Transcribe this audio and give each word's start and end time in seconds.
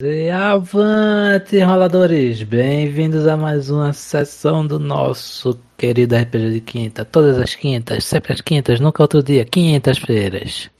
E 0.00 0.30
avante, 0.30 1.58
roladores! 1.58 2.44
Bem-vindos 2.44 3.26
a 3.26 3.36
mais 3.36 3.68
uma 3.68 3.92
sessão 3.92 4.64
do 4.64 4.78
nosso 4.78 5.58
querido 5.76 6.14
RPG 6.14 6.50
de 6.52 6.60
quinta. 6.60 7.04
Todas 7.04 7.36
as 7.36 7.56
quintas, 7.56 8.04
sempre 8.04 8.32
as 8.32 8.40
quintas, 8.40 8.78
nunca 8.78 9.02
outro 9.02 9.24
dia, 9.24 9.44
quintas-feiras. 9.44 10.70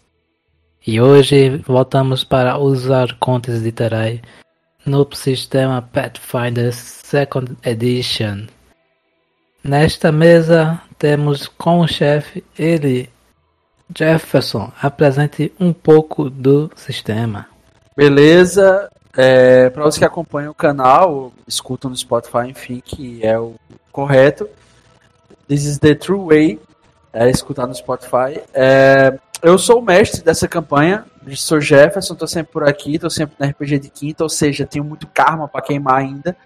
E 0.87 1.01
hoje 1.01 1.57
voltamos 1.67 2.23
para 2.23 2.59
usar 2.59 3.19
contas 3.19 3.61
de 3.61 3.73
Terai 3.73 4.23
no 4.87 5.05
sistema 5.13 5.83
Pathfinder 5.83 6.73
Second 6.73 7.57
Edition. 7.65 8.47
Nesta 9.65 10.13
mesa 10.13 10.81
temos 10.97 11.49
como 11.49 11.89
chefe 11.89 12.45
ele, 12.57 13.11
Jefferson. 13.93 14.71
Apresente 14.81 15.53
um 15.59 15.73
pouco 15.73 16.31
do 16.31 16.71
sistema. 16.77 17.49
Beleza, 17.97 18.89
é, 19.21 19.69
para 19.71 19.85
os 19.85 19.99
que 19.99 20.05
acompanham 20.05 20.53
o 20.53 20.55
canal, 20.55 21.33
escutam 21.45 21.91
no 21.91 21.97
Spotify, 21.97 22.47
enfim, 22.47 22.81
que 22.85 23.19
é 23.27 23.37
o 23.37 23.57
correto. 23.91 24.49
This 25.49 25.65
is 25.65 25.79
the 25.79 25.97
true 25.97 26.25
way. 26.25 26.61
É 27.13 27.29
escutar 27.29 27.67
no 27.67 27.75
Spotify. 27.75 28.41
É, 28.55 29.19
eu 29.43 29.59
sou 29.59 29.81
o 29.81 29.83
mestre 29.83 30.23
dessa 30.23 30.47
campanha. 30.47 31.05
Sou 31.35 31.61
Jefferson, 31.61 32.15
tô 32.15 32.29
sempre 32.29 32.53
por 32.53 32.63
aqui, 32.63 32.97
tô 32.97 33.11
sempre 33.11 33.35
na 33.41 33.49
RPG 33.49 33.81
de 33.81 33.91
quinta, 33.91 34.23
ou 34.23 34.31
seja, 34.31 34.65
tenho 34.65 34.85
muito 34.85 35.09
karma 35.09 35.49
para 35.49 35.63
queimar 35.63 35.97
ainda. 35.97 36.37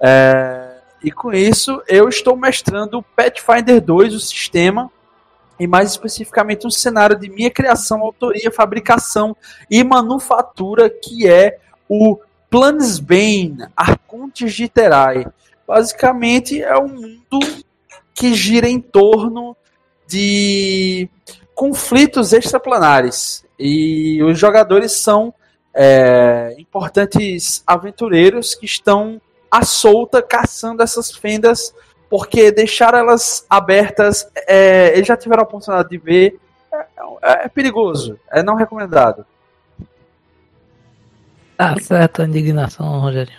É, 0.00 0.70
e 1.04 1.10
com 1.10 1.34
isso, 1.34 1.82
eu 1.86 2.08
estou 2.08 2.34
mestrando 2.34 3.04
Pathfinder 3.14 3.78
2, 3.78 4.14
o 4.14 4.20
sistema, 4.20 4.90
e 5.60 5.66
mais 5.66 5.90
especificamente 5.90 6.66
um 6.66 6.70
cenário 6.70 7.14
de 7.14 7.28
minha 7.28 7.50
criação, 7.50 8.00
autoria, 8.00 8.50
fabricação 8.50 9.36
e 9.70 9.84
manufatura, 9.84 10.88
que 10.88 11.28
é 11.28 11.58
o 11.88 12.18
Planesbane, 12.50 13.66
Arcontes 13.76 14.52
de 14.54 14.68
Terai. 14.68 15.26
Basicamente 15.66 16.62
é 16.62 16.78
um 16.78 16.88
mundo 16.88 17.40
que 18.14 18.34
gira 18.34 18.68
em 18.68 18.80
torno 18.80 19.56
de 20.06 21.08
conflitos 21.54 22.32
extraplanares. 22.32 23.44
E 23.58 24.22
os 24.22 24.38
jogadores 24.38 24.92
são 24.92 25.34
é, 25.74 26.54
importantes 26.58 27.62
aventureiros 27.66 28.54
que 28.54 28.66
estão 28.66 29.20
à 29.50 29.62
solta 29.64 30.22
caçando 30.22 30.82
essas 30.82 31.10
fendas, 31.10 31.74
porque 32.08 32.50
deixar 32.50 32.94
elas 32.94 33.44
abertas, 33.48 34.30
é, 34.46 34.92
eles 34.94 35.06
já 35.06 35.16
tiveram 35.16 35.42
a 35.42 35.46
oportunidade 35.46 35.88
de 35.88 35.98
ver, 35.98 36.38
é, 36.72 36.78
é, 37.22 37.44
é 37.44 37.48
perigoso, 37.48 38.18
é 38.30 38.42
não 38.42 38.54
recomendado. 38.54 39.26
Tá 41.56 41.74
certo 41.80 42.22
a 42.22 42.26
indignação, 42.26 43.00
Rogério. 43.00 43.32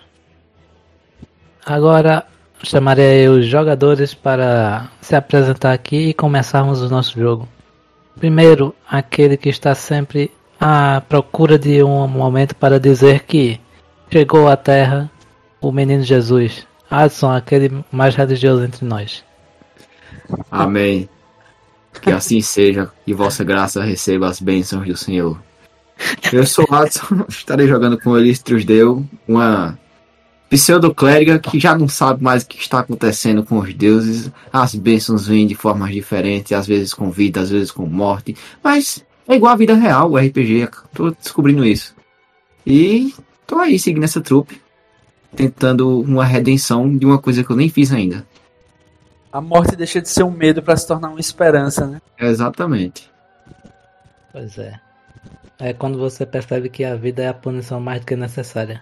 Agora 1.65 2.25
chamarei 2.63 3.27
os 3.27 3.45
jogadores 3.45 4.13
para 4.13 4.89
se 5.01 5.15
apresentar 5.15 5.73
aqui 5.73 6.09
e 6.09 6.13
começarmos 6.13 6.81
o 6.81 6.89
nosso 6.89 7.19
jogo. 7.19 7.47
Primeiro, 8.17 8.73
aquele 8.89 9.37
que 9.37 9.49
está 9.49 9.75
sempre 9.75 10.31
à 10.59 11.01
procura 11.01 11.59
de 11.59 11.83
um 11.83 12.07
momento 12.07 12.55
para 12.55 12.79
dizer 12.79 13.23
que 13.25 13.59
chegou 14.09 14.47
à 14.47 14.57
Terra 14.57 15.11
o 15.61 15.71
menino 15.71 16.03
Jesus. 16.03 16.65
Adson, 16.89 17.31
aquele 17.31 17.83
mais 17.91 18.15
religioso 18.15 18.63
entre 18.63 18.85
nós. 18.85 19.23
Amém. 20.49 21.07
Que 22.01 22.11
assim 22.11 22.41
seja 22.41 22.91
e 23.05 23.13
vossa 23.13 23.43
graça 23.43 23.83
receba 23.83 24.27
as 24.27 24.39
bênçãos 24.39 24.87
do 24.87 24.97
Senhor. 24.97 25.39
Eu 26.31 26.45
sou 26.45 26.65
o 26.69 26.75
Adson, 26.75 27.25
estarei 27.29 27.67
jogando 27.67 27.99
com 27.99 28.17
Elistros 28.17 28.65
Deu, 28.65 29.05
uma 29.27 29.77
pseudo-clériga 30.49 31.39
que 31.39 31.59
já 31.59 31.77
não 31.77 31.87
sabe 31.87 32.23
mais 32.23 32.43
o 32.43 32.47
que 32.47 32.59
está 32.59 32.79
acontecendo 32.79 33.43
com 33.43 33.59
os 33.59 33.73
deuses. 33.73 34.31
As 34.51 34.75
bênçãos 34.75 35.27
vêm 35.27 35.47
de 35.47 35.55
formas 35.55 35.91
diferentes, 35.91 36.51
às 36.51 36.67
vezes 36.67 36.93
com 36.93 37.11
vida, 37.11 37.41
às 37.41 37.49
vezes 37.49 37.71
com 37.71 37.85
morte. 37.85 38.35
Mas 38.63 39.03
é 39.27 39.35
igual 39.35 39.53
a 39.53 39.57
vida 39.57 39.73
real, 39.75 40.11
o 40.11 40.17
RPG. 40.17 40.69
Tô 40.93 41.11
descobrindo 41.11 41.65
isso. 41.65 41.95
E 42.65 43.13
tô 43.45 43.59
aí 43.59 43.77
seguindo 43.77 44.03
essa 44.03 44.21
trupe, 44.21 44.61
tentando 45.35 45.99
uma 46.01 46.25
redenção 46.25 46.97
de 46.97 47.05
uma 47.05 47.17
coisa 47.17 47.43
que 47.43 47.49
eu 47.49 47.55
nem 47.55 47.69
fiz 47.69 47.91
ainda. 47.91 48.25
A 49.31 49.41
morte 49.41 49.75
deixa 49.75 50.01
de 50.01 50.09
ser 50.09 50.23
um 50.23 50.31
medo 50.31 50.63
para 50.63 50.77
se 50.77 50.87
tornar 50.87 51.09
uma 51.09 51.19
esperança, 51.19 51.85
né? 51.85 52.01
Exatamente. 52.17 53.11
Pois 54.31 54.57
é. 54.57 54.79
É 55.59 55.73
quando 55.73 55.97
você 55.97 56.25
percebe 56.25 56.69
que 56.69 56.83
a 56.83 56.95
vida 56.95 57.23
é 57.23 57.27
a 57.27 57.33
punição 57.33 57.79
mais 57.79 57.99
do 57.99 58.05
que 58.05 58.15
necessária. 58.15 58.81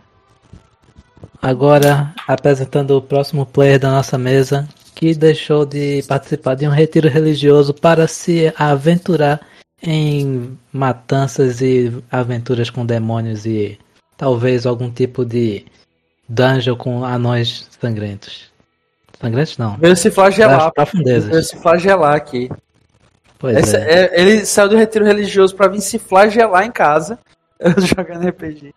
Agora, 1.42 2.14
apresentando 2.28 2.92
o 2.98 3.02
próximo 3.02 3.46
player 3.46 3.80
da 3.80 3.92
nossa 3.92 4.18
mesa, 4.18 4.68
que 4.94 5.14
deixou 5.14 5.66
de 5.66 6.04
participar 6.08 6.56
de 6.56 6.68
um 6.68 6.72
retiro 6.72 7.10
religioso 7.10 7.74
para 7.74 8.08
se 8.08 8.52
aventurar 8.58 9.42
em 9.82 10.58
matanças 10.72 11.62
e 11.62 11.94
aventuras 12.10 12.70
com 12.70 12.86
demônios 12.86 13.46
e 13.46 13.78
talvez 14.18 14.66
algum 14.66 14.90
tipo 14.90 15.26
de 15.26 15.66
dungeon 16.28 16.76
com 16.76 17.04
anões 17.04 17.68
sangrentos. 17.80 18.52
Sangrentos 19.22 19.58
não. 19.58 19.78
Veio 19.78 19.96
se 19.96 20.10
flagelar. 20.10 20.72
profundezas. 20.72 21.30
Veio 21.30 21.44
se 21.44 21.58
flagelar 21.58 22.16
aqui. 22.16 22.50
Pois 23.46 23.58
Essa- 23.58 23.78
é. 23.78 24.06
é, 24.06 24.22
ele 24.22 24.44
saiu 24.44 24.70
do 24.70 24.76
retiro 24.76 25.06
religioso 25.06 25.56
para 25.56 25.68
vir 25.68 25.80
se 25.80 26.00
flagelar 26.00 26.66
em 26.66 26.72
casa, 26.72 27.20
jogando 27.78 28.28
RPG. 28.28 28.74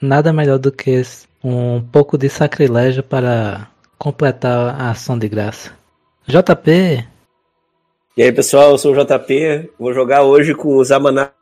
Nada 0.00 0.32
melhor 0.32 0.58
do 0.60 0.70
que 0.70 1.02
um 1.42 1.80
pouco 1.80 2.16
de 2.16 2.28
sacrilégio 2.28 3.02
para 3.02 3.66
completar 3.98 4.80
a 4.80 4.90
ação 4.92 5.18
de 5.18 5.28
graça. 5.28 5.72
JP, 6.28 7.04
E 8.16 8.22
aí, 8.22 8.30
pessoal, 8.30 8.70
eu 8.70 8.78
sou 8.78 8.94
o 8.94 9.04
JP. 9.04 9.70
Vou 9.76 9.92
jogar 9.92 10.22
hoje 10.22 10.54
com 10.54 10.76
o 10.76 10.84
Zamanak 10.84 11.32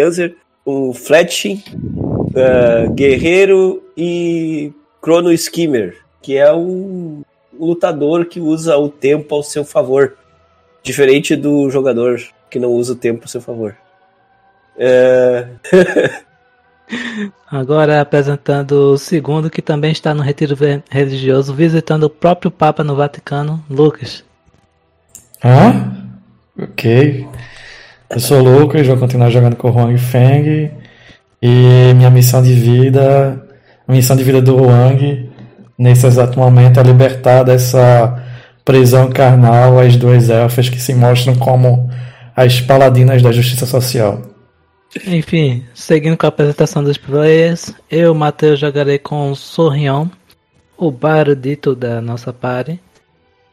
Anzer, 0.00 0.36
o 0.64 0.94
Fletching, 0.94 1.60
ah, 2.36 2.86
Guerreiro 2.94 3.82
e 3.96 4.72
Chrono 5.02 5.32
Skimmer, 5.32 5.96
que 6.20 6.36
é 6.36 6.52
um 6.52 7.22
lutador 7.58 8.26
que 8.26 8.38
usa 8.38 8.76
o 8.78 8.88
tempo 8.88 9.34
ao 9.34 9.42
seu 9.42 9.64
favor. 9.64 10.16
Diferente 10.82 11.36
do 11.36 11.70
jogador 11.70 12.20
que 12.50 12.58
não 12.58 12.70
usa 12.70 12.92
o 12.92 12.96
tempo 12.96 13.22
ao 13.22 13.28
seu 13.28 13.40
favor. 13.40 13.76
É, 14.76 15.46
agora 17.50 18.00
apresentando 18.00 18.92
o 18.92 18.98
segundo 18.98 19.50
que 19.50 19.62
também 19.62 19.92
está 19.92 20.14
no 20.14 20.22
retiro 20.22 20.56
religioso, 20.90 21.54
visitando 21.54 22.04
o 22.04 22.10
próprio 22.10 22.50
Papa 22.50 22.82
no 22.82 22.96
Vaticano, 22.96 23.62
Lucas. 23.70 24.24
Hã? 25.44 25.92
Ok. 26.60 27.26
Eu 28.10 28.20
sou 28.20 28.40
o 28.40 28.60
Lucas, 28.60 28.86
vou 28.86 28.96
continuar 28.96 29.30
jogando 29.30 29.56
com 29.56 29.70
o 29.70 29.72
Huang 29.72 29.96
Feng. 29.98 30.70
E 31.40 31.94
minha 31.94 32.10
missão 32.10 32.42
de 32.42 32.54
vida, 32.54 33.42
a 33.86 33.92
missão 33.92 34.14
de 34.14 34.22
vida 34.22 34.40
do 34.40 34.56
Huang, 34.56 35.30
nesse 35.76 36.06
exato 36.06 36.38
momento, 36.38 36.78
é 36.78 36.82
libertar 36.82 37.42
dessa 37.42 38.22
prisão 38.64 39.10
carnal 39.10 39.78
as 39.78 39.96
duas 39.96 40.28
elfas 40.30 40.68
que 40.68 40.80
se 40.80 40.94
mostram 40.94 41.34
como 41.36 41.90
as 42.34 42.60
paladinas 42.60 43.22
da 43.22 43.32
justiça 43.32 43.66
social. 43.66 44.22
Enfim, 45.06 45.64
seguindo 45.74 46.16
com 46.16 46.26
a 46.26 46.28
apresentação 46.28 46.84
dos 46.84 46.98
players, 46.98 47.72
eu, 47.90 48.14
Matheus, 48.14 48.58
jogarei 48.58 48.98
com 48.98 49.30
o 49.30 49.36
Sorrião, 49.36 50.10
o 50.76 50.90
barudito 50.90 51.74
da 51.74 52.00
nossa 52.00 52.32
party. 52.32 52.78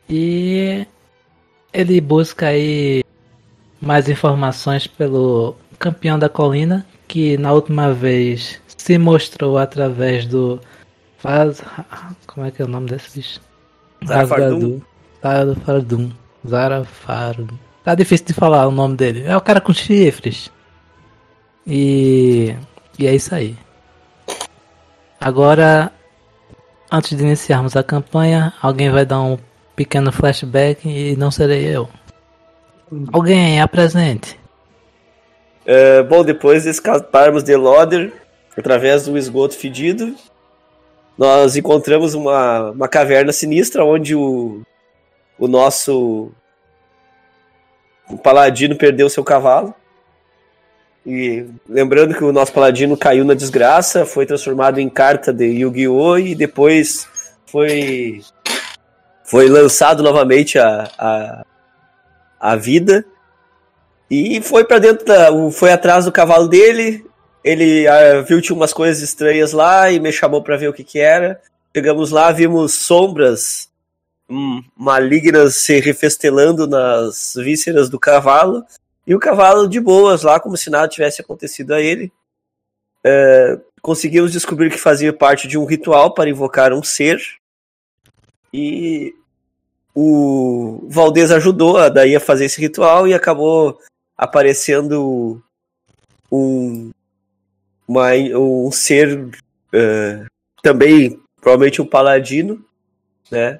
E 0.09 0.85
ele 1.71 2.01
busca 2.01 2.47
aí 2.47 3.03
mais 3.79 4.09
informações 4.09 4.85
pelo 4.85 5.55
campeão 5.77 6.19
da 6.19 6.27
colina, 6.27 6.85
que 7.07 7.37
na 7.37 7.53
última 7.53 7.93
vez 7.93 8.59
se 8.75 8.97
mostrou 8.97 9.57
através 9.57 10.25
do. 10.25 10.59
Faz... 11.17 11.61
Como 12.27 12.45
é 12.45 12.51
que 12.51 12.61
é 12.61 12.65
o 12.65 12.67
nome 12.67 12.89
desse 12.89 13.17
bicho? 13.17 13.39
Zarafardum. 15.21 16.11
Zarafardum. 16.47 17.57
Tá 17.83 17.95
difícil 17.95 18.27
de 18.27 18.33
falar 18.33 18.67
o 18.67 18.71
nome 18.71 18.95
dele. 18.95 19.23
É 19.25 19.35
o 19.35 19.41
cara 19.41 19.61
com 19.61 19.73
chifres. 19.73 20.51
E, 21.65 22.55
e 22.97 23.07
é 23.07 23.15
isso 23.15 23.33
aí. 23.33 23.55
Agora, 25.19 25.91
antes 26.91 27.17
de 27.17 27.23
iniciarmos 27.23 27.75
a 27.75 27.83
campanha, 27.83 28.53
alguém 28.61 28.89
vai 28.89 29.05
dar 29.05 29.21
um 29.21 29.37
pequeno 29.75 30.11
flashback 30.11 30.87
e 30.87 31.15
não 31.15 31.31
serei 31.31 31.65
eu. 31.65 31.89
Alguém 33.11 33.61
apresente. 33.61 34.39
é, 35.65 36.01
bom, 36.01 36.23
depois 36.23 36.63
de 36.63 36.69
escaparmos 36.69 37.43
de 37.43 37.55
Loder, 37.55 38.11
através 38.57 39.05
do 39.05 39.17
esgoto 39.17 39.55
fedido, 39.55 40.15
nós 41.17 41.55
encontramos 41.55 42.13
uma, 42.13 42.71
uma 42.71 42.87
caverna 42.87 43.31
sinistra 43.31 43.85
onde 43.85 44.15
o, 44.15 44.61
o 45.39 45.47
nosso 45.47 46.31
o 48.09 48.17
paladino 48.17 48.75
perdeu 48.75 49.09
seu 49.09 49.23
cavalo. 49.23 49.73
E 51.05 51.45
lembrando 51.67 52.13
que 52.13 52.23
o 52.23 52.33
nosso 52.33 52.51
paladino 52.51 52.97
caiu 52.97 53.23
na 53.23 53.33
desgraça, 53.33 54.05
foi 54.05 54.25
transformado 54.25 54.79
em 54.79 54.89
carta 54.89 55.31
de 55.31 55.45
Yu-Gi-Oh! 55.45 56.17
e 56.17 56.35
depois 56.35 57.07
foi 57.45 58.21
foi 59.23 59.47
lançado 59.47 60.01
novamente 60.01 60.57
a, 60.57 60.89
a, 60.97 61.45
a 62.39 62.55
vida 62.55 63.05
e 64.09 64.41
foi 64.41 64.63
para 64.63 64.79
dentro 64.79 65.05
da, 65.05 65.29
foi 65.51 65.71
atrás 65.71 66.05
do 66.05 66.11
cavalo 66.11 66.47
dele 66.47 67.05
ele 67.43 67.85
uh, 67.87 68.23
viu 68.23 68.41
tinha 68.41 68.55
umas 68.55 68.73
coisas 68.73 69.03
estranhas 69.03 69.51
lá 69.53 69.91
e 69.91 69.99
me 69.99 70.11
chamou 70.11 70.41
para 70.41 70.57
ver 70.57 70.67
o 70.67 70.73
que 70.73 70.83
que 70.83 70.99
era 70.99 71.39
chegamos 71.75 72.09
lá 72.09 72.31
vimos 72.31 72.73
sombras 72.73 73.68
malignas 74.75 75.55
se 75.55 75.79
refestelando 75.79 76.67
nas 76.67 77.33
vísceras 77.35 77.89
do 77.89 77.99
cavalo 77.99 78.63
e 79.05 79.15
o 79.15 79.19
cavalo 79.19 79.67
de 79.67 79.79
boas 79.79 80.21
lá 80.21 80.39
como 80.39 80.55
se 80.55 80.69
nada 80.69 80.87
tivesse 80.87 81.21
acontecido 81.21 81.73
a 81.73 81.81
ele 81.81 82.11
uh, 83.05 83.61
conseguimos 83.81 84.31
descobrir 84.31 84.69
que 84.69 84.77
fazia 84.77 85.11
parte 85.11 85.47
de 85.47 85.57
um 85.57 85.65
ritual 85.65 86.13
para 86.13 86.29
invocar 86.29 86.71
um 86.73 86.83
ser 86.83 87.19
e 88.53 89.13
o 89.95 90.87
Valdez 90.87 91.31
ajudou 91.31 91.77
a, 91.77 91.89
daí 91.89 92.15
a 92.15 92.19
fazer 92.19 92.45
esse 92.45 92.61
ritual 92.61 93.07
e 93.07 93.13
acabou 93.13 93.79
aparecendo 94.17 95.41
um, 96.31 96.91
uma, 97.87 98.13
um 98.13 98.71
ser 98.71 99.17
uh, 99.17 100.25
também, 100.61 101.19
provavelmente 101.41 101.81
um 101.81 101.85
paladino, 101.85 102.63
né? 103.31 103.59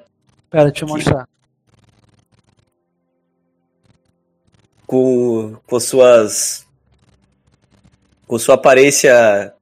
Pera, 0.50 0.72
deixa 0.72 0.86
eu 0.86 0.90
mostrar. 0.90 1.28
Com, 4.88 5.56
com 5.68 5.80
suas. 5.80 6.66
com 8.28 8.40
sua 8.40 8.56
aparência 8.56 9.54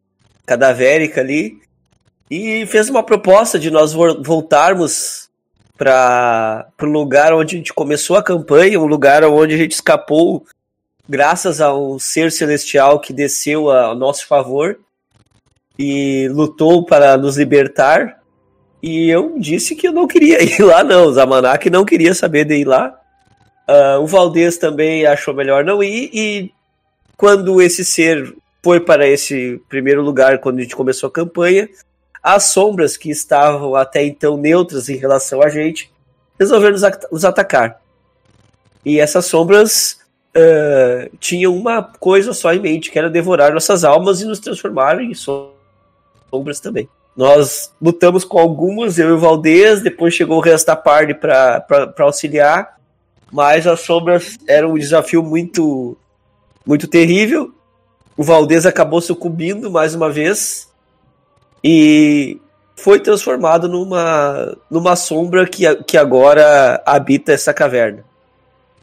cadavérica 0.46 1.22
ali. 1.22 1.60
E 2.30 2.66
fez 2.66 2.90
uma 2.90 3.04
proposta 3.04 3.58
de 3.58 3.72
nós 3.72 3.94
voltarmos 3.94 5.30
para 5.78 6.68
o 6.82 6.86
lugar 6.86 7.34
onde 7.34 7.56
a 7.56 7.58
gente 7.58 7.74
começou 7.74 8.16
a 8.16 8.24
campanha, 8.24 8.80
um 8.80 8.86
lugar 8.86 9.24
onde 9.24 9.54
a 9.54 9.58
gente 9.58 9.74
escapou 9.74 10.46
graças 11.08 11.62
a 11.62 11.74
um 11.74 11.98
ser 11.98 12.32
celestial 12.32 13.00
que 13.00 13.14
desceu 13.14 13.70
a, 13.70 13.92
a 13.92 13.96
nosso 13.96 14.28
favor 14.28 14.78
e 15.80 16.28
lutou 16.30 16.86
para 16.86 17.16
nos 17.18 17.38
libertar. 17.38 18.17
E 18.82 19.10
eu 19.10 19.36
disse 19.40 19.76
que 19.76 19.88
eu 19.88 19.92
não 19.92 20.08
queria 20.08 20.42
ir 20.44 20.62
lá, 20.62 20.84
não. 20.84 21.12
Zamanak 21.12 21.70
não 21.70 21.86
queria 21.86 22.14
saber 22.14 22.46
de 22.46 22.56
ir 22.56 22.66
lá. 22.66 23.00
Uh, 23.68 24.02
o 24.02 24.08
Valdez 24.08 24.58
também 24.58 25.06
achou 25.06 25.34
melhor 25.34 25.64
não 25.64 25.84
ir. 25.84 26.10
E 26.14 26.52
quando 27.16 27.62
esse 27.62 27.84
ser 27.84 28.34
foi 28.64 28.80
para 28.80 29.08
esse 29.08 29.62
primeiro 29.70 30.02
lugar, 30.02 30.40
quando 30.40 30.60
a 30.60 30.62
gente 30.62 30.76
começou 30.76 31.08
a 31.08 31.12
campanha, 31.12 31.70
as 32.22 32.46
sombras 32.46 32.98
que 32.98 33.10
estavam 33.10 33.76
até 33.76 34.04
então 34.04 34.38
neutras 34.38 34.90
em 34.90 34.98
relação 34.98 35.42
a 35.42 35.50
gente 35.50 35.92
resolveram 36.40 36.74
nos, 36.74 36.84
at 36.84 37.04
atacar. 37.26 37.82
E 38.86 39.00
essas 39.00 39.26
sombras 39.26 40.00
uh, 40.36 41.18
tinham 41.20 41.56
uma 41.56 41.82
coisa 41.82 42.34
só 42.34 42.54
em 42.54 42.60
mente, 42.60 42.92
que 42.92 43.00
era 43.00 43.10
devorar 43.10 43.54
nossas 43.54 43.84
almas 43.84 44.22
e 44.22 44.26
nos 44.26 44.40
transformar 44.40 45.02
em 45.02 45.14
sombras 45.14 46.60
também. 46.60 46.88
Nós 47.18 47.74
lutamos 47.82 48.24
com 48.24 48.38
algumas, 48.38 49.00
eu 49.00 49.10
e 49.10 49.14
o 49.14 49.20
Valdez, 49.20 49.82
depois 49.82 50.14
chegou 50.14 50.38
o 50.38 50.42
resto 50.42 50.68
da 50.68 50.76
parte 50.76 51.16
para 51.16 51.92
auxiliar, 51.98 52.78
mas 53.32 53.66
as 53.66 53.80
sombras 53.80 54.38
eram 54.48 54.74
um 54.74 54.78
desafio 54.78 55.24
muito, 55.24 55.98
muito 56.64 56.88
terrível. 56.88 57.52
O 58.16 58.24
Valdez 58.24 58.68
acabou 58.68 59.02
sucumbindo 59.02 59.72
mais 59.72 59.96
uma 59.96 60.12
vez, 60.12 60.68
e 61.64 62.40
foi 62.76 63.00
transformado 63.00 63.68
numa, 63.68 64.56
numa 64.70 64.96
sombra 64.96 65.48
que, 65.48 65.64
que 65.84 65.98
agora 65.98 66.82
habita 66.86 67.32
essa 67.32 67.52
caverna. 67.52 68.06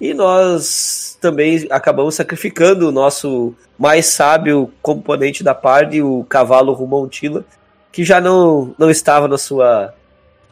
E 0.00 0.12
nós 0.12 1.16
também 1.20 1.68
acabamos 1.70 2.16
sacrificando 2.16 2.88
o 2.88 2.92
nosso 2.92 3.54
mais 3.78 4.06
sábio 4.06 4.72
componente 4.82 5.44
da 5.44 5.54
party, 5.54 6.02
o 6.02 6.24
cavalo 6.24 6.72
Rumontila, 6.72 7.44
que 7.94 8.04
já 8.04 8.20
não, 8.20 8.74
não 8.76 8.90
estava 8.90 9.28
na 9.28 9.38
sua 9.38 9.94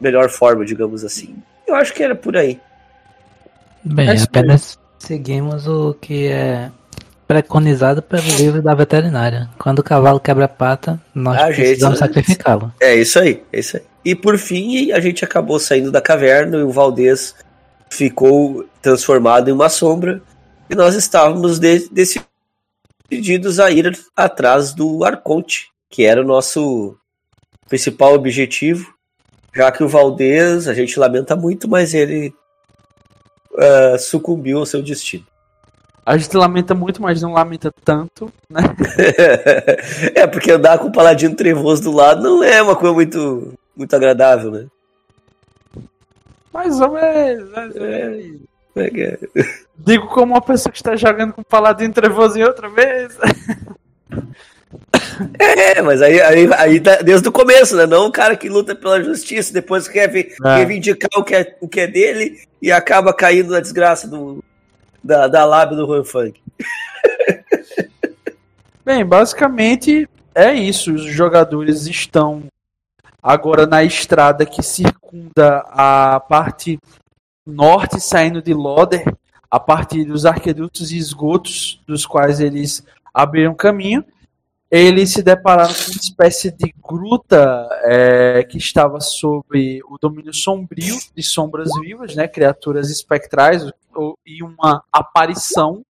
melhor 0.01 0.31
forma, 0.31 0.65
digamos 0.65 1.05
assim. 1.05 1.35
Eu 1.67 1.75
acho 1.75 1.93
que 1.93 2.01
era 2.01 2.15
por 2.15 2.37
aí. 2.37 2.61
Bem, 3.83 4.09
é 4.09 4.23
apenas 4.23 4.79
seguimos 4.97 5.67
o 5.67 5.93
que 5.95 6.29
é 6.29 6.71
preconizado 7.27 8.01
pelo 8.01 8.29
livro 8.37 8.63
da 8.63 8.77
veterinária. 8.77 9.51
Quando 9.59 9.81
o 9.81 9.83
cavalo 9.83 10.21
quebra 10.21 10.45
a 10.45 10.49
pata, 10.49 11.03
nós 11.13 11.37
a 11.37 11.47
precisamos 11.47 11.99
sacrificá-lo. 11.99 12.73
É 12.81 12.95
isso 12.95 13.19
aí, 13.19 13.43
é 13.53 13.59
isso 13.59 13.77
aí. 13.77 13.83
E 14.05 14.15
por 14.15 14.39
fim, 14.39 14.93
a 14.93 15.01
gente 15.01 15.25
acabou 15.25 15.59
saindo 15.59 15.91
da 15.91 16.01
caverna 16.01 16.59
e 16.59 16.63
o 16.63 16.71
Valdez 16.71 17.35
ficou 17.91 18.65
transformado 18.81 19.51
em 19.51 19.53
uma 19.53 19.69
sombra. 19.69 20.23
E 20.71 20.77
nós 20.77 20.95
estávamos 20.95 21.59
de 21.59 21.89
decididos 21.91 23.59
a 23.59 23.69
ir 23.69 23.99
atrás 24.17 24.73
do 24.73 25.05
Arconte, 25.05 25.71
que 25.91 26.05
era 26.05 26.23
o 26.23 26.25
nosso 26.25 26.97
principal 27.73 28.13
objetivo. 28.13 28.93
Já 29.55 29.73
que 29.73 29.83
o 29.83 29.89
Valdez, 29.89 30.69
a 30.69 30.75
gente 30.75 30.99
lamenta 30.99 31.35
muito, 31.35 31.67
mas 31.67 31.95
ele 31.95 32.35
uh, 33.53 33.99
sucumbiu 33.99 34.59
ao 34.59 34.67
seu 34.67 34.83
destino. 34.83 35.25
A 36.05 36.19
gente 36.19 36.37
lamenta 36.37 36.75
muito, 36.75 37.01
mas 37.01 37.23
não 37.23 37.33
lamenta 37.33 37.73
tanto, 37.83 38.31
né? 38.51 38.61
é, 40.15 40.27
porque 40.27 40.53
andar 40.53 40.79
com 40.79 40.89
o 40.89 40.93
paladino 40.93 41.35
trevoso 41.35 41.85
do 41.85 41.93
lado 41.93 42.23
não 42.23 42.45
é 42.45 42.61
uma 42.61 42.77
coisa 42.77 42.95
muito, 42.95 43.55
muito 43.75 43.97
agradável, 43.97 44.51
né? 44.51 44.67
Mais 46.53 46.79
ou 46.79 46.93
menos. 46.93 47.51
É, 47.77 48.31
é, 48.77 49.03
é. 49.03 49.19
Digo 49.79 50.09
como 50.09 50.35
uma 50.35 50.43
pessoa 50.43 50.71
que 50.71 50.79
está 50.79 50.95
jogando 50.95 51.33
com 51.33 51.41
o 51.41 51.45
paladino 51.45 51.95
trevoso 51.95 52.39
em 52.39 52.43
outra 52.43 52.69
vez. 52.69 53.17
É, 55.39 55.83
mas 55.83 56.01
aí, 56.01 56.21
aí, 56.21 56.49
aí 56.55 56.81
tá 56.81 56.97
desde 56.97 57.29
o 57.29 57.33
começo, 57.33 57.77
né? 57.77 57.87
Não 57.87 58.07
o 58.07 58.13
cara 58.13 58.37
que 58.37 58.49
luta 58.49 58.75
pela 58.75 59.03
justiça, 59.03 59.53
depois 59.53 59.87
quer 59.87 60.11
reivindicar 60.11 61.11
o 61.17 61.25
que, 61.25 61.35
é, 61.35 61.57
o 61.61 61.69
que 61.69 61.81
é 61.81 61.87
dele 61.87 62.41
e 62.61 62.73
acaba 62.73 63.13
caindo 63.13 63.53
na 63.53 63.61
desgraça 63.61 64.09
do, 64.09 64.43
da, 65.03 65.29
da 65.29 65.45
lábia 65.45 65.77
do 65.77 65.87
Juan 65.87 66.05
Funk. 66.05 66.41
Bem, 68.85 69.05
basicamente 69.05 70.09
é 70.35 70.55
isso. 70.55 70.95
Os 70.95 71.05
jogadores 71.05 71.87
estão 71.87 72.45
agora 73.23 73.67
na 73.67 73.85
estrada 73.85 74.47
que 74.47 74.63
circunda 74.63 75.59
a 75.69 76.19
parte 76.21 76.79
norte, 77.47 78.01
saindo 78.01 78.43
de 78.43 78.53
Loder, 78.53 79.05
a 79.51 79.61
partir 79.61 80.05
dos 80.05 80.25
arquedutos 80.25 80.91
e 80.91 80.97
esgotos 80.97 81.81
dos 81.87 82.07
quais 82.07 82.41
eles 82.41 82.85
abriram 83.13 83.55
caminho. 83.55 84.05
Eles 84.75 85.13
se 85.13 85.23
depararam 85.23 85.75
com 85.75 85.91
uma 85.91 86.01
espécie 86.01 86.51
de 86.51 86.75
gruta 86.83 87.69
é, 87.85 88.43
que 88.43 88.57
estava 88.57 89.01
sob 89.01 89.83
o 89.85 89.99
domínio 90.01 90.33
sombrio 90.33 90.97
de 91.15 91.23
sombras 91.23 91.69
vivas, 91.79 92.17
né, 92.17 92.27
criaturas 92.27 92.89
espectrais, 92.89 93.71
e 94.25 94.43
uma 94.43 94.83
aparição 94.91 95.85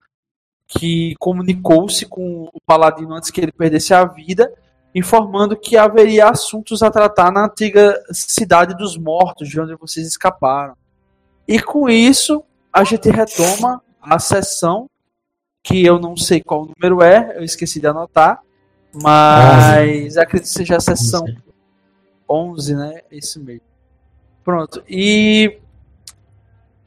que 0.68 1.16
comunicou-se 1.18 2.06
com 2.06 2.44
o 2.44 2.60
paladino 2.64 3.14
antes 3.14 3.32
que 3.32 3.40
ele 3.40 3.50
perdesse 3.50 3.92
a 3.92 4.04
vida, 4.04 4.48
informando 4.94 5.56
que 5.56 5.76
haveria 5.76 6.28
assuntos 6.28 6.80
a 6.80 6.88
tratar 6.88 7.32
na 7.32 7.46
antiga 7.46 8.00
cidade 8.12 8.76
dos 8.76 8.96
mortos, 8.96 9.48
de 9.48 9.60
onde 9.60 9.74
vocês 9.74 10.06
escaparam. 10.06 10.76
E 11.48 11.60
com 11.60 11.88
isso, 11.88 12.44
a 12.72 12.84
gente 12.84 13.10
retoma 13.10 13.82
a 14.00 14.20
sessão, 14.20 14.88
que 15.64 15.84
eu 15.84 15.98
não 15.98 16.16
sei 16.16 16.40
qual 16.40 16.64
número 16.64 17.02
é, 17.02 17.34
eu 17.36 17.42
esqueci 17.42 17.80
de 17.80 17.88
anotar, 17.88 18.40
mas 18.92 20.16
acredito 20.16 20.48
que 20.48 20.58
seja 20.58 20.76
a 20.76 20.80
sessão 20.80 21.24
11, 22.28 22.74
né? 22.74 23.00
Isso 23.10 23.42
mesmo. 23.42 23.62
Pronto. 24.44 24.82
E 24.88 25.58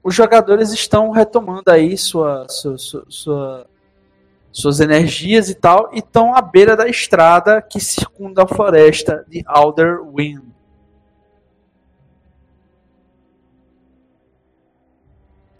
os 0.03 0.15
jogadores 0.15 0.71
estão 0.71 1.11
retomando 1.11 1.69
aí 1.69 1.97
sua, 1.97 2.47
sua, 2.49 2.77
sua, 2.77 3.05
sua 3.07 3.67
suas 4.51 4.79
energias 4.79 5.49
e 5.49 5.55
tal, 5.55 5.89
e 5.93 5.99
estão 5.99 6.35
à 6.35 6.41
beira 6.41 6.75
da 6.75 6.87
estrada 6.87 7.61
que 7.61 7.79
circunda 7.79 8.43
a 8.43 8.47
floresta 8.47 9.25
de 9.27 9.43
Alderwind. 9.45 10.43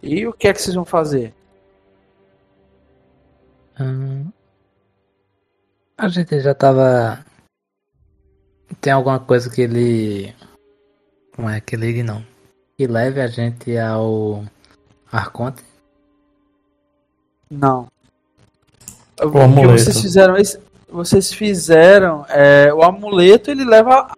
E 0.03 0.27
o 0.27 0.33
que 0.33 0.47
é 0.47 0.53
que 0.53 0.61
vocês 0.61 0.75
vão 0.75 0.83
fazer? 0.83 1.33
Hum, 3.79 4.27
a 6.01 6.09
gente 6.09 6.39
já 6.39 6.53
tava. 6.53 7.23
Tem 8.79 8.93
alguma 8.93 9.19
coisa 9.19 9.49
que 9.49 9.61
ele. 9.61 10.33
Não 11.37 11.49
é 11.49 11.61
que 11.61 11.75
ligue 11.75 12.03
não 12.03 12.31
que 12.81 12.87
leve 12.87 13.21
a 13.21 13.27
gente 13.27 13.77
ao 13.77 14.43
Arconte? 15.11 15.63
Não. 17.47 17.87
O 19.21 19.37
amuleto. 19.37 19.83
Vocês 19.83 20.01
fizeram 20.01 20.35
esse, 20.35 20.59
vocês 20.89 21.31
fizeram 21.31 22.25
é, 22.27 22.73
o 22.73 22.81
amuleto, 22.81 23.51
ele 23.51 23.63
leva 23.63 24.11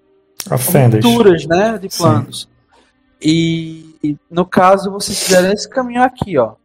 A 0.49 0.55
rupturas, 0.55 1.45
né, 1.45 1.77
de 1.77 1.89
planos. 1.89 2.47
E 3.21 3.97
e, 4.01 4.17
no 4.31 4.45
caso 4.45 4.89
vocês 4.89 5.23
fizeram 5.23 5.51
esse 5.51 5.67
caminho 5.67 6.03
aqui, 6.03 6.37
ó. 6.37 6.55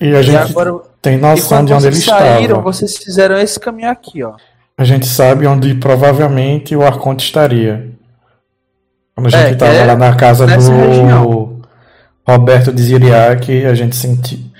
E 0.00 0.14
a 0.14 0.20
E 0.20 0.22
gente 0.24 0.50
agora 0.50 0.82
tem 1.08 1.18
e 1.18 1.20
noção 1.20 1.58
quando 1.58 1.66
de 1.66 1.72
onde 1.74 1.86
ele 1.86 1.96
vocês 1.96 2.04
saíram, 2.04 2.58
estava. 2.58 2.62
vocês 2.62 2.96
fizeram 2.96 3.38
esse 3.38 3.58
caminho 3.58 3.90
aqui, 3.90 4.22
ó. 4.22 4.34
A 4.76 4.84
gente 4.84 5.06
sabe 5.06 5.46
onde 5.46 5.74
provavelmente 5.74 6.76
o 6.76 6.82
Arconte 6.82 7.24
estaria. 7.24 7.90
Quando 9.14 9.34
a 9.34 9.38
É, 9.38 9.42
gente 9.42 9.52
estava 9.54 9.72
é 9.72 9.84
lá 9.84 9.96
na 9.96 10.14
casa 10.14 10.46
do 10.46 10.52
região. 10.52 11.60
Roberto 12.26 12.72
de 12.72 12.82
Ziriac, 12.82 13.64
a 13.66 13.74
gente 13.74 13.96
senti... 13.96 14.52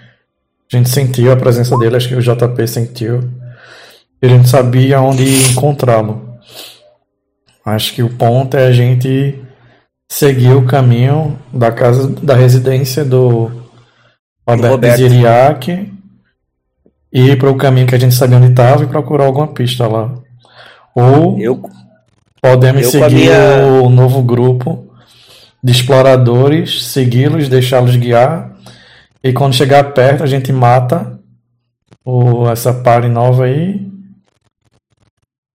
a 0.72 0.76
gente 0.76 0.88
sentiu 0.88 1.30
a 1.32 1.36
presença 1.36 1.76
dele, 1.76 1.96
acho 1.96 2.08
que 2.08 2.14
o 2.16 2.22
JP 2.22 2.66
sentiu. 2.66 3.30
E 4.20 4.26
a 4.26 4.28
gente 4.30 4.48
sabia 4.48 5.00
onde 5.00 5.22
encontrá-lo. 5.52 6.38
Acho 7.64 7.92
que 7.94 8.02
o 8.02 8.08
ponto 8.10 8.56
é 8.56 8.66
a 8.66 8.72
gente 8.72 9.38
seguir 10.10 10.54
o 10.54 10.64
caminho 10.66 11.38
da 11.52 11.70
casa 11.70 12.08
da 12.08 12.34
residência 12.34 13.04
do 13.04 13.50
Roberto 14.48 14.62
de 14.62 14.68
Roberto. 14.68 14.96
Ziriac 14.96 15.92
ir 17.12 17.38
para 17.38 17.50
o 17.50 17.56
caminho 17.56 17.86
que 17.86 17.94
a 17.94 17.98
gente 17.98 18.14
sabia 18.14 18.36
onde 18.38 18.50
estava 18.50 18.84
e 18.84 18.86
procurar 18.86 19.24
alguma 19.26 19.46
pista 19.48 19.86
lá. 19.86 20.12
Ou 20.94 21.38
Eu, 21.40 21.62
podemos 22.42 22.82
eu 22.82 22.90
seguir 22.90 23.14
minha- 23.14 23.66
o 23.82 23.88
novo 23.88 24.22
grupo 24.22 24.86
de 25.62 25.72
exploradores, 25.72 26.84
segui-los, 26.86 27.48
deixá-los 27.48 27.96
guiar 27.96 28.52
e 29.22 29.32
quando 29.32 29.54
chegar 29.54 29.92
perto 29.92 30.22
a 30.22 30.26
gente 30.26 30.52
mata 30.52 31.18
o, 32.04 32.48
essa 32.48 32.72
party 32.72 33.08
nova 33.08 33.44
aí 33.44 33.86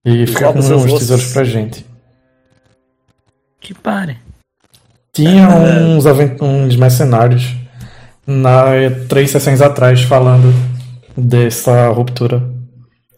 e 0.04 0.26
fica 0.26 0.52
com 0.52 0.58
os 0.58 0.70
ossos. 0.70 0.98
tesouros 1.00 1.32
pra 1.32 1.44
gente. 1.44 1.86
Que 3.60 3.72
pare. 3.72 4.18
Tinha 5.12 5.44
É. 5.44 5.82
uns, 5.84 6.04
uns 6.42 6.76
mercenários 6.76 7.54
na, 8.26 8.64
três 9.08 9.30
sessões 9.30 9.60
atrás 9.62 10.02
falando 10.02 10.52
dessa 11.16 11.88
ruptura. 11.88 12.42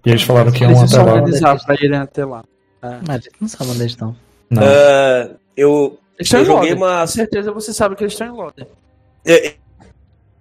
E 0.04 0.10
eles 0.10 0.22
falaram 0.22 0.52
que 0.52 0.62
iam 0.62 0.70
Eles 0.70 0.94
até 0.94 1.02
lá. 1.02 1.56
pra 1.58 1.74
irem 1.74 1.98
até 1.98 2.24
lá. 2.24 2.44
Mas 2.82 3.08
a 3.10 3.14
gente 3.18 3.32
não 3.40 3.48
sabe 3.48 3.70
onde 3.70 3.80
eles 3.80 3.92
estão. 3.92 4.16
Não. 4.48 4.62
ah, 4.62 5.30
eu, 5.56 5.98
Eles 6.18 6.26
estão 6.28 6.40
Eu 6.40 6.44
em 6.44 6.46
joguei 6.46 6.70
Loden. 6.74 6.82
uma- 6.84 7.00
Com 7.00 7.06
certeza 7.08 7.52
você 7.52 7.72
sabe 7.72 7.96
que 7.96 8.04
eles 8.04 8.12
estão 8.12 8.26
em 8.28 8.30
Loden. 8.30 8.66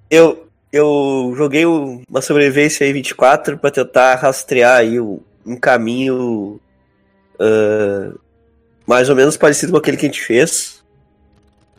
eu, 0.09 0.47
eu 0.71 1.33
joguei 1.35 1.65
uma 1.65 2.21
sobrevivência 2.21 2.85
aí 2.85 2.93
24 2.93 3.57
pra 3.57 3.71
tentar 3.71 4.15
rastrear 4.15 4.77
aí 4.79 4.99
o- 4.99 5.21
um 5.45 5.55
caminho 5.57 6.59
ah, 7.39 8.13
mais 8.85 9.09
ou 9.09 9.15
menos 9.15 9.35
parecido 9.37 9.71
com 9.71 9.77
aquele 9.79 9.97
que 9.97 10.05
a 10.05 10.09
gente 10.09 10.21
fez. 10.23 10.83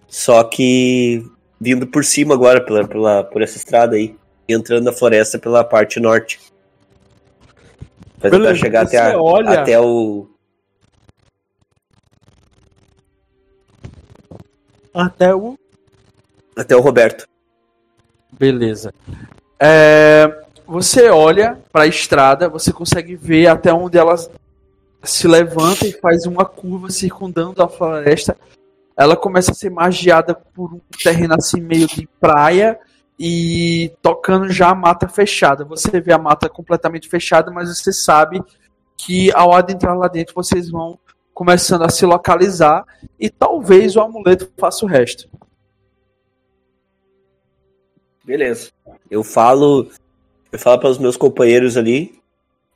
Só 0.08 0.42
que 0.44 1.24
vindo 1.60 1.86
por 1.86 2.04
cima 2.04 2.34
agora, 2.34 2.60
pela, 2.60 2.86
pela, 2.86 3.22
por 3.24 3.42
essa 3.42 3.56
estrada 3.56 3.94
aí. 3.96 4.16
Entrando 4.48 4.84
na 4.84 4.92
floresta 4.92 5.38
pela 5.38 5.64
parte 5.64 5.98
norte. 6.00 6.40
Pra 8.18 8.30
tentar 8.30 8.38
Beleza, 8.38 8.54
chegar 8.60 8.82
até, 8.86 8.98
a- 8.98 9.20
olha- 9.20 9.60
até 9.60 9.80
o. 9.80 10.28
Até 14.94 15.34
o. 15.34 15.58
Até 16.56 16.74
o 16.76 16.80
Roberto. 16.80 17.26
Beleza. 18.32 18.94
É, 19.60 20.42
você 20.66 21.08
olha 21.10 21.58
para 21.72 21.82
a 21.84 21.86
estrada, 21.86 22.48
você 22.48 22.72
consegue 22.72 23.14
ver 23.14 23.46
até 23.48 23.72
onde 23.72 23.98
ela 23.98 24.14
se 25.02 25.28
levanta 25.28 25.86
e 25.86 25.92
faz 25.92 26.24
uma 26.24 26.44
curva 26.44 26.90
circundando 26.90 27.62
a 27.62 27.68
floresta. 27.68 28.36
Ela 28.96 29.16
começa 29.16 29.52
a 29.52 29.54
ser 29.54 29.70
magiada 29.70 30.34
por 30.34 30.72
um 30.72 30.80
terreno 31.02 31.34
assim 31.34 31.60
meio 31.60 31.86
de 31.86 32.08
praia 32.18 32.78
e 33.18 33.92
tocando 34.02 34.50
já 34.50 34.70
a 34.70 34.74
mata 34.74 35.08
fechada. 35.08 35.64
Você 35.64 36.00
vê 36.00 36.12
a 36.12 36.18
mata 36.18 36.48
completamente 36.48 37.08
fechada, 37.08 37.50
mas 37.50 37.68
você 37.68 37.92
sabe 37.92 38.42
que 38.96 39.32
ao 39.32 39.54
adentrar 39.54 39.96
lá 39.96 40.08
dentro 40.08 40.34
vocês 40.34 40.70
vão 40.70 40.98
começando 41.32 41.82
a 41.82 41.88
se 41.88 42.04
localizar 42.06 42.84
e 43.18 43.28
talvez 43.28 43.96
o 43.96 44.00
amuleto 44.00 44.50
faça 44.56 44.84
o 44.84 44.88
resto. 44.88 45.28
Beleza. 48.24 48.70
Eu 49.10 49.22
falo. 49.22 49.88
Eu 50.50 50.58
falo 50.58 50.80
para 50.80 50.88
os 50.90 50.98
meus 50.98 51.16
companheiros 51.16 51.76
ali. 51.76 52.20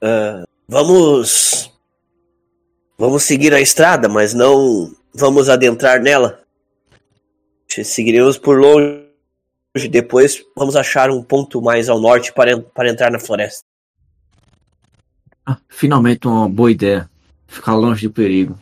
ah, 0.01 0.45
vamos. 0.69 1.73
Vamos 2.97 3.23
seguir 3.23 3.55
a 3.55 3.61
estrada, 3.61 4.09
mas 4.09 4.35
não 4.35 4.95
vamos 5.15 5.49
adentrar 5.49 6.01
nela. 6.01 6.43
Seguiremos 7.67 8.37
por 8.37 8.61
longe. 8.61 9.10
Depois 9.91 10.45
vamos 10.57 10.75
achar 10.75 11.11
um 11.11 11.23
ponto 11.23 11.63
mais 11.63 11.89
ao 11.89 12.01
norte 12.01 12.33
para, 12.33 12.61
para 12.61 12.91
entrar 12.91 13.11
na 13.11 13.21
floresta. 13.21 13.63
Ah, 15.47 15.59
finalmente 15.69 16.27
uma 16.27 16.49
boa 16.49 16.73
ideia. 16.73 17.09
Ficar 17.47 17.75
longe 17.75 18.07
do 18.07 18.13
perigo. 18.13 18.59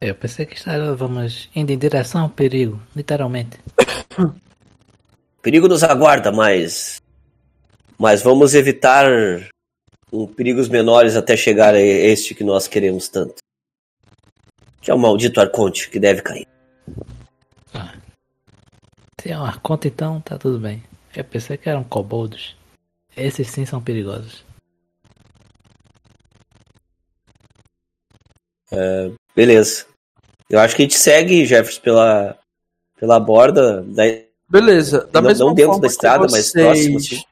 Eu 0.00 0.14
pensei 0.14 0.46
que 0.46 0.56
estávamos 0.56 1.50
indo 1.54 1.70
em 1.70 1.78
direção 1.78 2.22
ao 2.22 2.30
perigo, 2.30 2.80
literalmente. 2.96 3.58
O 4.18 4.32
perigo 5.42 5.68
nos 5.68 5.82
aguarda, 5.82 6.32
mas. 6.32 7.02
Mas 7.98 8.22
vamos 8.22 8.54
evitar 8.54 9.06
um, 10.10 10.26
perigos 10.26 10.70
menores 10.70 11.16
até 11.16 11.36
chegar 11.36 11.74
a 11.74 11.80
este 11.80 12.34
que 12.34 12.42
nós 12.42 12.66
queremos 12.66 13.08
tanto. 13.08 13.34
Que 14.80 14.90
é 14.90 14.94
o 14.94 14.98
maldito 14.98 15.38
Arconte 15.38 15.90
que 15.90 16.00
deve 16.00 16.22
cair. 16.22 16.46
É 19.24 19.36
uma 19.36 19.56
conta 19.58 19.86
então, 19.88 20.20
tá 20.20 20.38
tudo 20.38 20.58
bem. 20.58 20.82
Eu 21.14 21.24
pensei 21.24 21.56
que 21.56 21.68
eram 21.68 21.84
kobolds. 21.84 22.56
Esses 23.16 23.48
sim 23.48 23.66
são 23.66 23.80
perigosos. 23.82 24.44
Beleza. 29.34 29.84
Eu 30.48 30.58
acho 30.58 30.74
que 30.74 30.82
a 30.82 30.84
gente 30.84 30.96
segue, 30.96 31.46
Jefferson, 31.46 31.80
pela, 31.80 32.38
pela 32.98 33.20
borda. 33.20 33.82
Da... 33.82 34.02
Beleza. 34.48 35.06
Da 35.12 35.20
Não- 35.20 35.28
mesma 35.28 35.46
não 35.46 35.54
dentro 35.54 35.72
forma 35.72 35.82
da 35.82 35.88
que 35.88 35.92
estrada, 35.92 36.22
mas 36.22 36.32
vocês- 36.32 36.52
próximo, 36.52 36.98
assim. 36.98 37.22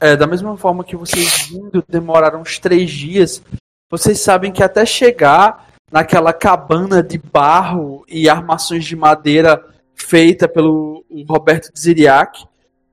É, 0.00 0.16
da 0.16 0.26
mesma 0.26 0.56
forma 0.56 0.84
que 0.84 0.96
vocês 0.96 1.46
vindo 1.48 1.82
demoraram 1.88 2.40
uns 2.42 2.58
três 2.58 2.90
dias, 2.90 3.42
vocês 3.90 4.20
sabem 4.20 4.52
que 4.52 4.62
até 4.62 4.84
chegar 4.84 5.68
naquela 5.90 6.32
cabana 6.32 7.02
de 7.02 7.16
barro 7.16 8.04
e 8.08 8.28
armações 8.28 8.84
de 8.84 8.96
madeira 8.96 9.64
feita 9.94 10.48
pelo 10.48 11.04
Roberto 11.28 11.70
Ziriac, 11.76 12.44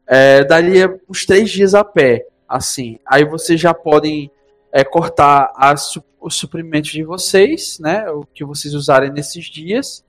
é, 0.07 0.43
daria 0.43 0.99
uns 1.09 1.25
três 1.25 1.49
dias 1.49 1.73
a 1.73 1.83
pé, 1.83 2.27
assim. 2.47 2.99
Aí 3.05 3.25
vocês 3.25 3.59
já 3.59 3.73
podem 3.73 4.31
é, 4.71 4.83
cortar 4.83 5.51
as 5.55 5.93
os 6.21 6.35
suprimentos 6.35 6.91
de 6.91 7.03
vocês, 7.03 7.79
né? 7.79 8.07
O 8.11 8.23
que 8.23 8.45
vocês 8.45 8.75
usarem 8.75 9.11
nesses 9.11 9.45
dias. 9.45 10.05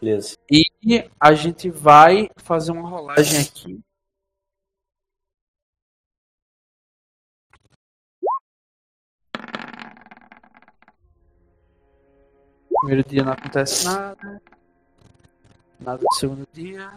Beleza. 0.00 0.36
E 0.50 0.64
a 1.18 1.34
gente 1.34 1.68
vai 1.68 2.30
fazer 2.36 2.70
uma 2.70 2.88
rolagem 2.88 3.40
aqui. 3.40 3.80
Primeiro 12.80 13.08
dia 13.08 13.24
não 13.24 13.32
acontece 13.32 13.84
nada. 13.84 14.42
Nada 15.80 16.00
no 16.02 16.14
segundo 16.14 16.46
dia. 16.52 16.90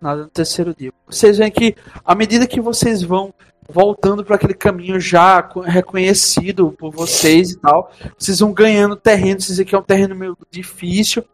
Nada 0.00 0.22
no 0.22 0.28
terceiro 0.28 0.74
dia. 0.74 0.92
Vocês 1.06 1.38
veem 1.38 1.50
que 1.50 1.76
à 2.04 2.14
medida 2.14 2.46
que 2.46 2.60
vocês 2.60 3.02
vão 3.02 3.32
voltando 3.68 4.24
para 4.24 4.36
aquele 4.36 4.54
caminho 4.54 5.00
já 5.00 5.42
co- 5.42 5.60
reconhecido 5.60 6.72
por 6.72 6.90
vocês 6.90 7.52
e 7.52 7.58
tal, 7.58 7.92
vocês 8.18 8.40
vão 8.40 8.52
ganhando 8.52 8.96
terreno. 8.96 9.40
Vocês 9.40 9.58
veem 9.58 9.68
que 9.68 9.74
é 9.74 9.78
um 9.78 9.82
terreno 9.82 10.14
meio 10.14 10.36
difícil 10.50 11.24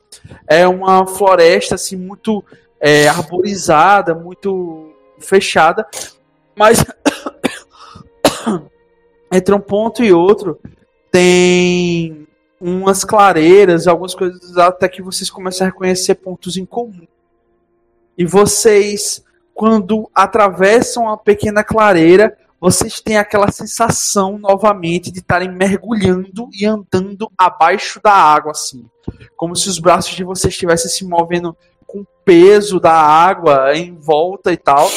é 0.46 0.66
uma 0.66 1.06
floresta 1.06 1.74
assim 1.74 1.96
muito 1.96 2.44
é, 2.80 3.08
arborizada, 3.08 4.14
muito 4.14 4.92
fechada, 5.18 5.86
mas 6.54 6.84
entre 9.32 9.54
um 9.54 9.60
ponto 9.60 10.02
e 10.02 10.12
outro 10.12 10.60
tem 11.10 12.27
umas 12.60 13.04
clareiras, 13.04 13.86
algumas 13.86 14.14
coisas 14.14 14.56
até 14.56 14.88
que 14.88 15.02
vocês 15.02 15.30
começam 15.30 15.66
a 15.66 15.70
reconhecer 15.70 16.16
pontos 16.16 16.56
em 16.56 16.64
comum. 16.64 17.06
E 18.16 18.24
vocês, 18.24 19.24
quando 19.54 20.10
atravessam 20.14 21.08
a 21.08 21.16
pequena 21.16 21.62
clareira, 21.62 22.36
vocês 22.60 23.00
têm 23.00 23.16
aquela 23.16 23.52
sensação 23.52 24.38
novamente 24.38 25.12
de 25.12 25.20
estarem 25.20 25.50
mergulhando 25.50 26.48
e 26.52 26.66
andando 26.66 27.30
abaixo 27.38 28.00
da 28.02 28.12
água 28.12 28.50
assim 28.50 28.84
como 29.36 29.54
se 29.56 29.68
os 29.68 29.78
braços 29.78 30.14
de 30.14 30.24
vocês 30.24 30.52
estivessem 30.52 30.90
se 30.90 31.04
movendo 31.04 31.56
com 31.86 32.00
o 32.00 32.06
peso 32.24 32.78
da 32.78 32.92
água 32.92 33.74
em 33.74 33.94
volta 33.94 34.52
e 34.52 34.56
tal, 34.56 34.90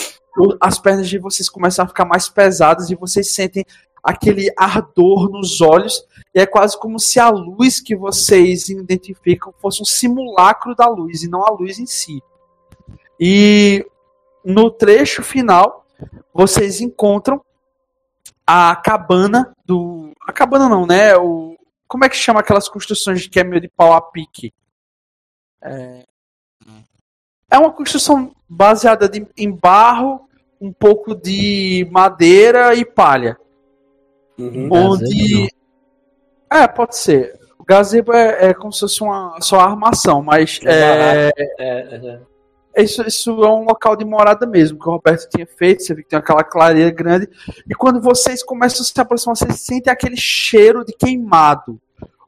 as 0.60 0.80
pernas 0.80 1.10
de 1.10 1.18
vocês 1.18 1.50
começam 1.50 1.86
a 1.86 1.88
ficar 1.88 2.06
mais 2.06 2.27
pesadas 2.27 2.89
e 2.89 2.96
vocês 2.96 3.34
sentem 3.34 3.65
aquele 4.03 4.51
ardor 4.58 5.29
nos 5.29 5.62
olhos 5.62 6.05
e 6.34 6.39
é 6.39 6.46
quase 6.46 6.79
como 6.79 7.00
se 7.00 7.20
a 7.20 7.29
luz 7.29 7.79
que 7.79 7.96
vocês 7.96 8.70
identificam 8.70 9.53
fosse 9.60 9.81
um 9.81 9.86
simulacro 9.86 10.75
da 10.75 10.88
luz 10.88 11.24
e 11.24 11.29
não 11.29 11.46
a 11.46 11.51
luz 11.51 11.77
em 11.77 11.86
si. 11.86 12.22
E 13.20 13.86
no 14.43 14.72
trecho 14.72 15.22
final, 15.22 15.86
vocês 16.34 16.81
encontram 16.81 17.43
a 18.46 18.75
cabana 18.75 19.55
do. 19.65 20.12
A 20.27 20.34
cabana 20.34 20.67
não, 20.67 20.86
né? 20.86 21.15
O... 21.17 21.55
Como 21.88 22.05
é 22.05 22.10
que 22.10 22.15
chama 22.15 22.39
aquelas 22.39 22.67
construções 22.67 23.27
que 23.27 23.39
é 23.39 23.43
meio 23.43 23.62
de 23.62 23.67
pau 23.67 23.93
a 23.93 24.01
pique? 24.01 24.53
É, 25.62 26.05
é 27.51 27.58
uma 27.58 27.72
construção 27.72 28.34
baseada 28.50 29.08
de... 29.08 29.27
em 29.38 29.51
barro, 29.51 30.27
um 30.60 30.72
pouco 30.72 31.13
de 31.13 31.88
madeira 31.91 32.74
e 32.74 32.86
palha. 32.86 33.38
Uhum. 34.38 34.70
Onde. 34.72 35.50
É, 36.52 36.68
pode 36.68 36.98
ser. 36.98 37.40
O 37.58 37.64
gazebo 37.64 38.14
é, 38.14 38.48
é 38.50 38.54
como 38.54 38.74
se 38.74 38.82
fosse 38.82 39.02
uma 39.04 39.40
só 39.40 39.60
armação, 39.60 40.22
mas 40.22 40.60
é, 40.66 41.32
É, 42.74 42.84
isso, 42.84 43.02
isso 43.06 43.44
é 43.44 43.50
um 43.50 43.66
local 43.66 43.96
de 43.96 44.06
morada 44.06 44.46
mesmo, 44.48 44.80
que 44.80 44.88
o 44.88 44.92
Roberto 44.92 45.30
tinha 45.30 45.46
feito, 45.46 45.84
você 45.84 45.94
vê 45.94 46.04
que 46.04 46.10
tem 46.10 46.20
aquela 46.20 46.44
clareira 46.44 46.90
grande. 46.90 47.30
E 47.70 47.76
quando 47.76 48.02
vocês 48.02 48.44
começam 48.44 48.82
a 48.82 48.86
se 48.86 49.00
aproximar, 49.00 49.36
vocês 49.36 49.60
sentem 49.60 49.92
aquele 49.92 50.18
cheiro 50.18 50.86
de 50.86 50.94
queimado. 50.94 51.80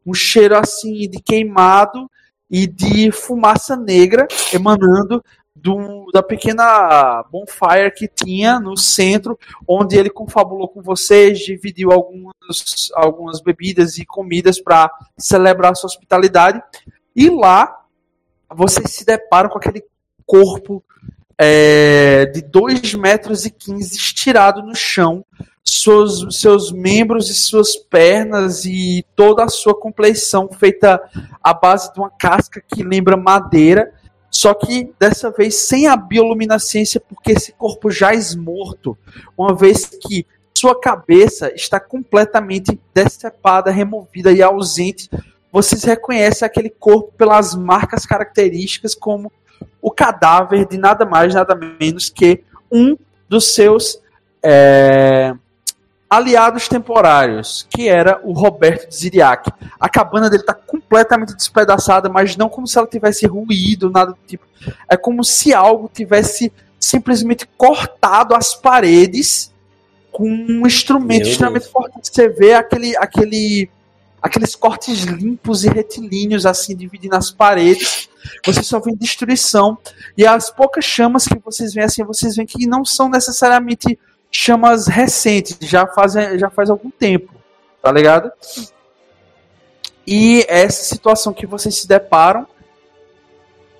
Um 0.06 0.14
cheiro 0.14 0.58
assim 0.58 1.10
de 1.10 1.22
queimado 1.22 2.10
e 2.52 2.68
de 2.68 3.12
fumaça 3.12 3.76
negra 3.76 4.28
emanando 4.54 5.24
do, 5.56 6.08
da 6.12 6.24
pequena 6.24 7.24
bonfire 7.32 7.94
que 7.96 8.08
tinha 8.08 8.60
no 8.60 8.76
centro, 8.76 9.38
onde 9.68 9.98
ele 9.98 10.10
confabulou 10.10 10.68
com 10.68 10.82
vocês, 10.82 11.40
dividiu 11.40 11.92
algumas, 11.92 12.92
algumas 12.96 13.42
bebidas 13.42 13.98
e 13.98 14.06
comidas 14.06 14.60
para 14.60 14.92
celebrar 15.18 15.76
sua 15.76 15.88
hospitalidade. 15.88 16.62
E 17.16 17.30
lá 17.30 17.84
vocês 18.50 18.92
se 18.92 19.06
deparam 19.06 19.50
com 19.50 19.58
aquele 19.58 19.84
corpo 20.26 20.84
é, 21.38 22.26
de 22.28 22.42
2 22.42 22.94
metros 22.96 23.46
e 23.46 23.52
15 23.52 23.96
estirado 23.96 24.62
no 24.62 24.76
chão, 24.76 25.26
seus, 25.64 26.40
seus 26.40 26.72
membros 26.72 27.30
e 27.30 27.36
suas 27.36 27.76
pernas 27.76 28.66
e 28.66 29.06
toda 29.16 29.44
a 29.44 29.50
sua 29.50 29.74
compleição 29.74 30.50
feita 30.52 31.02
à 31.44 31.54
base 31.54 31.92
de 31.94 32.00
uma 32.00 32.10
casca 32.10 32.62
que 32.62 32.84
lembra 32.84 33.18
madeira, 33.18 33.94
só 34.34 34.56
que 34.56 34.92
dessa 35.00 35.30
vez 35.30 35.56
sem 35.56 35.86
a 35.86 35.96
bioluminescência, 35.96 37.00
porque 37.00 37.34
esse 37.34 37.52
corpo 37.52 37.92
já 37.92 38.16
é 38.16 38.18
morto, 38.36 38.98
uma 39.38 39.54
vez 39.54 39.86
que 39.86 40.26
sua 40.52 40.80
cabeça 40.80 41.54
está 41.54 41.80
completamente 41.80 42.80
decepada, 42.94 43.70
removida 43.70 44.32
e 44.32 44.42
ausente. 44.42 45.08
Vocês 45.52 45.84
reconhecem 45.84 46.46
aquele 46.46 46.70
corpo 46.70 47.14
pelas 47.16 47.54
marcas 47.54 48.08
características 48.08 48.96
como 48.96 49.32
o 49.80 49.92
cadáver 49.92 50.68
de 50.68 50.80
nada 50.80 51.06
mais, 51.06 51.36
nada 51.36 51.54
menos 51.54 52.10
que 52.10 52.44
um 52.72 52.98
dos 53.30 53.54
seus 53.54 54.02
é, 54.42 55.36
aliados 56.16 56.68
temporários, 56.68 57.68
que 57.70 57.88
era 57.88 58.20
o 58.24 58.34
Roberto 58.34 58.88
de 58.88 58.96
Ziriac. 58.96 59.52
A 59.80 59.90
cabana 59.90 60.30
dele 60.30 60.44
está 60.44 60.54
completamente 60.54 61.36
despedaçada, 61.36 62.10
mas 62.10 62.38
não 62.38 62.50
como 62.50 62.68
se 62.68 62.78
ela 62.78 62.88
tivesse 62.88 63.26
ruído, 63.26 63.90
nada 63.90 64.12
do 64.12 64.18
tipo. 64.28 64.46
É 64.88 64.96
como 64.96 65.24
se 65.24 65.54
algo 65.54 65.90
tivesse 65.92 66.52
simplesmente 66.80 67.48
cortado 67.58 68.36
as 68.36 68.54
paredes 68.54 69.52
com 70.12 70.30
um 70.30 70.68
instrumento 70.68 71.24
Meu 71.24 71.32
extremamente 71.32 71.64
Deus. 71.64 71.72
forte. 71.72 72.00
Você 72.04 72.30
vê 72.30 72.54
aquele, 72.54 72.96
aquele, 72.98 73.70
aqueles 74.22 74.56
cortes 74.56 75.04
limpos 75.04 75.64
e 75.64 75.70
retilíneos 75.70 76.46
assim 76.46 76.76
dividindo 76.76 77.16
as 77.16 77.32
paredes. 77.32 78.08
Você 78.46 78.62
só 78.62 78.80
vê 78.80 78.96
destruição 78.96 79.78
e 80.16 80.26
as 80.26 80.52
poucas 80.52 80.86
chamas 80.86 81.26
que 81.26 81.40
vocês 81.44 81.74
veem 81.74 81.86
assim, 81.86 82.04
vocês 82.04 82.36
veem 82.36 82.46
que 82.46 82.68
não 82.68 82.86
são 82.86 83.10
necessariamente 83.10 83.98
chamas 84.34 84.88
recentes, 84.88 85.58
já 85.62 85.86
fazem 85.86 86.40
já 86.40 86.50
faz 86.50 86.70
algum 86.70 86.90
tempo, 86.90 87.34
tá 87.82 87.92
ligado? 87.92 88.32
E 90.06 90.44
essa 90.50 90.84
situação 90.84 91.32
que 91.32 91.46
vocês 91.46 91.76
se 91.76 91.88
deparam 91.88 92.48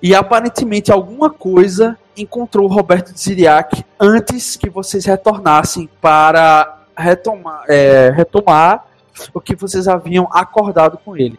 e 0.00 0.14
aparentemente 0.14 0.92
alguma 0.92 1.28
coisa 1.28 1.98
encontrou 2.16 2.68
Roberto 2.68 3.12
de 3.12 3.20
Ziriac 3.20 3.84
antes 3.98 4.54
que 4.54 4.70
vocês 4.70 5.04
retornassem 5.04 5.88
para 6.00 6.82
retomar, 6.96 7.64
é, 7.68 8.10
retomar 8.10 8.86
o 9.32 9.40
que 9.40 9.56
vocês 9.56 9.88
haviam 9.88 10.28
acordado 10.30 10.96
com 10.98 11.16
ele. 11.16 11.38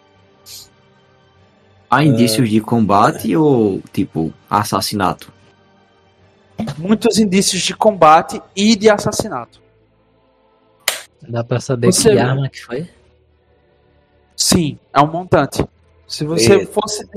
Há 1.89 2.03
indícios 2.03 2.49
de 2.49 2.59
combate 2.59 3.35
ou, 3.37 3.81
tipo, 3.93 4.33
assassinato? 4.49 5.31
Muitos 6.77 7.19
indícios 7.19 7.61
de 7.61 7.75
combate 7.75 8.41
e 8.55 8.75
de 8.75 8.89
assassinato. 8.89 9.61
Dá 11.21 11.43
pra 11.43 11.59
saber 11.59 11.87
Você- 11.87 12.11
que 12.11 12.19
arma 12.19 12.49
que 12.49 12.63
foi? 12.63 12.89
Sim, 14.35 14.77
é 14.93 15.01
um 15.01 15.07
montante. 15.07 15.65
Se 16.07 16.23
você 16.23 16.53
Eita. 16.53 16.71
fosse 16.71 17.07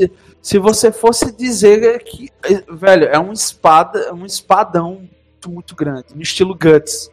se 0.40 0.58
você 0.58 0.90
fosse 0.90 1.30
dizer 1.32 2.02
que 2.04 2.30
velho, 2.70 3.04
é 3.06 3.18
um 3.18 3.32
espada, 3.32 4.14
um 4.14 4.24
espadão 4.24 4.94
muito, 4.94 5.50
muito 5.50 5.74
grande, 5.74 6.06
no 6.14 6.22
estilo 6.22 6.54
Guts. 6.54 7.10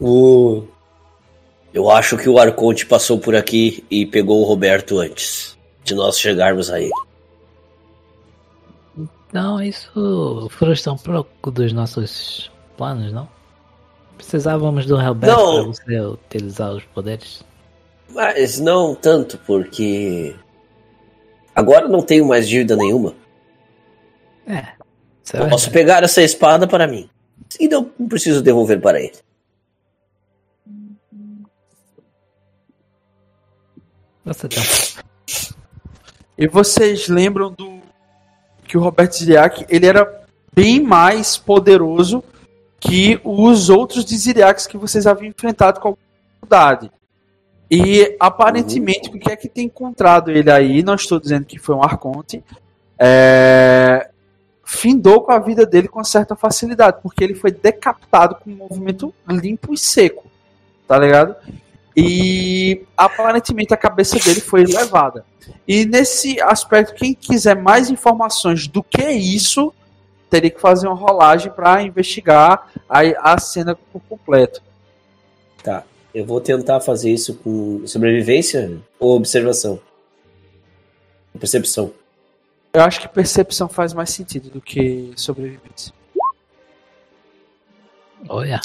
O... 0.00 0.64
Eu 1.72 1.90
acho 1.90 2.16
que 2.16 2.28
o 2.28 2.38
Arconte 2.38 2.84
passou 2.86 3.18
por 3.18 3.34
aqui 3.34 3.84
e 3.90 4.04
pegou 4.04 4.42
o 4.42 4.44
Roberto 4.44 4.98
antes 4.98 5.56
de 5.84 5.94
nós 5.94 6.18
chegarmos 6.18 6.70
a 6.70 6.80
ele. 6.80 6.92
Não, 9.32 9.60
isso 9.62 10.48
frustra 10.50 10.92
um 10.92 10.96
pouco 10.96 11.50
dos 11.50 11.72
nossos 11.72 12.50
planos, 12.76 13.12
não? 13.12 13.28
Precisávamos 14.16 14.86
do 14.86 14.96
Não. 15.28 15.74
pra 15.74 15.84
você 15.84 16.00
utilizar 16.00 16.72
os 16.72 16.84
poderes. 16.84 17.44
Mas 18.08 18.58
não 18.58 18.94
tanto, 18.94 19.38
porque 19.38 20.34
agora 21.54 21.88
não 21.88 22.00
tenho 22.02 22.26
mais 22.26 22.48
dívida 22.48 22.76
nenhuma. 22.76 23.14
É. 24.46 24.76
É 25.34 25.40
Eu 25.40 25.48
posso 25.48 25.70
pegar 25.70 26.02
essa 26.04 26.22
espada 26.22 26.66
para 26.66 26.86
mim. 26.86 27.10
E 27.58 27.68
não 27.68 27.84
preciso 27.84 28.42
devolver 28.42 28.80
para 28.80 29.00
ele. 29.00 29.16
Você 34.24 34.46
um 34.46 35.02
E 36.38 36.48
vocês 36.48 37.08
lembram 37.08 37.52
do 37.52 37.75
que 38.76 38.78
o 38.78 38.82
Roberto 38.82 39.16
Ziriac, 39.16 39.64
ele 39.70 39.86
era 39.86 40.22
bem 40.54 40.80
mais 40.80 41.38
poderoso 41.38 42.22
que 42.78 43.18
os 43.24 43.70
outros 43.70 44.04
de 44.04 44.16
Ziriacs 44.16 44.66
que 44.66 44.76
vocês 44.76 45.06
haviam 45.06 45.30
enfrentado 45.30 45.80
com 45.80 45.96
dificuldade. 46.28 46.92
E 47.70 48.14
aparentemente, 48.20 49.08
o 49.08 49.18
que 49.18 49.32
é 49.32 49.36
que 49.36 49.48
tem 49.48 49.64
encontrado 49.64 50.30
ele 50.30 50.50
aí? 50.50 50.82
Não 50.82 50.94
estou 50.94 51.18
dizendo 51.18 51.46
que 51.46 51.58
foi 51.58 51.74
um 51.74 51.82
arconte. 51.82 52.44
É... 52.98 54.10
Findou 54.62 55.22
com 55.22 55.32
a 55.32 55.38
vida 55.38 55.64
dele 55.64 55.88
com 55.88 56.04
certa 56.04 56.36
facilidade, 56.36 56.98
porque 57.02 57.24
ele 57.24 57.34
foi 57.34 57.50
decapitado 57.50 58.36
com 58.36 58.50
um 58.50 58.56
movimento 58.56 59.12
limpo 59.28 59.72
e 59.72 59.78
seco. 59.78 60.26
Tá 60.86 60.98
ligado? 60.98 61.34
E 61.96 62.82
aparentemente 62.96 63.72
a 63.72 63.76
cabeça 63.76 64.18
dele 64.18 64.40
foi 64.40 64.64
levada. 64.64 65.24
E 65.66 65.86
nesse 65.86 66.40
aspecto, 66.42 66.94
quem 66.94 67.14
quiser 67.14 67.56
mais 67.56 67.88
informações 67.88 68.66
do 68.66 68.82
que 68.82 69.08
isso, 69.10 69.72
teria 70.28 70.50
que 70.50 70.60
fazer 70.60 70.86
uma 70.86 70.96
rolagem 70.96 71.50
para 71.50 71.82
investigar 71.82 72.70
a, 72.88 73.00
a 73.32 73.38
cena 73.38 73.74
por 73.74 74.02
completo. 74.02 74.62
Tá. 75.62 75.84
Eu 76.14 76.26
vou 76.26 76.40
tentar 76.40 76.80
fazer 76.80 77.10
isso 77.10 77.34
com 77.36 77.86
sobrevivência 77.86 78.78
ou 78.98 79.16
observação? 79.16 79.80
Percepção. 81.38 81.92
Eu 82.72 82.82
acho 82.82 83.00
que 83.00 83.08
percepção 83.08 83.68
faz 83.68 83.94
mais 83.94 84.10
sentido 84.10 84.50
do 84.50 84.60
que 84.60 85.12
sobrevivência. 85.16 85.92
Olha. 88.28 88.60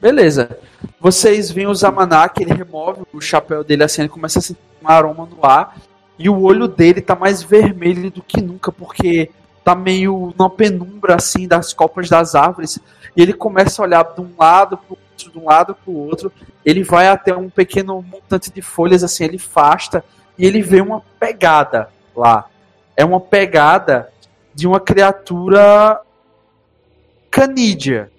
Beleza. 0.00 0.58
Vocês 1.00 1.50
veem 1.50 1.66
o 1.66 1.74
Zamanak, 1.74 2.42
ele 2.42 2.52
remove 2.52 3.02
o 3.12 3.20
chapéu 3.20 3.64
dele 3.64 3.84
assim, 3.84 4.02
ele 4.02 4.08
começa 4.08 4.38
a 4.38 4.42
sentir 4.42 4.60
um 4.82 4.88
aroma 4.88 5.26
no 5.26 5.44
ar. 5.44 5.76
E 6.18 6.28
o 6.28 6.40
olho 6.42 6.68
dele 6.68 7.00
tá 7.00 7.14
mais 7.16 7.42
vermelho 7.42 8.10
do 8.10 8.22
que 8.22 8.40
nunca, 8.40 8.70
porque 8.70 9.30
tá 9.64 9.74
meio 9.74 10.32
numa 10.36 10.50
penumbra 10.50 11.16
assim 11.16 11.48
das 11.48 11.72
copas 11.72 12.08
das 12.08 12.34
árvores. 12.34 12.78
E 13.16 13.22
ele 13.22 13.32
começa 13.32 13.80
a 13.80 13.84
olhar 13.84 14.04
de 14.04 14.20
um 14.20 14.30
lado 14.38 14.76
pro 14.76 14.98
outro, 14.98 15.32
de 15.32 15.38
um 15.38 15.44
lado 15.44 15.74
pro 15.74 15.92
outro. 15.92 16.32
Ele 16.64 16.82
vai 16.82 17.08
até 17.08 17.34
um 17.34 17.48
pequeno 17.48 18.02
montante 18.02 18.50
de 18.50 18.60
folhas 18.60 19.02
assim, 19.02 19.24
ele 19.24 19.36
afasta 19.36 20.04
e 20.38 20.46
ele 20.46 20.62
vê 20.62 20.80
uma 20.80 21.02
pegada 21.18 21.88
lá. 22.14 22.46
é 22.96 23.04
uma 23.04 23.20
pegada 23.20 24.08
de 24.54 24.66
uma 24.66 24.78
criatura 24.78 26.00
canídea, 27.30 28.10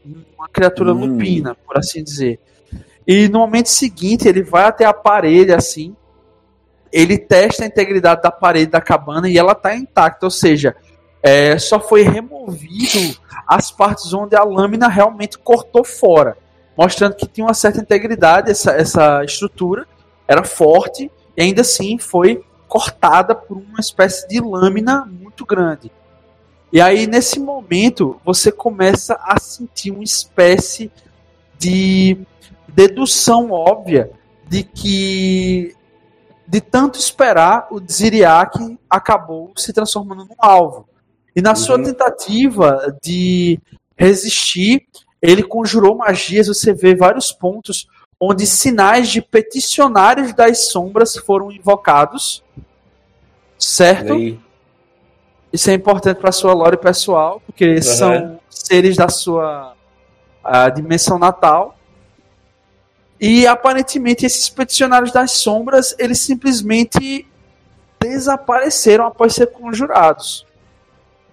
uma 0.45 0.49
criatura 0.49 0.93
Hum. 0.93 1.05
lupina, 1.05 1.55
por 1.55 1.77
assim 1.77 2.03
dizer. 2.03 2.39
E 3.07 3.27
no 3.27 3.39
momento 3.39 3.67
seguinte, 3.67 4.27
ele 4.27 4.43
vai 4.43 4.63
até 4.65 4.85
a 4.85 4.93
parede 4.93 5.53
assim, 5.53 5.95
ele 6.91 7.17
testa 7.17 7.63
a 7.63 7.67
integridade 7.67 8.21
da 8.21 8.31
parede 8.31 8.71
da 8.71 8.81
cabana 8.81 9.29
e 9.29 9.37
ela 9.37 9.51
está 9.51 9.75
intacta, 9.75 10.25
ou 10.25 10.31
seja, 10.31 10.75
é, 11.21 11.57
só 11.57 11.79
foi 11.79 12.03
removido 12.03 13.17
as 13.47 13.71
partes 13.71 14.13
onde 14.13 14.35
a 14.35 14.43
lâmina 14.43 14.87
realmente 14.87 15.37
cortou 15.37 15.83
fora, 15.83 16.37
mostrando 16.77 17.15
que 17.15 17.27
tinha 17.27 17.45
uma 17.45 17.53
certa 17.53 17.79
integridade 17.79 18.49
essa, 18.49 18.71
essa 18.71 19.23
estrutura, 19.23 19.87
era 20.27 20.43
forte 20.43 21.11
e 21.35 21.41
ainda 21.41 21.61
assim 21.61 21.97
foi 21.97 22.43
cortada 22.67 23.35
por 23.35 23.57
uma 23.57 23.79
espécie 23.79 24.27
de 24.27 24.39
lâmina 24.39 25.05
muito 25.05 25.45
grande. 25.45 25.91
E 26.75 26.81
aí, 26.81 27.07
nesse 27.07 27.39
momento, 27.39 28.19
você 28.25 28.51
começa 28.51 29.17
a 29.23 29.39
sentir 29.39 29.91
uma 29.91 30.03
espécie 30.03 30.91
de 31.57 32.17
dedução 32.67 33.49
óbvia 33.51 34.11
de 34.45 34.61
que, 34.61 35.73
de 36.45 36.59
tanto 36.59 36.99
esperar, 36.99 37.69
o 37.71 37.79
Dziriak 37.79 38.77
acabou 38.89 39.53
se 39.55 39.71
transformando 39.71 40.25
num 40.25 40.35
alvo. 40.37 40.85
E 41.33 41.41
na 41.41 41.55
sua 41.55 41.77
Uhum. 41.77 41.85
tentativa 41.85 42.93
de 43.01 43.57
resistir, 43.95 44.85
ele 45.21 45.43
conjurou 45.43 45.95
magias. 45.95 46.47
Você 46.47 46.73
vê 46.73 46.93
vários 46.93 47.31
pontos 47.31 47.87
onde 48.19 48.45
sinais 48.45 49.07
de 49.07 49.21
peticionários 49.21 50.33
das 50.33 50.67
sombras 50.67 51.15
foram 51.15 51.53
invocados. 51.53 52.43
Certo? 53.57 54.11
Aí, 54.11 54.37
Isso 55.55 55.69
é 55.69 55.73
importante 55.73 56.17
para 56.17 56.33
sua 56.33 56.53
lore 56.53 56.75
pessoal, 56.75 57.41
porque 57.45 57.81
são 57.81 58.37
seres 58.49 58.97
da 58.97 59.07
sua 59.07 59.73
dimensão 60.75 61.17
natal. 61.17 61.77
E 63.21 63.47
aparentemente 63.47 64.25
esses 64.25 64.49
peticionários 64.49 65.13
das 65.13 65.31
sombras, 65.31 65.95
eles 65.97 66.19
simplesmente 66.19 67.25
desapareceram 67.97 69.07
após 69.07 69.33
ser 69.33 69.47
conjurados. 69.47 70.45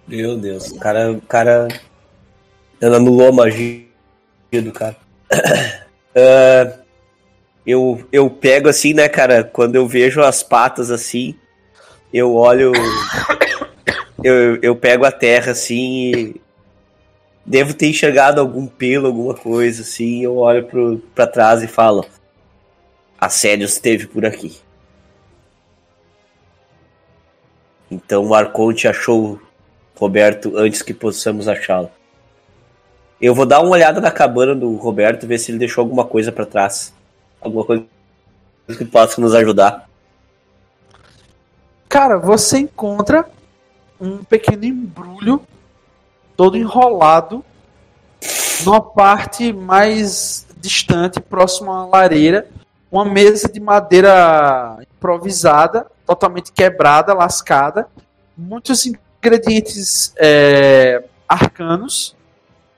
Meu 0.07 0.37
Deus, 0.37 0.71
o 0.71 0.79
cara, 0.79 1.11
o 1.11 1.21
cara 1.21 1.67
ela 2.79 2.95
anulou 2.95 3.27
a 3.27 3.31
magia 3.33 3.85
do 4.51 4.71
cara. 4.71 4.95
Ah, 6.15 6.71
eu, 7.65 8.05
eu 8.11 8.29
pego 8.29 8.69
assim, 8.69 8.93
né, 8.93 9.09
cara, 9.09 9.43
quando 9.43 9.75
eu 9.75 9.87
vejo 9.87 10.21
as 10.21 10.43
patas 10.43 10.91
assim, 10.91 11.33
eu 12.13 12.35
olho. 12.35 12.71
Eu, 14.23 14.57
eu 14.61 14.75
pego 14.75 15.05
a 15.05 15.11
terra 15.11 15.51
assim 15.51 16.11
e. 16.15 16.41
Devo 17.45 17.73
ter 17.73 17.89
enxergado 17.89 18.39
algum 18.39 18.65
pelo, 18.65 19.07
alguma 19.07 19.33
coisa 19.33 19.81
assim. 19.81 20.23
Eu 20.23 20.37
olho 20.37 20.65
pro, 20.65 20.99
pra 21.13 21.27
trás 21.27 21.61
e 21.61 21.67
falo: 21.67 22.05
Assédio 23.19 23.65
esteve 23.65 24.07
por 24.07 24.25
aqui. 24.25 24.57
Então 27.91 28.25
o 28.27 28.33
Arconte 28.33 28.87
achou 28.87 29.39
Roberto 29.95 30.57
antes 30.57 30.81
que 30.81 30.93
possamos 30.93 31.47
achá-lo. 31.47 31.91
Eu 33.21 33.35
vou 33.35 33.45
dar 33.45 33.61
uma 33.61 33.71
olhada 33.71 34.01
na 34.01 34.11
cabana 34.11 34.55
do 34.55 34.75
Roberto, 34.75 35.27
ver 35.27 35.37
se 35.37 35.51
ele 35.51 35.59
deixou 35.59 35.81
alguma 35.81 36.03
coisa 36.03 36.31
pra 36.31 36.45
trás. 36.45 36.93
Alguma 37.39 37.63
coisa 37.63 37.85
que 38.77 38.85
possa 38.85 39.21
nos 39.21 39.35
ajudar. 39.35 39.87
Cara, 41.87 42.17
você 42.17 42.57
encontra 42.59 43.25
um 44.03 44.23
pequeno 44.23 44.65
embrulho 44.65 45.41
todo 46.35 46.57
enrolado 46.57 47.43
numa 48.65 48.81
parte 48.81 49.53
mais 49.53 50.45
distante, 50.57 51.19
próximo 51.19 51.71
à 51.71 51.85
lareira, 51.85 52.47
uma 52.91 53.05
mesa 53.05 53.49
de 53.49 53.59
madeira 53.59 54.77
improvisada, 54.81 55.87
totalmente 56.05 56.51
quebrada, 56.51 57.13
lascada, 57.13 57.87
muitos 58.37 58.85
ingredientes 58.85 60.13
é, 60.17 61.03
arcanos, 61.27 62.15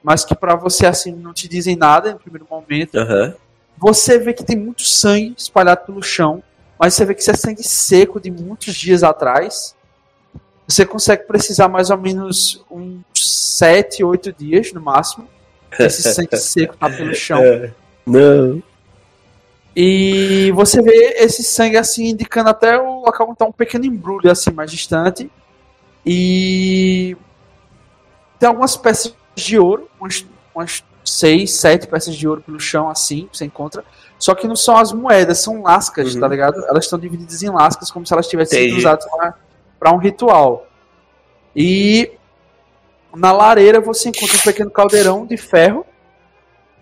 mas 0.03 0.23
que 0.23 0.35
para 0.35 0.55
você 0.55 0.85
assim 0.85 1.11
não 1.11 1.33
te 1.33 1.47
dizem 1.47 1.75
nada 1.75 2.13
no 2.13 2.19
primeiro 2.19 2.47
momento. 2.49 2.95
Aham. 2.95 3.33
Você 3.77 4.17
vê 4.17 4.33
que 4.33 4.43
tem 4.43 4.55
muito 4.55 4.83
sangue 4.83 5.35
espalhado 5.37 5.85
pelo 5.85 6.01
chão, 6.01 6.41
mas 6.79 6.93
você 6.93 7.03
vê 7.03 7.13
que 7.13 7.21
isso 7.21 7.31
é 7.31 7.35
sangue 7.35 7.63
seco 7.63 8.19
de 8.19 8.31
muitos 8.31 8.73
dias 8.73 9.03
atrás. 9.03 9.74
Você 10.67 10.85
consegue 10.85 11.23
precisar 11.23 11.67
mais 11.67 11.89
ou 11.89 11.97
menos 11.97 12.63
uns 12.69 13.01
7, 13.13 14.03
8 14.03 14.33
dias 14.33 14.73
no 14.73 14.81
máximo. 14.81 15.27
Esse 15.77 16.01
sangue 16.13 16.35
seco 16.37 16.75
tá 16.77 16.89
pelo 16.89 17.13
chão. 17.13 17.39
É. 17.39 17.71
Não. 18.05 18.61
E 19.75 20.51
você 20.55 20.81
vê 20.81 21.15
esse 21.17 21.43
sangue 21.43 21.77
assim 21.77 22.07
indicando 22.07 22.49
até 22.49 22.77
o 22.79 23.01
local 23.01 23.27
onde 23.27 23.37
tá 23.37 23.45
um 23.45 23.51
pequeno 23.51 23.85
embrulho 23.85 24.31
assim 24.31 24.51
mais 24.51 24.71
distante. 24.71 25.29
E 26.05 27.17
tem 28.39 28.47
algumas 28.47 28.77
peças 28.77 29.13
de 29.35 29.59
ouro, 29.59 29.89
umas, 29.99 30.25
umas 30.55 30.83
seis, 31.03 31.51
sete 31.51 31.87
peças 31.87 32.15
de 32.15 32.27
ouro 32.27 32.41
pelo 32.41 32.59
chão 32.59 32.89
assim, 32.89 33.27
você 33.31 33.45
encontra. 33.45 33.83
Só 34.17 34.33
que 34.33 34.47
não 34.47 34.55
são 34.55 34.77
as 34.77 34.93
moedas, 34.93 35.39
são 35.39 35.61
lascas, 35.61 36.15
Uhum. 36.15 36.21
tá 36.21 36.27
ligado? 36.27 36.63
Elas 36.67 36.85
estão 36.85 36.97
divididas 36.97 37.43
em 37.43 37.49
lascas 37.49 37.91
como 37.91 38.05
se 38.05 38.13
elas 38.13 38.27
tivessem 38.27 38.69
sido 38.69 38.77
usadas 38.77 39.05
para 39.11 39.35
um 39.91 39.97
ritual. 39.97 40.67
E 41.55 42.11
na 43.15 43.31
lareira 43.31 43.79
você 43.79 44.09
encontra 44.09 44.35
um 44.35 44.41
pequeno 44.41 44.71
caldeirão 44.71 45.25
de 45.25 45.37
ferro. 45.37 45.85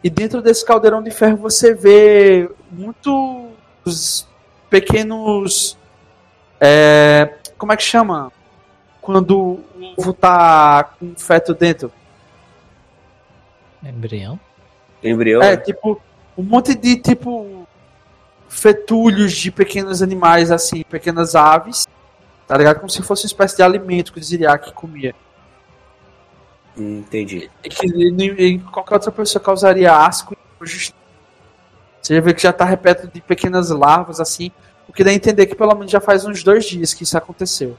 E 0.03 0.09
dentro 0.09 0.41
desse 0.41 0.65
caldeirão 0.65 1.01
de 1.01 1.11
ferro 1.11 1.37
você 1.37 1.73
vê 1.73 2.49
muitos 2.71 4.27
pequenos. 4.69 5.77
é, 6.59 7.35
como 7.57 7.71
é 7.71 7.77
que 7.77 7.83
chama? 7.83 8.31
Quando 9.01 9.37
o 9.37 9.93
ovo 9.97 10.13
tá 10.13 10.83
com 10.83 11.05
um 11.05 11.15
feto 11.15 11.53
dentro. 11.53 11.91
Embrião? 13.83 14.39
Embrião. 15.03 15.41
É, 15.41 15.57
tipo, 15.57 16.01
um 16.37 16.43
monte 16.43 16.73
de 16.73 16.95
tipo 16.95 17.67
fetulhos 18.47 19.33
de 19.33 19.51
pequenos 19.51 20.01
animais, 20.01 20.51
assim, 20.51 20.83
pequenas 20.83 21.35
aves. 21.35 21.87
Tá 22.47 22.57
ligado? 22.57 22.79
Como 22.79 22.89
se 22.89 23.01
fosse 23.01 23.23
uma 23.23 23.27
espécie 23.27 23.55
de 23.55 23.63
alimento 23.63 24.11
que 24.11 24.19
o 24.19 24.23
Ziriak 24.23 24.73
comia. 24.73 25.15
Hum, 26.77 26.99
Entendi. 26.99 27.49
E 27.63 27.69
que 27.69 27.87
em, 27.87 28.59
qualquer 28.59 28.95
outra 28.95 29.11
pessoa 29.11 29.43
causaria 29.43 29.95
asco 29.95 30.33
e. 30.33 30.43
Você 32.01 32.15
já 32.15 32.21
vê 32.21 32.33
que 32.33 32.41
já 32.41 32.51
tá 32.51 32.65
repleto 32.65 33.07
de 33.07 33.21
pequenas 33.21 33.69
larvas, 33.69 34.19
assim. 34.19 34.51
O 34.89 34.91
que 34.91 35.05
dá 35.05 35.11
a 35.11 35.13
entender 35.13 35.45
que 35.45 35.55
pelo 35.55 35.73
menos 35.73 35.89
já 35.89 36.01
faz 36.01 36.25
uns 36.25 36.43
dois 36.43 36.65
dias 36.65 36.93
que 36.93 37.03
isso 37.03 37.17
aconteceu. 37.17 37.77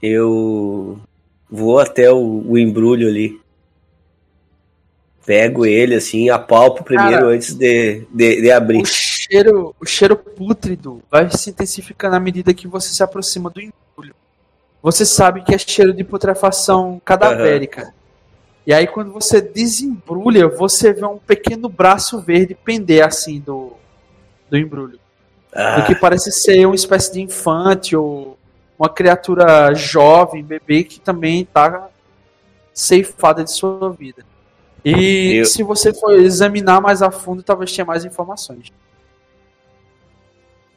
Eu 0.00 0.98
vou 1.50 1.78
até 1.78 2.10
o, 2.10 2.42
o 2.48 2.58
embrulho 2.58 3.06
ali. 3.06 3.38
Pego 5.26 5.66
ele 5.66 5.94
assim, 5.94 6.30
apalpo 6.30 6.82
primeiro 6.82 7.20
Cara, 7.20 7.26
antes 7.26 7.54
de, 7.54 8.06
de, 8.10 8.40
de 8.40 8.50
abrir. 8.50 8.82
O 9.32 9.34
cheiro, 9.34 9.74
o 9.80 9.86
cheiro 9.86 10.14
pútrido 10.16 11.02
vai 11.10 11.30
se 11.30 11.48
intensificando 11.48 12.14
à 12.16 12.20
medida 12.20 12.52
que 12.52 12.68
você 12.68 12.92
se 12.92 13.02
aproxima 13.02 13.48
do 13.48 13.62
embrulho. 13.62 14.14
Você 14.82 15.06
sabe 15.06 15.42
que 15.42 15.54
é 15.54 15.58
cheiro 15.58 15.94
de 15.94 16.04
putrefação 16.04 17.00
cadavérica. 17.02 17.94
E 18.66 18.74
aí 18.74 18.86
quando 18.86 19.10
você 19.10 19.40
desembrulha, 19.40 20.48
você 20.48 20.92
vê 20.92 21.06
um 21.06 21.16
pequeno 21.16 21.66
braço 21.68 22.20
verde 22.20 22.54
pender 22.54 23.02
assim 23.06 23.40
do, 23.40 23.72
do 24.50 24.58
embrulho. 24.58 25.00
Ah, 25.54 25.80
do 25.80 25.86
que 25.86 25.94
parece 25.94 26.30
ser 26.30 26.66
uma 26.66 26.74
espécie 26.74 27.12
de 27.14 27.22
infante 27.22 27.96
ou 27.96 28.38
uma 28.78 28.88
criatura 28.90 29.72
jovem, 29.74 30.44
bebê, 30.44 30.84
que 30.84 31.00
também 31.00 31.40
está 31.40 31.88
ceifada 32.74 33.42
de 33.44 33.50
sua 33.50 33.90
vida. 33.92 34.24
E 34.84 35.36
Eu- 35.40 35.46
se 35.46 35.62
você 35.62 35.92
for 35.94 36.12
examinar 36.14 36.82
mais 36.82 37.00
a 37.00 37.10
fundo, 37.10 37.42
talvez 37.42 37.72
tenha 37.72 37.84
mais 37.86 38.04
informações. 38.04 38.70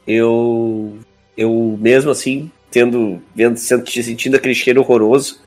Eu 0.07 0.97
eu 1.37 1.77
mesmo 1.79 2.11
assim 2.11 2.51
tendo 2.71 3.21
vendo 3.35 3.57
sentindo 3.57 4.35
aquele 4.35 4.55
cheiro 4.55 4.81
horroroso 4.81 5.41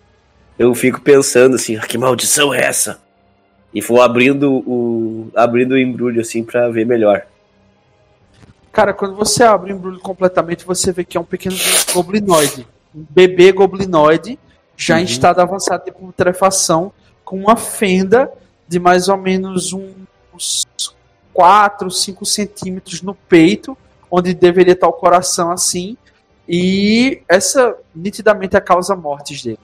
eu 0.58 0.74
fico 0.74 1.00
pensando 1.00 1.56
assim 1.56 1.76
ah, 1.76 1.86
que 1.86 1.98
maldição 1.98 2.52
é 2.52 2.64
essa 2.64 3.00
e 3.72 3.80
vou 3.80 4.00
abrindo 4.00 4.62
o 4.66 5.30
abrindo 5.34 5.72
o 5.72 5.78
embrulho 5.78 6.20
assim 6.20 6.42
pra 6.42 6.68
ver 6.68 6.86
melhor 6.86 7.26
Cara, 8.78 8.92
quando 8.92 9.16
você 9.16 9.42
abre 9.42 9.72
o 9.72 9.76
embrulho 9.76 9.98
completamente, 9.98 10.64
você 10.64 10.92
vê 10.92 11.04
que 11.04 11.16
é 11.16 11.20
um 11.20 11.24
pequeno 11.24 11.56
goblinoide. 11.92 12.64
Um 12.94 13.04
bebê 13.10 13.50
goblinoide, 13.50 14.38
já 14.76 15.00
em 15.00 15.02
Uhum. 15.02 15.10
estado 15.10 15.40
avançado 15.40 15.84
de 15.84 15.90
putrefação, 15.90 16.92
com 17.24 17.40
uma 17.40 17.56
fenda 17.56 18.32
de 18.68 18.78
mais 18.78 19.08
ou 19.08 19.16
menos 19.16 19.72
uns 19.72 20.64
4, 21.32 21.90
5 21.90 22.24
centímetros 22.24 23.02
no 23.02 23.14
peito, 23.14 23.76
onde 24.10 24.34
deveria 24.34 24.72
estar 24.72 24.88
o 24.88 24.92
coração 24.92 25.50
assim, 25.50 25.96
E 26.48 27.20
essa 27.28 27.76
nitidamente 27.94 28.56
é 28.56 28.58
a 28.58 28.62
causa 28.62 28.96
mortes 28.96 29.42
dele. 29.42 29.58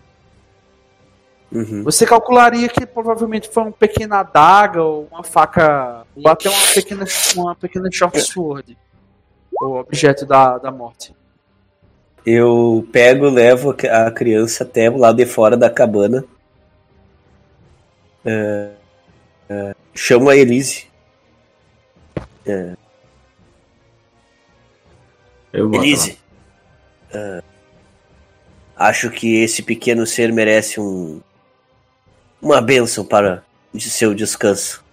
Uhum. 1.50 1.82
Você 1.84 2.04
calcularia 2.04 2.68
que 2.68 2.84
provavelmente 2.84 3.48
foi 3.48 3.62
uma 3.62 3.72
pequena 3.72 4.18
adaga 4.18 4.82
ou 4.82 5.08
uma 5.10 5.22
faca 5.22 6.04
ou 6.14 6.28
até 6.28 6.50
uma 6.50 6.66
pequena, 6.74 7.04
uma 7.36 7.54
pequena 7.54 7.88
short 7.90 8.20
sword, 8.20 8.76
o 9.62 9.76
objeto 9.76 10.26
da, 10.26 10.58
da 10.58 10.70
morte. 10.70 11.14
Eu 12.26 12.86
pego, 12.92 13.28
levo 13.28 13.70
a 13.70 14.10
criança 14.10 14.64
até 14.64 14.90
o 14.90 14.96
lado 14.96 15.16
de 15.16 15.26
fora 15.26 15.56
da 15.56 15.70
cabana. 15.70 16.24
É, 18.24 18.70
é, 19.48 19.74
chamo 19.94 20.28
a 20.28 20.36
Elise. 20.36 20.86
É, 22.44 22.74
Eu 25.54 25.68
boto. 25.68 25.84
Elise. 25.84 26.18
é, 27.12 27.42
acho 28.76 29.08
que 29.10 29.36
esse 29.36 29.62
pequeno 29.62 30.04
ser 30.04 30.32
merece 30.32 30.80
um 30.80 31.20
uma 32.42 32.60
bênção 32.60 33.04
para 33.04 33.42
de 33.72 33.88
seu 33.88 34.12
descanso. 34.14 34.84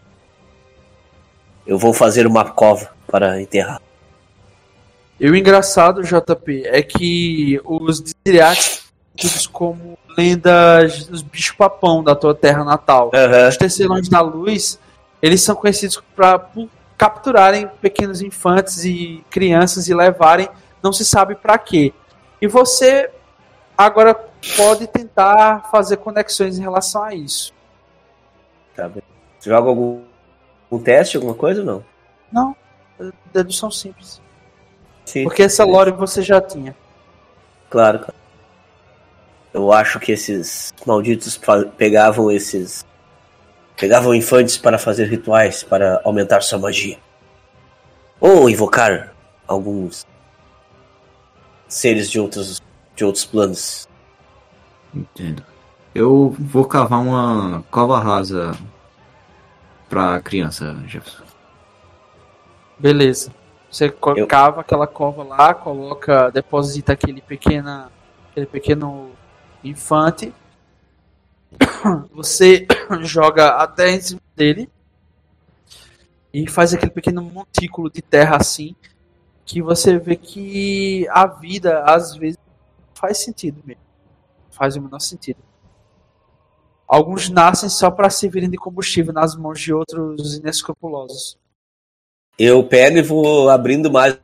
Eu 1.66 1.78
vou 1.78 1.94
fazer 1.94 2.26
uma 2.26 2.50
cova 2.50 2.92
para 3.08 3.42
enterrar. 3.42 3.82
E 5.20 5.30
o 5.30 5.36
engraçado, 5.36 6.02
JP, 6.02 6.64
é 6.66 6.82
que 6.82 7.60
os 7.66 8.02
Diriates 8.24 8.84
tidos 9.16 9.46
como 9.46 9.98
lendas 10.18 11.06
dos 11.08 11.22
bichos-papão 11.22 12.04
da 12.04 12.16
tua 12.16 12.34
terra 12.34 12.64
natal. 12.64 13.12
Aham. 13.14 13.50
Os 13.50 13.58
tecelões 13.58 14.08
da 14.08 14.22
luz, 14.22 14.80
eles 15.22 15.42
são 15.42 15.56
conhecidos 15.56 16.02
pra, 16.16 16.40
por 16.40 16.70
capturarem 17.02 17.68
pequenos 17.82 18.22
infantes 18.22 18.86
e 18.86 19.26
crianças 19.28 19.88
e 19.88 19.94
levarem, 19.94 20.48
não 20.84 20.94
se 20.94 21.04
sabe 21.04 21.34
para 21.34 21.58
quê. 21.58 21.92
E 22.40 22.46
você 22.46 23.10
agora 23.76 24.14
pode 24.56 24.86
tentar 24.86 25.68
fazer 25.72 25.98
conexões 25.98 26.60
em 26.60 26.62
relação 26.62 27.04
a 27.04 27.16
isso. 27.16 27.52
Tá 28.76 28.88
bem. 28.88 29.02
Você 29.40 29.50
joga 29.50 29.68
algum 29.68 30.04
um 30.72 30.78
teste, 30.78 31.18
alguma 31.18 31.34
coisa 31.34 31.62
ou 31.62 31.66
não? 31.66 31.86
Não, 32.32 32.56
dedução 33.34 33.72
simples. 33.72 34.22
Sim. 35.04 35.24
Porque 35.24 35.42
essa 35.42 35.66
lore 35.66 35.90
você 35.90 36.22
já 36.22 36.40
tinha. 36.40 36.76
Claro, 37.68 37.98
claro. 37.98 38.14
Eu 39.52 39.74
acho 39.74 40.00
que 40.00 40.12
esses 40.12 40.72
malditos 40.86 41.42
pegavam 41.80 42.30
esses. 42.30 42.86
Pegavam 43.82 44.14
infantes 44.14 44.60
para 44.60 44.78
fazer 44.78 45.06
rituais, 45.06 45.64
para 45.64 46.00
aumentar 46.06 46.42
sua 46.42 46.60
magia. 46.60 47.00
Ou 48.20 48.48
invocar 48.48 49.12
alguns 49.48 50.06
seres 51.68 52.08
de 52.08 52.20
outros, 52.20 52.62
de 52.96 53.04
outros 53.04 53.26
planos. 53.26 53.90
Entendo. 54.94 55.44
Eu 55.96 56.36
vou 56.40 56.64
cavar 56.66 57.00
uma 57.00 57.64
cova 57.72 57.98
rasa 58.00 58.56
pra 59.90 60.22
criança, 60.22 60.76
Jefferson. 60.86 61.24
Beleza. 62.78 63.34
Você 63.72 63.90
co- 63.90 64.14
Eu- 64.16 64.28
cava 64.28 64.62
aquela 64.62 64.86
cova 64.86 65.24
lá, 65.24 65.56
coloca, 65.56 66.30
deposita 66.30 66.94
aquele 66.94 67.20
pequena, 67.20 67.90
aquele 68.30 68.46
pequeno 68.46 69.10
infante. 69.64 70.32
Você 72.14 72.68
joga 73.02 73.50
até 73.56 73.92
em 73.92 74.02
cima 74.02 74.22
dele 74.36 74.70
e 76.34 76.50
faz 76.50 76.74
aquele 76.74 76.92
pequeno 76.92 77.22
montículo 77.22 77.90
de 77.90 78.02
terra 78.02 78.38
assim, 78.38 78.76
que 79.46 79.62
você 79.62 79.98
vê 79.98 80.16
que 80.16 81.08
a 81.10 81.26
vida 81.28 81.84
às 81.84 82.16
vezes 82.16 82.40
faz 82.94 83.18
sentido 83.18 83.62
mesmo. 83.66 83.82
Faz 84.50 84.76
o 84.76 84.82
menor 84.82 85.00
sentido. 85.00 85.40
Alguns 86.88 87.30
nascem 87.30 87.70
só 87.70 87.90
para 87.90 88.10
servirem 88.10 88.50
de 88.50 88.58
combustível 88.58 89.14
nas 89.14 89.36
mãos 89.36 89.60
de 89.60 89.74
outros 89.74 90.36
inescrupulosos. 90.36 91.38
Eu 92.38 92.64
pego 92.64 92.98
e 92.98 93.02
vou 93.02 93.50
abrindo 93.50 93.90
mais 93.92 94.20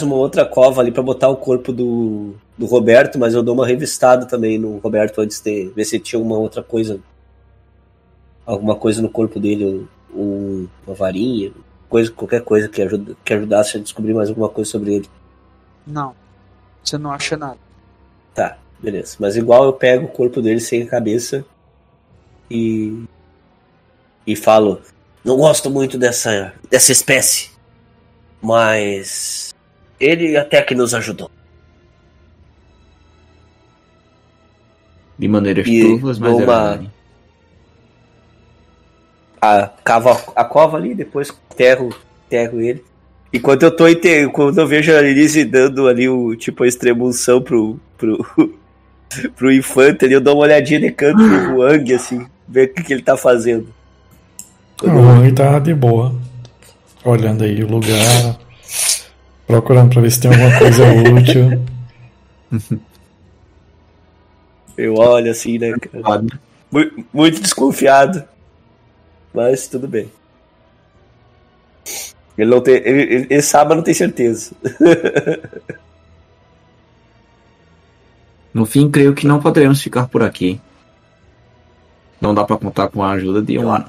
uma 0.00 0.14
outra 0.14 0.44
cova 0.44 0.80
ali 0.80 0.92
para 0.92 1.02
botar 1.02 1.28
o 1.28 1.36
corpo 1.36 1.72
do, 1.72 2.34
do 2.56 2.66
Roberto, 2.66 3.18
mas 3.18 3.34
eu 3.34 3.42
dou 3.42 3.54
uma 3.54 3.66
revistada 3.66 4.24
também 4.26 4.58
no 4.58 4.78
Roberto 4.78 5.20
antes 5.20 5.40
de 5.40 5.70
ver 5.74 5.84
se 5.84 5.98
tinha 5.98 6.20
uma 6.20 6.38
outra 6.38 6.62
coisa. 6.62 7.00
Alguma 8.46 8.76
coisa 8.76 9.02
no 9.02 9.08
corpo 9.08 9.38
dele, 9.38 9.86
um, 10.14 10.66
uma 10.86 10.94
varinha, 10.94 11.52
coisa, 11.88 12.10
qualquer 12.10 12.42
coisa 12.42 12.68
que, 12.68 12.80
ajuda, 12.80 13.16
que 13.24 13.34
ajudasse 13.34 13.76
a 13.76 13.80
descobrir 13.80 14.14
mais 14.14 14.28
alguma 14.28 14.48
coisa 14.48 14.70
sobre 14.70 14.94
ele. 14.94 15.08
Não. 15.86 16.14
Você 16.82 16.96
não 16.96 17.12
acha 17.12 17.36
nada. 17.36 17.58
Tá, 18.34 18.56
beleza. 18.78 19.16
Mas 19.18 19.36
igual 19.36 19.64
eu 19.64 19.72
pego 19.72 20.06
o 20.06 20.08
corpo 20.08 20.40
dele 20.40 20.60
sem 20.60 20.82
a 20.82 20.86
cabeça 20.86 21.44
e. 22.50 23.04
e 24.26 24.34
falo. 24.34 24.80
Não 25.22 25.36
gosto 25.36 25.68
muito 25.68 25.98
dessa, 25.98 26.54
dessa 26.70 26.92
espécie. 26.92 27.50
Mas. 28.40 29.54
Ele 30.00 30.36
até 30.36 30.62
que 30.62 30.74
nos 30.74 30.94
ajudou. 30.94 31.30
De 35.18 35.28
maneiras 35.28 35.66
E 35.66 35.82
turvas, 35.82 36.18
mas 36.18 36.30
é 36.30 36.34
uma- 36.34 36.38
verdade. 36.68 36.90
A, 39.42 39.70
cavo 39.84 40.10
a, 40.34 40.44
cova 40.44 40.76
ali, 40.76 40.94
depois 40.94 41.32
enterro, 41.52 41.90
enterro 42.26 42.60
ele. 42.60 42.82
E 43.32 43.38
quando 43.38 43.62
eu 43.62 43.74
tô 43.74 43.86
enter... 43.86 44.28
quando 44.30 44.58
eu 44.58 44.66
vejo 44.66 44.92
a 44.92 45.02
Elise 45.02 45.44
dando 45.44 45.86
ali 45.88 46.08
o 46.08 46.34
tipo 46.36 46.64
a 46.64 46.66
extremunção 46.68 47.40
pro, 47.40 47.78
pro, 47.96 48.26
pro 49.36 49.52
infante 49.52 50.04
ali, 50.04 50.14
eu 50.14 50.20
dou 50.20 50.34
uma 50.34 50.42
olhadinha 50.44 50.80
de 50.80 50.90
canto 50.90 51.16
pro 51.16 51.58
Wang, 51.58 51.94
assim, 51.94 52.26
ver 52.48 52.68
o 52.68 52.74
que, 52.74 52.82
que 52.82 52.92
ele 52.92 53.02
tá 53.02 53.16
fazendo. 53.16 53.68
O 54.82 54.88
Wang 54.88 55.32
tá 55.32 55.58
de 55.58 55.74
boa. 55.74 56.14
Olhando 57.04 57.44
aí 57.44 57.62
o 57.62 57.68
lugar. 57.68 58.38
Procurando 59.50 59.92
pra 59.92 60.02
ver 60.02 60.10
se 60.10 60.20
tem 60.20 60.30
alguma 60.30 60.58
coisa 60.58 60.84
útil. 61.12 61.64
Eu 64.76 64.94
olho 64.94 65.30
assim, 65.30 65.58
né, 65.58 65.72
cara? 65.78 66.22
Mu- 66.70 67.04
Muito 67.12 67.40
desconfiado. 67.40 68.22
Mas 69.34 69.66
tudo 69.68 69.86
bem. 69.88 70.10
Ele 72.38 72.50
não 72.50 72.60
tem. 72.60 72.74
Ele, 72.76 73.02
ele- 73.02 73.26
ele 73.28 73.42
sabe, 73.42 73.68
mas 73.70 73.76
não 73.78 73.84
tem 73.84 73.94
certeza. 73.94 74.52
No 78.52 78.66
fim, 78.66 78.90
creio 78.90 79.14
que 79.14 79.28
não 79.28 79.38
poderemos 79.40 79.80
ficar 79.80 80.08
por 80.08 80.24
aqui. 80.24 80.60
Não 82.20 82.34
dá 82.34 82.42
pra 82.44 82.56
contar 82.56 82.88
com 82.88 83.00
a 83.00 83.10
ajuda 83.12 83.40
de 83.40 83.56
uma, 83.56 83.86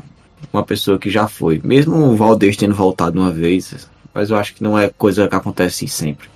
uma 0.54 0.64
pessoa 0.64 1.00
que 1.00 1.10
já 1.10 1.28
foi. 1.28 1.60
Mesmo 1.64 1.96
o 1.96 2.16
Valdez 2.16 2.56
tendo 2.56 2.76
voltado 2.76 3.20
uma 3.20 3.32
vez, 3.32 3.90
mas 4.14 4.30
eu 4.30 4.38
acho 4.38 4.54
que 4.56 4.64
não 4.64 4.78
é 4.78 4.90
coisa 4.90 5.28
que 5.28 5.36
acontece 5.36 5.88
sempre. 5.88 6.30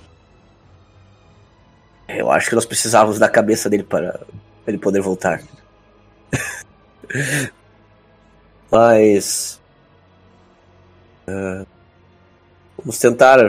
Eu 2.08 2.30
acho 2.30 2.48
que 2.48 2.54
nós 2.54 2.64
precisávamos 2.64 3.18
da 3.18 3.28
cabeça 3.28 3.68
dele 3.68 3.82
para 3.82 4.20
ele 4.66 4.78
poder 4.78 5.00
voltar. 5.00 5.42
Mas. 8.70 9.60
ah, 11.26 11.66
vamos 12.78 12.98
tentar. 12.98 13.40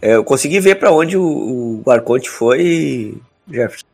é, 0.00 0.14
eu 0.14 0.24
consegui 0.24 0.60
ver 0.60 0.76
para 0.76 0.90
onde 0.90 1.16
o, 1.16 1.82
o 1.84 1.90
Arconte 1.90 2.28
foi, 2.28 3.20
Jefferson. 3.48 3.86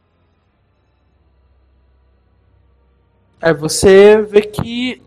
É, 3.41 3.53
você 3.53 4.23
vê 4.23 4.43
que 4.43 5.03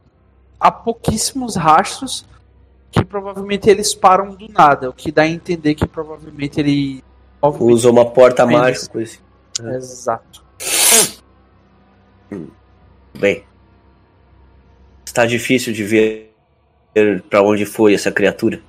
há 0.59 0.69
pouquíssimos 0.69 1.55
rastros 1.55 2.25
que 2.95 3.03
provavelmente 3.03 3.69
eles 3.69 3.93
param 3.93 4.33
do 4.33 4.47
nada, 4.49 4.89
o 4.89 4.93
que 4.93 5.11
dá 5.11 5.23
a 5.23 5.27
entender 5.27 5.75
que 5.75 5.85
provavelmente 5.85 6.59
ele. 6.59 7.03
Usou 7.41 7.91
uma 7.91 8.05
porta 8.05 8.45
mágica, 8.45 8.87
coisa 8.87 9.19
assim. 9.59 9.75
Exato. 9.75 10.43
Bem. 13.13 13.43
Está 15.05 15.25
difícil 15.25 15.73
de 15.73 15.83
ver 15.83 16.33
para 17.29 17.41
onde 17.41 17.65
foi 17.65 17.93
essa 17.93 18.11
criatura. 18.11 18.59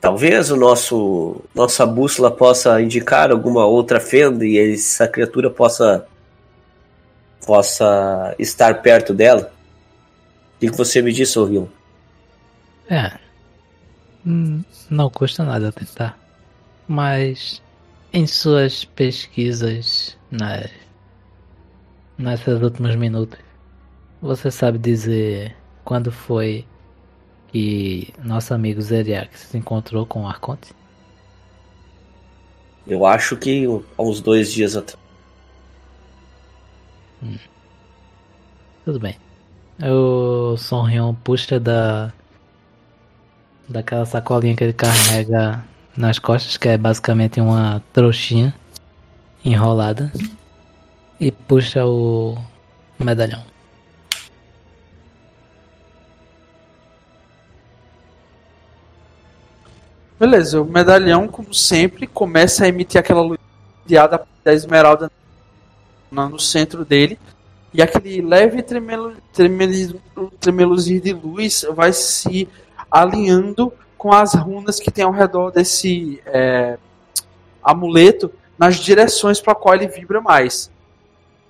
Talvez 0.00 0.50
o 0.50 0.56
nosso 0.56 1.42
nossa 1.54 1.84
bússola 1.84 2.30
possa 2.30 2.80
indicar 2.80 3.30
alguma 3.30 3.66
outra 3.66 3.98
fenda 4.00 4.46
e 4.46 4.58
essa 4.72 5.08
criatura 5.08 5.50
possa 5.50 6.06
possa 7.44 8.34
estar 8.38 8.80
perto 8.82 9.12
dela. 9.12 9.52
O 10.56 10.60
que 10.60 10.70
que 10.70 10.76
você 10.76 11.02
me 11.02 11.12
disse, 11.12 11.38
Orion? 11.38 11.66
É. 12.88 13.29
Hum, 14.24 14.64
Não 14.88 15.10
custa 15.10 15.44
nada 15.44 15.72
tentar. 15.72 16.18
Mas 16.86 17.62
em 18.12 18.26
suas 18.26 18.84
pesquisas 18.84 20.18
nas 20.30 20.70
nesses 22.16 22.62
últimos 22.62 22.94
minutos, 22.96 23.38
você 24.20 24.50
sabe 24.50 24.78
dizer 24.78 25.56
quando 25.84 26.12
foi 26.12 26.68
que 27.48 28.14
nosso 28.18 28.54
amigo 28.54 28.82
Zeriax 28.82 29.40
se 29.42 29.58
encontrou 29.58 30.06
com 30.06 30.24
o 30.24 30.28
Arconte? 30.28 30.74
Eu 32.86 33.06
acho 33.06 33.38
que 33.38 33.64
há 33.96 34.02
uns 34.02 34.20
dois 34.20 34.52
dias 34.52 34.76
atrás. 34.76 35.00
Tudo 38.84 38.98
bem. 39.00 39.18
O 39.82 40.56
Sonrion 40.58 41.14
puxa 41.16 41.60
da. 41.60 42.14
Daquela 43.70 44.04
sacolinha 44.04 44.56
que 44.56 44.64
ele 44.64 44.72
carrega 44.72 45.64
nas 45.96 46.18
costas, 46.18 46.56
que 46.56 46.68
é 46.68 46.76
basicamente 46.76 47.40
uma 47.40 47.82
trouxinha 47.92 48.52
enrolada, 49.44 50.12
e 51.18 51.30
puxa 51.30 51.86
o 51.86 52.36
medalhão. 52.98 53.42
Beleza, 60.18 60.60
o 60.60 60.64
medalhão, 60.66 61.26
como 61.26 61.54
sempre, 61.54 62.06
começa 62.06 62.64
a 62.64 62.68
emitir 62.68 63.00
aquela 63.00 63.22
luz 63.22 63.38
da 64.44 64.52
esmeralda 64.52 65.10
no 66.10 66.38
centro 66.38 66.84
dele. 66.84 67.18
E 67.72 67.80
aquele 67.80 68.20
leve 68.20 68.62
tremelo, 68.62 69.16
tremelo, 69.32 70.00
tremeluzinho 70.40 71.00
de 71.00 71.12
luz 71.12 71.64
vai 71.74 71.92
se 71.92 72.48
alinhando 72.90 73.72
com 73.96 74.12
as 74.12 74.34
runas 74.34 74.80
que 74.80 74.90
tem 74.90 75.04
ao 75.04 75.12
redor 75.12 75.50
desse 75.50 76.22
é, 76.26 76.78
amuleto 77.62 78.32
nas 78.58 78.76
direções 78.76 79.40
para 79.40 79.54
qual 79.54 79.74
ele 79.74 79.88
vibra 79.88 80.20
mais. 80.20 80.70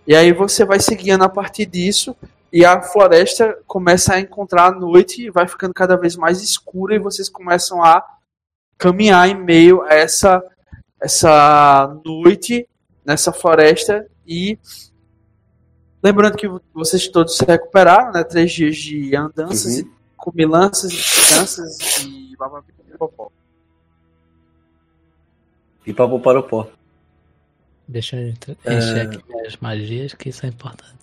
E 0.07 0.15
aí 0.15 0.33
você 0.33 0.65
vai 0.65 0.81
seguindo 0.81 1.23
a 1.23 1.29
partir 1.29 1.67
disso 1.67 2.17
e 2.53 2.65
a 2.65 2.83
floresta 2.83 3.57
começa 3.67 4.15
a 4.15 4.21
encontrar 4.21 4.67
a 4.67 4.71
noite, 4.73 5.31
vai 5.31 5.47
ficando 5.47 5.73
cada 5.73 5.97
vez 5.97 6.17
mais 6.17 6.43
escura 6.43 6.95
e 6.95 6.99
vocês 6.99 7.29
começam 7.29 7.83
a 7.83 8.05
caminhar 8.77 9.29
em 9.29 9.35
meio 9.35 9.83
a 9.83 9.95
essa 9.95 10.43
essa 11.01 11.97
noite 12.05 12.69
nessa 13.05 13.33
floresta 13.33 14.07
e 14.27 14.59
lembrando 16.03 16.37
que 16.37 16.49
vocês 16.75 17.09
todos 17.09 17.37
se 17.37 17.45
recuperaram, 17.45 18.13
né? 18.13 18.23
Três 18.25 18.53
dias 18.53 18.77
de 18.77 19.15
andanças, 19.17 19.77
uhum. 19.77 19.81
e 19.81 20.00
comilanças, 20.21 20.93
e 20.93 21.35
danças 21.35 21.79
e 22.05 22.37
babapipopó. 22.37 23.31
Pipapoparopó. 25.85 26.69
Deixa 27.89 28.17
eu 28.17 28.29
encher 28.29 28.97
é... 28.97 29.03
aqui 29.03 29.47
as 29.47 29.57
magias, 29.57 30.15
que 30.15 30.29
isso 30.29 30.47
é 30.47 30.49
importante. 30.49 31.01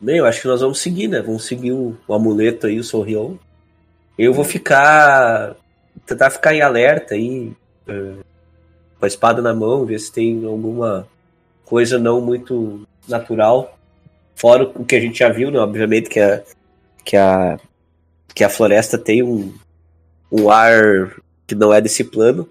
Bem, 0.00 0.18
eu 0.18 0.26
acho 0.26 0.42
que 0.42 0.46
nós 0.46 0.60
vamos 0.60 0.78
seguir, 0.78 1.08
né? 1.08 1.20
Vamos 1.22 1.44
seguir 1.44 1.72
o, 1.72 1.96
o 2.06 2.14
amuleto 2.14 2.66
aí, 2.66 2.78
o 2.78 2.84
Sorrion. 2.84 3.36
Eu 4.16 4.32
vou 4.32 4.44
ficar. 4.44 5.56
tentar 6.04 6.30
ficar 6.30 6.54
em 6.54 6.60
alerta 6.60 7.14
aí. 7.14 7.56
Uh, 7.88 8.22
com 8.98 9.04
a 9.04 9.08
espada 9.08 9.42
na 9.42 9.54
mão, 9.54 9.84
ver 9.84 9.98
se 9.98 10.12
tem 10.12 10.44
alguma 10.44 11.06
coisa 11.64 11.98
não 11.98 12.20
muito 12.20 12.86
natural. 13.08 13.75
Fora 14.36 14.64
o 14.64 14.84
que 14.84 14.94
a 14.94 15.00
gente 15.00 15.18
já 15.18 15.30
viu, 15.30 15.50
né? 15.50 15.58
Obviamente 15.58 16.10
que 16.10 16.20
a, 16.20 16.42
que 17.02 17.16
a, 17.16 17.58
que 18.34 18.44
a 18.44 18.50
floresta 18.50 18.98
tem 18.98 19.22
um, 19.22 19.52
um 20.30 20.50
ar 20.50 21.16
que 21.46 21.54
não 21.54 21.72
é 21.72 21.80
desse 21.80 22.04
plano. 22.04 22.46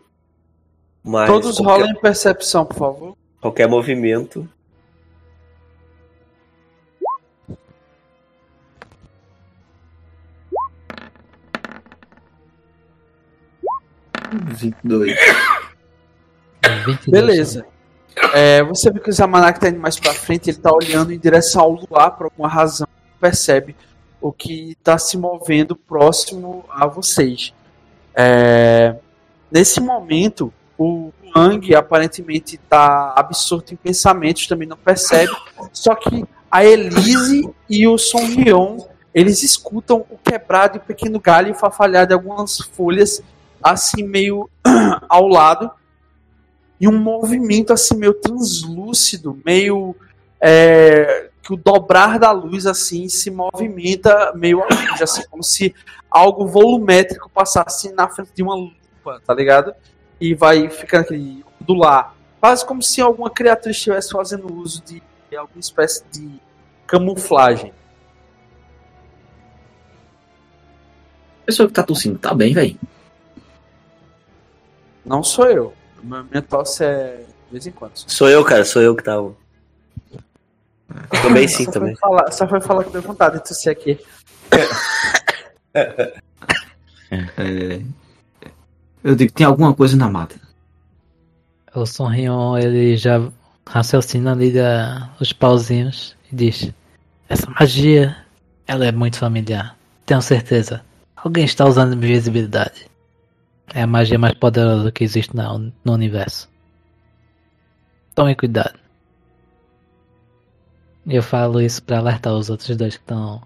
Mas 1.04 1.30
Todos 1.30 1.58
qualquer, 1.58 1.84
rolem 1.84 2.02
percepção, 2.02 2.65
por 2.65 2.76
favor. 2.76 3.17
Qualquer 3.39 3.69
movimento. 3.69 4.50
Vinte 14.58 14.76
e 14.84 14.88
dois. 14.88 15.15
Beleza. 17.08 17.74
É, 18.34 18.63
você 18.63 18.89
vê 18.89 18.99
que 18.99 19.10
o 19.10 19.13
Zamanak 19.13 19.60
tá 19.60 19.69
indo 19.69 19.80
mais 19.80 19.99
pra 19.99 20.13
frente, 20.13 20.49
ele 20.49 20.58
tá 20.58 20.71
olhando 20.73 21.12
em 21.12 21.19
direção 21.19 21.62
ao 21.62 21.71
luar 21.71 22.12
por 22.12 22.25
alguma 22.25 22.47
razão, 22.47 22.88
percebe 23.19 23.75
o 24.21 24.32
que 24.32 24.78
tá 24.84 24.97
se 24.97 25.17
movendo 25.17 25.75
próximo 25.75 26.65
a 26.69 26.88
vocês. 26.88 27.54
É, 28.15 28.95
nesse 29.51 29.80
momento, 29.80 30.54
o 30.78 31.12
Wang 31.36 31.75
aparentemente 31.75 32.58
tá 32.58 33.13
absorto 33.15 33.73
em 33.73 33.78
pensamentos, 33.78 34.47
também 34.47 34.67
não 34.67 34.78
percebe, 34.78 35.34
só 35.73 35.93
que 35.95 36.23
a 36.49 36.63
Elise 36.63 37.49
e 37.69 37.86
o 37.88 37.97
Son 37.97 38.25
Ryon, 38.25 38.80
eles 39.13 39.43
escutam 39.43 40.06
o 40.10 40.17
quebrado 40.17 40.78
e 40.78 40.80
o 40.80 40.84
pequeno 40.84 41.19
galho 41.19 41.54
fafalhar 41.54 42.08
de 42.08 42.13
algumas 42.13 42.58
folhas 42.60 43.21
assim 43.62 44.04
meio 44.04 44.49
ao 45.10 45.28
lado 45.28 45.69
e 46.79 46.88
um 46.88 46.97
movimento 46.97 47.71
assim 47.71 47.95
meio 47.95 48.13
translúcido, 48.13 49.39
meio 49.45 49.95
é, 50.41 51.29
que 51.41 51.53
o 51.53 51.57
dobrar 51.57 52.19
da 52.19 52.31
luz 52.31 52.65
assim 52.65 53.07
se 53.07 53.31
movimenta 53.31 54.33
meio 54.35 54.63
assim, 55.01 55.23
como 55.29 55.43
se 55.43 55.73
algo 56.09 56.47
volumétrico 56.47 57.29
passasse 57.29 57.91
na 57.93 58.07
frente 58.07 58.31
de 58.33 58.43
uma 58.43 58.55
lupa, 58.55 59.21
tá 59.25 59.33
ligado? 59.33 59.73
E 60.19 60.33
vai 60.33 60.69
ficando 60.69 61.01
aquele 61.01 61.45
lá, 61.67 62.13
quase 62.39 62.65
como 62.65 62.81
se 62.81 63.01
alguma 63.01 63.29
criatura 63.29 63.71
estivesse 63.71 64.11
fazendo 64.11 64.53
uso 64.53 64.83
de 64.83 65.01
alguma 65.35 65.59
espécie 65.59 66.03
de 66.11 66.39
camuflagem. 66.85 67.73
A 71.41 71.45
pessoa 71.45 71.67
que 71.67 71.73
tá 71.73 71.83
tossindo, 71.83 72.17
tá 72.17 72.33
bem, 72.33 72.53
velho? 72.53 72.79
Não 75.05 75.23
sou 75.23 75.45
eu. 75.45 75.73
Minha 76.05 76.41
tosse 76.41 76.83
é 76.83 77.17
de 77.17 77.51
vez 77.51 77.67
em 77.67 77.71
quando. 77.71 77.93
Sou 77.95 78.29
eu, 78.29 78.43
cara, 78.43 78.63
sou 78.63 78.81
eu 78.81 78.95
que 78.95 79.03
tava. 79.03 79.35
Também 81.23 81.47
sim, 81.47 81.65
só 81.65 81.71
também. 81.71 81.95
Foi 81.95 82.09
falar, 82.09 82.31
só 82.31 82.47
foi 82.47 82.61
falar 82.61 82.83
que 82.83 82.91
deu 82.91 83.01
vontade 83.01 83.37
de 83.37 83.43
tossir 83.43 83.71
aqui. 83.71 83.99
É, 85.73 86.13
eu 89.03 89.15
digo 89.15 89.33
tem 89.33 89.45
alguma 89.45 89.73
coisa 89.73 89.97
na 89.97 90.09
mata. 90.09 90.39
O 91.73 91.85
Sonrion, 91.85 92.57
ele 92.57 92.95
já 92.95 93.19
raciocina 93.67 94.31
ali 94.31 94.51
da, 94.51 95.09
os 95.19 95.33
pauzinhos 95.33 96.15
e 96.31 96.35
diz: 96.35 96.71
Essa 97.27 97.49
magia, 97.59 98.15
ela 98.67 98.85
é 98.85 98.91
muito 98.91 99.17
familiar. 99.17 99.75
Tenho 100.05 100.21
certeza. 100.21 100.81
Alguém 101.15 101.45
está 101.45 101.65
usando 101.65 101.95
invisibilidade. 101.95 102.87
É 103.73 103.82
a 103.82 103.88
magia 103.88 104.17
mais 104.17 104.34
poderosa 104.36 104.91
que 104.91 105.04
existe 105.04 105.36
no, 105.36 105.71
no 105.84 105.93
universo. 105.93 106.49
Tome 108.13 108.36
cuidado. 108.36 108.80
Eu 111.06 111.21
falo 111.21 111.62
isso 111.62 111.84
para 111.84 111.99
alertar 111.99 112.34
os 112.34 112.49
outros 112.49 112.75
dois 112.75 112.95
que 112.95 113.04
estão 113.04 113.41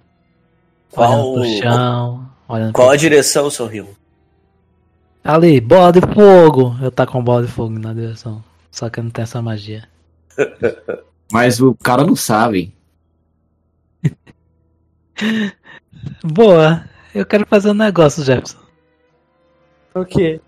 olhando 0.95 1.33
pro 1.33 1.45
chão. 1.57 2.29
Olhando 2.47 2.73
Qual 2.73 2.87
pro... 2.87 2.93
a 2.93 2.97
direção, 2.97 3.49
sorriu? 3.49 3.89
Ali, 5.23 5.59
bola 5.59 5.91
de 5.91 6.01
fogo! 6.01 6.77
Eu 6.81 6.91
tá 6.91 7.05
com 7.05 7.23
bola 7.23 7.45
de 7.45 7.51
fogo 7.51 7.77
na 7.77 7.93
direção. 7.93 8.43
Só 8.71 8.89
que 8.89 9.01
não 9.01 9.09
tem 9.09 9.23
essa 9.23 9.41
magia. 9.41 9.87
Mas 11.31 11.59
o 11.59 11.75
cara 11.75 12.05
não 12.05 12.15
sabe. 12.15 12.73
Boa. 16.23 16.85
Eu 17.13 17.25
quero 17.25 17.45
fazer 17.45 17.71
um 17.71 17.75
negócio, 17.75 18.23
Jefferson. 18.23 18.58
O 20.01 20.05
quê? 20.05 20.39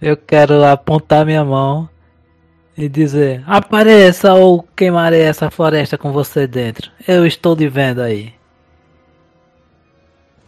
Eu 0.00 0.16
quero 0.16 0.62
apontar 0.64 1.24
minha 1.24 1.44
mão 1.44 1.88
e 2.76 2.88
dizer: 2.88 3.42
Apareça 3.46 4.34
ou 4.34 4.62
queimarei 4.76 5.22
essa 5.22 5.50
floresta 5.50 5.96
com 5.96 6.12
você 6.12 6.46
dentro. 6.46 6.90
Eu 7.06 7.26
estou 7.26 7.56
de 7.56 7.68
vendo 7.68 8.00
aí. 8.00 8.34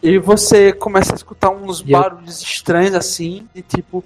E 0.01 0.17
você 0.17 0.71
começa 0.71 1.13
a 1.13 1.15
escutar 1.15 1.49
uns 1.49 1.81
e 1.81 1.91
barulhos 1.91 2.41
eu... 2.41 2.47
estranhos 2.47 2.95
assim, 2.95 3.47
de 3.53 3.61
tipo. 3.61 4.03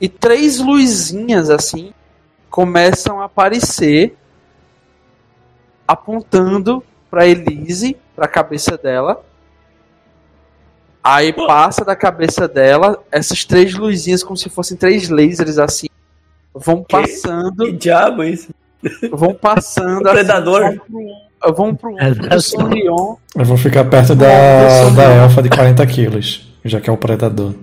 E 0.00 0.08
três 0.08 0.58
luzinhas 0.58 1.50
assim 1.50 1.92
começam 2.50 3.20
a 3.20 3.24
aparecer 3.24 4.16
apontando 5.86 6.82
para 7.10 7.26
Elise, 7.26 7.96
para 8.14 8.26
a 8.26 8.28
cabeça 8.28 8.76
dela. 8.76 9.24
Aí 11.02 11.32
passa 11.32 11.84
da 11.84 11.96
cabeça 11.96 12.46
dela 12.46 12.98
essas 13.10 13.44
três 13.44 13.74
luzinhas 13.74 14.22
como 14.22 14.36
se 14.36 14.48
fossem 14.48 14.76
três 14.76 15.08
lasers 15.08 15.58
assim. 15.58 15.86
Vão 16.54 16.82
passando. 16.82 17.64
Que, 17.64 17.72
que 17.72 17.78
diabo 17.78 18.22
é 18.22 18.30
isso? 18.30 18.48
Vão 19.10 19.34
passando. 19.34 20.00
o 20.06 20.10
predador. 20.10 20.64
Assim, 20.64 20.78
vão 21.54 21.74
pro, 21.74 21.94
vão 21.94 22.10
pro, 22.56 22.66
Leon. 22.66 23.16
Eu 23.36 23.44
vou 23.44 23.56
ficar 23.56 23.84
perto 23.84 24.14
da, 24.14 24.90
da 24.90 25.04
elfa 25.14 25.42
de 25.42 25.48
40 25.48 25.86
quilos, 25.86 26.52
já 26.64 26.80
que 26.80 26.90
é 26.90 26.92
o 26.92 26.96
predador. 26.96 27.54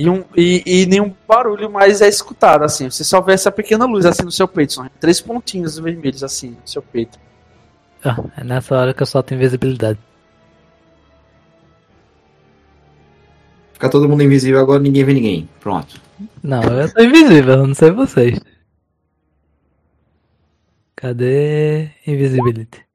E, 0.00 0.08
um, 0.08 0.24
e, 0.34 0.62
e 0.64 0.86
nenhum 0.86 1.14
barulho 1.28 1.70
mais 1.70 2.00
é 2.00 2.08
escutado, 2.08 2.64
assim. 2.64 2.88
Você 2.88 3.04
só 3.04 3.20
vê 3.20 3.34
essa 3.34 3.52
pequena 3.52 3.84
luz 3.84 4.06
assim 4.06 4.22
no 4.22 4.32
seu 4.32 4.48
peito. 4.48 4.72
São 4.72 4.90
três 4.98 5.20
pontinhos 5.20 5.78
vermelhos 5.78 6.24
assim 6.24 6.56
no 6.58 6.66
seu 6.66 6.80
peito. 6.80 7.18
Ah, 8.02 8.16
é 8.38 8.42
nessa 8.42 8.74
hora 8.74 8.94
que 8.94 9.02
eu 9.02 9.06
solto 9.06 9.34
invisibilidade. 9.34 9.98
Fica 13.74 13.90
todo 13.90 14.08
mundo 14.08 14.22
invisível 14.22 14.58
agora, 14.58 14.80
ninguém 14.80 15.04
vê 15.04 15.12
ninguém. 15.12 15.48
Pronto. 15.60 16.00
Não, 16.42 16.62
eu 16.62 16.88
sou 16.88 17.04
invisível, 17.04 17.54
eu 17.56 17.66
não 17.66 17.74
sei 17.74 17.90
vocês. 17.90 18.40
Cadê 20.96 21.90
Invisibility? 22.06 22.86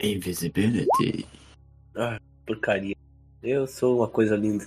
Invisibility. 0.00 1.26
Ah, 1.96 2.18
porcaria. 2.46 2.96
Eu 3.42 3.66
sou 3.66 3.98
uma 3.98 4.08
coisa 4.08 4.36
linda. 4.36 4.66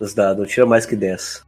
Os 0.00 0.14
dados, 0.14 0.38
não 0.38 0.46
tira 0.46 0.66
mais 0.66 0.84
que 0.86 0.96
10. 0.96 1.44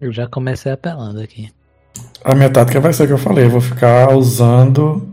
Eu 0.00 0.12
já 0.12 0.26
comecei 0.26 0.72
apelando 0.72 1.20
aqui. 1.20 1.50
A 2.24 2.34
minha 2.34 2.50
tática 2.50 2.80
vai 2.80 2.92
ser 2.92 3.04
o 3.04 3.06
que 3.06 3.12
eu 3.12 3.18
falei, 3.18 3.44
eu 3.46 3.50
vou 3.50 3.60
ficar 3.60 4.14
usando. 4.14 5.08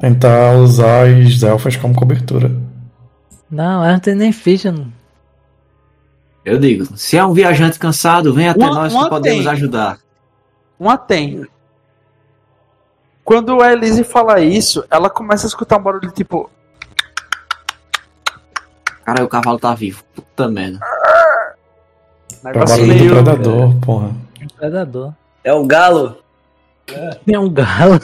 Tentar 0.00 0.52
usar 0.56 1.06
as 1.08 1.42
elfas 1.42 1.74
como 1.76 1.94
cobertura. 1.94 2.50
Não, 3.50 3.82
ela 3.82 3.92
não 3.94 4.00
tem 4.00 4.14
nem 4.14 4.32
ficha. 4.32 4.70
não. 4.70 4.92
Eu 6.44 6.58
digo, 6.58 6.96
se 6.96 7.16
é 7.16 7.24
um 7.24 7.32
viajante 7.32 7.78
cansado, 7.78 8.32
vem 8.34 8.48
até 8.48 8.64
Uma- 8.64 8.74
nós 8.74 8.92
uma 8.92 9.04
que 9.04 9.10
podemos 9.10 9.44
tem. 9.44 9.48
ajudar. 9.52 9.98
Uma 10.78 10.96
tem. 10.96 11.46
Quando 13.24 13.60
a 13.60 13.72
Elise 13.72 14.04
fala 14.04 14.40
isso, 14.40 14.84
ela 14.90 15.10
começa 15.10 15.46
a 15.46 15.48
escutar 15.48 15.78
um 15.78 15.82
barulho 15.82 16.10
tipo. 16.10 16.50
Cara, 19.04 19.24
o 19.24 19.28
cavalo 19.28 19.58
tá 19.58 19.74
vivo. 19.74 20.02
Puta 20.14 20.48
merda. 20.48 20.78
Negócio 22.44 22.86
meio. 22.86 23.10
predador, 23.10 23.74
porra. 23.80 24.14
Predador. 24.56 25.12
É 25.42 25.52
um 25.52 25.66
galo? 25.66 26.18
Tem 27.24 27.36
um 27.36 27.50
galo. 27.50 28.00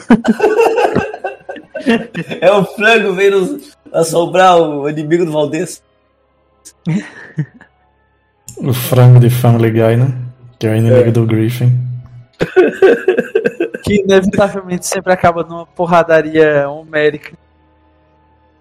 É 2.41 2.51
o 2.51 2.65
frango 2.65 3.13
veio 3.13 3.59
assombrar 3.93 4.57
o 4.57 4.89
inimigo 4.89 5.25
do 5.25 5.31
Valdez? 5.31 5.83
O 8.57 8.73
frango 8.73 9.19
de 9.19 9.29
Family 9.29 9.69
Guy, 9.69 9.97
né? 9.97 10.11
Que 10.57 10.65
é 10.65 10.71
o 10.71 10.75
inimigo 10.75 11.11
do 11.11 11.25
Griffin. 11.27 11.84
Que 13.83 14.01
inevitavelmente 14.01 14.87
sempre 14.87 15.13
acaba 15.13 15.43
numa 15.43 15.65
porradaria 15.65 16.69
homérica. 16.69 17.37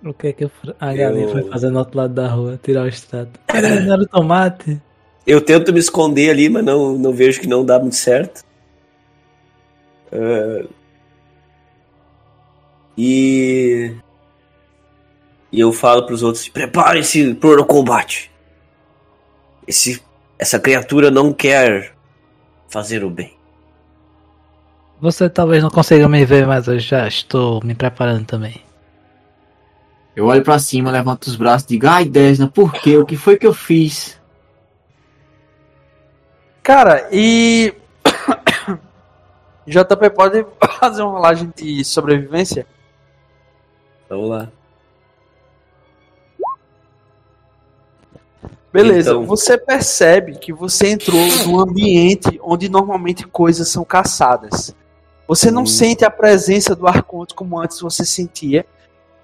O 0.04 0.12
que 0.12 0.28
é 0.28 0.32
que 0.32 0.44
a 0.78 0.94
galinha 0.94 1.24
Eu- 1.24 1.30
foi 1.30 1.42
fazer 1.50 1.70
no 1.70 1.78
outro 1.78 1.96
lado 1.96 2.12
da 2.12 2.28
rua? 2.28 2.60
Tirar 2.62 2.82
o 2.82 2.88
extrato. 2.88 3.40
Não 3.86 3.92
era 3.94 4.02
o 4.02 4.06
tomate? 4.06 4.80
Eu 5.26 5.40
tento 5.40 5.72
me 5.72 5.78
esconder 5.78 6.28
ali, 6.30 6.50
mas 6.50 6.62
não, 6.62 6.98
não 6.98 7.10
vejo 7.14 7.40
que 7.40 7.46
não 7.46 7.64
dá 7.64 7.78
muito 7.78 7.96
certo. 7.96 8.44
Ah, 10.12 10.66
e. 12.96 13.94
E 15.50 15.60
eu 15.60 15.72
falo 15.72 16.04
pros 16.04 16.22
outros: 16.22 16.48
preparem-se 16.48 17.34
para 17.34 17.60
o 17.60 17.64
combate. 17.64 18.30
Esse, 19.66 20.02
essa 20.38 20.58
criatura 20.60 21.10
não 21.10 21.32
quer 21.32 21.94
fazer 22.68 23.02
o 23.02 23.08
bem. 23.08 23.32
Você 25.00 25.28
talvez 25.28 25.62
não 25.62 25.70
consiga 25.70 26.08
me 26.08 26.24
ver, 26.24 26.46
mas 26.46 26.66
eu 26.66 26.78
já 26.78 27.06
estou 27.06 27.62
me 27.64 27.74
preparando 27.74 28.24
também. 28.26 28.62
Eu 30.16 30.26
olho 30.26 30.42
pra 30.42 30.58
cima, 30.58 30.90
levanto 30.90 31.26
os 31.26 31.36
braços 31.36 31.64
e 31.66 31.70
digo, 31.70 31.88
ai 31.88 32.04
Desna, 32.04 32.48
por 32.48 32.72
quê? 32.72 32.96
O 32.96 33.04
que 33.04 33.16
foi 33.16 33.36
que 33.36 33.46
eu 33.46 33.52
fiz? 33.52 34.18
Cara, 36.62 37.08
e. 37.12 37.74
JP 39.66 40.10
pode 40.14 40.46
fazer 40.78 41.02
uma 41.02 41.12
rolagem 41.12 41.52
de 41.54 41.84
sobrevivência? 41.84 42.66
Vamos 44.08 44.30
lá. 44.30 44.48
Beleza, 48.72 49.10
Então- 49.10 49.26
você 49.26 49.56
percebe 49.58 50.36
que 50.36 50.52
você 50.52 50.90
entrou 50.90 51.20
num 51.46 51.60
ambiente 51.60 52.40
onde 52.42 52.68
normalmente 52.68 53.26
coisas 53.26 53.68
são 53.68 53.84
caçadas. 53.84 54.74
Você 55.26 55.50
não 55.50 55.62
Hum. 55.62 55.66
sente 55.66 56.04
a 56.04 56.10
presença 56.10 56.74
do 56.74 56.86
arconte 56.86 57.34
como 57.34 57.58
antes 57.58 57.80
você 57.80 58.04
sentia. 58.04 58.66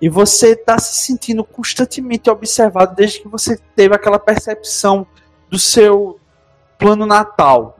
E 0.01 0.09
você 0.09 0.53
está 0.53 0.79
se 0.79 1.05
sentindo 1.05 1.45
constantemente 1.45 2.31
observado 2.31 2.95
desde 2.95 3.21
que 3.21 3.29
você 3.29 3.59
teve 3.77 3.95
aquela 3.95 4.19
percepção 4.19 5.07
do 5.51 5.59
seu 5.59 6.19
plano 6.79 7.05
natal. 7.05 7.79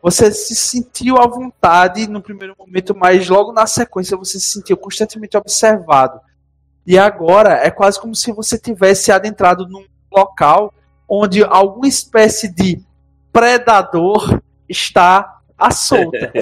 Você 0.00 0.30
se 0.30 0.54
sentiu 0.54 1.18
à 1.18 1.26
vontade 1.26 2.06
no 2.06 2.22
primeiro 2.22 2.54
momento, 2.56 2.94
mas 2.96 3.28
logo 3.28 3.52
na 3.52 3.66
sequência 3.66 4.16
você 4.16 4.38
se 4.38 4.52
sentiu 4.52 4.76
constantemente 4.76 5.36
observado. 5.36 6.20
E 6.86 6.96
agora 6.96 7.54
é 7.54 7.68
quase 7.68 8.00
como 8.00 8.14
se 8.14 8.32
você 8.32 8.56
tivesse 8.56 9.10
adentrado 9.10 9.66
num 9.68 9.84
local 10.12 10.72
onde 11.08 11.42
alguma 11.42 11.88
espécie 11.88 12.48
de 12.48 12.80
predador 13.32 14.40
está 14.68 15.35
à 15.58 15.70
solta. 15.70 16.32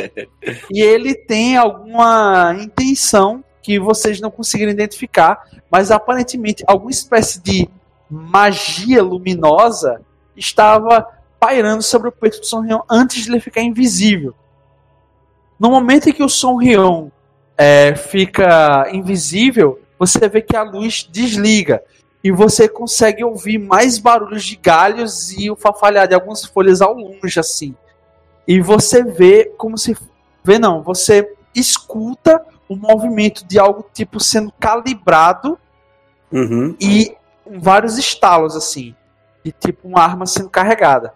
e 0.71 0.81
ele 0.81 1.15
tem 1.15 1.57
alguma 1.57 2.57
intenção 2.61 3.43
que 3.63 3.79
vocês 3.79 4.21
não 4.21 4.31
conseguiram 4.31 4.71
identificar, 4.71 5.49
mas 5.71 5.91
aparentemente 5.91 6.63
alguma 6.67 6.91
espécie 6.91 7.41
de 7.41 7.69
magia 8.11 9.03
luminosa 9.03 10.03
estava 10.37 11.07
pairando 11.41 11.83
sobre 11.83 12.09
o 12.09 12.13
peito 12.13 12.41
do 12.41 12.47
Sonrion 12.47 12.81
antes 12.91 13.25
de 13.25 13.31
ele 13.31 13.41
ficar 13.41 13.63
invisível. 13.63 14.35
No 15.59 15.71
momento 15.71 16.09
em 16.09 16.13
que 16.13 16.23
o 16.23 16.29
Sonrion 16.29 17.09
é, 17.57 17.95
fica 17.97 18.89
invisível, 18.93 19.81
você 19.99 20.29
vê 20.29 20.43
que 20.43 20.57
a 20.57 20.63
luz 20.63 21.09
desliga 21.11 21.83
e 22.23 22.31
você 22.31 22.69
consegue 22.69 23.23
ouvir 23.23 23.59
mais 23.59 23.99
barulhos 23.99 24.45
de 24.45 24.57
galhos 24.57 25.33
e 25.33 25.51
o 25.51 25.57
fafalhar 25.57 26.09
de 26.09 26.15
algumas 26.15 26.45
folhas 26.45 26.81
ao 26.81 26.95
longe 26.95 27.39
assim. 27.39 27.75
E 28.47 28.61
você 28.61 29.03
vê 29.03 29.47
como 29.57 29.79
se 29.79 29.97
vê 30.43 30.59
não, 30.59 30.83
você 30.83 31.33
escuta 31.55 32.45
o 32.69 32.77
movimento 32.77 33.45
de 33.47 33.59
algo 33.59 33.87
tipo 33.93 34.21
sendo 34.21 34.53
calibrado 34.59 35.59
Uhum. 36.33 36.75
e 36.81 37.15
vários 37.47 37.97
estalos 37.97 38.57
assim, 38.57 38.93
de 39.45 39.53
tipo 39.53 39.87
uma 39.87 40.03
arma 40.03 40.27
sendo 40.27 40.51
carregada. 40.51 41.15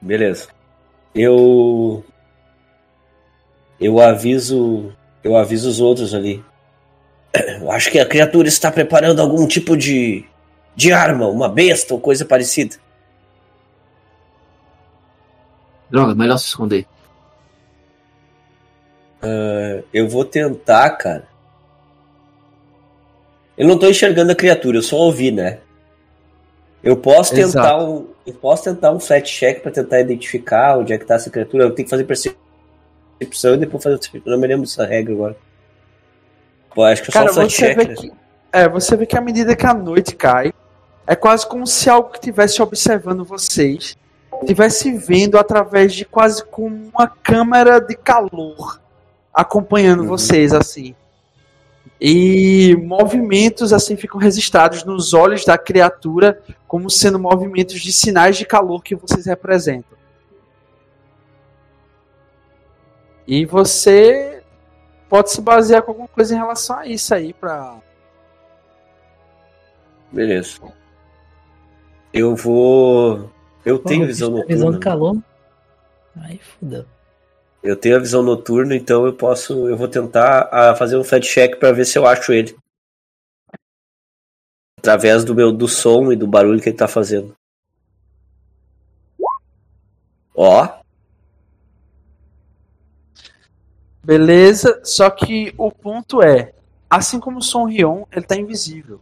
Beleza. 0.00 0.48
Eu. 1.14 2.04
Eu 3.80 4.00
aviso. 4.00 4.92
Eu 5.22 5.36
aviso 5.36 5.68
os 5.68 5.80
outros 5.80 6.14
ali. 6.14 6.44
Eu 7.60 7.70
acho 7.70 7.90
que 7.90 7.98
a 7.98 8.06
criatura 8.06 8.48
está 8.48 8.70
preparando 8.70 9.20
algum 9.20 9.46
tipo 9.46 9.76
de. 9.76 10.24
de 10.74 10.92
arma, 10.92 11.26
uma 11.26 11.48
besta 11.48 11.92
ou 11.92 12.00
coisa 12.00 12.24
parecida. 12.24 12.76
Droga, 15.90 16.14
melhor 16.14 16.38
se 16.38 16.46
esconder. 16.46 16.86
Eu 19.92 20.08
vou 20.08 20.24
tentar, 20.24 20.90
cara. 20.90 21.28
Eu 23.56 23.66
não 23.66 23.78
tô 23.78 23.88
enxergando 23.88 24.32
a 24.32 24.34
criatura, 24.34 24.78
eu 24.78 24.82
só 24.82 24.96
ouvi, 24.96 25.30
né? 25.30 25.58
Eu 26.82 26.96
posso 26.96 27.34
tentar 27.34 27.76
Exato. 27.76 27.84
um. 27.84 28.06
Eu 28.26 28.34
posso 28.34 28.64
tentar 28.64 28.92
um 28.92 29.00
flat 29.00 29.30
check 29.30 29.60
pra 29.60 29.70
tentar 29.70 30.00
identificar 30.00 30.78
onde 30.78 30.92
é 30.92 30.98
que 30.98 31.04
tá 31.04 31.16
essa 31.16 31.28
criatura. 31.28 31.64
Eu 31.64 31.74
tenho 31.74 31.84
que 31.84 31.90
fazer 31.90 32.04
percepção 32.04 33.54
e 33.54 33.58
depois 33.58 33.82
fazer. 33.82 34.00
Eu 34.14 34.22
não 34.24 34.38
me 34.38 34.46
lembro 34.46 34.62
dessa 34.62 34.86
regra 34.86 35.12
agora. 35.12 35.36
Pô, 36.74 36.84
acho 36.84 37.02
que 37.02 37.10
é 37.10 37.12
só 37.12 37.18
Cara, 37.18 37.30
um 37.30 37.34
flat 37.34 37.52
você 37.52 37.66
check. 37.66 37.76
vê 37.76 37.84
né? 37.84 37.94
que 37.94 38.12
é, 38.52 38.68
você 38.68 38.96
vê 38.96 39.06
que 39.06 39.16
à 39.16 39.20
medida 39.20 39.54
que 39.54 39.66
a 39.66 39.74
noite 39.74 40.16
cai, 40.16 40.52
é 41.06 41.14
quase 41.14 41.46
como 41.46 41.66
se 41.66 41.90
algo 41.90 42.08
que 42.10 42.18
estivesse 42.18 42.62
observando 42.62 43.24
vocês 43.24 43.96
estivesse 44.40 44.92
vendo 44.92 45.38
através 45.38 45.92
de 45.94 46.04
quase 46.04 46.44
como 46.44 46.90
uma 46.92 47.06
câmera 47.06 47.80
de 47.80 47.94
calor 47.94 48.80
acompanhando 49.32 50.00
Uhum. 50.00 50.08
vocês 50.08 50.52
assim. 50.52 50.94
E 52.00 52.76
movimentos 52.76 53.72
assim 53.72 53.96
ficam 53.96 54.18
registrados 54.18 54.84
nos 54.84 55.12
olhos 55.12 55.44
da 55.44 55.58
criatura 55.58 56.42
como 56.66 56.88
sendo 56.88 57.18
movimentos 57.18 57.80
de 57.80 57.92
sinais 57.92 58.36
de 58.36 58.46
calor 58.46 58.82
que 58.82 58.94
vocês 58.94 59.26
representam. 59.26 59.98
E 63.26 63.44
você 63.44 64.42
pode 65.08 65.30
se 65.30 65.40
basear 65.40 65.82
com 65.82 65.90
alguma 65.90 66.08
coisa 66.08 66.34
em 66.34 66.38
relação 66.38 66.78
a 66.78 66.86
isso 66.86 67.14
aí 67.14 67.32
pra. 67.32 67.76
Beleza. 70.10 70.60
Eu 72.12 72.34
vou. 72.34 73.30
Eu 73.64 73.78
tenho 73.78 74.00
Porra, 74.00 74.06
visão 74.06 74.28
bicho, 74.28 74.40
noturna. 74.40 74.54
Visão 74.56 74.72
de 74.72 74.78
calor. 74.78 75.16
Aí 76.16 76.38
fudeu. 76.38 76.84
Eu 77.62 77.76
tenho 77.76 77.96
a 77.96 78.00
visão 78.00 78.22
noturna, 78.22 78.74
então 78.74 79.06
eu 79.06 79.12
posso. 79.12 79.68
Eu 79.68 79.76
vou 79.76 79.88
tentar 79.88 80.48
ah, 80.50 80.74
fazer 80.74 80.96
um 80.96 81.04
flat 81.04 81.26
check 81.26 81.58
pra 81.58 81.72
ver 81.72 81.84
se 81.84 81.98
eu 81.98 82.06
acho 82.06 82.32
ele. 82.32 82.56
Através 84.78 85.24
do 85.24 85.34
meu 85.34 85.52
do 85.52 85.68
som 85.68 86.10
e 86.10 86.16
do 86.16 86.26
barulho 86.26 86.60
que 86.60 86.70
ele 86.70 86.76
tá 86.76 86.88
fazendo. 86.88 87.34
Ó, 90.34 90.80
Beleza, 94.02 94.80
só 94.82 95.10
que 95.10 95.54
o 95.58 95.70
ponto 95.70 96.22
é, 96.22 96.54
assim 96.88 97.20
como 97.20 97.38
o 97.38 97.42
Son 97.42 97.66
Rion, 97.66 98.04
ele 98.10 98.24
tá 98.24 98.34
invisível. 98.34 99.00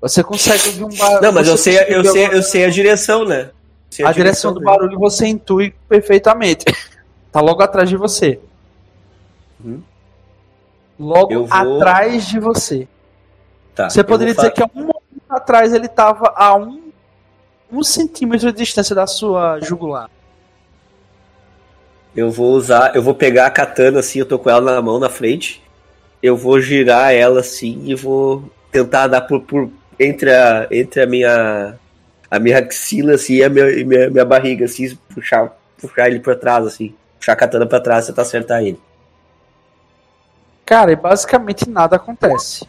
Você 0.00 0.22
consegue 0.24 0.68
ouvir 0.68 0.84
um 0.84 0.98
barulho. 0.98 1.20
Não, 1.22 1.32
mas 1.32 1.46
eu 1.48 1.56
sei, 1.56 1.76
eu 1.88 2.04
sei, 2.04 2.26
eu 2.28 2.42
sei 2.42 2.64
a 2.64 2.70
direção, 2.70 3.24
né? 3.24 3.50
Sei 3.90 4.04
A 4.06 4.12
direção 4.12 4.52
do 4.52 4.60
dele. 4.60 4.66
barulho 4.70 4.98
você 4.98 5.26
intui 5.26 5.74
perfeitamente. 5.88 6.64
Tá 7.32 7.40
logo 7.40 7.62
atrás 7.62 7.88
de 7.88 7.96
você. 7.96 8.40
Uhum. 9.64 9.80
Logo 10.98 11.46
vou- 11.46 11.48
atrás 11.76 12.26
de 12.26 12.40
você. 12.40 12.88
Tá, 13.72 13.88
Você 13.88 14.02
poderia 14.02 14.34
dizer 14.34 14.50
que 14.50 14.60
há 14.60 14.66
um 14.74 14.80
momento 14.80 15.00
atrás 15.28 15.72
ele 15.72 15.86
tava 15.86 16.32
a 16.34 16.56
um, 16.56 16.90
um 17.70 17.84
centímetro 17.84 18.50
de 18.50 18.58
distância 18.58 18.96
da 18.96 19.06
sua 19.06 19.60
jugular. 19.60 20.10
Eu 22.16 22.32
vou 22.32 22.50
usar, 22.54 22.96
eu 22.96 23.02
vou 23.02 23.14
pegar 23.14 23.46
a 23.46 23.50
katana 23.50 24.00
assim, 24.00 24.18
eu 24.18 24.26
tô 24.26 24.36
com 24.38 24.50
ela 24.50 24.74
na 24.74 24.82
mão 24.82 24.98
na 24.98 25.08
frente. 25.08 25.62
Eu 26.20 26.36
vou 26.36 26.60
girar 26.60 27.14
ela 27.14 27.38
assim 27.38 27.80
e 27.84 27.94
vou 27.94 28.42
tentar 28.72 29.06
dar 29.06 29.20
por, 29.20 29.40
por 29.42 29.70
entre 30.00 30.34
a 30.34 30.66
entre 30.70 31.02
a 31.02 31.06
minha 31.06 31.78
a 32.30 32.38
minha 32.38 32.58
axila 32.58 33.14
assim 33.14 33.34
e 33.34 33.44
a 33.44 33.50
minha, 33.50 33.66
minha, 33.84 34.08
minha 34.08 34.24
barriga 34.24 34.64
assim, 34.64 34.96
puxar 35.14 35.54
puxar 35.78 36.08
ele 36.08 36.20
pra 36.20 36.34
trás 36.34 36.66
assim, 36.66 36.94
puxar 37.18 37.34
a 37.34 37.36
katana 37.36 37.66
pra 37.66 37.80
trás 37.80 38.06
tentar 38.06 38.22
acertar 38.22 38.62
ele. 38.62 38.80
Cara, 40.64 40.90
e 40.92 40.96
basicamente 40.96 41.68
nada 41.68 41.96
acontece. 41.96 42.66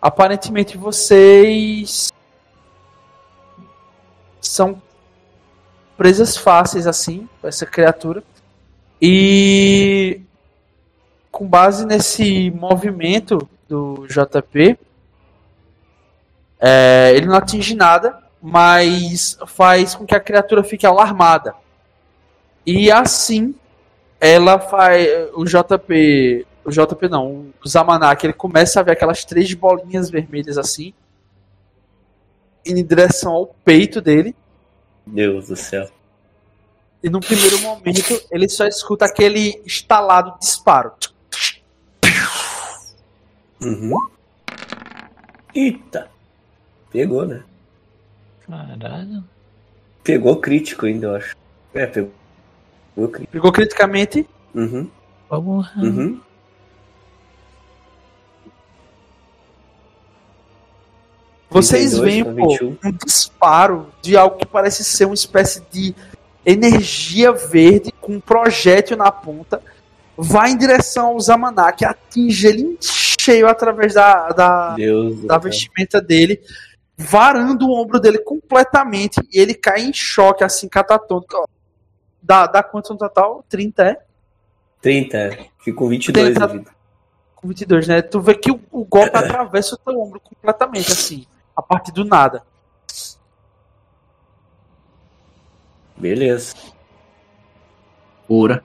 Aparentemente 0.00 0.78
vocês 0.78 2.12
são 4.40 4.80
presas 5.96 6.36
fáceis 6.36 6.86
assim, 6.86 7.28
essa 7.42 7.66
criatura. 7.66 8.22
E 9.02 10.20
com 11.32 11.46
base 11.46 11.84
nesse 11.84 12.50
movimento 12.52 13.48
do 13.68 14.06
JP, 14.06 14.78
é, 16.60 17.12
ele 17.14 17.26
não 17.26 17.36
atinge 17.36 17.74
nada, 17.74 18.18
mas 18.40 19.38
faz 19.46 19.94
com 19.94 20.06
que 20.06 20.14
a 20.14 20.20
criatura 20.20 20.62
fique 20.62 20.86
alarmada. 20.86 21.54
E 22.64 22.90
assim 22.90 23.54
ela 24.20 24.58
faz 24.58 25.08
o 25.34 25.44
JP, 25.44 26.46
o 26.64 26.70
JP 26.70 27.08
não, 27.08 27.52
o 27.64 27.68
Zamanak, 27.68 28.24
ele 28.24 28.32
começa 28.32 28.80
a 28.80 28.82
ver 28.82 28.92
aquelas 28.92 29.24
três 29.24 29.52
bolinhas 29.54 30.10
vermelhas 30.10 30.56
assim 30.58 30.94
em 32.64 32.84
direção 32.84 33.32
ao 33.32 33.46
peito 33.64 34.00
dele. 34.00 34.34
Deus 35.06 35.48
do 35.48 35.56
céu. 35.56 35.88
E 37.02 37.08
no 37.08 37.20
primeiro 37.20 37.60
momento 37.60 38.20
ele 38.30 38.48
só 38.48 38.66
escuta 38.66 39.04
aquele 39.04 39.62
estalado 39.64 40.36
disparo. 40.40 40.92
Uhum. 43.62 43.96
Eita. 45.54 46.10
Pegou, 46.90 47.26
né? 47.26 47.42
Caralho. 48.46 49.24
Pegou 50.04 50.36
crítico 50.36 50.86
ainda, 50.86 51.06
eu 51.08 51.14
acho. 51.16 51.36
É, 51.74 51.86
pegou, 51.86 52.12
pegou 52.94 53.08
crítico. 53.08 53.32
Pegou 53.32 53.52
criticamente. 53.52 54.28
Uhum. 54.54 54.90
Porra. 55.28 55.82
Uhum. 55.82 56.20
Vocês 61.50 61.92
32 61.92 62.04
veem 62.04 62.24
pô, 62.24 62.48
21. 62.50 62.78
um 62.84 62.92
disparo 63.04 63.92
de 64.02 64.16
algo 64.16 64.36
que 64.36 64.46
parece 64.46 64.84
ser 64.84 65.06
uma 65.06 65.14
espécie 65.14 65.62
de 65.70 65.94
energia 66.44 67.32
verde 67.32 67.92
com 68.00 68.12
um 68.14 68.20
projétil 68.20 68.96
na 68.96 69.10
ponta. 69.10 69.62
Vai 70.16 70.50
em 70.50 70.56
direção 70.56 71.08
ao 71.08 71.20
Zamanak, 71.20 71.84
atinge 71.84 72.46
ele 72.46 72.62
em 72.62 72.76
cheio 73.26 73.48
através 73.48 73.94
da, 73.94 74.28
da, 74.28 74.74
Deus 74.74 75.22
da 75.22 75.34
céu. 75.34 75.40
vestimenta 75.40 76.00
dele, 76.00 76.40
varando 76.96 77.66
o 77.66 77.72
ombro 77.72 77.98
dele 77.98 78.18
completamente 78.18 79.20
e 79.32 79.40
ele 79.40 79.54
cai 79.54 79.82
em 79.82 79.92
choque, 79.92 80.44
assim, 80.44 80.68
catatônico. 80.68 81.48
Dá, 82.22 82.46
dá 82.46 82.62
quanto 82.62 82.92
no 82.92 82.98
total? 82.98 83.44
30, 83.48 83.84
é? 83.84 84.02
30, 84.80 85.16
é. 85.16 85.48
Fico 85.58 85.78
com 85.78 85.88
22 85.88 86.34
30. 86.34 86.46
de 86.46 86.58
vida. 86.58 86.70
Com 87.34 87.48
22, 87.48 87.88
né? 87.88 88.02
Tu 88.02 88.20
vê 88.20 88.34
que 88.34 88.50
o, 88.50 88.60
o 88.70 88.84
golpe 88.84 89.14
atravessa 89.16 89.74
o 89.74 89.78
teu 89.78 90.00
ombro 90.00 90.20
completamente, 90.20 90.92
assim, 90.92 91.26
a 91.54 91.62
partir 91.62 91.92
do 91.92 92.04
nada. 92.04 92.42
Beleza. 95.96 96.54
Cura. 98.26 98.62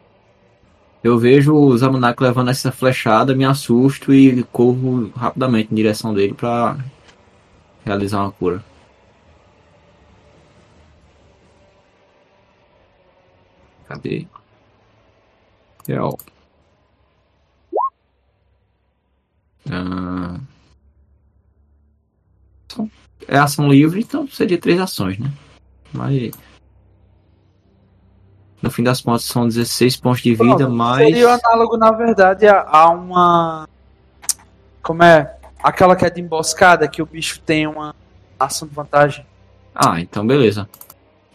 Eu 1.04 1.18
vejo 1.18 1.54
o 1.56 1.78
Zamanak 1.78 2.22
levando 2.22 2.50
essa 2.50 2.72
flechada, 2.72 3.36
me 3.36 3.44
assusto 3.46 4.14
e 4.14 4.44
corro 4.44 5.10
rapidamente 5.16 5.72
em 5.72 5.76
direção 5.76 6.14
dele 6.14 6.34
pra 6.34 6.78
realizar 7.84 8.22
uma 8.22 8.32
cura. 8.32 8.64
Cadê? 13.88 14.28
É, 15.88 16.00
ó. 16.00 16.16
Ah. 19.70 20.40
É 23.28 23.38
ação 23.38 23.70
livre, 23.70 24.02
então 24.02 24.28
seria 24.28 24.58
três 24.58 24.80
ações, 24.80 25.18
né? 25.20 25.32
Mas. 25.94 26.32
No 28.62 28.70
fim 28.70 28.84
das 28.84 29.02
contas 29.02 29.24
são 29.24 29.48
16 29.48 29.98
pontos 29.98 30.22
de 30.22 30.36
vida, 30.36 30.56
Pronto, 30.56 30.70
mais. 30.70 31.08
Seria 31.08 31.34
análogo, 31.34 31.78
na 31.78 31.92
verdade, 31.92 32.48
a, 32.48 32.62
a 32.62 32.90
uma. 32.90 33.68
Como 34.84 35.02
é? 35.02 35.36
Aquela 35.64 35.96
que 35.96 36.06
é 36.06 36.10
de 36.10 36.22
emboscada, 36.22 36.88
que 36.88 37.02
o 37.02 37.06
bicho 37.06 37.40
tem 37.42 37.66
uma 37.66 37.96
ação 38.40 38.68
de 38.68 38.74
vantagem. 38.74 39.26
Ah, 39.74 40.00
então 40.00 40.26
beleza. 40.26 40.70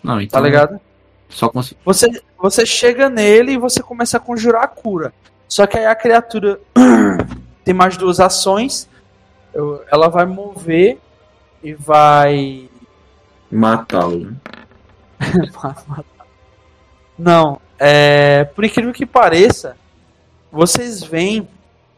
Não, 0.02 0.20
então. 0.20 0.40
Tá 0.40 0.46
ligado? 0.46 0.80
Só 1.28 1.48
cons... 1.48 1.74
Você, 1.84 2.22
você 2.38 2.64
chega 2.64 3.08
nele 3.08 3.52
e 3.52 3.58
você 3.58 3.82
começa 3.82 4.16
a 4.16 4.20
conjurar 4.20 4.62
a 4.64 4.68
cura. 4.68 5.12
Só 5.48 5.66
que 5.66 5.76
aí 5.76 5.86
a 5.86 5.94
criatura 5.94 6.60
tem 7.64 7.74
mais 7.74 7.96
duas 7.96 8.20
ações. 8.20 8.88
Eu- 9.52 9.82
Ela 9.90 10.08
vai 10.08 10.26
mover 10.26 10.98
e 11.62 11.72
vai. 11.74 12.68
matá-lo. 13.50 14.30
né? 14.30 14.36
Não, 17.18 17.60
é, 17.78 18.44
por 18.44 18.64
incrível 18.64 18.92
que 18.92 19.06
pareça, 19.06 19.76
vocês 20.50 21.02
veem 21.02 21.48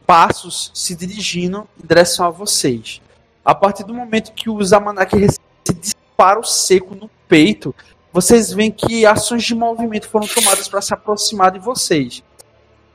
passos 0.06 0.70
se 0.74 0.94
dirigindo 0.94 1.68
em 1.82 1.86
direção 1.86 2.26
a 2.26 2.30
vocês. 2.30 3.00
A 3.44 3.54
partir 3.54 3.84
do 3.84 3.94
momento 3.94 4.32
que 4.32 4.48
o 4.48 4.62
Zamanak 4.62 5.16
recebe 5.16 5.44
esse 5.64 5.74
disparo 5.78 6.44
seco 6.44 6.94
no 6.94 7.10
peito, 7.28 7.74
vocês 8.12 8.52
veem 8.52 8.70
que 8.70 9.04
ações 9.04 9.44
de 9.44 9.54
movimento 9.54 10.08
foram 10.08 10.26
tomadas 10.26 10.68
para 10.68 10.80
se 10.80 10.94
aproximar 10.94 11.50
de 11.50 11.58
vocês. 11.58 12.22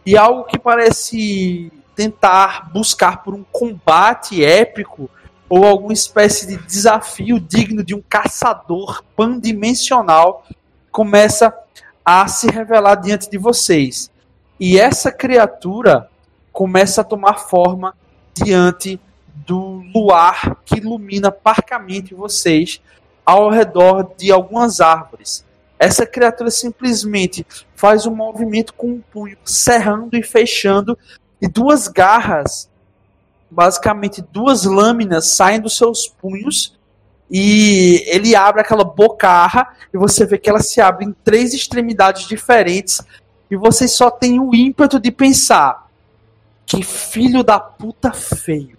E 0.06 0.18
algo 0.18 0.44
que 0.46 0.58
parece 0.58 1.72
tentar 1.96 2.72
buscar 2.74 3.24
por 3.24 3.34
um 3.34 3.44
combate 3.44 4.44
épico 4.44 5.10
ou 5.48 5.66
alguma 5.66 5.94
espécie 5.94 6.48
de 6.48 6.58
desafio 6.58 7.40
digno 7.40 7.84
de 7.84 7.94
um 7.94 8.02
caçador 8.02 9.04
pandimensional 9.16 10.46
começa 10.92 11.54
a 12.06 12.28
se 12.28 12.48
revelar 12.48 12.96
diante 12.96 13.30
de 13.30 13.38
vocês. 13.38 14.12
E 14.60 14.80
essa 14.80 15.12
criatura 15.12 16.10
começa 16.52 17.02
a 17.02 17.04
tomar 17.04 17.40
forma 17.40 17.96
diante 18.34 19.00
do 19.46 19.84
luar 19.94 20.58
que 20.66 20.78
ilumina 20.78 21.32
parcamente 21.32 22.14
vocês 22.14 22.82
ao 23.26 23.50
redor 23.50 24.14
de 24.18 24.32
algumas 24.32 24.80
árvores. 24.80 25.46
Essa 25.80 26.06
criatura 26.06 26.52
simplesmente 26.52 27.46
faz 27.76 28.06
um 28.06 28.16
movimento 28.16 28.74
com 28.74 28.88
um 28.88 29.02
punho 29.02 29.38
cerrando 29.44 30.16
e 30.16 30.24
fechando, 30.24 30.98
e 31.42 31.48
duas 31.48 31.88
garras, 31.88 32.70
basicamente 33.50 34.22
duas 34.22 34.64
lâminas, 34.64 35.28
saem 35.28 35.60
dos 35.60 35.76
seus 35.76 36.08
punhos 36.08 36.78
e 37.30 38.04
ele 38.08 38.36
abre 38.36 38.62
aquela 38.62 38.84
bocarra 38.84 39.76
e 39.94 39.98
você 39.98 40.26
vê 40.26 40.38
que 40.38 40.50
ela 40.50 40.60
se 40.60 40.80
abre 40.82 41.06
em 41.06 41.14
três 41.24 41.54
extremidades 41.54 42.28
diferentes 42.28 43.02
e 43.50 43.56
você 43.56 43.88
só 43.88 44.12
tem 44.12 44.40
o 44.40 44.54
ímpeto 44.54 45.00
de 45.00 45.12
pensar 45.12 45.88
que 46.66 46.84
filho 46.84 47.44
da 47.44 47.60
puta 47.60 48.12
feio. 48.12 48.78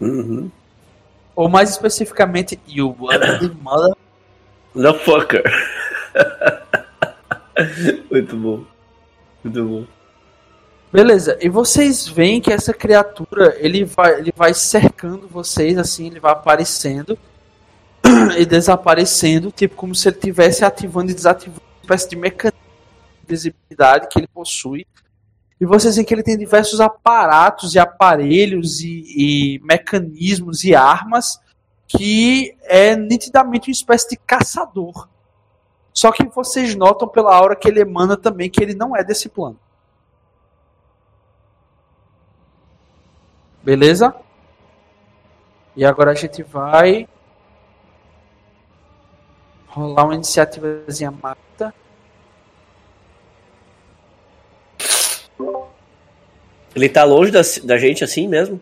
Uhum. 0.00 0.50
Ou 1.34 1.48
mais 1.48 1.70
especificamente, 1.70 2.60
you 2.66 2.92
be 2.92 3.48
mother 3.60 3.94
No 4.74 4.94
fucker. 4.94 5.42
Muito 8.10 8.36
bom. 8.36 8.64
Muito 9.44 9.64
bom. 9.64 9.99
Beleza, 10.92 11.38
e 11.40 11.48
vocês 11.48 12.08
veem 12.08 12.40
que 12.40 12.52
essa 12.52 12.74
criatura, 12.74 13.56
ele 13.60 13.84
vai, 13.84 14.18
ele 14.18 14.32
vai 14.36 14.52
cercando 14.52 15.28
vocês, 15.28 15.78
assim, 15.78 16.08
ele 16.08 16.18
vai 16.18 16.32
aparecendo 16.32 17.16
e 18.36 18.44
desaparecendo, 18.44 19.52
tipo 19.52 19.76
como 19.76 19.94
se 19.94 20.08
ele 20.08 20.16
estivesse 20.16 20.64
ativando 20.64 21.12
e 21.12 21.14
desativando 21.14 21.60
uma 21.60 21.82
espécie 21.82 22.10
de 22.10 22.16
mecanismo 22.16 22.60
de 23.20 23.28
visibilidade 23.28 24.08
que 24.08 24.18
ele 24.18 24.26
possui. 24.26 24.84
E 25.60 25.64
vocês 25.64 25.94
veem 25.94 26.04
que 26.04 26.12
ele 26.12 26.24
tem 26.24 26.36
diversos 26.36 26.80
aparatos 26.80 27.76
e 27.76 27.78
aparelhos 27.78 28.80
e, 28.80 29.04
e 29.16 29.60
mecanismos 29.62 30.64
e 30.64 30.74
armas 30.74 31.38
que 31.86 32.56
é 32.62 32.96
nitidamente 32.96 33.68
uma 33.68 33.72
espécie 33.72 34.10
de 34.10 34.16
caçador. 34.16 35.08
Só 35.92 36.10
que 36.10 36.24
vocês 36.24 36.74
notam 36.74 37.06
pela 37.06 37.32
aura 37.32 37.54
que 37.54 37.68
ele 37.68 37.80
emana 37.80 38.16
também 38.16 38.50
que 38.50 38.60
ele 38.60 38.74
não 38.74 38.96
é 38.96 39.04
desse 39.04 39.28
plano. 39.28 39.58
Beleza? 43.62 44.14
E 45.76 45.84
agora 45.84 46.10
a 46.10 46.14
gente 46.14 46.42
vai 46.42 47.08
rolar 49.68 50.04
uma 50.04 50.14
iniciativazinha 50.14 51.10
mata. 51.10 51.74
Ele 56.74 56.88
tá 56.88 57.04
longe 57.04 57.30
da, 57.30 57.40
da 57.64 57.78
gente 57.78 58.04
assim 58.04 58.28
mesmo? 58.28 58.60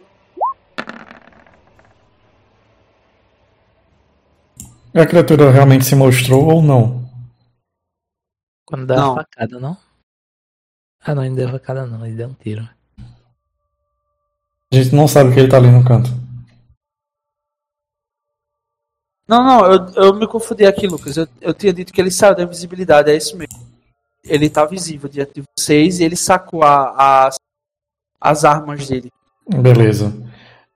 A 4.94 5.06
criatura 5.06 5.50
realmente 5.50 5.84
se 5.84 5.94
mostrou 5.94 6.46
ou 6.46 6.62
não? 6.62 7.08
Quando 8.66 8.86
dá 8.86 8.96
Não. 8.96 9.14
facada, 9.14 9.60
não? 9.60 9.76
Ah, 11.00 11.14
não, 11.14 11.24
ele 11.24 11.36
deu 11.36 11.48
facada 11.50 11.86
não, 11.86 12.04
ele 12.04 12.16
deu 12.16 12.28
um 12.28 12.34
tiro. 12.34 12.68
A 14.72 14.76
gente 14.76 14.94
não 14.94 15.08
sabe 15.08 15.32
que 15.32 15.40
ele 15.40 15.48
tá 15.48 15.56
ali 15.56 15.70
no 15.70 15.84
canto. 15.84 16.10
Não, 19.26 19.44
não, 19.44 19.72
eu, 19.72 19.86
eu 19.94 20.14
me 20.14 20.26
confundi 20.26 20.64
aqui, 20.64 20.86
Lucas. 20.86 21.16
Eu, 21.16 21.28
eu 21.40 21.52
tinha 21.52 21.72
dito 21.72 21.92
que 21.92 22.00
ele 22.00 22.10
saiu 22.10 22.34
da 22.34 22.42
invisibilidade, 22.42 23.10
é 23.10 23.16
isso 23.16 23.36
mesmo. 23.36 23.66
Ele 24.24 24.48
tá 24.48 24.64
visível 24.64 25.08
diante 25.08 25.34
de 25.34 25.42
vocês 25.58 26.00
e 26.00 26.04
ele 26.04 26.16
sacou 26.16 26.62
a, 26.62 27.26
as, 27.26 27.36
as 28.20 28.44
armas 28.44 28.88
dele. 28.88 29.10
Beleza. 29.48 30.14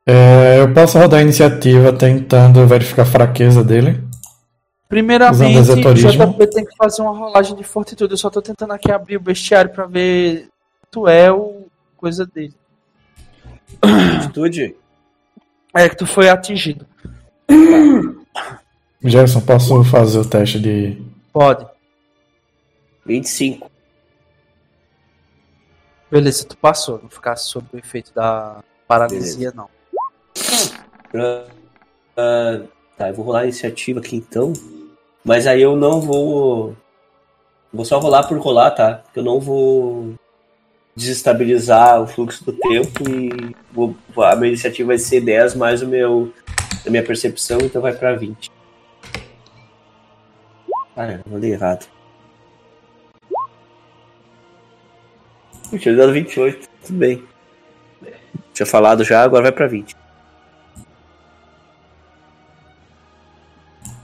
É, 0.07 0.61
eu 0.61 0.73
posso 0.73 0.99
rodar 0.99 1.21
a 1.21 1.23
iniciativa 1.23 1.93
tentando 1.93 2.67
verificar 2.67 3.03
a 3.03 3.07
fraqueza 3.07 3.63
dele. 3.63 4.03
Primeiramente, 4.89 5.71
o. 5.71 5.95
JP 5.95 6.47
tem 6.49 6.65
que 6.65 6.77
fazer 6.77 7.01
uma 7.01 7.17
rolagem 7.17 7.57
de 7.57 7.65
fortitude. 7.65 8.13
Eu 8.13 8.19
só 8.19 8.29
tô 8.29 8.43
tentando 8.43 8.73
aqui 8.73 8.91
abrir 8.91 9.17
o 9.17 9.21
bestiário 9.21 9.71
pra 9.71 9.87
ver 9.87 10.49
tu 10.91 11.09
é 11.09 11.33
o 11.33 11.67
coisa 11.97 12.27
dele. 12.27 12.55
Atitude? 13.81 14.77
É 15.75 15.89
que 15.89 15.97
tu 15.97 16.07
foi 16.07 16.29
atingido. 16.29 16.87
Gerson, 19.03 19.41
posso 19.41 19.83
fazer 19.85 20.19
o 20.19 20.29
teste 20.29 20.61
de. 20.61 21.03
Pode. 21.33 21.67
25. 23.07 23.71
Beleza, 26.11 26.45
tu 26.45 26.57
passou. 26.57 27.01
Não 27.03 27.09
ficasse 27.09 27.49
sob 27.49 27.67
o 27.73 27.79
efeito 27.79 28.13
da 28.15 28.63
paralisia, 28.87 29.53
não. 29.55 29.69
Ah, 31.15 31.47
ah, 32.17 32.61
tá, 32.97 33.09
eu 33.09 33.15
vou 33.15 33.25
rolar 33.25 33.41
a 33.41 33.45
iniciativa 33.45 34.01
aqui 34.01 34.17
então. 34.17 34.53
Mas 35.25 35.47
aí 35.47 35.63
eu 35.63 35.77
não 35.77 36.01
vou. 36.01 36.77
Vou 37.73 37.85
só 37.85 37.99
rolar 37.99 38.29
por 38.29 38.39
rolar, 38.39 38.71
tá? 38.73 38.97
Porque 38.97 39.19
eu 39.19 39.25
não 39.25 39.41
vou 39.41 40.15
desestabilizar 40.95 42.01
o 42.03 42.07
fluxo 42.07 42.45
do 42.45 42.53
tempo 42.53 43.09
e 43.09 43.55
vou- 43.73 43.95
a 44.19 44.37
minha 44.37 44.49
iniciativa 44.49 44.89
vai 44.89 44.99
ser 44.99 45.21
10 45.21 45.55
mais 45.55 45.83
o 45.83 45.87
meu 45.87 46.33
a 46.87 46.91
minha 46.91 47.03
percepção, 47.03 47.59
então 47.63 47.81
vai 47.81 47.93
pra 47.93 48.15
20. 48.15 48.51
Ah, 50.97 51.13
eu 51.13 51.21
rolei 51.31 51.53
errado. 51.53 51.87
Eu 55.73 55.79
tinha 55.79 55.97
dado 55.97 56.13
28, 56.13 56.69
tudo 56.85 56.99
bem. 56.99 57.23
Tinha 58.53 58.67
falado 58.67 59.03
já, 59.05 59.23
agora 59.23 59.45
vai 59.45 59.53
pra 59.53 59.67
20. 59.67 59.97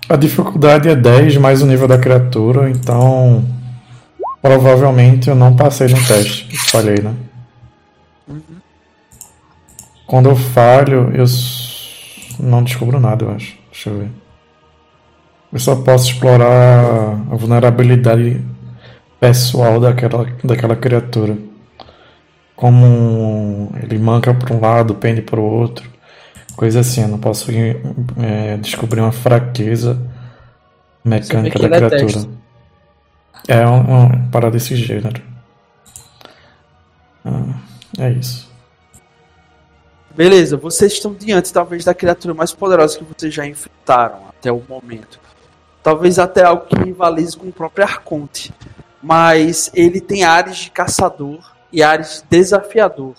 A 0.09 0.17
dificuldade 0.17 0.89
é 0.89 0.97
10 0.97 1.37
mais 1.37 1.61
o 1.61 1.67
nível 1.67 1.87
da 1.87 1.99
criatura, 1.99 2.71
então. 2.71 3.45
Provavelmente 4.41 5.29
eu 5.29 5.35
não 5.35 5.55
passei 5.57 5.89
no 5.89 6.07
teste. 6.07 6.57
Falhei, 6.71 7.01
né? 7.03 7.15
Quando 10.07 10.31
eu 10.31 10.37
falho, 10.37 11.13
eu 11.15 11.25
não 12.41 12.63
descubro 12.63 12.99
nada, 12.99 13.25
eu 13.25 13.31
acho. 13.33 13.59
Deixa 13.71 13.91
eu 13.91 13.99
ver. 13.99 14.11
Eu 15.53 15.59
só 15.59 15.77
posso 15.77 16.11
explorar 16.11 17.15
a 17.31 17.37
vulnerabilidade 17.37 18.43
pessoal 19.21 19.81
daquela, 19.81 20.27
daquela 20.45 20.77
criatura. 20.77 21.37
Como 22.55 23.73
ele 23.83 23.99
manca 23.99 24.35
para 24.35 24.55
um 24.55 24.61
lado, 24.61 24.95
pende 24.95 25.23
para 25.23 25.41
o 25.41 25.45
outro. 25.45 25.89
Coisa 26.57 26.81
assim, 26.81 27.03
eu 27.03 27.09
não 27.09 27.19
posso 27.19 27.51
é, 27.53 28.57
descobrir 28.57 29.01
uma 29.01 29.13
fraqueza 29.13 30.01
mecânica 31.05 31.59
da 31.59 31.67
é 31.67 31.71
criatura. 31.71 32.29
É 33.47 33.67
um, 33.67 34.05
um 34.05 34.31
para 34.31 34.51
desse 34.51 34.75
gênero. 34.75 35.23
Ah, 37.25 37.55
é 37.99 38.11
isso. 38.11 38.49
Beleza, 40.19 40.57
vocês 40.57 40.95
estão 40.95 41.15
diante, 41.15 41.53
talvez, 41.53 41.85
da 41.85 41.95
criatura 41.95 42.35
mais 42.35 42.53
poderosa 42.53 42.99
que 42.99 43.05
vocês 43.05 43.33
já 43.33 43.47
enfrentaram 43.47 44.29
até 44.29 44.51
o 44.51 44.61
momento. 44.69 45.21
Talvez 45.83 46.19
até 46.19 46.43
algo 46.43 46.67
que 46.67 46.77
rivalize 46.77 47.37
com 47.37 47.47
o 47.47 47.53
próprio 47.53 47.85
Arconte. 47.85 48.53
Mas 49.01 49.71
ele 49.73 50.01
tem 50.01 50.25
áreas 50.25 50.57
de 50.57 50.71
caçador 50.73 51.55
e 51.73 51.83
áreas 51.85 52.21
de 52.23 52.37
desafiador. 52.37 53.15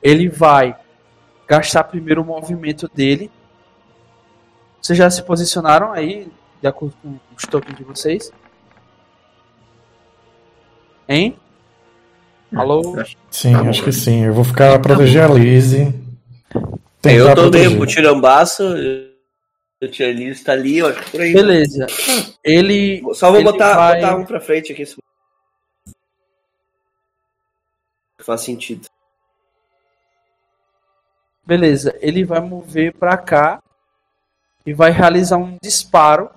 Ele 0.00 0.28
vai 0.28 0.76
gastar 1.48 1.84
primeiro 1.84 2.22
o 2.22 2.24
movimento 2.24 2.88
dele. 2.94 3.30
Vocês 4.80 4.96
já 4.96 5.10
se 5.10 5.22
posicionaram 5.22 5.92
aí, 5.92 6.30
de 6.60 6.68
acordo 6.68 6.94
com 7.02 7.18
os 7.36 7.42
tokens 7.44 7.76
de 7.76 7.82
vocês? 7.82 8.32
Hein? 11.08 11.36
Alô? 12.54 12.96
Sim, 13.30 13.52
Tá 13.52 13.68
acho 13.68 13.80
que 13.80 13.86
né? 13.86 13.92
sim. 13.92 14.24
Eu 14.24 14.34
vou 14.34 14.44
ficar 14.44 14.74
a 14.74 14.78
proteger 14.78 15.22
a 15.24 15.28
Lizzie. 15.28 15.86
Eu 16.54 16.62
tô 17.02 17.08
meio 17.10 17.34
proteger. 17.34 17.76
pro 17.78 17.86
tirambaço. 17.86 18.62
O 19.82 19.88
Tia 19.88 20.12
Liz 20.12 20.44
tá 20.44 20.52
ali, 20.52 20.80
ó, 20.82 20.92
por 21.10 21.20
aí. 21.20 21.32
Beleza. 21.32 21.86
Ele. 22.44 23.02
Só 23.14 23.30
vou 23.30 23.40
ele 23.40 23.50
botar, 23.50 23.74
vai- 23.74 24.00
botar 24.00 24.16
um 24.16 24.24
pra 24.24 24.40
frente 24.40 24.72
aqui. 24.72 24.86
se- 24.86 24.96
Faz 28.18 28.42
sentido. 28.42 28.86
Beleza, 31.44 31.96
ele 32.00 32.24
vai 32.24 32.38
mover 32.40 32.94
pra 32.94 33.16
cá 33.16 33.60
e 34.64 34.72
vai 34.72 34.92
realizar 34.92 35.38
um 35.38 35.56
disparo 35.60 36.30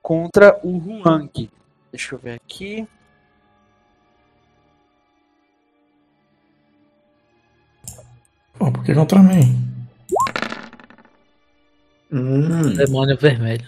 contra 0.00 0.58
o 0.64 0.78
Huang. 0.78 1.50
Deixa 1.92 2.14
eu 2.14 2.18
ver 2.18 2.36
aqui. 2.36 2.88
Pô, 8.62 8.70
por 8.70 8.84
que 8.84 8.94
contra 8.94 9.20
mim? 9.20 9.58
Hum, 12.12 12.74
Demônio 12.76 13.18
vermelho. 13.18 13.66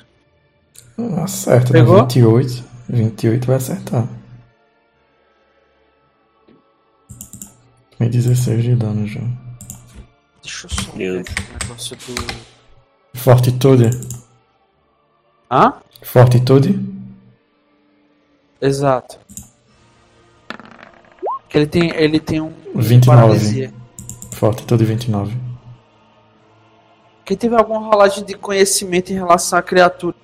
Acerta, 1.21 1.73
né? 1.73 1.81
Pegou? 1.81 2.01
28. 2.03 2.63
28 2.89 3.45
vai 3.45 3.57
acertar. 3.57 4.07
Tomei 7.91 8.09
16 8.09 8.63
de 8.63 8.77
dano 8.77 9.05
já. 9.05 9.21
Deixa 10.41 10.67
eu 10.67 10.71
só 10.71 10.93
ver 10.93 11.19
aqui 11.19 11.33
o 11.41 11.65
negócio 11.65 11.97
do. 11.97 12.15
Fortitude. 13.15 13.91
Hã? 15.51 15.73
Fortitude? 16.03 16.79
Exato. 18.61 19.19
Que 21.49 21.59
ele 21.59 21.67
tem, 21.67 21.91
ele 21.97 22.21
tem 22.21 22.41
um 22.41 22.53
29. 22.77 23.07
paralisia. 23.07 23.84
Fortitude 24.35 24.85
29. 24.85 25.37
Quem 27.25 27.37
tiver 27.37 27.57
alguma 27.57 27.81
rolagem 27.81 28.25
de 28.25 28.35
conhecimento 28.35 29.11
em 29.11 29.15
relação 29.15 29.59
à 29.59 29.63
criatura, 29.63 30.15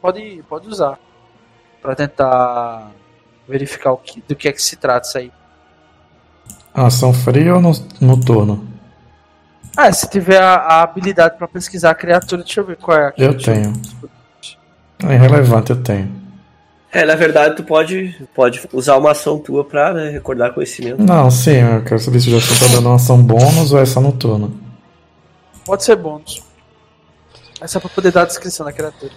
pode, 0.00 0.44
pode 0.48 0.68
usar. 0.68 0.98
Pra 1.80 1.94
tentar 1.94 2.90
verificar 3.48 3.92
o 3.92 3.96
que, 3.96 4.22
do 4.26 4.36
que 4.36 4.48
é 4.48 4.52
que 4.52 4.60
se 4.60 4.76
trata 4.76 5.06
isso 5.06 5.18
aí. 5.18 5.32
Ação 6.74 7.12
fria 7.12 7.54
ou 7.54 7.60
no, 7.60 7.72
no 8.00 8.20
turno? 8.20 8.68
Ah, 9.76 9.90
se 9.92 10.08
tiver 10.08 10.40
a, 10.40 10.54
a 10.54 10.82
habilidade 10.82 11.36
pra 11.38 11.48
pesquisar 11.48 11.90
a 11.90 11.94
criatura, 11.94 12.42
deixa 12.42 12.60
eu 12.60 12.66
ver 12.66 12.76
qual 12.76 12.96
é 12.96 13.08
a 13.08 13.14
Eu 13.16 13.36
tenho. 13.36 13.72
É 15.04 15.14
irrelevante, 15.14 15.70
eu 15.70 15.82
tenho. 15.82 16.21
É, 16.92 17.06
na 17.06 17.14
verdade, 17.14 17.56
tu 17.56 17.64
pode, 17.64 18.14
pode 18.34 18.60
usar 18.70 18.98
uma 18.98 19.12
ação 19.12 19.38
tua 19.38 19.64
pra 19.64 19.94
né, 19.94 20.10
recordar 20.10 20.52
conhecimento. 20.52 21.02
Não, 21.02 21.30
sim, 21.30 21.56
eu 21.56 21.82
quero 21.82 21.98
saber 21.98 22.20
se 22.20 22.28
o 22.28 22.38
Justin 22.38 22.66
tá 22.66 22.70
dando 22.74 22.86
uma 22.86 22.96
ação 22.96 23.22
bônus 23.22 23.72
ou 23.72 23.78
é 23.78 23.86
só 23.86 23.98
no 23.98 24.12
turno. 24.12 24.52
Pode 25.64 25.84
ser 25.84 25.96
bônus. 25.96 26.42
É 27.62 27.66
só 27.66 27.80
pra 27.80 27.88
poder 27.88 28.12
dar 28.12 28.22
a 28.22 28.26
descrição 28.26 28.66
da 28.66 28.72
criatura. 28.72 29.12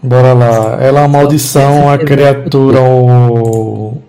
Bora 0.00 0.32
lá. 0.32 0.80
Ela 0.80 1.00
é 1.00 1.02
uma 1.02 1.08
maldição, 1.08 1.90
a 1.90 1.98
criatura 1.98 2.80
ou. 2.80 4.00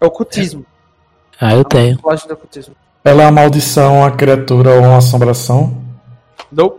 É 0.00 0.06
ocultismo. 0.06 0.66
Ah, 1.40 1.54
eu 1.54 1.64
tenho. 1.64 1.96
Do 1.98 2.34
ocultismo. 2.34 2.74
Ela 3.04 3.22
é 3.22 3.26
uma 3.26 3.42
maldição, 3.42 4.04
a 4.04 4.10
criatura 4.10 4.70
ou 4.70 4.80
uma 4.80 4.96
assombração. 4.96 5.76
Não. 6.50 6.74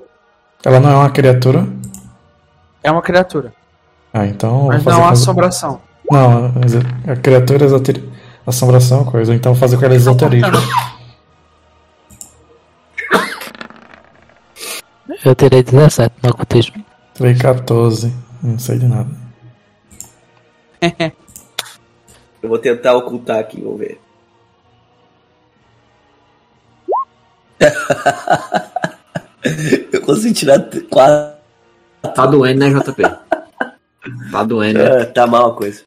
Ela 0.65 0.79
não 0.81 0.91
é 0.91 0.95
uma 0.95 1.09
criatura. 1.09 1.65
É 2.87 2.91
uma 2.91 3.01
criatura. 3.01 3.53
Ah, 4.13 4.25
então. 4.25 4.59
vou 4.61 4.67
Mas 4.69 4.81
fazer 4.83 4.95
não 4.97 5.03
há 5.03 5.07
com- 5.09 5.13
assombração. 5.13 5.81
Não, 6.09 6.53
mas 6.53 6.73
a 7.11 7.15
criatura 7.17 7.63
é 7.63 7.65
exoteri... 7.65 8.09
assombração, 8.45 9.03
coisa. 9.03 9.35
Então 9.35 9.53
vou 9.53 9.59
fazer 9.59 9.75
com 9.77 9.83
ela 9.83 9.93
esoterismo. 9.95 10.47
Eu 15.25 15.35
terei 15.35 15.61
17 15.63 16.15
no 16.23 16.29
ocultismo. 16.29 16.85
Tirei 17.13 17.35
14. 17.35 18.13
Não 18.41 18.57
sei 18.57 18.79
de 18.79 18.85
nada. 18.87 19.09
Eu 22.41 22.47
vou 22.49 22.59
tentar 22.59 22.95
ocultar 22.95 23.39
aqui, 23.39 23.59
vamos 23.59 23.79
ver. 23.79 23.99
Eu 29.91 30.01
consigo 30.01 30.33
tirar 30.35 30.59
t- 30.59 30.81
quatro. 30.81 31.36
Tá 32.13 32.25
doendo, 32.25 32.59
né, 32.59 32.69
JP? 32.69 33.01
Tá 34.31 34.43
doendo, 34.43 34.79
né? 34.79 35.01
Ah, 35.01 35.05
tá 35.05 35.27
mal 35.27 35.51
a 35.51 35.55
coisa. 35.55 35.83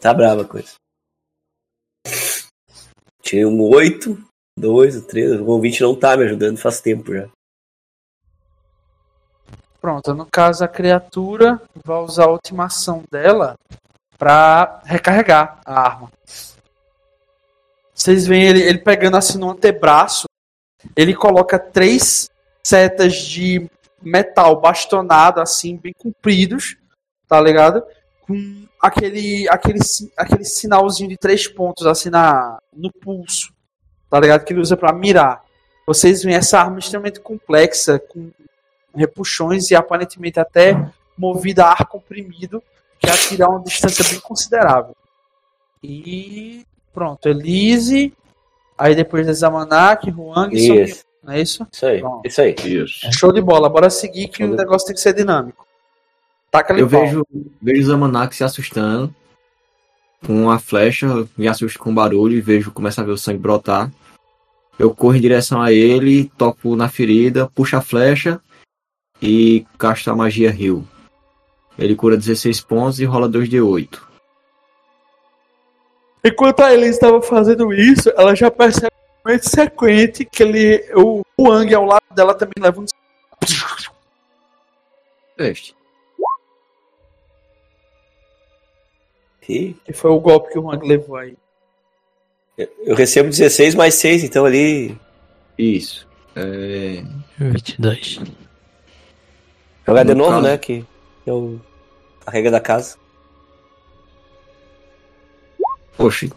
Tá 0.00 0.14
brava 0.14 0.42
a 0.42 0.44
coisa. 0.44 0.74
Tirei 3.22 3.44
um 3.44 3.60
8, 3.60 4.18
2, 4.58 5.06
3. 5.06 5.40
O 5.40 5.46
ouvinte 5.46 5.82
não 5.82 5.94
tá 5.94 6.16
me 6.16 6.24
ajudando 6.24 6.58
faz 6.58 6.80
tempo 6.80 7.14
já. 7.14 7.28
Pronto, 9.80 10.14
no 10.14 10.26
caso 10.26 10.62
a 10.62 10.68
criatura 10.68 11.60
vai 11.84 11.98
usar 11.98 12.24
a 12.24 12.30
última 12.30 12.66
ação 12.66 13.02
dela 13.10 13.56
pra 14.18 14.82
recarregar 14.84 15.60
a 15.64 15.80
arma. 15.80 16.12
Vocês 17.94 18.26
veem 18.26 18.44
ele, 18.44 18.62
ele 18.62 18.78
pegando 18.78 19.16
assim 19.16 19.38
no 19.38 19.50
antebraço, 19.50 20.26
ele 20.94 21.14
coloca 21.14 21.58
três 21.58 22.30
setas 22.62 23.16
de 23.16 23.70
metal 24.02 24.60
bastonado 24.60 25.40
assim, 25.40 25.76
bem 25.76 25.92
compridos, 25.96 26.76
tá 27.28 27.40
ligado? 27.40 27.82
Com 28.22 28.64
aquele 28.80 29.48
aquele 29.48 29.78
aquele 30.16 30.44
sinalzinho 30.44 31.08
de 31.08 31.16
três 31.16 31.46
pontos 31.46 31.86
assim 31.86 32.10
na 32.10 32.58
no 32.72 32.92
pulso, 32.92 33.52
tá 34.08 34.18
ligado? 34.18 34.44
Que 34.44 34.52
ele 34.52 34.60
usa 34.60 34.76
pra 34.76 34.92
mirar. 34.92 35.42
Vocês 35.86 36.22
veem 36.22 36.36
essa 36.36 36.58
arma 36.58 36.78
extremamente 36.78 37.20
complexa 37.20 37.98
com 37.98 38.30
repuxões 38.94 39.70
e 39.70 39.74
aparentemente 39.74 40.38
até 40.38 40.74
movida 41.16 41.64
a 41.64 41.72
ar 41.72 41.86
comprimido, 41.86 42.62
que 42.98 43.10
atira 43.10 43.48
uma 43.48 43.62
distância 43.62 44.04
bem 44.08 44.20
considerável. 44.20 44.96
E 45.82 46.64
pronto, 46.92 47.28
Elise, 47.28 48.12
aí 48.76 48.94
depois 48.94 49.26
de 49.26 49.32
Zamanak, 49.34 50.10
Huang 50.10 50.56
e 50.56 50.94
não 51.22 51.32
é 51.32 51.40
isso? 51.40 51.66
isso 51.72 51.86
aí, 51.86 52.00
Bom. 52.00 52.22
isso 52.24 52.40
aí. 52.40 52.54
Isso. 52.64 53.12
Show 53.12 53.32
de 53.32 53.40
bola, 53.40 53.68
bora 53.68 53.90
seguir 53.90 54.28
que 54.28 54.38
Show 54.38 54.46
o 54.46 54.50
de- 54.50 54.56
negócio 54.56 54.86
tem 54.86 54.94
que 54.94 55.00
ser 55.00 55.12
dinâmico. 55.14 55.66
Taca 56.50 56.72
Eu 56.74 56.88
pau. 56.88 57.00
vejo, 57.00 57.26
vejo 57.62 57.80
o 57.82 57.84
Zamanak 57.84 58.34
se 58.34 58.42
assustando 58.42 59.14
com 60.26 60.32
uma 60.44 60.58
flecha, 60.58 61.06
me 61.36 61.46
assusto 61.48 61.78
com 61.78 61.90
o 61.90 61.94
barulho 61.94 62.36
e 62.36 62.40
vejo, 62.40 62.72
começa 62.72 63.00
a 63.00 63.04
ver 63.04 63.12
o 63.12 63.18
sangue 63.18 63.38
brotar. 63.38 63.90
Eu 64.78 64.94
corro 64.94 65.14
em 65.14 65.20
direção 65.20 65.60
a 65.62 65.72
ele, 65.72 66.30
toco 66.36 66.74
na 66.74 66.88
ferida, 66.88 67.46
puxo 67.54 67.76
a 67.76 67.80
flecha 67.80 68.40
e 69.22 69.64
casto 69.78 70.10
a 70.10 70.16
magia 70.16 70.48
Heal. 70.50 70.82
Ele 71.78 71.94
cura 71.94 72.16
16 72.16 72.60
pontos 72.62 72.98
e 73.00 73.04
rola 73.04 73.28
2d8. 73.28 74.00
Enquanto 76.24 76.60
a 76.60 76.72
Elise 76.74 76.90
estava 76.90 77.22
fazendo 77.22 77.72
isso, 77.72 78.10
ela 78.16 78.34
já 78.34 78.50
percebe 78.50 78.90
sequente 79.42 80.24
que 80.24 80.42
ele, 80.42 80.84
o 80.94 81.22
Huang 81.38 81.74
ao 81.74 81.84
lado 81.84 82.02
dela 82.14 82.34
também 82.34 82.54
leva 82.58 82.80
um 82.80 82.84
Este. 85.38 85.74
E 89.48 89.74
que 89.84 89.92
foi 89.92 90.10
o 90.10 90.20
golpe 90.20 90.52
que 90.52 90.58
o 90.58 90.62
Huang 90.62 90.86
levou 90.86 91.16
aí. 91.16 91.36
eu 92.56 92.94
recebo 92.94 93.30
16 93.30 93.74
mais 93.74 93.94
6, 93.96 94.22
então 94.24 94.44
ali. 94.44 94.96
Isso. 95.58 96.06
É... 96.36 97.02
22. 97.38 98.20
Jogar 99.86 100.04
de 100.04 100.14
No 100.14 100.18
novo, 100.18 100.30
caso- 100.32 100.42
né? 100.42 100.56
Que 100.58 100.84
é 101.26 101.32
o... 101.32 101.60
a 102.24 102.30
regra 102.30 102.50
da 102.52 102.60
casa. 102.60 102.96
Poxa. 105.96 106.28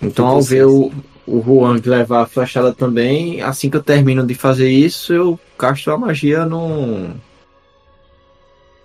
Então 0.00 0.26
ao 0.26 0.40
ver 0.40 0.64
o, 0.66 0.90
o 1.26 1.42
Juan 1.42 1.80
levar 1.84 2.22
a 2.22 2.26
flechada 2.26 2.72
também, 2.72 3.40
assim 3.40 3.70
que 3.70 3.76
eu 3.76 3.82
termino 3.82 4.26
de 4.26 4.34
fazer 4.34 4.68
isso, 4.68 5.12
eu 5.12 5.40
casto 5.56 5.90
a 5.90 5.98
magia 5.98 6.44
no. 6.44 7.14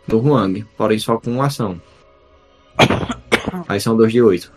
No 0.08 0.18
Huang, 0.18 0.66
porém 0.76 0.98
só 0.98 1.18
com 1.18 1.32
uma 1.32 1.46
ação. 1.46 1.80
Aí 3.68 3.80
são 3.80 3.96
2 3.96 4.12
de 4.12 4.22
8. 4.22 4.52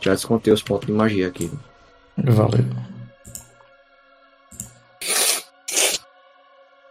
Já 0.00 0.12
descontei 0.12 0.52
os 0.52 0.62
pontos 0.62 0.86
de 0.86 0.92
magia 0.92 1.28
aqui. 1.28 1.50
Valeu. 2.16 2.64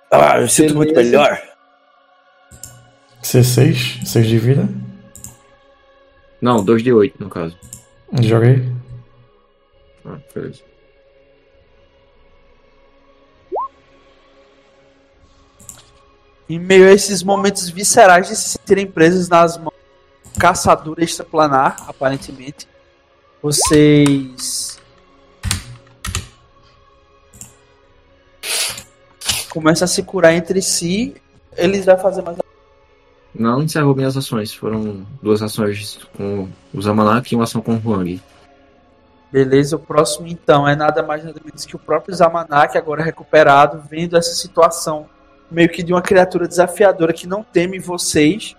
Ah, 0.10 0.40
eu 0.40 0.48
sinto 0.48 0.76
muito 0.76 0.96
melhor. 0.96 1.38
C6, 3.22 4.06
6 4.06 4.28
de 4.28 4.38
vida. 4.38 4.70
Não, 6.42 6.64
2 6.64 6.82
de 6.82 6.94
8 6.94 7.22
no 7.22 7.30
caso. 7.30 7.58
Joguei. 8.22 8.77
Ah, 10.08 10.18
beleza. 10.34 10.62
Em 16.50 16.58
meio 16.58 16.88
a 16.88 16.94
esses 16.94 17.22
momentos 17.22 17.70
viscerais 17.70 18.30
de 18.30 18.36
se 18.36 18.50
sentirem 18.50 18.88
presos 18.88 19.28
nas 19.28 19.58
mãos 19.58 19.74
do 20.34 20.40
caçador 20.40 20.96
extraplanar, 21.00 21.76
aparentemente, 21.90 22.66
vocês 23.42 24.80
começam 29.50 29.84
a 29.84 29.88
se 29.88 30.04
curar 30.04 30.34
entre 30.34 30.62
si. 30.62 31.16
Eles 31.58 31.86
vão 31.86 31.98
fazer 31.98 32.22
mais. 32.22 32.38
Não 33.36 33.62
encerrou 33.62 33.94
minhas 33.94 34.16
ações. 34.16 34.54
Foram 34.54 35.06
duas 35.22 35.42
ações 35.42 36.00
com 36.16 36.48
o 36.74 36.82
Zamanak 36.82 37.32
e 37.32 37.36
uma 37.36 37.44
ação 37.44 37.62
com 37.62 37.76
o 37.76 37.78
Huang. 37.78 38.22
Beleza, 39.32 39.76
o 39.76 39.80
próximo 39.80 40.28
então 40.28 40.68
é 40.68 40.76
nada 40.76 41.04
mais 41.04 41.24
nada 41.24 41.40
menos 41.44 41.66
que 41.66 41.76
o 41.76 41.80
próprio 41.80 42.16
Zamanak, 42.16 42.78
agora 42.78 43.04
recuperado, 43.04 43.84
vendo 43.90 44.18
essa 44.18 44.34
situação 44.34 45.10
meio 45.50 45.70
que 45.70 45.84
de 45.84 45.94
uma 45.94 46.02
criatura 46.02 46.48
desafiadora 46.48 47.14
que 47.14 47.28
não 47.28 47.44
teme 47.44 47.80
vocês. 47.80 48.56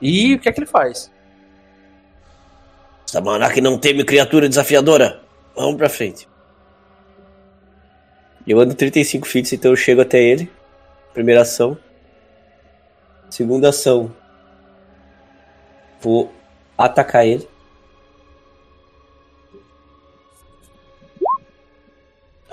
E 0.00 0.34
o 0.34 0.38
que 0.38 0.48
é 0.48 0.52
que 0.52 0.60
ele 0.60 0.66
faz? 0.66 1.10
Samanak 3.06 3.60
não 3.60 3.78
teme 3.78 4.04
criatura 4.04 4.48
desafiadora. 4.48 5.20
Vamos 5.54 5.76
pra 5.76 5.88
frente. 5.88 6.28
Eu 8.46 8.60
ando 8.60 8.74
35 8.74 9.26
feet, 9.26 9.52
então 9.52 9.72
eu 9.72 9.76
chego 9.76 10.02
até 10.02 10.22
ele. 10.22 10.50
Primeira 11.12 11.42
ação. 11.42 11.76
Segunda 13.30 13.70
ação. 13.70 14.14
Vou 16.00 16.32
atacar 16.76 17.26
ele. 17.26 17.48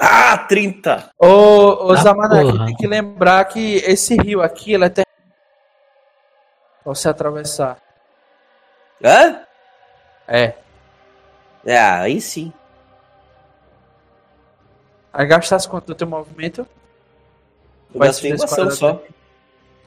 Ah, 0.05 0.37
30! 0.37 1.11
Ô, 1.17 1.85
ô 1.85 1.95
Zamanak, 1.95 2.51
porra. 2.51 2.65
tem 2.65 2.75
que 2.75 2.85
lembrar 2.85 3.45
que 3.45 3.75
esse 3.77 4.15
rio 4.17 4.41
aqui, 4.41 4.73
ele 4.73 4.83
é 4.83 4.89
ter... 4.89 5.05
pra 6.83 6.93
você 6.93 7.07
atravessar. 7.07 7.77
Hã? 9.01 9.39
É. 10.27 10.55
É, 11.65 11.79
aí 11.79 12.19
sim. 12.19 12.51
Aí 15.13 15.25
gastasse 15.25 15.69
quanto 15.69 15.85
do 15.85 15.95
teu 15.95 16.07
movimento? 16.07 16.67
Eu 17.93 17.99
Vai 17.99 18.09
gastei 18.09 18.33
uma 18.33 18.43
ação 18.43 18.71
só. 18.71 19.03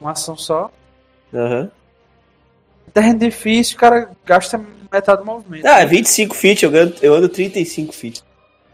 Uma 0.01 0.11
ação 0.11 0.35
só. 0.35 0.71
Aham. 1.31 1.69
Terreno 2.91 3.19
difícil, 3.19 3.75
o 3.75 3.79
cara 3.79 4.09
gasta 4.25 4.59
metade 4.91 5.19
do 5.19 5.25
movimento. 5.25 5.67
Ah, 5.67 5.85
25 5.85 6.33
feet, 6.33 6.63
eu 6.63 6.69
ando, 6.69 6.95
eu 7.03 7.13
ando 7.13 7.29
35 7.29 7.93
feet. 7.93 8.23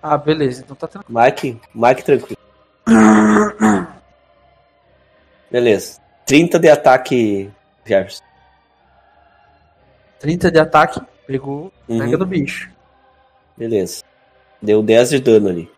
Ah, 0.06 0.18
beleza, 0.18 0.62
então 0.62 0.76
tá 0.76 0.86
tranquilo. 0.86 1.18
Mike, 1.22 1.62
Mike 1.74 2.04
tranquilo. 2.04 2.38
Beleza. 5.49 5.97
30 6.26 6.60
de 6.60 6.70
ataque, 6.70 7.49
Jefferson. 7.86 8.24
30 10.20 10.51
de 10.51 10.60
ataque, 10.60 11.01
pegou, 11.26 11.72
Uhum. 11.88 11.99
pega 11.99 12.18
no 12.18 12.26
bicho. 12.26 12.70
Beleza. 13.56 14.04
Deu 14.62 14.84
10 14.84 15.10
de 15.10 15.20
dano 15.20 15.47
ali. 15.49 15.72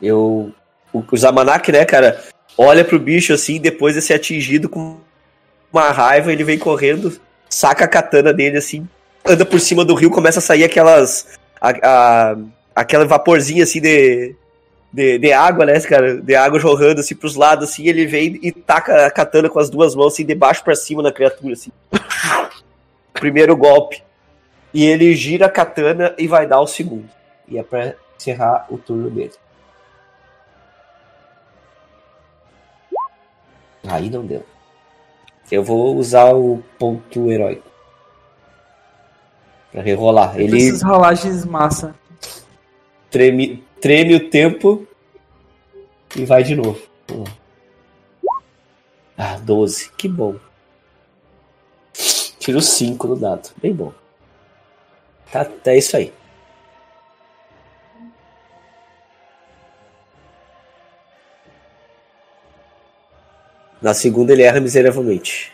Eu. 0.00 0.52
O, 0.92 1.04
o 1.12 1.16
Zamanak, 1.16 1.70
né, 1.70 1.84
cara, 1.84 2.20
olha 2.58 2.84
pro 2.84 2.98
bicho 2.98 3.32
assim, 3.32 3.60
depois 3.60 3.94
de 3.94 4.02
ser 4.02 4.14
atingido 4.14 4.68
com 4.68 4.98
uma 5.72 5.90
raiva, 5.90 6.32
ele 6.32 6.42
vem 6.42 6.58
correndo, 6.58 7.20
saca 7.48 7.84
a 7.84 7.88
katana 7.88 8.32
dele 8.32 8.56
assim, 8.58 8.88
anda 9.24 9.44
por 9.44 9.60
cima 9.60 9.84
do 9.84 9.94
rio, 9.94 10.10
começa 10.10 10.38
a 10.38 10.42
sair 10.42 10.64
aquelas. 10.64 11.38
A, 11.60 11.70
a- 11.82 12.36
aquela 12.74 13.04
vaporzinha 13.04 13.64
assim 13.64 13.80
de, 13.80 14.34
de, 14.92 15.18
de 15.18 15.32
água, 15.32 15.66
né, 15.66 15.78
cara? 15.80 16.20
De 16.20 16.34
água 16.34 16.58
jorrando 16.58 17.00
assim 17.00 17.14
pros 17.14 17.36
lados, 17.36 17.68
assim, 17.68 17.86
ele 17.86 18.06
vem 18.06 18.38
e 18.42 18.50
taca 18.52 19.06
a 19.06 19.10
katana 19.10 19.50
com 19.50 19.58
as 19.58 19.68
duas 19.68 19.94
mãos, 19.94 20.14
assim, 20.14 20.24
de 20.24 20.34
baixo 20.34 20.64
pra 20.64 20.74
cima 20.74 21.02
na 21.02 21.12
criatura, 21.12 21.52
assim. 21.52 21.70
Primeiro 23.12 23.56
golpe. 23.56 24.02
E 24.72 24.86
ele 24.86 25.14
gira 25.14 25.46
a 25.46 25.50
katana 25.50 26.14
e 26.16 26.26
vai 26.28 26.46
dar 26.46 26.60
o 26.60 26.66
segundo. 26.66 27.08
E 27.48 27.58
é 27.58 27.62
pra 27.62 27.94
encerrar 28.16 28.66
o 28.70 28.78
turno 28.78 29.10
dele. 29.10 29.32
Aí 33.86 34.10
não 34.10 34.24
deu. 34.24 34.44
Eu 35.50 35.64
vou 35.64 35.96
usar 35.96 36.32
o 36.34 36.62
ponto 36.78 37.30
heróico. 37.30 37.69
Pra 39.72 39.82
rerolar. 39.82 40.38
Ele 40.38 40.68
Essas 40.68 40.82
rolagens 40.82 41.44
massa. 41.44 41.94
treme, 43.10 43.64
treme 43.80 44.14
o 44.14 44.28
tempo 44.30 44.86
e 46.16 46.24
vai 46.24 46.42
de 46.42 46.56
novo. 46.56 46.80
Ah, 49.16 49.36
12. 49.38 49.90
Que 49.92 50.08
bom. 50.08 50.36
Tiro 52.38 52.60
5 52.60 53.06
no 53.06 53.16
dado. 53.16 53.50
Bem 53.60 53.72
bom. 53.72 53.92
Tá, 55.30 55.46
é 55.66 55.78
isso 55.78 55.96
aí. 55.96 56.12
Na 63.80 63.94
segunda 63.94 64.32
ele 64.32 64.42
erra 64.42 64.60
miseravelmente. 64.60 65.52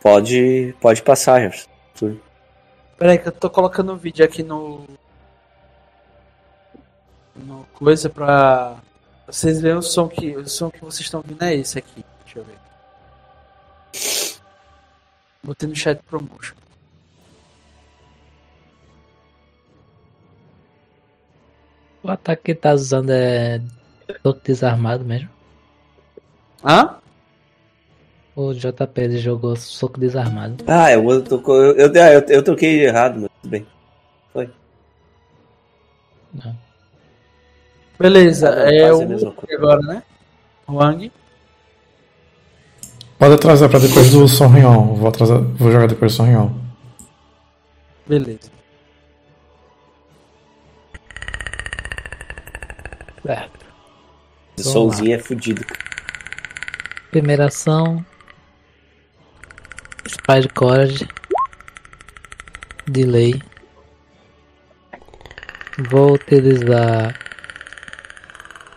Pode, 0.00 0.74
pode 0.80 1.02
passar, 1.02 1.40
Jefferson. 1.40 2.18
Peraí 2.98 3.18
que 3.18 3.28
eu 3.28 3.32
tô 3.32 3.50
colocando 3.50 3.92
o 3.92 3.96
vídeo 3.96 4.24
aqui 4.24 4.42
no... 4.42 4.86
No 7.36 7.66
coisa 7.74 8.08
pra... 8.08 8.76
Vocês 9.26 9.60
verem 9.60 9.78
o 9.78 9.82
som 9.82 10.08
que... 10.08 10.36
O 10.36 10.48
som 10.48 10.70
que 10.70 10.80
vocês 10.80 11.00
estão 11.00 11.20
ouvindo 11.20 11.42
é 11.42 11.54
esse 11.54 11.78
aqui. 11.78 12.04
Deixa 12.24 12.38
eu 12.38 12.44
ver. 12.44 12.58
Botei 15.42 15.68
no 15.68 15.76
chat 15.76 16.02
promotion. 16.02 16.54
O 22.02 22.10
ataque 22.10 22.42
que 22.42 22.54
tá 22.54 22.72
usando 22.72 23.10
é 23.10 23.60
soco 24.22 24.40
desarmado 24.42 25.04
mesmo. 25.04 25.28
Hã? 26.64 26.98
O 28.36 28.54
JP 28.54 29.00
ele 29.00 29.18
jogou 29.18 29.54
soco 29.56 29.98
desarmado. 29.98 30.64
Ah, 30.66 30.90
eu, 30.92 31.08
eu, 31.10 31.22
tô- 31.22 31.40
eu, 31.56 31.74
eu, 31.76 31.92
eu, 31.94 32.20
eu 32.28 32.42
troquei 32.42 32.84
errado, 32.86 33.20
mas 33.20 33.30
tudo 33.42 33.50
bem. 33.50 33.66
Não. 36.32 36.56
Beleza, 37.98 38.50
Ah, 38.54 38.72
é 38.72 38.88
quase 38.88 39.24
o 39.26 39.34
agora, 39.56 39.80
né? 39.80 40.02
Wang. 40.68 41.12
Pode 43.18 43.34
atrasar 43.34 43.68
pra 43.68 43.78
depois 43.80 44.10
do 44.12 44.26
Sonrion. 44.28 44.94
Vou, 44.94 45.08
atrasar, 45.08 45.40
vou 45.42 45.70
jogar 45.72 45.88
depois 45.88 46.12
do 46.12 46.16
Sonrion. 46.16 46.50
Beleza. 48.06 48.48
Certo. 53.26 53.66
Solzinho 54.58 55.14
é 55.14 55.18
fudido. 55.18 55.64
Primeira 57.10 57.46
ação. 57.46 58.04
Courage. 60.54 61.06
Delay. 62.86 63.40
Vou 65.90 66.14
utilizar 66.14 67.14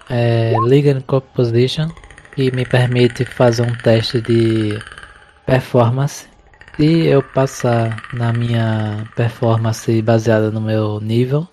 é, 0.10 0.54
Legal 0.62 1.02
Composition 1.02 1.90
que 2.36 2.52
me 2.52 2.66
permite 2.66 3.26
fazer 3.26 3.64
um 3.64 3.76
teste 3.78 4.22
de 4.22 4.80
performance. 5.46 6.28
Se 6.76 7.06
eu 7.06 7.22
passar 7.22 8.02
na 8.14 8.34
minha 8.34 9.08
performance 9.16 10.02
baseada 10.02 10.50
no 10.50 10.60
meu 10.60 11.00
nível, 11.00 11.48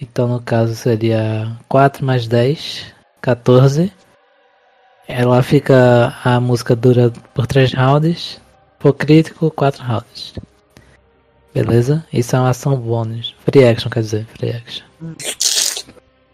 então 0.00 0.26
no 0.26 0.40
caso 0.40 0.74
seria 0.74 1.56
4 1.68 2.04
mais 2.04 2.26
10, 2.26 2.94
14. 3.20 3.92
Ela 5.06 5.42
fica. 5.42 6.14
A 6.24 6.40
música 6.40 6.74
dura 6.74 7.12
por 7.34 7.46
3 7.46 7.74
rounds. 7.74 8.40
For 8.84 8.92
crítico, 8.92 9.50
4 9.50 9.82
rounds. 9.82 10.34
Beleza? 11.54 12.06
Isso 12.12 12.36
é 12.36 12.38
uma 12.38 12.50
ação 12.50 12.76
bônus. 12.76 13.34
Free 13.38 13.66
action, 13.66 13.88
quer 13.88 14.00
dizer, 14.00 14.26
free 14.26 14.50
action. 14.50 14.84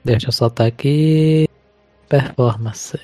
Deixa 0.04 0.26
eu 0.26 0.32
soltar 0.32 0.66
aqui. 0.66 1.48
Performance. 2.08 2.98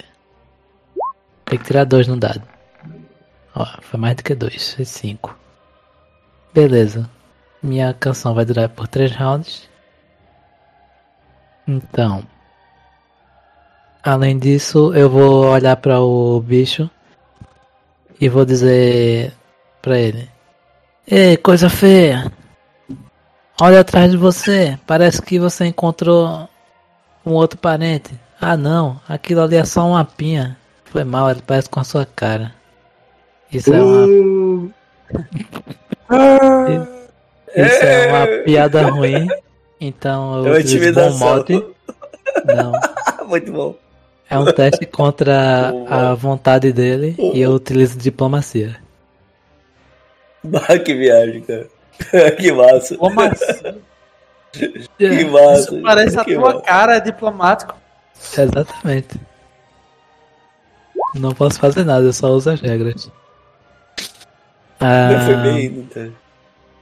Tem 1.44 1.60
que 1.60 1.64
tirar 1.64 1.84
2 1.84 2.08
no 2.08 2.16
dado. 2.16 2.42
Ó, 3.54 3.64
foi 3.82 4.00
mais 4.00 4.16
do 4.16 4.24
que 4.24 4.34
2, 4.34 4.74
foi 4.74 4.84
5. 4.84 5.38
Beleza. 6.52 7.08
Minha 7.62 7.94
canção 7.94 8.34
vai 8.34 8.44
durar 8.44 8.68
por 8.70 8.88
3 8.88 9.14
rounds. 9.14 9.68
Então. 11.68 12.26
Além 14.02 14.40
disso, 14.40 14.92
eu 14.92 15.08
vou 15.08 15.44
olhar 15.44 15.76
para 15.76 16.00
o 16.00 16.40
bicho 16.40 16.90
e 18.20 18.28
vou 18.28 18.44
dizer 18.44 19.32
para 19.82 19.98
ele: 19.98 20.28
Ei, 21.06 21.36
coisa 21.36 21.68
feia! 21.68 22.32
Olha 23.60 23.80
atrás 23.80 24.10
de 24.10 24.16
você. 24.16 24.78
Parece 24.86 25.22
que 25.22 25.38
você 25.38 25.64
encontrou 25.66 26.48
um 27.24 27.32
outro 27.32 27.58
parente. 27.58 28.10
Ah, 28.40 28.56
não, 28.56 29.00
aquilo 29.08 29.40
ali 29.42 29.56
é 29.56 29.64
só 29.64 29.86
uma 29.88 30.04
pinha. 30.04 30.58
Foi 30.84 31.04
mal, 31.04 31.30
ele 31.30 31.42
parece 31.46 31.70
com 31.70 31.80
a 31.80 31.84
sua 31.84 32.06
cara. 32.06 32.52
Isso 33.50 33.72
é 33.72 33.82
uma, 33.82 34.70
isso 37.56 37.84
é 37.84 38.08
uma 38.08 38.44
piada 38.44 38.82
ruim. 38.90 39.28
Então 39.80 40.38
eu 40.38 40.46
É 40.46 40.50
uma 40.50 40.58
utilizo 40.58 41.00
bom 41.00 41.18
mote. 41.18 41.64
Não. 42.44 42.72
Muito 43.26 43.52
bom. 43.52 43.74
É 44.28 44.38
um 44.38 44.44
teste 44.52 44.84
contra 44.90 45.72
a 45.88 46.14
vontade 46.14 46.72
dele 46.72 47.14
e 47.18 47.40
eu 47.40 47.52
utilizo 47.52 47.98
diplomacia. 47.98 48.76
Bah, 50.42 50.78
que 50.78 50.94
viagem, 50.94 51.42
cara. 51.42 51.68
que 52.36 52.52
massa. 52.52 52.96
Assim? 53.00 53.80
Que 54.96 55.24
massa. 55.26 55.60
Isso 55.74 55.82
parece 55.82 56.18
a 56.18 56.24
que 56.24 56.34
tua 56.34 56.54
massa. 56.54 56.60
cara 56.62 56.98
diplomático. 56.98 57.74
Exatamente. 58.38 59.20
Não 61.14 61.32
posso 61.32 61.58
fazer 61.58 61.84
nada, 61.84 62.06
eu 62.06 62.12
só 62.12 62.28
uso 62.30 62.50
as 62.50 62.60
regras. 62.62 63.10
Não 64.80 65.20
foi 65.26 65.34
Ah, 65.34 65.42
bem 65.42 65.82
tá? 65.92 66.06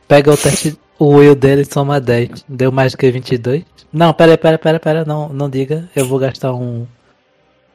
pega 0.06 0.32
o 0.32 0.36
teste, 0.36 0.78
o 1.00 1.16
will 1.16 1.34
dele 1.34 1.64
soma 1.64 2.00
10. 2.00 2.44
Deu 2.48 2.70
mais 2.70 2.92
do 2.92 2.98
que 2.98 3.10
22? 3.10 3.64
Não, 3.92 4.12
pera, 4.12 4.38
pera, 4.38 4.56
pera, 4.58 4.78
pera, 4.78 5.04
não, 5.04 5.28
não 5.28 5.50
diga. 5.50 5.88
Eu 5.96 6.06
vou 6.06 6.18
gastar 6.20 6.52
um 6.52 6.86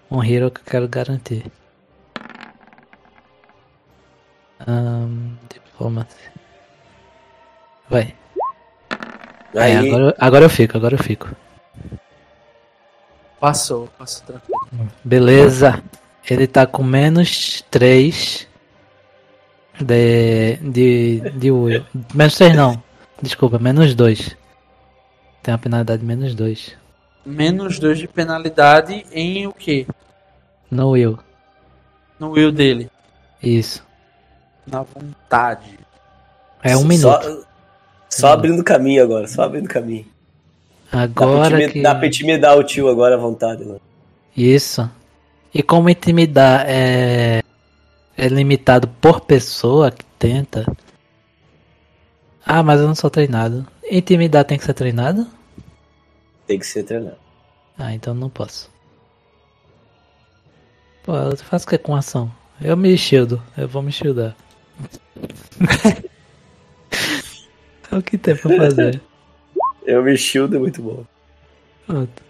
um 0.09 0.23
hero 0.23 0.51
que 0.51 0.61
eu 0.61 0.65
quero 0.65 0.87
garantir. 0.87 1.45
Ahn, 4.67 5.35
diplomacy. 5.53 6.29
Vai. 7.89 8.15
Aí, 9.55 9.77
Aí, 9.77 9.87
agora, 9.87 10.15
agora 10.19 10.45
eu 10.45 10.49
fico, 10.49 10.77
agora 10.77 10.95
eu 10.95 11.03
fico. 11.03 11.29
Passou, 13.39 13.87
passou 13.97 14.25
tranquilo. 14.25 14.91
Beleza. 15.03 15.81
Ele 16.29 16.45
tá 16.45 16.67
com 16.67 16.83
menos 16.83 17.63
3 17.71 18.47
de, 19.79 20.57
de, 20.57 21.19
de 21.31 21.51
Will. 21.51 21.85
Menos 22.13 22.35
3 22.35 22.55
não. 22.55 22.83
Desculpa, 23.21 23.57
menos 23.57 23.95
2. 23.95 24.35
Tem 25.41 25.53
uma 25.53 25.57
penalidade 25.57 26.01
de 26.01 26.05
menos 26.05 26.35
2. 26.35 26.78
Menos 27.29 27.77
2 27.79 27.99
de 27.99 28.07
penalidade 28.07 29.05
em 29.11 29.45
o 29.45 29.53
quê? 29.53 29.85
No 30.69 30.91
Will. 30.91 31.19
No 32.19 32.31
will 32.31 32.51
dele. 32.51 32.89
Isso. 33.41 33.83
Na 34.65 34.83
vontade. 34.83 35.79
É 36.63 36.75
um 36.75 36.81
Só- 36.81 36.87
minuto. 36.87 37.47
Só, 38.09 38.27
abrindo 38.33 38.63
caminho 38.63 39.03
agora, 39.03 39.27
só 39.27 39.43
abrindo 39.43 39.67
caminho. 39.67 40.05
Dá 40.91 41.07
pra, 41.07 41.23
Agora 41.25 41.69
que. 41.69 41.81
dá 41.81 41.93
pra 41.93 42.07
intimidar 42.07 42.57
o 42.57 42.63
tio 42.63 42.87
agora 42.89 43.13
à 43.15 43.17
vontade. 43.17 43.63
Né? 43.63 43.77
Isso. 44.35 44.89
E 45.53 45.61
como 45.61 45.89
intimidar 45.89 46.65
é, 46.67 47.43
é 48.17 48.27
limitado 48.27 48.87
por 48.99 49.21
pessoa 49.21 49.91
que 49.91 50.03
tenta. 50.17 50.65
Ah, 52.43 52.63
mas 52.63 52.81
eu 52.81 52.87
não 52.87 52.95
sou 52.95 53.09
treinado. 53.11 53.65
Intimidar 53.89 54.43
tem 54.43 54.57
que 54.57 54.65
ser 54.65 54.73
treinado? 54.73 55.27
Tem 56.49 56.57
que 56.57 56.65
ser 56.65 56.81
treinado. 56.81 57.15
Ah, 57.77 57.93
então 57.93 58.15
não 58.15 58.27
posso. 58.27 58.71
Pô, 61.03 61.15
eu 61.15 61.37
faço 61.37 61.67
o 61.67 61.69
que 61.69 61.77
com 61.77 61.95
ação? 61.95 62.31
Eu 62.59 62.75
me 62.75 62.97
shieldo. 62.97 63.39
Eu 63.55 63.67
vou 63.67 63.83
me 63.83 63.91
shieldar. 63.91 64.35
é 67.91 67.95
o 67.95 68.01
que 68.01 68.17
tem 68.17 68.35
pra 68.35 68.57
fazer. 68.57 68.99
Eu 69.85 70.01
me 70.01 70.17
shield 70.17 70.55
é 70.55 70.59
muito 70.59 70.81
bom. 70.81 71.05
Pronto. 71.85 72.23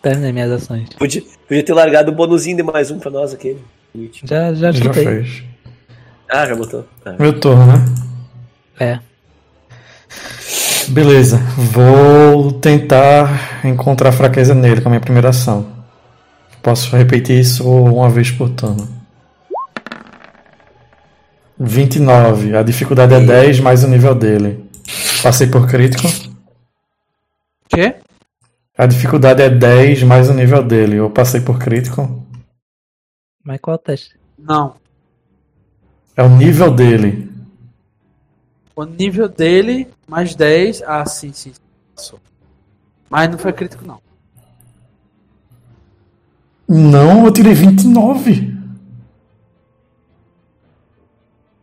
Terminei 0.00 0.32
minhas 0.32 0.52
ações. 0.52 0.88
Podia, 0.94 1.20
podia 1.46 1.62
ter 1.62 1.74
largado 1.74 2.10
o 2.12 2.14
bonuzinho 2.14 2.56
de 2.56 2.62
mais 2.62 2.90
um 2.90 2.98
pra 2.98 3.10
nós 3.10 3.34
aqui. 3.34 3.58
Já, 4.24 4.54
já 4.54 4.72
Já 4.72 4.84
chutei. 4.84 5.04
fez. 5.04 5.44
Ah, 6.30 6.46
já 6.46 6.56
botou. 6.56 6.88
Ah. 7.04 7.14
Meu 7.18 7.38
turno, 7.38 7.66
né? 7.66 7.84
É. 8.80 9.15
Beleza. 10.88 11.38
Vou 11.56 12.52
tentar 12.52 13.64
encontrar 13.66 14.12
fraqueza 14.12 14.54
nele 14.54 14.80
com 14.80 14.88
a 14.88 14.90
minha 14.90 15.00
primeira 15.00 15.30
ação. 15.30 15.66
Posso 16.62 16.96
repetir 16.96 17.38
isso 17.38 17.68
uma 17.68 18.08
vez 18.08 18.30
por 18.30 18.50
turno. 18.50 18.88
29. 21.58 22.56
A 22.56 22.62
dificuldade 22.62 23.14
é 23.14 23.20
10 23.20 23.60
mais 23.60 23.82
o 23.82 23.88
nível 23.88 24.14
dele. 24.14 24.64
Passei 25.22 25.46
por 25.46 25.66
crítico. 25.66 26.08
Quê? 27.68 27.96
A 28.76 28.86
dificuldade 28.86 29.42
é 29.42 29.48
10 29.48 30.02
mais 30.02 30.28
o 30.28 30.34
nível 30.34 30.62
dele. 30.62 30.96
Eu 30.96 31.10
passei 31.10 31.40
por 31.40 31.58
crítico. 31.58 32.24
Mas 33.42 33.60
qual 33.60 33.76
é 33.76 33.78
o 33.78 33.82
teste? 33.82 34.18
Não. 34.38 34.74
É 36.16 36.22
o 36.22 36.28
nível 36.28 36.72
dele. 36.72 37.35
O 38.76 38.84
nível 38.84 39.26
dele, 39.26 39.88
mais 40.06 40.34
10. 40.34 40.82
Ah, 40.82 41.06
sim, 41.06 41.32
sim. 41.32 41.52
Passou. 41.94 42.20
Mas 43.08 43.30
não 43.30 43.38
foi 43.38 43.52
crítico, 43.54 43.86
não. 43.86 43.98
Não, 46.68 47.24
eu 47.24 47.32
tirei 47.32 47.54
29. 47.54 48.54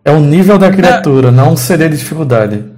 É 0.03 0.11
o 0.11 0.19
nível 0.19 0.57
da 0.57 0.71
criatura, 0.71 1.31
não 1.31 1.55
seria 1.55 1.87
de 1.87 1.97
dificuldade. 1.97 2.73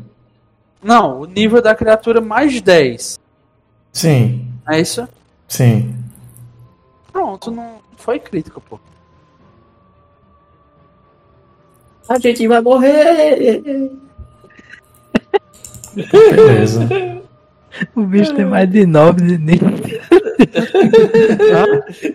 Não, 0.83 1.21
o 1.21 1.25
nível 1.25 1.61
da 1.61 1.73
criatura 1.73 2.19
mais 2.21 2.61
10. 2.61 3.17
Sim, 3.93 4.47
É 4.67 4.79
isso? 4.79 5.07
sim. 5.47 5.95
Pronto, 7.11 7.49
não 7.49 7.79
foi 7.95 8.19
crítico, 8.19 8.59
pô. 8.61 8.77
A 12.09 12.19
gente 12.19 12.45
vai 12.47 12.61
morrer! 12.61 13.91
Beleza. 15.96 16.88
O 17.96 18.04
bicho 18.04 18.34
tem 18.34 18.46
mais 18.46 18.70
de 18.70 18.86
9 18.86 19.22
de 19.22 19.38
nível. 19.38 19.70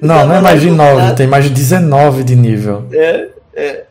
Não, 0.00 0.26
não 0.26 0.34
é 0.36 0.40
mais 0.40 0.60
de 0.60 0.70
9, 0.70 1.14
tem 1.14 1.26
mais 1.26 1.44
de 1.44 1.50
19 1.50 2.24
de 2.24 2.36
nível. 2.36 2.86
É, 2.92 3.84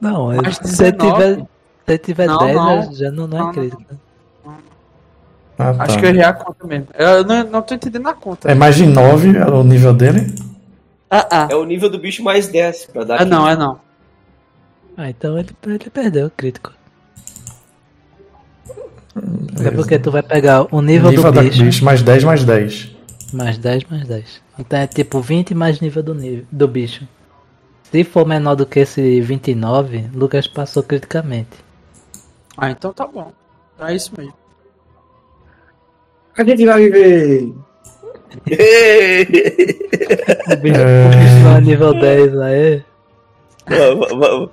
Não, 0.00 0.26
Mais 0.34 0.56
se 0.56 0.62
você 0.76 0.92
19? 0.92 1.12
tiver, 1.34 1.46
se 1.86 1.98
tiver 1.98 2.26
Não, 2.26 2.38
10, 2.38 2.54
não. 2.56 2.82
já- 2.82 2.92
já 2.92 3.10
não, 3.10 3.26
não 3.26 3.48
é 3.50 3.52
crítico. 3.52 3.82
Ah, 5.58 5.74
tá. 5.74 5.84
Acho 5.84 5.98
que 5.98 6.04
eu 6.04 6.10
errei 6.10 6.22
a 6.22 6.32
conta 6.32 6.66
mesmo. 6.66 6.86
Eu 6.94 7.24
não, 7.24 7.44
não 7.44 7.62
tô 7.62 7.74
entendendo 7.74 8.06
a 8.08 8.14
conta. 8.14 8.48
É 8.50 8.54
mais 8.54 8.76
de 8.76 8.86
9 8.86 9.36
é 9.36 9.44
o 9.46 9.64
nível 9.64 9.92
dele? 9.92 10.32
Ah, 11.10 11.26
ah. 11.30 11.48
é 11.50 11.56
o 11.56 11.64
nível 11.64 11.90
do 11.90 11.98
bicho 11.98 12.22
mais 12.22 12.46
10 12.48 12.86
pra 12.86 13.02
dar 13.04 13.22
É 13.22 13.24
não, 13.24 13.48
é 13.48 13.56
não. 13.56 13.80
Ah, 14.96 15.08
então 15.10 15.38
ele, 15.38 15.48
ele 15.66 15.90
perdeu 15.90 16.26
o 16.26 16.30
crítico. 16.30 16.72
É 19.64 19.70
porque 19.70 19.98
tu 19.98 20.10
vai 20.10 20.22
pegar 20.22 20.66
o 20.74 20.80
nível, 20.80 21.10
nível 21.10 21.32
do 21.32 21.42
bicho, 21.42 21.64
bicho, 21.64 21.84
mais 21.84 22.02
10 22.02 22.24
mais 22.24 22.44
10. 22.44 22.90
mais 23.32 23.58
10 23.58 23.84
mais 23.90 24.06
10. 24.06 24.40
Então 24.58 24.78
é 24.78 24.86
tipo 24.86 25.20
20 25.20 25.54
mais 25.54 25.80
nível 25.80 26.02
do, 26.02 26.14
nível, 26.14 26.44
do 26.50 26.68
bicho. 26.68 27.06
Se 27.90 28.04
for 28.04 28.26
menor 28.26 28.54
do 28.54 28.66
que 28.66 28.80
esse 28.80 29.20
29, 29.20 30.06
Lucas 30.14 30.46
passou 30.46 30.82
criticamente. 30.82 31.50
Ah, 32.56 32.70
então 32.70 32.92
tá 32.92 33.06
bom. 33.06 33.32
É 33.80 33.94
isso 33.94 34.12
mesmo. 34.16 34.34
A 36.36 36.44
gente 36.44 36.66
vai 36.66 36.82
viver! 36.82 37.44
O 37.44 37.64
bicho, 38.44 38.60
É. 38.60 39.22
o 40.52 40.56
bicho 40.56 40.78
não 41.44 41.56
é 41.56 41.60
nível 41.60 41.94
10 41.94 42.38
aí. 42.40 42.82
Vamos, 43.68 44.08
vamos. 44.10 44.50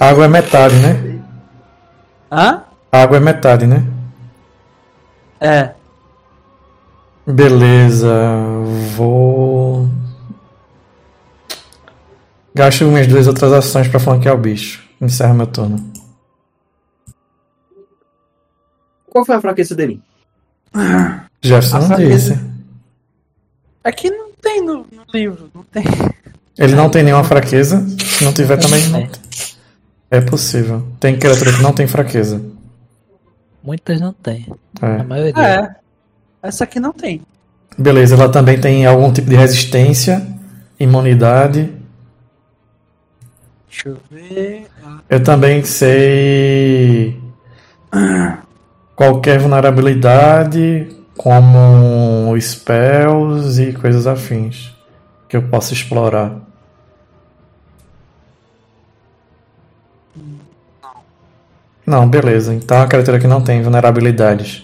Água 0.00 0.24
é 0.24 0.28
metade, 0.28 0.74
né? 0.76 1.20
Hã? 2.30 2.62
Água 2.90 3.18
é 3.18 3.20
metade, 3.20 3.66
né? 3.66 3.84
É. 5.40 5.72
Beleza, 7.26 8.08
vou. 8.96 9.88
Gasto 12.54 12.84
minhas 12.86 13.06
duas 13.06 13.26
outras 13.26 13.52
ações 13.52 13.88
pra 13.88 14.00
flanquear 14.00 14.34
o 14.34 14.38
bicho. 14.38 14.82
Encerra 15.00 15.34
meu 15.34 15.46
turno. 15.46 15.92
Qual 19.10 19.24
foi 19.24 19.36
a 19.36 19.40
fraqueza 19.40 19.74
dele? 19.74 20.02
Jefferson 21.42 21.76
A 21.76 21.88
não 21.88 21.96
disse. 21.96 22.38
Aqui 23.84 24.10
não 24.10 24.32
tem 24.40 24.64
no, 24.64 24.78
no 24.78 25.04
livro, 25.12 25.50
não 25.54 25.62
tem. 25.62 25.84
Ele 26.58 26.74
não 26.74 26.90
tem 26.90 27.02
nenhuma 27.02 27.24
fraqueza. 27.24 27.86
Se 27.88 28.24
não 28.24 28.32
tiver 28.32 28.56
também 28.56 28.86
não. 28.88 29.00
É. 29.00 29.08
É 30.10 30.20
possível. 30.20 30.86
Tem 30.98 31.18
criatura 31.18 31.52
que 31.52 31.62
não 31.62 31.72
tem 31.72 31.86
fraqueza. 31.86 32.40
Muitas 33.68 34.00
não 34.00 34.14
tem. 34.14 34.46
A 34.80 34.86
É. 34.86 35.02
maioria. 35.02 35.42
É. 35.42 35.76
Essa 36.42 36.64
aqui 36.64 36.80
não 36.80 36.90
tem. 36.90 37.20
Beleza, 37.76 38.14
ela 38.14 38.30
também 38.30 38.58
tem 38.58 38.86
algum 38.86 39.12
tipo 39.12 39.28
de 39.28 39.36
resistência, 39.36 40.26
imunidade. 40.80 41.70
Deixa 43.68 43.90
eu 43.90 43.98
ver. 44.10 44.66
Eu 45.10 45.22
também 45.22 45.62
sei 45.64 47.20
qualquer 48.96 49.38
vulnerabilidade, 49.38 50.88
como 51.18 52.34
spells 52.40 53.58
e 53.62 53.74
coisas 53.74 54.06
afins 54.06 54.74
que 55.28 55.36
eu 55.36 55.42
possa 55.42 55.74
explorar. 55.74 56.40
Não, 61.88 62.06
beleza. 62.06 62.52
Então 62.52 62.76
é 62.76 62.80
uma 62.80 62.86
criatura 62.86 63.18
que 63.18 63.26
não 63.26 63.40
tem 63.40 63.62
vulnerabilidades. 63.62 64.62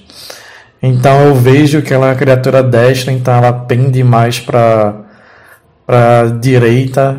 Então 0.82 1.22
eu 1.22 1.34
vejo 1.34 1.80
que 1.80 1.94
ela 1.94 2.08
é 2.08 2.10
uma 2.10 2.14
criatura 2.14 2.62
destra, 2.62 3.10
então 3.10 3.32
ela 3.34 3.50
pende 3.50 4.04
mais 4.04 4.38
para 4.38 4.94
para 5.86 6.26
direita. 6.38 7.16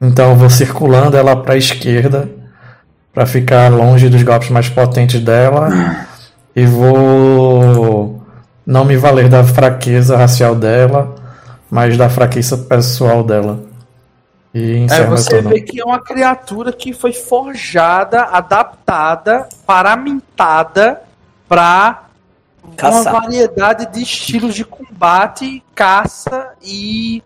Então 0.00 0.30
eu 0.30 0.36
vou 0.36 0.48
circulando 0.48 1.18
ela 1.18 1.36
para 1.36 1.52
a 1.52 1.58
esquerda 1.58 2.30
para 3.12 3.26
ficar 3.26 3.70
longe 3.70 4.08
dos 4.08 4.22
golpes 4.22 4.48
mais 4.48 4.70
potentes 4.70 5.20
dela 5.20 5.68
e 6.56 6.64
vou 6.64 8.22
não 8.64 8.86
me 8.86 8.96
valer 8.96 9.28
da 9.28 9.44
fraqueza 9.44 10.16
racial 10.16 10.54
dela, 10.54 11.14
mas 11.70 11.98
da 11.98 12.08
fraqueza 12.08 12.56
pessoal 12.56 13.22
dela. 13.22 13.60
E 14.52 14.72
É, 14.72 14.78
encerro 14.78 15.08
meu 15.08 15.18
você 15.18 15.40
vê 15.42 15.60
que 15.60 15.80
é 15.80 15.84
uma 15.84 16.00
criatura 16.00 16.72
que 16.72 16.92
foi 16.92 17.12
forjada, 17.12 18.22
adaptada, 18.22 18.79
paramentada 19.66 21.02
para 21.48 22.04
uma 22.82 23.02
variedade 23.04 23.86
de 23.86 24.02
estilos 24.02 24.54
de 24.54 24.64
combate, 24.64 25.62
caça 25.74 26.54
e 26.62 27.22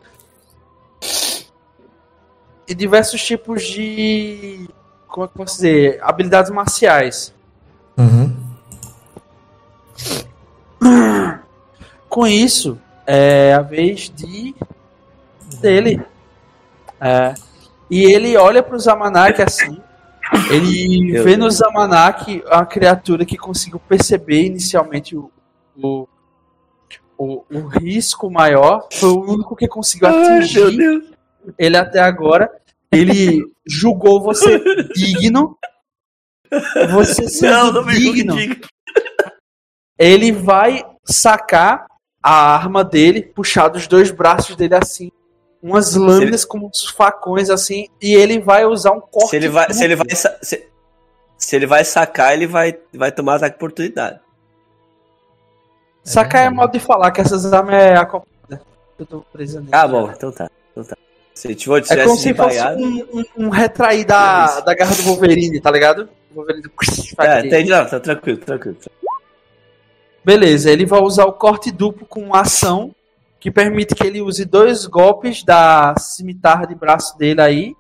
e 2.66 2.74
diversos 2.74 3.22
tipos 3.22 3.62
de 3.62 4.68
como 5.06 5.26
é 5.26 5.28
que 5.28 5.34
posso 5.34 5.56
dizer, 5.56 6.00
habilidades 6.02 6.50
marciais. 6.50 7.32
Uhum. 7.96 8.34
Com 12.08 12.26
isso, 12.26 12.78
é 13.06 13.54
a 13.54 13.60
vez 13.60 14.10
de 14.10 14.54
dele. 15.60 16.02
É. 17.00 17.34
E 17.88 18.02
ele 18.04 18.36
olha 18.36 18.62
para 18.62 18.74
o 18.74 18.78
Zamanak 18.78 19.40
assim. 19.40 19.80
Ele 20.50 21.12
Meu 21.12 21.24
vê 21.24 21.36
Deus. 21.36 21.38
no 21.38 21.50
Zamanak 21.50 22.42
a 22.46 22.64
criatura 22.66 23.24
que 23.24 23.36
conseguiu 23.36 23.80
perceber 23.80 24.44
inicialmente 24.46 25.16
o, 25.16 25.30
o, 25.76 26.06
o, 27.16 27.44
o 27.50 27.66
risco 27.66 28.30
maior. 28.30 28.86
Foi 28.92 29.08
o 29.10 29.20
único 29.24 29.56
que 29.56 29.66
conseguiu 29.66 30.08
Ai, 30.08 30.38
atingir 30.38 30.76
Deus. 30.76 31.04
ele 31.58 31.76
até 31.76 32.00
agora. 32.00 32.50
ele 32.92 33.40
julgou 33.66 34.20
você 34.22 34.62
digno. 34.94 35.56
Você 36.92 37.28
sendo 37.28 37.72
Não, 37.72 37.82
não 37.82 37.92
digno. 37.92 38.36
ele 39.98 40.30
vai 40.30 40.84
sacar 41.04 41.86
a 42.22 42.54
arma 42.54 42.84
dele, 42.84 43.22
puxar 43.22 43.68
dos 43.68 43.86
dois 43.88 44.10
braços 44.10 44.54
dele 44.56 44.74
assim, 44.76 45.10
umas 45.64 45.94
lâminas 45.94 46.44
com 46.44 46.58
uns 46.58 46.84
facões 46.90 47.48
assim, 47.48 47.88
e 48.00 48.14
ele 48.14 48.38
vai 48.38 48.66
usar 48.66 48.92
um 48.92 49.00
corte. 49.00 49.30
Se 49.30 49.36
ele 49.36 49.48
vai, 49.48 49.72
se 49.72 49.82
ele 49.82 49.96
vai, 49.96 50.06
se, 50.10 50.68
se 51.38 51.56
ele 51.56 51.66
vai 51.66 51.82
sacar, 51.82 52.34
ele 52.34 52.46
vai, 52.46 52.78
vai 52.92 53.10
tomar 53.10 53.36
ataque 53.36 53.52
de 53.52 53.56
oportunidade. 53.56 54.20
Sacar 56.04 56.46
é 56.46 56.50
modo 56.50 56.70
de 56.70 56.78
falar 56.78 57.10
que 57.12 57.22
essas 57.22 57.50
armas 57.50 57.76
é 57.76 57.96
a 57.96 58.04
copada. 58.04 58.60
Eu 58.98 59.06
tô 59.06 59.20
presa 59.32 59.60
nele. 59.60 59.70
Ah, 59.72 59.88
bom, 59.88 60.12
então 60.14 60.30
tá. 60.30 60.50
Então 60.72 60.84
tá. 60.84 60.96
Se 61.32 61.54
tiver 61.54 61.78
É 61.78 61.80
tivesse 61.80 62.04
como 62.04 62.18
se 62.18 62.34
fosse 62.34 62.60
um, 62.60 63.20
um, 63.20 63.46
um 63.46 63.48
retrair 63.48 64.06
da, 64.06 64.60
da 64.60 64.74
garra 64.74 64.94
do 64.94 65.02
Wolverine, 65.02 65.60
tá 65.62 65.70
ligado? 65.70 66.10
O 66.30 66.34
Wolverine 66.34 66.70
É, 67.18 67.40
entendi, 67.40 67.70
não, 67.70 67.86
tá 67.86 67.98
tranquilo, 67.98 68.38
tranquilo. 68.38 68.76
Beleza, 70.22 70.70
ele 70.70 70.84
vai 70.84 71.00
usar 71.00 71.24
o 71.24 71.32
corte 71.32 71.70
duplo 71.70 72.06
com 72.06 72.34
ação 72.34 72.94
que 73.44 73.50
permite 73.50 73.94
que 73.94 74.06
ele 74.06 74.22
use 74.22 74.42
dois 74.46 74.86
golpes 74.86 75.44
da 75.44 75.94
cimitarra 75.98 76.66
de 76.66 76.74
braço 76.74 77.18
dele 77.18 77.42
aí 77.42 77.76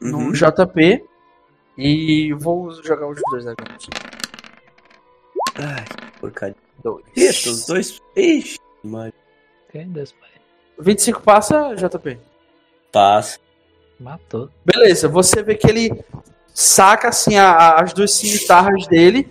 Uhum. 0.00 0.28
no 0.28 0.32
JP. 0.32 1.04
E 1.76 2.32
vou 2.34 2.70
jogar 2.84 3.08
os 3.08 3.20
dois 3.28 3.44
agora. 3.44 3.76
Ai, 5.56 5.84
que 6.12 6.20
porcaria. 6.20 6.54
Dois. 6.82 7.04
Eita, 7.16 7.50
os 7.50 7.66
dois. 7.66 8.00
Ixi, 8.16 8.58
mano. 8.84 9.12
Quem 9.72 9.88
Deus 9.88 10.12
pai? 10.12 10.28
25 10.78 11.22
passa, 11.22 11.74
JP. 11.74 12.16
Passa. 12.92 13.38
Matou. 13.98 14.48
Beleza, 14.64 15.08
você 15.08 15.42
vê 15.42 15.56
que 15.56 15.66
ele 15.68 16.04
saca 16.54 17.08
assim 17.08 17.36
a- 17.36 17.50
a- 17.50 17.82
as 17.82 17.92
duas 17.92 18.12
cimitarras 18.12 18.86
dele 18.86 19.28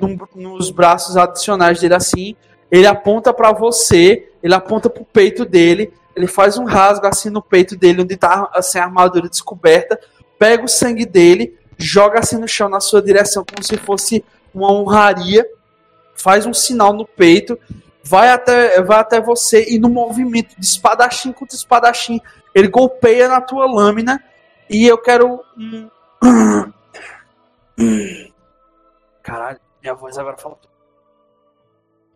num- 0.00 0.16
nos 0.36 0.70
braços 0.70 1.16
adicionais 1.16 1.80
dele 1.80 1.94
assim. 1.94 2.36
Ele 2.70 2.86
aponta 2.86 3.32
pra 3.34 3.52
você, 3.52 4.32
ele 4.46 4.54
aponta 4.54 4.88
pro 4.88 5.04
peito 5.04 5.44
dele, 5.44 5.92
ele 6.14 6.28
faz 6.28 6.56
um 6.56 6.64
rasgo 6.64 7.04
assim 7.08 7.28
no 7.30 7.42
peito 7.42 7.76
dele 7.76 8.02
onde 8.02 8.16
tá 8.16 8.48
assim, 8.54 8.78
a 8.78 8.84
armadura 8.84 9.28
descoberta, 9.28 9.98
pega 10.38 10.64
o 10.64 10.68
sangue 10.68 11.04
dele, 11.04 11.58
joga 11.76 12.20
assim 12.20 12.38
no 12.38 12.46
chão 12.46 12.68
na 12.68 12.78
sua 12.78 13.02
direção 13.02 13.44
como 13.44 13.60
se 13.64 13.76
fosse 13.76 14.24
uma 14.54 14.72
honraria, 14.72 15.44
faz 16.14 16.46
um 16.46 16.54
sinal 16.54 16.92
no 16.92 17.04
peito, 17.04 17.58
vai 18.04 18.30
até 18.30 18.80
vai 18.82 19.00
até 19.00 19.20
você 19.20 19.66
e 19.68 19.80
no 19.80 19.88
movimento 19.88 20.54
de 20.56 20.64
espadachim 20.64 21.32
contra 21.32 21.56
espadachim, 21.56 22.20
ele 22.54 22.68
golpeia 22.68 23.28
na 23.28 23.40
tua 23.40 23.66
lâmina 23.66 24.22
e 24.70 24.86
eu 24.86 24.96
quero 24.96 25.42
um. 25.58 25.90
Caralho, 29.24 29.58
minha 29.82 29.94
voz 29.94 30.16
agora 30.16 30.36
faltou. 30.36 30.70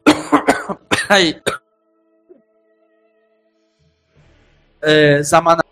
Aí. 1.10 1.42
É, 4.82 5.22
Zamana. 5.22 5.62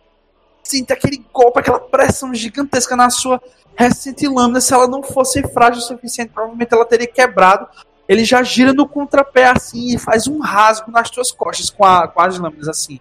Sinta 0.62 0.94
aquele 0.94 1.24
golpe, 1.32 1.61
aquela 1.61 1.80
pressão 1.80 2.34
gigantesca 2.34 2.94
na 2.94 3.09
sua 3.09 3.40
recente 3.74 4.28
lâmina. 4.28 4.61
Se 4.61 4.74
ela 4.74 4.86
não 4.86 5.02
fosse 5.02 5.42
frágil 5.48 5.78
o 5.80 5.84
suficiente, 5.84 6.30
provavelmente 6.32 6.74
ela 6.74 6.84
teria 6.84 7.06
quebrado. 7.06 7.66
Ele 8.06 8.24
já 8.24 8.42
gira 8.42 8.72
no 8.72 8.86
contrapé 8.88 9.48
assim 9.48 9.94
e 9.94 9.98
faz 9.98 10.26
um 10.26 10.40
rasgo 10.40 10.90
nas 10.90 11.11
tuas 11.11 11.30
costas 11.32 11.70
com, 11.70 11.84
a- 11.84 12.09
com 12.09 12.20
as 12.20 12.38
lâminas 12.38 12.68
assim. 12.68 13.00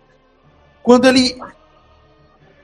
Quando 0.83 1.05
ele 1.05 1.37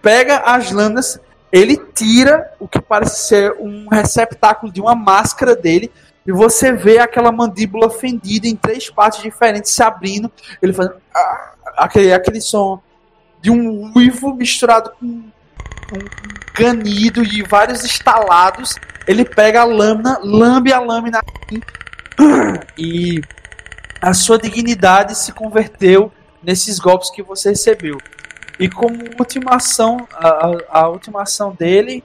pega 0.01 0.37
as 0.39 0.71
lâminas, 0.71 1.19
ele 1.51 1.77
tira 1.77 2.51
o 2.59 2.67
que 2.67 2.81
parece 2.81 3.27
ser 3.27 3.55
um 3.59 3.87
receptáculo 3.89 4.71
de 4.71 4.81
uma 4.81 4.95
máscara 4.95 5.55
dele 5.55 5.91
e 6.25 6.31
você 6.31 6.71
vê 6.71 6.99
aquela 6.99 7.31
mandíbula 7.31 7.89
fendida 7.89 8.47
em 8.47 8.55
três 8.55 8.89
partes 8.89 9.21
diferentes 9.21 9.71
se 9.71 9.83
abrindo. 9.83 10.31
Ele 10.61 10.73
faz 10.73 10.89
ah, 11.13 11.53
aquele, 11.77 12.13
aquele 12.13 12.41
som 12.41 12.81
de 13.43 13.51
um 13.51 13.91
uivo 13.93 14.33
misturado 14.33 14.91
com 14.97 15.05
um 15.05 15.29
ganido 16.57 17.21
e 17.21 17.43
vários 17.43 17.83
estalados. 17.83 18.75
Ele 19.05 19.25
pega 19.25 19.59
a 19.61 19.65
lâmina, 19.65 20.17
lambe 20.23 20.71
a 20.71 20.79
lâmina 20.79 21.19
assim, 21.19 21.61
e 22.77 23.21
a 24.01 24.13
sua 24.13 24.37
dignidade 24.39 25.13
se 25.17 25.33
converteu 25.33 26.09
nesses 26.41 26.79
golpes 26.79 27.09
que 27.11 27.21
você 27.21 27.49
recebeu. 27.49 27.97
E 28.57 28.69
como 28.69 28.97
última 29.19 29.55
ação, 29.57 30.07
a, 30.13 30.79
a- 30.79 30.87
última 30.87 31.23
ação 31.23 31.51
dele. 31.53 32.01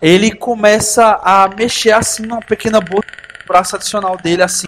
Ele 0.00 0.30
começa 0.32 1.18
a 1.24 1.48
mexer 1.48 1.90
assim 1.90 2.22
numa 2.22 2.40
pequena 2.40 2.80
bolsa 2.80 3.08
no 3.40 3.46
braço 3.48 3.74
adicional 3.74 4.16
dele, 4.16 4.44
assim. 4.44 4.67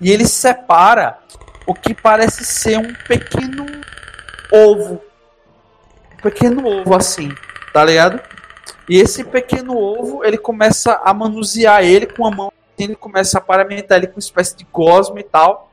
E 0.00 0.10
ele 0.10 0.26
separa 0.26 1.18
o 1.66 1.74
que 1.74 1.94
parece 1.94 2.44
ser 2.44 2.78
um 2.78 2.92
pequeno 3.06 3.66
ovo. 4.52 5.00
Um 6.14 6.22
pequeno 6.22 6.66
ovo 6.66 6.94
assim, 6.94 7.30
tá 7.72 7.84
ligado? 7.84 8.20
E 8.88 8.96
esse 8.96 9.22
pequeno 9.22 9.76
ovo, 9.76 10.24
ele 10.24 10.38
começa 10.38 11.00
a 11.04 11.14
manusear 11.14 11.84
ele 11.84 12.06
com 12.06 12.26
a 12.26 12.30
mão. 12.30 12.52
Ele 12.78 12.96
começa 12.96 13.38
a 13.38 13.40
paramentar 13.40 13.98
ele 13.98 14.06
com 14.06 14.14
uma 14.14 14.20
espécie 14.20 14.56
de 14.56 14.66
gosma 14.72 15.20
e 15.20 15.22
tal. 15.22 15.70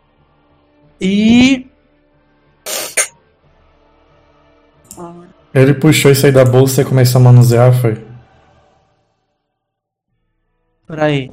E. 1.00 1.68
Ele 5.54 5.74
puxou 5.74 6.12
isso 6.12 6.26
aí 6.26 6.32
da 6.32 6.44
bolsa 6.44 6.82
e 6.82 6.86
começou 6.86 7.22
a 7.22 7.24
manusear, 7.24 7.74
foi? 7.82 8.06
Peraí. 10.86 11.32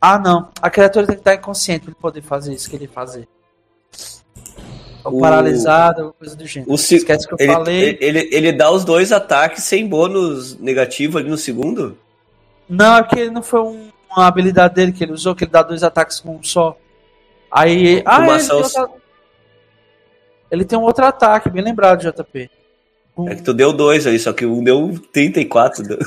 Ah, 0.00 0.18
não. 0.18 0.48
A 0.62 0.70
criatura 0.70 1.06
tem 1.06 1.16
que 1.16 1.20
estar 1.20 1.34
inconsciente 1.34 1.80
para 1.80 1.90
ele 1.90 2.00
poder 2.00 2.22
fazer 2.22 2.52
isso 2.54 2.68
que 2.70 2.76
ele 2.76 2.86
fazer. 2.86 3.26
Ou 5.04 5.16
O- 5.16 5.20
paralisado, 5.20 6.06
ou 6.06 6.12
coisa 6.12 6.36
do 6.36 6.46
gênero. 6.46 6.72
O 6.72 6.76
se- 6.78 6.96
Esquece 6.96 7.26
que 7.26 7.34
eu 7.34 7.36
ele, 7.40 7.52
falei. 7.52 7.98
ele, 8.00 8.28
ele 8.32 8.52
dá 8.52 8.70
os 8.70 8.84
dois 8.84 9.12
ataques 9.12 9.64
sem 9.64 9.86
bônus 9.86 10.58
negativo 10.58 11.18
ali 11.18 11.28
no 11.30 11.36
segundo? 11.38 11.96
Não, 12.68 12.96
é 12.98 13.02
que 13.02 13.18
ele 13.18 13.30
não 13.30 13.42
foi 13.42 13.60
um- 13.60 13.88
uma 14.10 14.26
habilidade 14.26 14.74
dele 14.74 14.92
que 14.92 15.02
ele 15.02 15.12
usou, 15.12 15.34
que 15.34 15.44
ele 15.44 15.50
dá 15.50 15.62
dois 15.62 15.82
ataques 15.82 16.20
com 16.20 16.36
um 16.36 16.42
só. 16.42 16.76
Aí. 17.50 18.02
Ah, 18.04 18.18
Uma 18.18 18.34
ele 18.36 18.46
tem, 18.46 18.60
ação- 18.60 18.82
outra- 18.82 19.00
ele 20.50 20.64
tem 20.64 20.78
um 20.78 20.82
outro 20.82 21.04
ataque, 21.06 21.50
bem 21.50 21.62
lembrado, 21.62 22.00
JP. 22.02 22.50
Um- 23.16 23.28
É 23.28 23.34
que 23.34 23.42
tu 23.42 23.54
deu 23.54 23.72
dois 23.72 24.06
aí, 24.06 24.18
só 24.18 24.32
que 24.32 24.44
um 24.46 24.62
deu 24.62 24.92
34. 25.12 25.82
deu- 25.82 25.98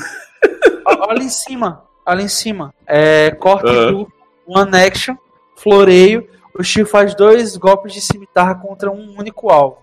Olha 1.08 1.22
em 1.22 1.28
cima, 1.28 1.82
olha 2.06 2.22
em 2.22 2.28
cima. 2.28 2.74
É, 2.86 3.30
corte 3.32 3.66
Aham. 3.66 3.92
duplo, 3.92 4.12
one 4.46 4.76
action, 4.76 5.16
floreio. 5.56 6.28
O 6.54 6.62
Steel 6.62 6.86
faz 6.86 7.14
dois 7.14 7.56
golpes 7.56 7.92
de 7.94 8.00
cimitarra 8.00 8.54
contra 8.54 8.90
um 8.90 9.18
único 9.18 9.50
alvo. 9.50 9.78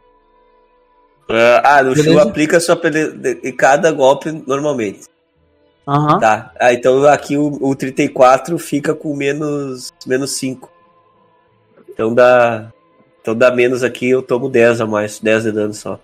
Ah, 1.63 1.81
o 1.81 1.93
Beleza. 1.93 2.23
aplica 2.23 2.59
só 2.59 2.79
em 3.43 3.55
cada 3.55 3.91
golpe 3.91 4.31
normalmente. 4.47 5.07
Aham. 5.87 6.19
Tá. 6.19 6.51
Ah, 6.59 6.73
então 6.73 7.03
aqui 7.05 7.37
o, 7.37 7.57
o 7.61 7.75
34 7.75 8.57
fica 8.59 8.93
com 8.93 9.15
menos, 9.15 9.91
menos 10.05 10.31
5. 10.37 10.71
Então 11.89 12.13
dá. 12.13 12.71
Então 13.21 13.35
dá 13.35 13.51
menos 13.51 13.83
aqui, 13.83 14.09
eu 14.09 14.21
tomo 14.21 14.49
10 14.49 14.81
a 14.81 14.85
mais, 14.87 15.19
10 15.19 15.43
de 15.43 15.51
dano 15.51 15.73
só. 15.73 15.99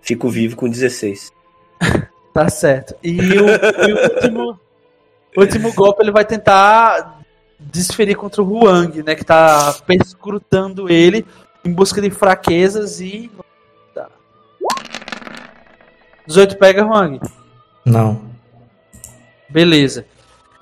Fico 0.00 0.28
vivo 0.28 0.56
com 0.56 0.68
16. 0.68 1.32
Tá 2.34 2.48
certo. 2.48 2.96
E 3.00 3.16
o, 3.16 3.46
e 3.46 3.92
o 3.92 4.12
último, 4.12 4.60
o 5.36 5.40
último 5.40 5.72
golpe 5.72 6.02
ele 6.02 6.12
vai 6.12 6.24
tentar 6.24 7.20
desferir 7.58 8.14
contra 8.14 8.42
o 8.42 8.48
Huang, 8.48 9.02
né? 9.02 9.14
Que 9.14 9.24
tá 9.24 9.74
perscrutando 9.86 10.90
ele 10.90 11.26
em 11.64 11.72
busca 11.72 12.00
de 12.00 12.10
fraquezas 12.10 13.00
e. 13.00 13.30
Tá. 13.94 14.08
18 16.26 16.56
pega, 16.56 16.84
Huang. 16.84 17.20
Não. 17.84 18.22
Beleza. 19.48 20.06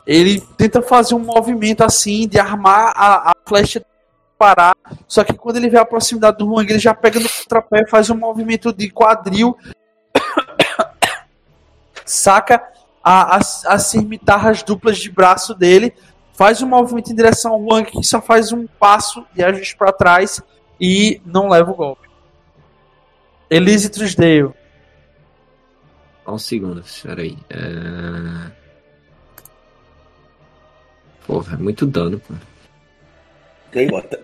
Ele 0.06 0.40
tenta 0.56 0.82
fazer 0.82 1.14
um 1.14 1.20
movimento 1.20 1.82
assim 1.82 2.26
de 2.26 2.38
armar 2.38 2.92
a, 2.96 3.30
a 3.30 3.34
flecha 3.46 3.84
parar. 4.38 4.74
Só 5.06 5.22
que 5.22 5.34
quando 5.34 5.58
ele 5.58 5.70
vê 5.70 5.78
a 5.78 5.84
proximidade 5.84 6.38
do 6.38 6.50
Huang, 6.50 6.68
ele 6.68 6.78
já 6.80 6.92
pega 6.92 7.20
no 7.20 7.28
contrapé, 7.28 7.86
faz 7.86 8.10
um 8.10 8.16
movimento 8.16 8.72
de 8.72 8.90
quadril, 8.90 9.56
saca 12.04 12.71
a- 13.02 13.36
as, 13.36 13.64
as 13.66 13.86
cimitarras 13.86 14.62
duplas 14.62 14.98
de 14.98 15.10
braço 15.10 15.54
dele, 15.54 15.92
faz 16.34 16.62
um 16.62 16.66
movimento 16.68 17.12
em 17.12 17.14
direção 17.14 17.52
ao 17.52 17.62
Huang 17.62 17.90
que 17.90 18.02
só 18.02 18.20
faz 18.20 18.52
um 18.52 18.66
passo 18.66 19.24
de 19.34 19.42
ajuste 19.42 19.76
para 19.76 19.92
trás 19.92 20.40
e 20.80 21.20
não 21.24 21.48
leva 21.48 21.70
o 21.70 21.74
golpe. 21.74 22.08
Elise 23.50 23.90
Trusdale. 23.90 24.52
Um 26.26 26.38
segundo, 26.38 26.82
peraí. 27.02 27.36
É... 27.50 28.50
Porra, 31.26 31.54
é 31.54 31.56
muito 31.56 31.86
dano, 31.86 32.18
pô. 32.20 32.34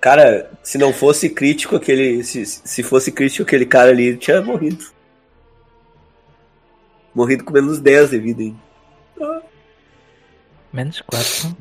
Cara, 0.00 0.50
se 0.62 0.76
não 0.78 0.92
fosse 0.92 1.30
crítico 1.30 1.74
aquele. 1.76 2.22
Se, 2.22 2.44
se 2.44 2.82
fosse 2.82 3.10
crítico 3.10 3.42
aquele 3.44 3.64
cara 3.66 3.90
ali, 3.90 4.05
ele 4.09 4.16
tinha 4.18 4.42
morrido. 4.42 4.84
Morrido 7.14 7.44
com 7.44 7.52
menos 7.52 7.80
10 7.80 8.10
de 8.10 8.18
vida, 8.18 8.42
hein? 8.42 8.60
Menos 10.73 11.01
4. 11.03 11.57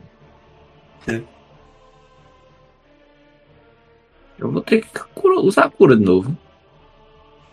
Eu 4.39 4.51
vou 4.51 4.61
ter 4.61 4.81
que 4.81 4.99
cura- 5.15 5.39
usar 5.39 5.65
a 5.65 5.69
cura 5.69 5.95
de 5.95 6.03
novo. 6.03 6.35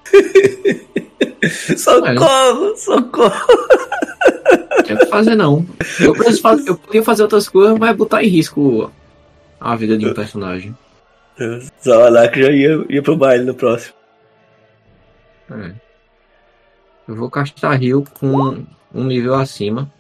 Socorro, 1.77 2.77
socorro. 2.77 3.47
Não 4.71 4.83
tinha 4.83 4.99
que 4.99 5.07
fazer, 5.07 5.35
não. 5.35 5.67
Eu, 6.01 6.13
preciso 6.15 6.41
fazer- 6.41 6.69
eu 6.69 6.77
podia 6.77 7.03
fazer 7.03 7.23
outras 7.23 7.49
coisas, 7.49 7.79
mas 7.79 7.97
botar 7.97 8.23
em 8.23 8.29
risco 8.29 8.91
a 9.61 9.77
vida 9.77 9.97
de 9.99 10.07
um 10.07 10.15
personagem. 10.15 10.77
Zawalak 11.83 12.41
já 12.41 12.51
ia, 12.51 12.85
ia 12.89 13.03
pro 13.03 13.17
baile 13.17 13.45
no 13.45 13.55
próximo. 13.55 13.95
É. 15.51 15.73
Eu 17.09 17.17
vou 17.17 17.31
castar 17.31 17.79
Rio 17.79 18.05
com 18.19 18.65
um 18.95 19.05
nível 19.05 19.35
acima. 19.35 19.93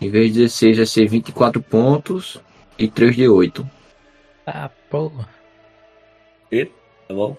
Em 0.00 0.08
vez 0.10 0.32
de 0.32 0.40
16 0.40 0.76
vai 0.78 0.86
ser 0.86 1.06
24 1.08 1.60
pontos 1.62 2.40
e 2.78 2.88
3 2.88 3.14
de 3.16 3.28
8. 3.28 3.68
Ah, 4.46 4.70
porra. 4.88 5.28
Tá 6.50 7.14
bom? 7.14 7.36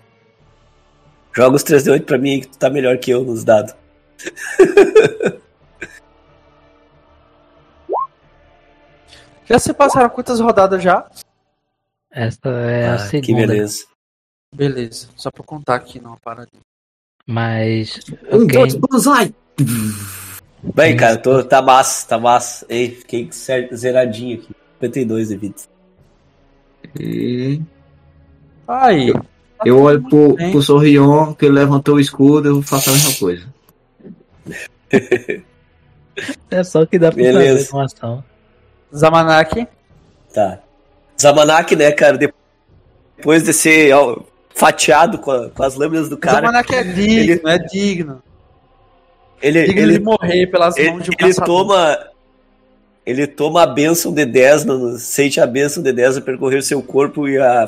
Joga 1.33 1.55
os 1.55 1.63
3D8 1.63 2.03
pra 2.05 2.17
mim 2.17 2.31
aí 2.31 2.41
que 2.41 2.47
tu 2.49 2.57
tá 2.57 2.69
melhor 2.69 2.97
que 2.97 3.09
eu 3.11 3.23
nos 3.23 3.43
dados. 3.43 3.73
Já 9.45 9.59
se 9.59 9.73
passaram 9.73 10.09
quantas 10.09 10.39
rodadas 10.39 10.81
já? 10.81 11.09
Essa 12.11 12.39
é 12.49 12.87
a 12.89 12.95
Ah, 12.95 12.97
que 12.97 13.03
segunda. 13.25 13.47
beleza. 13.47 13.85
Beleza, 14.53 15.07
só 15.15 15.31
pra 15.31 15.43
contar 15.43 15.75
aqui, 15.75 15.99
não, 15.99 16.17
para 16.17 16.45
Mas. 17.25 17.99
Um, 18.31 18.45
quem- 18.47 18.59
dois, 18.59 18.75
banzai! 18.75 19.33
Bem, 20.63 20.95
cara, 20.95 21.17
tô, 21.17 21.43
tá 21.43 21.61
massa, 21.61 22.07
tá 22.07 22.19
massa. 22.19 22.65
Ei, 22.69 22.91
fiquei 22.91 23.29
zeradinho 23.73 24.37
aqui. 24.37 24.49
52 24.79 25.27
de 25.29 25.37
vida. 25.37 25.55
E 26.99 27.61
Aí. 28.67 29.13
eu 29.65 29.79
olho 29.81 30.01
pro, 30.09 30.33
bem. 30.35 30.51
pro 30.51 30.61
Sorrion, 30.61 31.33
que 31.33 31.45
ele 31.45 31.53
levantou 31.55 31.95
o 31.95 31.99
escudo, 31.99 32.47
eu 32.49 32.61
faço 32.61 32.89
a 32.89 32.93
mesma 32.93 33.13
coisa. 33.15 33.45
É 36.51 36.61
só 36.63 36.85
que 36.85 36.99
dá 36.99 37.09
pra 37.11 37.23
Beleza. 37.23 37.59
fazer 37.59 37.71
com 37.71 37.79
ação. 37.79 38.23
Zamanak. 38.93 39.65
Tá. 40.33 40.59
Zamanak, 41.19 41.73
né, 41.75 41.91
cara, 41.93 42.17
de- 42.17 42.31
depois 43.15 43.43
de 43.43 43.53
ser 43.53 43.93
ó, 43.95 44.21
fatiado 44.53 45.17
com, 45.19 45.31
a- 45.31 45.49
com 45.49 45.63
as 45.63 45.75
lâminas 45.75 46.09
do 46.09 46.17
cara, 46.17 46.35
Zamanak 46.41 46.75
é 46.75 46.83
digno, 46.83 47.49
é 47.49 47.57
digno. 47.59 48.21
Ele, 49.41 49.59
ele, 49.59 49.99
morrer 49.99 50.47
pelas 50.47 50.77
ele, 50.77 50.91
mãos 50.91 51.03
de 51.03 51.09
um 51.09 51.13
ele 51.19 51.33
caçador. 51.33 51.45
toma. 51.67 52.07
Ele 53.05 53.25
toma 53.25 53.63
a 53.63 53.67
bênção 53.67 54.13
de 54.13 54.25
10, 54.25 54.63
no- 54.65 54.97
sente 54.99 55.39
a 55.41 55.47
bênção 55.47 55.81
de 55.81 55.91
10 55.91 56.17
a 56.17 56.21
percorrer 56.21 56.61
seu 56.63 56.81
corpo 56.83 57.27
e 57.27 57.37
a 57.39 57.67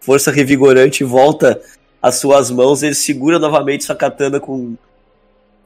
força 0.00 0.30
revigorante 0.32 1.04
volta 1.04 1.60
às 2.02 2.16
suas 2.16 2.50
mãos. 2.50 2.82
Ele 2.82 2.94
segura 2.94 3.38
novamente 3.38 3.84
sua 3.84 3.94
katana 3.94 4.40
com, 4.40 4.74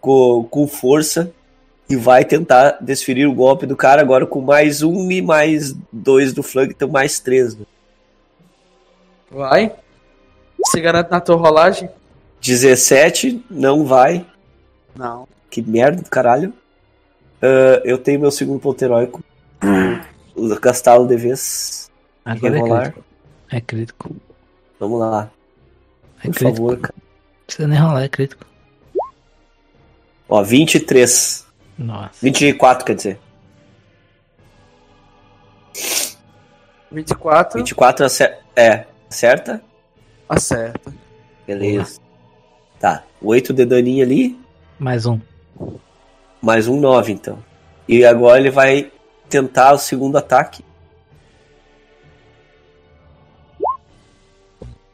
com, 0.01 0.45
com 0.51 0.67
força 0.69 1.33
e 1.89 1.97
vai 1.97 2.25
tentar 2.27 2.77
desferir 2.81 3.27
o 3.27 3.33
golpe 3.35 3.65
do 3.67 3.75
cara 3.75 4.03
agora 4.03 4.27
com 4.27 4.41
mais 4.43 4.83
um 4.83 5.11
e 5.11 5.23
mais 5.23 5.75
dois 5.91 6.33
do 6.35 6.43
flanco, 6.43 6.73
então 6.73 6.89
mais 6.89 7.19
três. 7.19 7.55
né? 7.57 7.65
Vai. 9.31 9.73
Se 10.67 10.81
garante 10.81 11.11
na 11.11 11.21
tua 11.21 11.37
rolagem? 11.37 11.89
17, 12.43 13.43
não 13.51 13.85
vai. 13.87 14.27
Não. 14.95 15.27
Que 15.51 15.61
merda 15.63 16.03
do 16.03 16.09
caralho. 16.09 16.53
Ah, 17.43 17.81
eu 17.85 17.99
tenho 17.99 18.21
meu 18.21 18.31
segundo 18.31 18.61
ponto 18.61 18.81
heróico. 18.83 19.23
O 20.33 20.57
castalo 20.57 21.07
de 21.07 21.17
vez. 21.17 21.91
Agora 22.25 22.57
é 22.57 22.61
rolar. 22.61 22.83
crítico. 22.93 23.05
É 23.51 23.61
crítico. 23.61 24.17
Vamos 24.79 25.01
lá, 25.01 25.31
É 26.25 26.29
por 26.29 26.35
crítico. 26.37 26.57
favor. 26.57 26.79
cara. 26.79 26.95
Não 26.97 27.45
precisa 27.47 27.69
nem 27.69 27.79
rolar, 27.79 28.03
é 28.05 28.09
crítico. 28.09 28.47
Ó, 30.29 30.43
23. 30.43 31.47
Nossa. 31.77 32.11
24, 32.23 32.87
quer 32.87 32.95
dizer. 32.95 33.21
24. 36.91 37.59
24 37.59 38.07
acer- 38.07 38.39
é, 38.57 38.87
acerta? 39.11 39.63
Acerta. 40.29 40.93
Beleza. 41.47 42.01
Tá, 42.79 43.05
8 43.21 43.53
de 43.53 43.65
daninho 43.67 44.05
ali, 44.05 44.41
Mais 44.79 45.05
um. 45.05 45.21
Mais 46.41 46.69
um 46.69 46.79
9 46.79 47.13
então. 47.13 47.39
E 47.89 48.05
agora 48.05 48.39
ele 48.39 48.51
vai 48.51 48.91
tentar 49.29 49.73
o 49.73 49.79
segundo 49.79 50.17
ataque. 50.17 50.65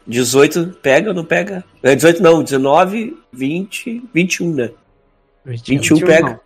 18 0.07 0.79
pega 0.81 1.09
ou 1.09 1.15
não 1.15 1.25
pega? 1.25 1.65
É, 1.83 1.95
18 1.95 2.23
não, 2.23 2.43
19, 2.43 3.19
20, 3.33 4.09
21, 4.15 4.55
né? 4.55 4.71
21 5.45 6.01
pega. 6.01 6.41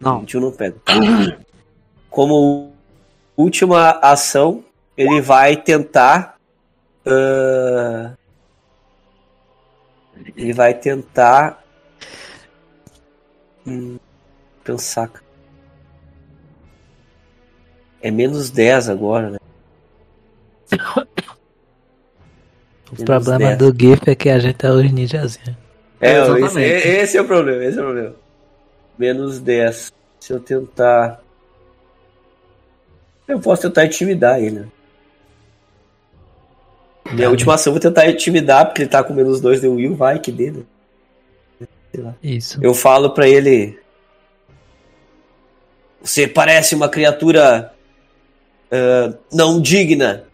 Não. 0.00 0.20
21 0.20 0.40
não 0.40 0.52
pega. 0.52 0.76
Como 2.08 2.72
última 3.36 3.90
ação, 4.00 4.64
ele 4.96 5.20
vai 5.20 5.56
tentar. 5.56 6.36
ah, 7.04 8.12
ele 10.36 10.52
vai 10.52 10.74
tentar. 10.74 11.65
Hum, 13.66 13.98
pensar. 14.62 15.08
cara. 15.08 15.24
É 18.00 18.10
menos 18.10 18.50
10 18.50 18.88
agora, 18.88 19.30
né? 19.30 19.38
O 22.92 23.04
problema 23.04 23.56
10. 23.56 23.58
do 23.58 23.74
GIF 23.76 24.00
é 24.06 24.14
que 24.14 24.30
a 24.30 24.38
gente 24.38 24.64
é 24.64 24.70
os 24.70 24.92
ninjazinhos. 24.92 25.56
É, 26.00 26.18
esse, 26.40 26.60
esse 26.60 27.16
é 27.16 27.20
o 27.20 27.24
problema, 27.24 27.64
esse 27.64 27.78
é 27.78 27.80
o 27.80 27.84
problema. 27.84 28.14
Menos 28.98 29.40
10. 29.40 29.92
Se 30.20 30.32
eu 30.32 30.40
tentar. 30.40 31.20
Eu 33.26 33.40
posso 33.40 33.62
tentar 33.62 33.86
intimidar 33.86 34.40
ele. 34.40 34.60
né? 34.60 34.68
Minha 37.12 37.30
última 37.30 37.54
ação 37.54 37.70
eu 37.70 37.74
vou 37.74 37.80
tentar 37.80 38.08
intimidar, 38.08 38.66
porque 38.66 38.82
ele 38.82 38.90
tá 38.90 39.02
com 39.02 39.14
menos 39.14 39.40
2 39.40 39.60
de 39.60 39.68
Will, 39.68 39.94
vai 39.94 40.18
que 40.18 40.30
dê, 40.30 40.50
né? 40.50 40.62
Isso. 42.22 42.58
Eu 42.62 42.74
falo 42.74 43.10
pra 43.10 43.28
ele. 43.28 43.78
Você 46.02 46.28
parece 46.28 46.74
uma 46.74 46.88
criatura 46.88 47.74
ah, 48.70 49.14
não 49.32 49.60
digna 49.60 50.24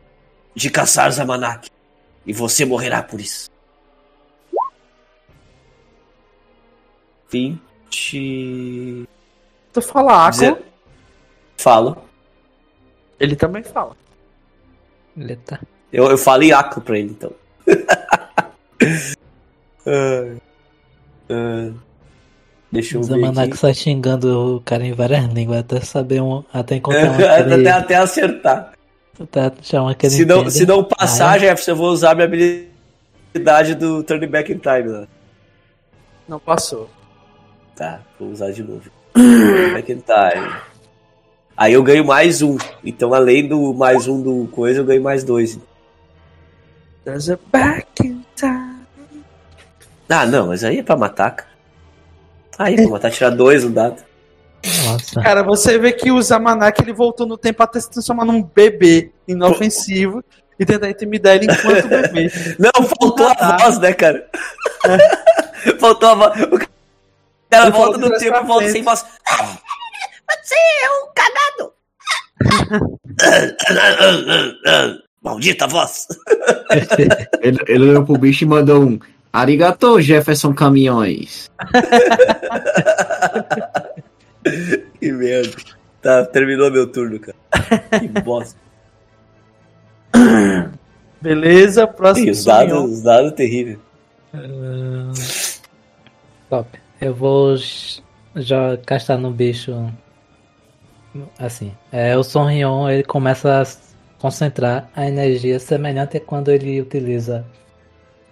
de 0.55 0.71
caçar 0.71 1.11
Zamanak. 1.13 1.71
E 2.27 2.33
você 2.33 2.65
morrerá 2.65 3.03
por 3.03 3.21
isso. 3.21 3.51
20. 7.31 9.09
Tu 9.73 9.83
fala 9.83 10.29
Aqua, 10.29 10.59
Falo. 11.57 12.05
ele 13.19 13.35
também 13.35 13.63
fala. 13.63 13.97
Ele 15.17 15.37
tá. 15.37 15.59
Eu, 15.91 16.11
eu 16.11 16.19
falo 16.19 16.43
Iaco 16.43 16.81
pra 16.81 16.99
ele, 16.99 17.11
então. 17.11 17.33
Ah, 19.85 20.37
ah, 21.31 21.73
deixa 22.71 22.97
eu 22.97 23.01
O 23.01 23.05
ver 23.05 23.21
Zamanak 23.21 23.49
aqui. 23.51 23.57
sai 23.57 23.75
xingando 23.75 24.57
o 24.57 24.61
cara 24.61 24.85
em 24.85 24.93
várias 24.93 25.25
línguas 25.33 25.61
até 25.61 25.81
saber 25.81 26.23
um. 26.23 26.43
Até 26.53 26.77
encontrar 26.77 27.11
uma 27.13 27.17
até, 27.37 27.55
ele, 27.55 27.69
até 27.69 27.95
acertar. 27.97 28.73
até 29.21 29.53
achar 29.61 29.83
uma 29.83 29.95
que 29.95 30.07
ele 30.07 30.15
Se 30.15 30.25
não, 30.25 30.49
se 30.51 30.67
não 30.67 30.85
passar, 30.85 31.31
Ah, 31.33 31.37
é? 31.37 31.41
Jefferson, 31.41 31.71
eu 31.73 31.77
vou 31.77 31.91
usar 31.91 32.15
minha 32.15 32.27
habilidade 32.27 33.75
do 33.75 34.03
Turn 34.03 34.27
Back 34.27 34.53
in 34.53 34.59
Time. 34.59 34.89
Né? 34.89 35.07
Não 36.29 36.39
passou. 36.39 36.89
Tá, 37.77 38.01
vou 38.19 38.31
usar 38.31 38.51
de 38.53 38.63
novo. 38.63 38.91
Turn 39.15 39.73
Back 39.75 39.93
in 39.93 40.01
Time. 40.01 40.53
Aí 41.57 41.75
eu 41.75 41.83
ganho 41.83 42.05
mais 42.05 42.41
um. 42.43 42.57
Então, 42.83 43.13
além 43.13 43.47
do 43.47 43.73
mais 43.75 44.09
um 44.09 44.21
do 44.23 44.49
coisa, 44.51 44.81
eu 44.81 44.85
ganho 44.85 45.03
mais 45.03 45.23
dois. 45.23 45.59
There's 47.05 47.29
a 47.31 47.39
back 47.53 48.07
in 48.07 48.25
time. 48.37 48.72
Ah, 50.09 50.27
não, 50.27 50.49
mas 50.49 50.65
aí 50.65 50.79
é 50.79 50.83
pra 50.83 50.97
matar, 50.97 51.31
cara. 51.31 51.51
Aí 52.59 52.75
é 52.75 52.83
pra 52.83 52.91
matar, 52.91 53.11
tirar 53.11 53.31
dois 53.31 53.65
no 53.65 53.71
dado. 53.71 54.03
Nossa. 54.85 55.21
Cara, 55.21 55.43
você 55.43 55.79
vê 55.79 55.93
que 55.93 56.11
o 56.11 56.23
Zamanak 56.23 56.81
ele 56.81 56.93
voltou 56.93 57.27
no 57.27 57.37
tempo 57.37 57.63
até 57.63 57.81
se 57.81 57.91
transformar 57.91 58.25
num 58.25 58.43
bebê 58.43 59.11
inofensivo 59.27 60.23
e 60.59 60.65
tentar 60.65 60.91
intimidar 60.91 61.37
ele 61.37 61.47
enquanto 61.47 61.89
bebê. 61.89 62.31
Não, 62.59 62.71
faltou 62.87 63.29
a 63.29 63.59
voz, 63.59 63.79
né, 63.79 63.93
cara? 63.93 64.29
faltou 65.81 66.09
a 66.11 66.15
voz. 66.15 66.43
O 66.43 66.59
cara 67.51 67.67
Ele 67.67 67.71
volta 67.73 67.99
no 67.99 68.11
tempo 68.19 68.37
e 68.37 68.47
volta 68.47 68.69
sem 68.71 68.83
voz. 68.83 69.05
Você 70.45 70.55
é 70.55 70.91
um 70.91 71.09
cagado! 71.15 71.73
Maldita 75.23 75.67
voz! 75.67 76.07
Ele, 77.41 77.59
ele 77.67 77.91
olhou 77.91 78.05
pro 78.05 78.19
bicho 78.19 78.45
e 78.45 78.47
mandou 78.47 78.83
um 78.83 78.99
Arigato, 79.33 80.01
Jefferson 80.01 80.53
Caminhões. 80.53 81.51
que 85.01 85.13
merda. 85.13 85.57
Tá, 86.03 86.25
terminou 86.27 86.71
meu 86.71 86.91
turno, 86.91 87.19
cara. 87.19 87.37
Que 87.99 88.09
bosta. 88.21 88.61
Beleza, 91.21 91.87
próximo. 91.87 92.27
Ih, 92.27 92.31
os 92.33 92.45
dados, 92.45 92.91
os 92.91 93.03
dados 93.03 93.33
terríveis. 93.33 93.79
Ah, 94.35 95.13
top. 96.51 96.79
Eu 97.01 97.15
vou 97.15 97.55
já 98.37 98.77
castar 98.85 99.17
no 99.17 99.31
bicho. 99.31 99.91
Assim. 101.39 101.73
É, 101.91 102.17
o 102.17 102.25
Sonrion 102.25 102.89
ele 102.89 103.05
começa 103.05 103.63
a 103.63 103.67
concentrar 104.19 104.91
a 104.95 105.07
energia 105.07 105.59
semelhante 105.59 106.17
a 106.17 106.21
quando 106.21 106.51
ele 106.51 106.81
utiliza 106.81 107.45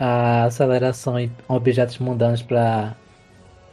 a 0.00 0.44
aceleração 0.44 1.18
em 1.20 1.30
objetos 1.46 1.98
mundanos 1.98 2.40
para 2.40 2.96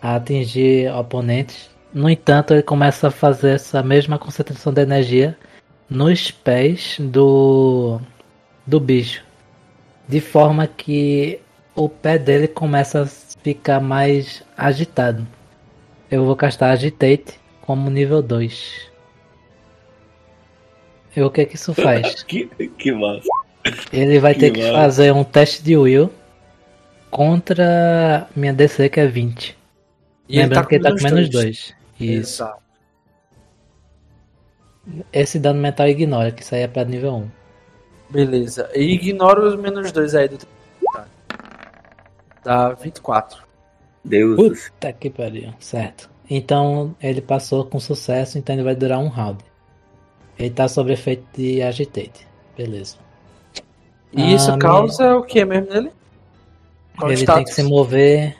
atingir 0.01 0.93
oponentes. 0.93 1.69
No 1.93 2.09
entanto, 2.09 2.53
ele 2.53 2.61
começa 2.61 3.07
a 3.07 3.11
fazer 3.11 3.51
essa 3.51 3.81
mesma 3.81 4.19
concentração 4.19 4.73
de 4.73 4.81
energia 4.81 5.37
nos 5.89 6.29
pés 6.29 6.97
do, 6.99 8.01
do 8.65 8.77
bicho. 8.77 9.23
De 10.05 10.19
forma 10.19 10.67
que 10.67 11.39
o 11.73 11.87
pé 11.87 12.17
dele 12.17 12.47
começa 12.47 13.03
a 13.03 13.05
ficar 13.05 13.79
mais 13.79 14.43
agitado. 14.57 15.25
Eu 16.11 16.25
vou 16.25 16.35
castar 16.35 16.71
Agitate 16.71 17.39
como 17.61 17.89
nível 17.89 18.21
2. 18.21 18.91
E 21.15 21.21
o 21.21 21.29
que 21.31 21.45
que 21.45 21.55
isso 21.55 21.73
faz? 21.75 22.23
Que, 22.23 22.47
que 22.77 22.91
massa. 22.91 23.36
Ele 23.91 24.19
vai 24.19 24.33
Que 24.33 24.39
ter 24.41 24.51
que 24.51 24.61
massa. 24.61 24.73
fazer 24.73 25.11
um 25.13 25.23
teste 25.23 25.63
de 25.63 25.75
Will 25.77 26.11
contra 27.09 28.27
minha 28.35 28.53
DC 28.53 28.89
que 28.89 28.99
é 28.99 29.07
20. 29.07 29.57
E 30.29 30.37
Lembrando 30.39 30.67
que 30.67 30.75
ele 30.75 30.83
tá 30.83 30.91
com 30.91 31.03
menos 31.03 31.29
dois. 31.29 31.43
2. 31.43 31.75
Isso. 31.99 32.43
Exato. 32.43 32.61
Esse 35.11 35.37
dano 35.39 35.59
mental 35.59 35.87
ignora, 35.89 36.31
que 36.31 36.41
isso 36.41 36.55
aí 36.55 36.61
é 36.61 36.67
pra 36.67 36.85
nível 36.85 37.13
1. 37.15 37.29
Beleza. 38.09 38.69
E 38.73 38.93
ignora 38.93 39.45
os 39.47 39.55
menos 39.55 39.91
2 39.91 40.15
aí 40.15 40.27
do 40.29 40.37
Dá 42.43 42.69
24. 42.73 43.43
Deus. 44.05 44.35
Puta 44.69 44.93
que 44.93 45.09
pariu. 45.09 45.53
Certo. 45.59 46.09
Então 46.29 46.95
ele 47.01 47.21
passou 47.21 47.65
com 47.65 47.79
sucesso, 47.79 48.37
então 48.37 48.55
ele 48.55 48.63
vai 48.63 48.75
durar 48.75 48.99
um 48.99 49.07
round. 49.09 49.43
Ele 50.39 50.49
tá 50.51 50.67
sob 50.67 50.91
efeito 50.93 51.25
de 51.35 51.61
Agitate. 51.61 52.25
Beleza. 52.55 52.95
E 54.13 54.33
isso 54.33 54.51
Ah, 54.51 54.57
causa 54.57 55.15
o 55.15 55.23
que 55.23 55.43
mesmo 55.45 55.69
nele? 55.71 55.91
Qual 56.97 57.11
ele 57.11 57.21
status? 57.21 57.35
tem 57.35 57.43
que 57.45 57.53
se 57.53 57.63
mover. 57.63 58.35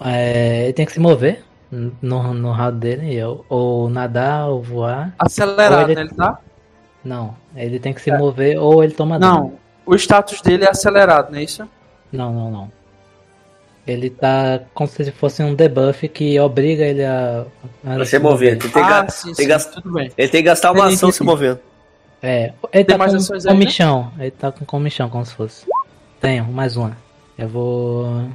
é, 0.00 0.64
ele 0.64 0.72
tem 0.72 0.86
que 0.86 0.92
se 0.92 1.00
mover 1.00 1.42
no, 1.70 2.32
no 2.34 2.52
round 2.52 2.78
dele, 2.78 3.22
ou, 3.24 3.44
ou 3.48 3.90
nadar, 3.90 4.48
ou 4.48 4.62
voar. 4.62 5.14
Acelerado, 5.18 5.74
Ou 5.84 5.90
ele- 5.90 5.94
né? 5.94 6.00
Ele 6.02 6.10
tá? 6.14 6.38
Não, 7.04 7.36
ele 7.54 7.78
tem 7.78 7.92
que 7.92 8.00
se 8.00 8.10
mover 8.10 8.58
ou 8.58 8.82
ele 8.82 8.92
toma 8.92 9.18
dano. 9.18 9.32
Não. 9.34 9.52
O 9.86 9.94
status 9.94 10.40
dele 10.40 10.64
é 10.64 10.70
acelerado, 10.70 11.30
não 11.30 11.38
é 11.38 11.44
isso? 11.44 11.68
Não, 12.10 12.32
não, 12.32 12.50
não. 12.50 12.72
Ele 13.86 14.10
tá 14.10 14.60
como 14.74 14.88
se 14.88 15.12
fosse 15.12 15.40
um 15.44 15.54
debuff 15.54 16.08
que 16.08 16.40
obriga 16.40 16.84
ele 16.84 17.04
a. 17.04 17.46
a 17.84 17.94
Pra 17.94 18.04
se 18.04 18.18
mover. 18.18 18.52
Ele 18.52 18.58
tem, 18.60 18.70
que 18.72 18.78
ah, 18.80 19.02
ga- 19.02 19.08
sim, 19.08 19.32
tem 19.34 19.46
sim, 19.58 19.72
ele 20.18 20.28
tem 20.28 20.28
que 20.28 20.42
gastar 20.42 20.72
uma 20.72 20.88
ação 20.88 21.12
se 21.12 21.22
movendo. 21.22 21.60
É, 22.26 22.52
ele 22.72 22.84
Tem 22.84 22.84
tá 22.84 22.98
mais 22.98 23.12
com 23.12 23.18
ações 23.18 23.46
aí, 23.46 23.52
né? 23.52 23.60
comichão. 23.60 24.12
Ele 24.18 24.30
tá 24.32 24.50
com 24.50 24.64
comichão, 24.64 25.08
como 25.08 25.24
se 25.24 25.32
fosse. 25.32 25.64
Tenho, 26.20 26.44
mais 26.46 26.76
uma. 26.76 26.96
Eu 27.38 27.48
vou. 27.48 28.28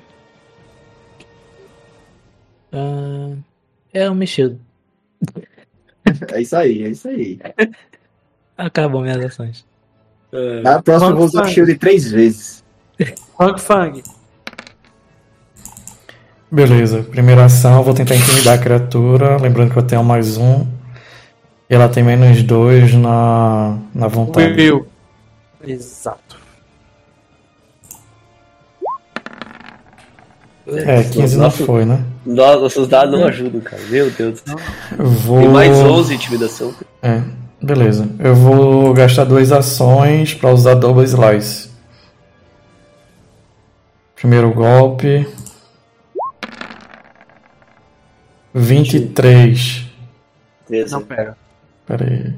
Ah, 2.72 3.34
é 3.93 4.09
o 4.09 4.15
Michild. 4.15 4.57
É 6.31 6.41
isso 6.41 6.55
aí, 6.55 6.85
é 6.85 6.89
isso 6.89 7.09
aí. 7.09 7.38
Acabou 8.57 9.01
minhas 9.01 9.26
ações. 9.26 9.65
É. 10.31 10.61
Na 10.61 10.81
próxima 10.81 11.11
eu 11.11 11.18
vou 11.18 11.26
usar 11.26 11.43
o 11.43 11.49
shield 11.49 11.76
três 11.77 12.09
vezes. 12.09 12.63
Fang 13.38 13.59
Fang. 13.59 14.01
Beleza, 16.49 17.03
primeira 17.03 17.43
ação, 17.43 17.84
vou 17.84 17.93
tentar 17.93 18.15
intimidar 18.15 18.57
a 18.57 18.61
criatura. 18.61 19.35
Lembrando 19.35 19.73
que 19.73 19.77
eu 19.77 19.84
tenho 19.84 20.03
mais 20.03 20.38
um. 20.38 20.65
E 21.72 21.73
ela 21.73 21.88
tem 21.88 22.03
menos 22.03 22.43
dois 22.43 22.93
na, 22.93 23.77
na 23.95 24.07
vontade. 24.10 24.53
Will. 24.61 24.85
Exato. 25.65 26.38
É, 30.68 31.03
15 31.03 31.38
não 31.38 31.49
foi, 31.49 31.85
né? 31.85 32.03
Nós- 32.26 32.61
Nossos 32.61 32.88
dados 32.89 33.18
não 33.18 33.26
ajudam, 33.27 33.61
cara. 33.61 33.81
Meu 33.89 34.10
Deus. 34.11 34.41
do 34.41 34.49
céu. 34.49 34.60
Eu 34.99 35.06
vou. 35.06 35.39
Tem 35.39 35.49
mais 35.49 35.72
11 35.77 36.14
intimidação. 36.14 36.73
É, 37.02 37.22
beleza. 37.61 38.07
Eu 38.19 38.35
vou 38.35 38.93
gastar 38.93 39.23
duas 39.23 39.52
ações 39.52 40.34
pra 40.34 40.52
usar 40.52 40.76
Double 40.76 41.03
Slice. 41.06 41.69
Primeiro 44.15 44.53
golpe. 44.53 45.26
23. 48.53 49.85
Beleza. 50.69 50.98
Não 50.99 51.06
pega. 51.06 51.38
Pera 51.91 52.05
aí. 52.05 52.34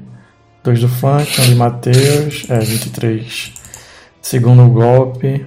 Dois 0.64 0.80
do 0.80 0.88
flank, 0.88 1.40
um 1.40 1.44
de 1.44 1.54
Matheus. 1.54 2.44
É, 2.50 2.58
23. 2.58 3.54
Segundo 4.20 4.68
golpe. 4.68 5.46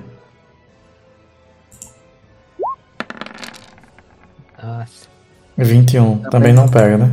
Nossa. 4.64 5.10
21. 5.58 6.20
Também 6.30 6.54
não 6.54 6.70
pega, 6.70 6.98
né? 6.98 7.12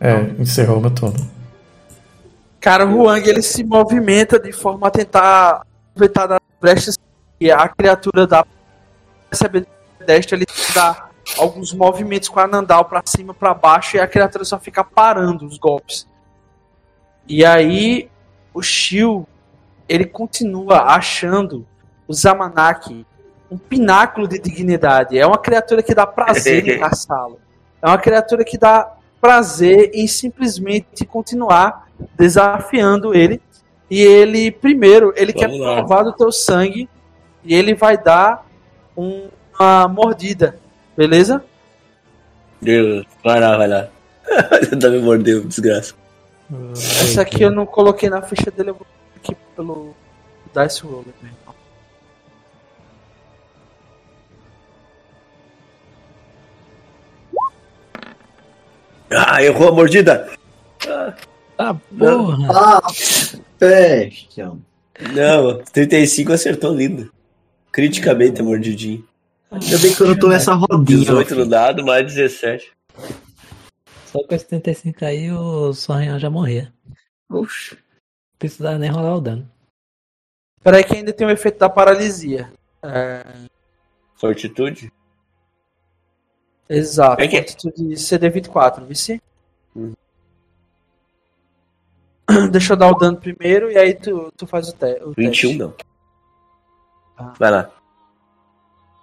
É, 0.00 0.20
encerrou 0.40 0.80
meu 0.80 0.90
turno. 0.90 1.30
Cara, 2.60 2.86
o 2.86 3.02
Huang 3.02 3.28
ele 3.28 3.42
se 3.42 3.62
movimenta 3.62 4.40
de 4.40 4.52
forma 4.52 4.86
a 4.86 4.90
tentar 4.90 5.66
aproveitar 5.90 6.26
das 6.28 6.40
brechas 6.58 6.98
que 7.38 7.50
a 7.50 7.68
criatura 7.68 8.26
dá. 8.26 8.42
Recebendo 9.30 9.66
deste, 10.06 10.34
ele 10.34 10.46
dá 10.74 11.10
alguns 11.36 11.74
movimentos 11.74 12.30
com 12.30 12.40
a 12.40 12.46
Nandal 12.46 12.86
pra 12.86 13.02
cima, 13.04 13.34
pra 13.34 13.52
baixo, 13.52 13.98
e 13.98 14.00
a 14.00 14.06
criatura 14.06 14.46
só 14.46 14.58
fica 14.58 14.82
parando 14.82 15.44
os 15.44 15.58
golpes. 15.58 16.10
E 17.28 17.44
aí, 17.44 18.08
o 18.52 18.62
Shio, 18.62 19.26
ele 19.88 20.04
continua 20.04 20.82
achando 20.94 21.66
o 22.06 22.12
Zamanaki 22.14 23.06
um 23.50 23.56
pináculo 23.58 24.26
de 24.26 24.38
dignidade. 24.38 25.18
É 25.18 25.26
uma 25.26 25.38
criatura 25.38 25.82
que 25.82 25.94
dá 25.94 26.06
prazer 26.06 26.66
em 26.68 26.78
caçá-lo. 26.80 27.38
É 27.80 27.86
uma 27.86 27.98
criatura 27.98 28.44
que 28.44 28.56
dá 28.58 28.92
prazer 29.20 29.90
em 29.94 30.06
simplesmente 30.06 31.04
continuar 31.04 31.88
desafiando 32.16 33.14
ele. 33.14 33.40
E 33.90 34.00
ele, 34.00 34.50
primeiro, 34.50 35.12
ele 35.16 35.32
Vamos 35.32 35.50
quer 35.58 35.60
lá. 35.62 35.76
provar 35.76 36.02
do 36.04 36.12
teu 36.14 36.32
sangue 36.32 36.88
e 37.44 37.54
ele 37.54 37.74
vai 37.74 37.96
dar 37.98 38.46
um- 38.96 39.28
uma 39.58 39.86
mordida, 39.86 40.58
beleza? 40.96 41.44
Deus. 42.60 43.04
Vai 43.22 43.38
lá, 43.40 43.56
vai 43.56 43.68
lá. 43.68 43.88
Ainda 44.72 44.90
me 44.90 45.00
mordeu, 45.00 45.44
desgraça. 45.44 45.94
Essa 46.72 47.22
aqui 47.22 47.42
eu 47.42 47.50
não 47.50 47.64
coloquei 47.64 48.10
na 48.10 48.22
ficha 48.22 48.50
dele, 48.50 48.70
eu 48.70 48.74
vou 48.74 48.86
aqui 49.16 49.34
pelo 49.56 49.94
Dice 50.54 50.82
Roller. 50.82 51.14
né? 51.22 51.30
Ah, 59.10 59.42
errou 59.42 59.68
a 59.68 59.72
mordida. 59.72 60.30
Ah, 61.58 61.74
porra! 61.98 62.48
Ah, 62.50 62.80
Bastion. 63.60 64.58
Não, 65.14 65.58
35 65.72 66.32
acertou 66.32 66.74
lindo. 66.74 67.12
Criticamente 67.70 68.40
a 68.40 68.44
mordidinha. 68.44 69.02
Ainda 69.50 69.78
bem 69.78 69.94
que 69.94 70.00
eu 70.00 70.08
não 70.08 70.18
tô 70.18 70.28
nessa 70.28 70.54
rodinha. 70.54 70.98
18 71.00 71.34
no 71.34 71.46
dado, 71.46 71.84
mais 71.84 72.06
17. 72.06 72.72
Só 74.12 74.22
com 74.24 74.34
esse 74.34 74.46
35 74.46 75.04
aí 75.04 75.32
o 75.32 75.72
Sonrião 75.72 76.18
já 76.18 76.28
morria. 76.28 76.72
Oxe. 77.30 77.74
Não 77.74 78.38
precisava 78.38 78.78
nem 78.78 78.90
rolar 78.90 79.16
o 79.16 79.20
dano. 79.20 79.50
Peraí 80.62 80.84
que 80.84 80.94
ainda 80.94 81.12
tem 81.12 81.26
o 81.26 81.30
efeito 81.30 81.58
da 81.58 81.68
paralisia. 81.68 82.52
É, 82.82 83.24
Fortitude? 84.16 84.92
exato. 86.68 87.22
É 87.22 87.26
que- 87.28 87.36
Fortitude 87.38 87.94
CD24, 87.96 88.84
vice? 88.86 89.20
Hum. 89.74 89.94
Deixa 92.50 92.72
eu 92.74 92.76
dar 92.76 92.90
o 92.90 92.94
dano 92.98 93.16
primeiro 93.18 93.70
e 93.70 93.76
aí 93.78 93.94
tu, 93.94 94.30
tu 94.36 94.46
faz 94.46 94.68
o, 94.68 94.72
te 94.72 94.84
o 95.04 95.12
21 95.12 95.30
teste. 95.30 95.58
não. 95.58 95.74
Ah. 97.16 97.32
Vai 97.38 97.50
lá. 97.50 97.70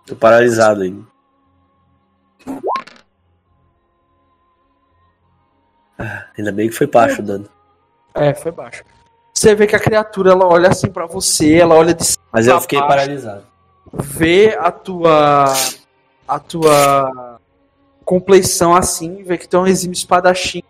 Tô 0.06 0.16
paralisado 0.16 0.82
ainda. 0.82 1.06
Ainda 6.38 6.52
bem 6.52 6.70
que 6.70 6.76
foi 6.76 6.88
baixo 6.88 7.22
o 7.22 7.26
dano. 7.26 7.46
É, 8.14 8.34
foi 8.34 8.52
baixo. 8.52 8.84
Você 9.34 9.54
vê 9.56 9.68
que 9.68 9.76
a 9.76 9.80
criatura 9.80 10.32
ela 10.32 10.46
olha 10.46 10.70
assim 10.70 10.88
pra 10.88 11.06
você, 11.06 11.56
ela 11.56 11.76
olha 11.76 11.94
de 11.94 12.04
cima 12.04 12.24
Mas 12.32 12.48
eu 12.48 12.60
fiquei 12.62 12.80
baixo, 12.80 12.94
paralisado. 12.94 13.44
vê 13.94 14.58
a 14.60 14.72
tua 14.72 15.54
a 16.28 16.40
tua 16.40 17.40
compleição 18.06 18.76
assim, 18.76 19.24
vê 19.24 19.38
que 19.38 19.48
tu 19.48 19.58
é 19.58 19.60
um 19.62 19.68
exímio 19.68 19.94
espadachim 19.94 20.64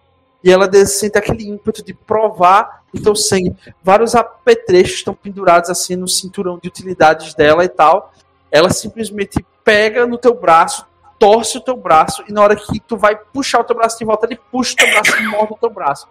e 0.43 0.51
ela 0.51 0.69
sente 0.85 1.17
aquele 1.17 1.47
ímpeto 1.47 1.83
de 1.83 1.93
provar 1.93 2.83
o 2.93 2.99
teu 2.99 3.15
sangue. 3.15 3.55
Vários 3.83 4.15
apetrechos 4.15 4.97
estão 4.97 5.13
pendurados 5.13 5.69
assim 5.69 5.95
no 5.95 6.07
cinturão 6.07 6.57
de 6.61 6.67
utilidades 6.67 7.33
dela 7.33 7.63
e 7.63 7.69
tal. 7.69 8.13
Ela 8.51 8.69
simplesmente 8.69 9.45
pega 9.63 10.07
no 10.07 10.17
teu 10.17 10.33
braço, 10.33 10.85
torce 11.19 11.57
o 11.57 11.61
teu 11.61 11.75
braço 11.77 12.23
e 12.27 12.31
na 12.33 12.41
hora 12.41 12.55
que 12.55 12.79
tu 12.79 12.95
vai 12.97 13.15
puxar 13.15 13.59
o 13.59 13.63
teu 13.65 13.75
braço 13.75 13.99
de 13.99 14.05
volta, 14.05 14.25
ele 14.25 14.39
puxa 14.51 14.73
o 14.73 14.75
teu 14.77 14.89
braço 14.89 15.17
e 15.21 15.27
morde 15.27 15.53
o 15.53 15.57
teu 15.57 15.69
braço. 15.69 16.07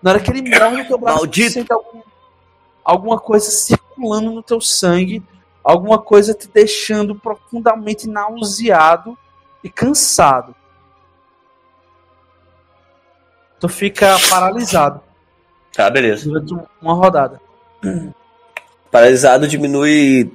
Na 0.00 0.12
hora 0.12 0.20
que 0.20 0.30
ele 0.30 0.42
morde 0.48 0.82
o 0.82 0.86
teu 0.86 0.98
braço, 0.98 1.18
Maldito! 1.18 1.50
tu 1.50 1.52
sente 1.54 1.72
algum- 1.72 2.02
alguma 2.84 3.18
coisa 3.18 3.50
circulando 3.50 4.30
no 4.30 4.42
teu 4.42 4.60
sangue, 4.60 5.22
alguma 5.62 5.98
coisa 5.98 6.32
te 6.34 6.46
deixando 6.48 7.14
profundamente 7.14 8.08
nauseado 8.08 9.18
e 9.62 9.68
cansado. 9.68 10.54
Tu 13.60 13.68
fica 13.68 14.16
paralisado 14.28 15.00
Tá, 15.72 15.88
beleza. 15.90 16.28
durante 16.28 16.54
uma 16.80 16.94
rodada. 16.94 17.40
Paralisado 18.90 19.48
diminui. 19.48 20.30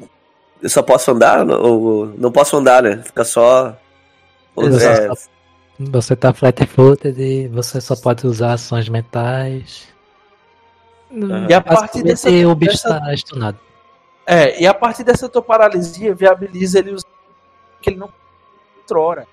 Eu 0.61 0.69
só 0.69 0.81
posso 0.81 1.11
andar? 1.11 1.47
Ou 1.49 2.07
não 2.17 2.31
posso 2.31 2.57
andar, 2.57 2.83
né? 2.83 3.01
Fica 3.05 3.23
só. 3.23 3.75
É, 4.83 5.07
Você 5.79 6.15
tá 6.15 6.33
flat-footed 6.33 7.21
e 7.21 7.47
você 7.47 7.79
só 7.79 7.95
pode 7.95 8.27
usar 8.27 8.53
ações 8.53 8.89
mentais. 8.89 9.87
E 11.49 11.53
a 11.53 11.61
partir 11.61 12.03
dessa- 12.03 12.29
o 12.29 12.55
bicho 12.55 12.71
dessa- 12.73 12.99
tá 12.99 13.13
estunado. 13.13 13.57
É, 14.27 14.61
e 14.61 14.67
a 14.67 14.73
partir 14.73 15.03
dessa 15.03 15.27
tua 15.29 15.41
paralisia, 15.41 16.13
viabiliza 16.13 16.79
ele 16.79 16.91
usar 16.91 17.07
que 17.81 17.89
ele 17.89 17.97
não 17.97 18.09
outrora. 18.77 19.25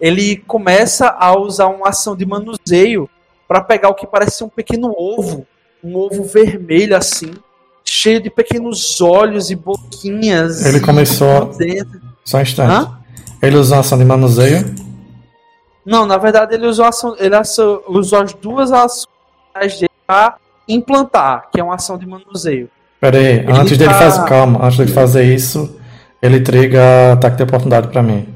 Ele 0.00 0.36
começa 0.36 1.08
a 1.08 1.36
usar 1.36 1.66
uma 1.66 1.88
ação 1.88 2.16
de 2.16 2.24
manuseio 2.24 3.10
para 3.46 3.60
pegar 3.60 3.88
o 3.88 3.94
que 3.94 4.06
parece 4.06 4.38
ser 4.38 4.44
um 4.44 4.48
pequeno 4.48 4.94
ovo, 4.96 5.46
um 5.82 5.96
ovo 5.96 6.22
vermelho 6.24 6.96
assim, 6.96 7.34
cheio 7.84 8.22
de 8.22 8.30
pequenos 8.30 9.00
olhos 9.00 9.50
e 9.50 9.56
boquinhas. 9.56 10.64
Ele 10.64 10.80
começou-. 10.80 11.52
Só 12.24 12.38
um 12.38 12.40
instante. 12.40 12.70
Hã? 12.70 12.97
Ele 13.42 13.56
usa 13.56 13.74
uma 13.76 13.80
ação 13.80 13.98
de 13.98 14.04
manuseio. 14.04 14.74
Não, 15.84 16.04
na 16.06 16.18
verdade 16.18 16.54
ele 16.54 16.66
usou, 16.66 16.84
a 16.84 16.88
ação, 16.88 17.16
ele 17.18 17.34
ação- 17.34 17.82
usou 17.88 18.20
as 18.20 18.32
duas 18.34 18.70
ações 18.72 19.06
dele 19.78 19.88
para 20.06 20.36
implantar, 20.68 21.48
que 21.50 21.60
é 21.60 21.64
uma 21.64 21.76
ação 21.76 21.96
de 21.96 22.06
manuseio. 22.06 22.68
Pera 23.00 23.16
aí, 23.16 23.24
Ele 23.38 23.52
antes 23.52 23.78
dele 23.78 23.90
tá- 23.92 23.98
fazer. 23.98 24.24
Calma, 24.26 24.64
antes 24.64 24.76
dele 24.76 24.92
fazer 24.92 25.22
isso, 25.22 25.78
ele 26.20 26.40
triga 26.40 27.12
ataque 27.12 27.36
de 27.36 27.42
oportunidade 27.44 27.88
pra 27.88 28.02
mim. 28.02 28.28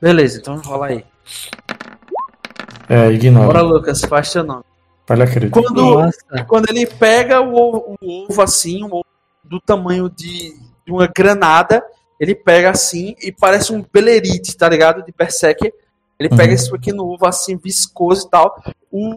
Beleza, 0.00 0.38
então 0.38 0.56
rola 0.64 0.86
aí. 0.86 1.04
É, 2.88 3.02
Bora, 3.02 3.12
ignora. 3.12 3.60
Lucas, 3.62 4.00
faz 4.02 4.32
teu 4.32 4.44
nome. 4.44 4.62
Falha 5.06 5.26
crítica. 5.26 5.60
Quando, 5.62 6.10
quando 6.48 6.68
ele 6.68 6.86
pega 6.86 7.40
o 7.40 7.54
ovo, 7.54 7.96
o 8.00 8.24
ovo 8.28 8.42
assim, 8.42 8.82
um 8.82 8.86
ovo 8.86 9.04
do 9.44 9.60
tamanho 9.60 10.08
de, 10.10 10.52
de 10.84 10.92
uma 10.92 11.06
granada, 11.06 11.82
ele 12.18 12.34
pega 12.34 12.70
assim 12.70 13.14
e 13.20 13.30
parece 13.32 13.72
um 13.72 13.84
belerite, 13.92 14.56
tá 14.56 14.68
ligado? 14.68 15.02
De 15.04 15.12
Berserker. 15.16 15.72
Ele 16.18 16.30
pega 16.30 16.44
Uhum. 16.48 16.54
esse 16.54 16.70
pequeno 16.70 17.04
ovo 17.04 17.26
assim, 17.26 17.56
viscoso 17.56 18.26
e 18.26 18.30
tal. 18.30 18.62
O, 18.90 19.16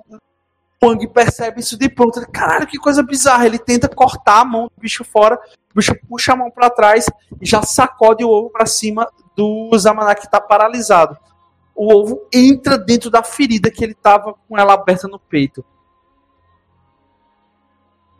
Wang 0.82 1.08
percebe 1.08 1.60
isso 1.60 1.78
de 1.78 1.90
pronto. 1.90 2.20
Ele, 2.20 2.26
caralho, 2.28 2.68
que 2.68 2.78
coisa 2.78 3.04
bizarra. 3.04 3.46
Ele 3.46 3.60
tenta 3.60 3.88
cortar 3.88 4.42
a 4.42 4.46
mão 4.46 4.66
do 4.66 4.82
bicho 4.82 5.04
fora. 5.04 5.36
O 5.72 5.76
bicho 5.76 5.94
puxa 6.08 6.34
a 6.34 6.36
mão 6.36 6.50
pra 6.50 6.70
trás 6.70 7.06
e 7.42 7.46
já 7.46 7.62
sacode 7.62 8.24
o 8.24 8.30
ovo 8.30 8.50
pra 8.50 8.66
cima 8.66 9.10
do 9.36 9.70
Zamanak 9.78 10.22
que 10.22 10.32
tá 10.32 10.40
paralisado. 10.42 11.18
O 11.76 11.94
ovo 11.94 12.28
entra 12.34 12.78
dentro 12.78 13.10
da 13.10 13.24
ferida 13.24 13.70
que 13.72 13.84
ele 13.84 13.94
tava 13.94 14.34
com 14.48 14.58
ela 14.58 14.74
aberta 14.74 15.08
no 15.08 15.20
peito. 15.20 15.64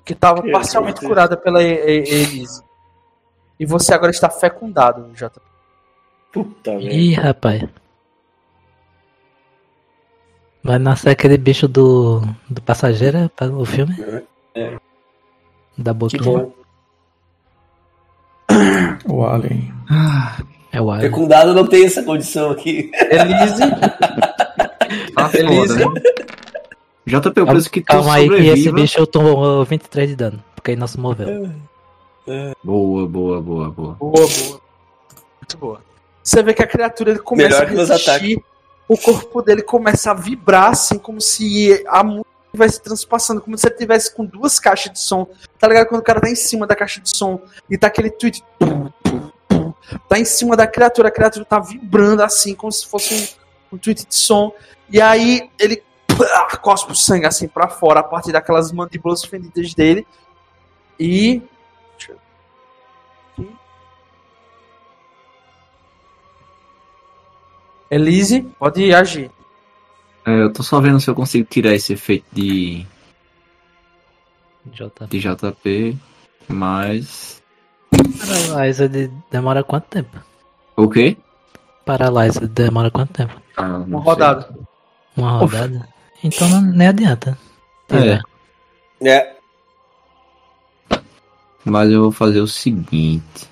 Que 0.06 0.16
tava 0.16 0.42
Que 0.42 0.52
parcialmente 0.52 1.02
curada 1.06 1.38
pela 1.38 1.62
Elise. 1.62 2.64
E 3.60 3.66
você 3.66 3.94
agora 3.94 4.12
está 4.12 4.30
fecundado, 4.30 5.10
Jota. 5.14 5.42
Puta 6.32 6.72
merda. 6.72 6.90
ih, 6.94 7.14
rapaz. 7.14 7.64
Vai 10.64 10.78
nascer 10.78 11.10
aquele 11.10 11.38
bicho 11.38 11.68
do, 11.68 12.22
do 12.50 12.62
passageiro, 12.62 13.18
é, 13.18 13.28
pra- 13.30 13.48
o 13.48 13.66
filme? 13.66 13.96
É. 14.56 14.78
Da 15.78 15.94
boquinha. 15.94 16.48
O 19.08 19.24
Alien. 19.26 19.74
É 20.72 20.82
o 20.82 20.92
Alien. 20.92 21.10
Fecundado 21.10 21.54
não 21.54 21.66
tem 21.68 21.86
essa 21.86 22.04
condição 22.04 22.52
aqui. 22.52 22.92
Elise, 22.94 23.70
Tá 25.16 25.30
Elise. 25.34 25.78
né? 25.80 25.86
JP, 27.08 27.40
eu 27.40 27.48
penso 27.48 27.72
que 27.72 27.82
tu 27.82 27.86
Calma 27.88 28.16
aí 28.16 28.30
que 28.30 28.36
esse 28.48 28.72
bicho 28.72 29.08
tomou 29.08 29.64
23 29.66 30.10
de 30.10 30.16
dano, 30.16 30.44
porque 30.56 30.72
ele 30.72 30.80
não 30.80 30.88
se 30.88 31.00
moveu. 31.00 31.50
Boa, 32.64 33.08
boa, 33.08 33.42
boa, 33.42 33.70
boa. 33.70 33.94
Boa, 33.96 34.12
boa. 34.12 34.62
Muito 35.42 35.58
boa. 35.58 35.82
Você 36.24 36.44
vê 36.44 36.54
que 36.54 36.64
a 36.64 36.68
criatura 36.68 37.12
ele 37.12 37.20
começa 37.20 37.66
Melhor 37.66 37.90
a 37.90 37.94
resistir, 37.94 38.44
o 38.88 38.98
corpo 38.98 39.42
dele 39.42 39.62
começa 39.62 40.12
a 40.12 40.14
vibrar, 40.14 40.72
assim, 40.72 40.98
como 40.98 41.20
se 41.22 41.84
a 41.88 42.04
música 42.04 42.30
estivesse 42.48 42.82
transpassando, 42.82 43.42
como 43.42 43.58
se 43.58 43.68
ele 43.68 43.76
tivesse 43.76 44.14
com 44.14 44.26
duas 44.26 44.60
caixas 44.60 44.94
de 44.94 45.00
som. 45.00 45.28
Tá 45.58 45.68
ligado? 45.68 45.88
Quando 45.88 46.02
o 46.02 46.04
cara 46.04 46.22
tá 46.22 46.30
em 46.30 46.36
cima 46.36 46.68
da 46.68 46.76
caixa 46.76 47.00
de 47.00 47.16
som 47.16 47.42
e 47.70 47.78
tá 47.78 47.88
aquele 47.88 48.10
tweet. 48.10 48.44
Tá 50.08 50.20
em 50.20 50.26
cima 50.26 50.56
da 50.56 50.68
criatura, 50.68 51.08
a 51.08 51.12
criatura 51.12 51.46
tá 51.46 51.60
vibrando 51.60 52.22
assim, 52.22 52.54
como 52.54 52.72
se 52.72 52.86
fosse 52.86 53.40
um, 53.72 53.76
um 53.76 53.78
tweet 53.78 54.08
de 54.08 54.16
som. 54.16 54.52
E 54.90 55.02
aí 55.02 55.50
ele 55.60 55.84
pá, 56.06 56.58
cospe 56.58 56.92
o 56.92 56.96
sangue 56.96 57.26
assim 57.26 57.48
pra 57.48 57.68
fora, 57.70 58.02
a 58.02 58.04
partir 58.04 58.32
daquelas 58.32 58.72
mandíbulas 58.72 59.24
fendidas 59.24 59.74
dele. 59.74 60.06
E. 61.00 61.42
Elise, 67.92 68.42
pode 68.60 68.94
agir. 68.94 69.32
É, 70.26 70.42
eu 70.44 70.54
tô 70.54 70.62
só 70.62 70.80
vendo 70.80 71.00
se 71.00 71.10
eu 71.10 71.16
consigo 71.16 71.48
tirar 71.50 71.74
esse 71.74 71.94
efeito 71.94 72.26
de, 72.32 72.86
Jota. 74.74 75.08
de 75.08 75.20
JP, 75.20 75.98
mas. 76.48 77.42
Paralyzer 78.20 78.90
de- 78.90 79.12
demora 79.32 79.64
quanto 79.64 79.86
tempo? 79.86 80.18
O 80.76 80.88
quê? 80.90 81.18
Paralyzer 81.86 82.48
demora 82.48 82.92
quanto 82.92 83.14
tempo? 83.14 83.42
Ah, 83.58 83.78
Uma 83.78 83.98
sei. 84.00 84.06
rodada. 84.06 84.56
Uma 85.18 85.32
rodada? 85.40 85.90
Então 86.24 86.48
não, 86.50 86.62
nem 86.62 86.88
adianta. 86.88 87.38
É. 87.90 88.22
É. 89.10 89.36
Mas 91.66 91.90
eu 91.92 92.04
vou 92.04 92.12
fazer 92.12 92.42
o 92.42 92.48
seguinte. 92.48 93.50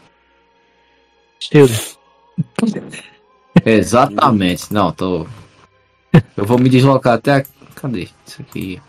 Shield. 1.40 1.98
Exatamente. 3.70 4.74
Não, 4.74 4.92
tô. 4.92 5.28
Eu 6.36 6.46
vou 6.46 6.58
me 6.58 6.70
deslocar 6.70 7.14
até. 7.16 7.38
a- 7.38 7.46
Cadê? 7.76 8.10
Isso 8.26 8.42
aqui. 8.42 8.82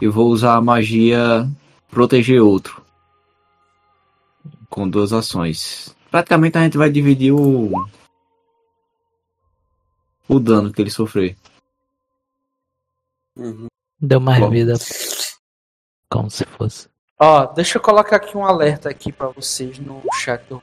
Eu 0.00 0.10
vou 0.12 0.28
usar 0.28 0.56
a 0.56 0.60
magia 0.60 1.48
proteger 1.88 2.42
outro. 2.42 2.82
Com 4.68 4.88
duas 4.88 5.12
ações. 5.12 5.94
Praticamente 6.10 6.58
a 6.58 6.62
gente 6.62 6.76
vai 6.76 6.90
dividir 6.90 7.32
o. 7.32 7.70
O 10.28 10.40
dano 10.40 10.72
que 10.72 10.82
ele 10.82 10.90
sofrer. 10.90 11.36
Uhum. 13.36 13.66
Deu 14.00 14.20
mais 14.20 14.40
Bom. 14.40 14.50
vida. 14.50 14.74
Como 16.10 16.30
se 16.30 16.44
fosse. 16.44 16.88
Ó, 17.18 17.46
deixa 17.46 17.78
eu 17.78 17.82
colocar 17.82 18.16
aqui 18.16 18.36
um 18.36 18.44
alerta 18.44 18.88
aqui 18.88 19.12
pra 19.12 19.28
vocês 19.28 19.78
no 19.78 20.02
chat 20.14 20.42
do 20.48 20.60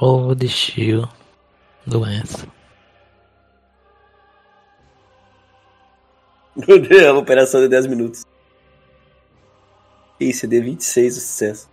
Ovo 0.00 0.34
de 0.34 0.48
shield. 0.48 1.08
Doença. 1.86 2.46
É 6.90 7.10
uma 7.10 7.20
operação 7.20 7.60
de 7.60 7.68
10 7.68 7.86
minutos. 7.86 8.24
Ih, 10.18 10.32
CD 10.32 10.60
26 10.60 11.16
o 11.16 11.20
sucesso. 11.20 11.70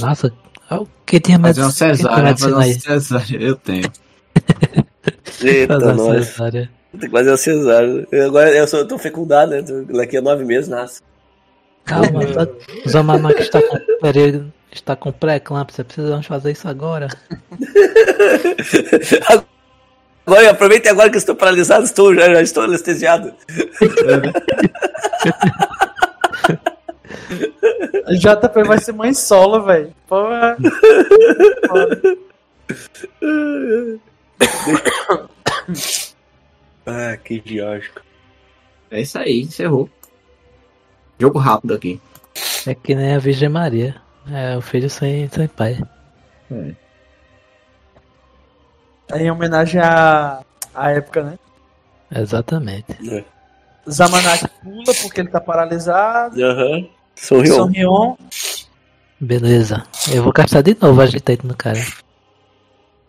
Nossa, 0.00 0.32
o 0.70 0.86
que 1.04 1.18
tinha 1.18 1.38
Fazer 1.40 1.62
uma 1.62 1.70
cesárea, 1.70 2.36
fazer 2.36 2.52
uma 2.52 2.62
cesárea. 2.62 3.42
Eu 3.42 3.56
tenho. 3.56 3.90
Eita, 5.42 5.80
Fazer 5.80 6.00
uma 6.00 6.22
cesárea. 6.22 6.70
Tem 6.92 7.00
que 7.00 7.10
fazer 7.10 7.30
o 7.30 7.36
cesárea. 7.36 8.08
Eu 8.12 8.26
Agora 8.26 8.50
eu 8.54 8.68
sou, 8.68 8.86
tô 8.86 8.98
fecundado, 8.98 9.50
né? 9.50 9.62
Daqui 9.62 10.16
a 10.16 10.22
nove 10.22 10.44
meses 10.44 10.68
nasce. 10.68 11.02
Calma, 11.84 12.24
tá... 12.26 12.46
o 12.84 12.88
Zamanak 12.88 13.40
está 13.40 13.60
com 13.62 13.78
período, 14.00 14.52
está 14.70 14.94
com 14.96 15.12
pré-eclâmpsia, 15.12 15.84
precisamos 15.84 16.26
fazer 16.26 16.52
isso 16.52 16.68
agora. 16.68 17.08
agora, 20.26 20.50
aproveite 20.50 20.88
agora 20.88 21.10
que 21.10 21.18
estou 21.18 21.34
paralisado, 21.34 21.84
estou, 21.84 22.14
já, 22.14 22.32
já 22.32 22.42
estou 22.42 22.62
anestesiado. 22.64 23.34
A 28.06 28.14
JP 28.14 28.62
vai 28.64 28.78
ser 28.78 28.92
mãe 28.92 29.12
solo, 29.12 29.64
velho. 29.64 29.92
Porra. 30.06 30.56
Ah, 36.90 37.18
que 37.18 37.34
idiótico. 37.34 38.00
É 38.90 39.02
isso 39.02 39.18
aí, 39.18 39.42
encerrou. 39.42 39.90
Jogo 41.18 41.38
rápido 41.38 41.74
aqui. 41.74 42.00
É 42.66 42.74
que 42.74 42.94
nem 42.94 43.14
a 43.14 43.18
Virgem 43.18 43.50
Maria. 43.50 44.00
É 44.32 44.56
o 44.56 44.60
filho 44.60 44.90
sem, 44.90 45.28
sem 45.28 45.48
pai. 45.48 45.78
É 49.10 49.22
em 49.22 49.30
homenagem 49.30 49.80
à, 49.80 50.42
à 50.74 50.90
época, 50.90 51.22
né? 51.22 51.38
Exatamente. 52.14 52.96
Zamanak 53.88 54.46
pula 54.62 54.94
porque 55.02 55.20
ele 55.20 55.30
tá 55.30 55.40
paralisado. 55.40 56.42
Aham. 56.42 56.88
Sorriu. 57.16 57.54
Sonrion. 57.54 58.16
Beleza. 59.20 59.84
Eu 60.12 60.22
vou 60.22 60.32
castar 60.32 60.62
de 60.62 60.76
novo 60.80 61.00
agitante 61.00 61.46
no 61.46 61.56
cara. 61.56 61.80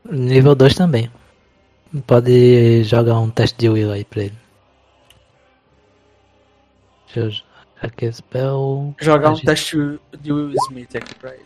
Nível 0.10 0.56
2 0.56 0.74
também. 0.76 1.12
Pode 2.08 2.84
jogar 2.84 3.20
um 3.20 3.30
teste 3.30 3.58
de 3.58 3.70
will 3.70 3.92
aí 3.92 4.04
pra 4.04 4.24
ele. 4.24 4.38
Deixa 7.14 7.44
eu. 7.44 7.49
Aqui 7.82 8.12
spell. 8.12 8.94
Jogar 9.00 9.32
um 9.32 9.40
teste 9.40 9.78
de 10.20 10.34
Will 10.34 10.54
Smith 10.68 10.96
aqui 10.96 11.16
pra 11.16 11.34
ele. 11.34 11.46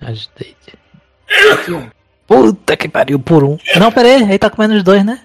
Agitate. 0.00 0.78
Puta 2.26 2.76
que 2.76 2.88
pariu 2.88 3.18
por 3.20 3.44
um. 3.44 3.56
Não, 3.78 3.92
pera 3.92 4.08
aí, 4.08 4.22
ele 4.22 4.38
tá 4.38 4.50
com 4.50 4.60
menos 4.60 4.82
dois, 4.82 5.04
né? 5.04 5.20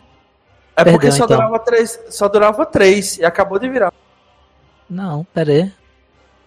É 0.75 0.83
porque 0.83 0.91
Perdeu, 0.99 1.11
só 1.13 1.25
então. 1.25 1.37
durava 1.37 1.59
três. 1.59 1.99
Só 2.09 2.27
durava 2.27 2.65
três 2.65 3.17
e 3.17 3.25
acabou 3.25 3.57
de 3.57 3.69
virar. 3.69 3.91
Não, 4.89 5.23
pera 5.33 5.51
aí. 5.51 5.71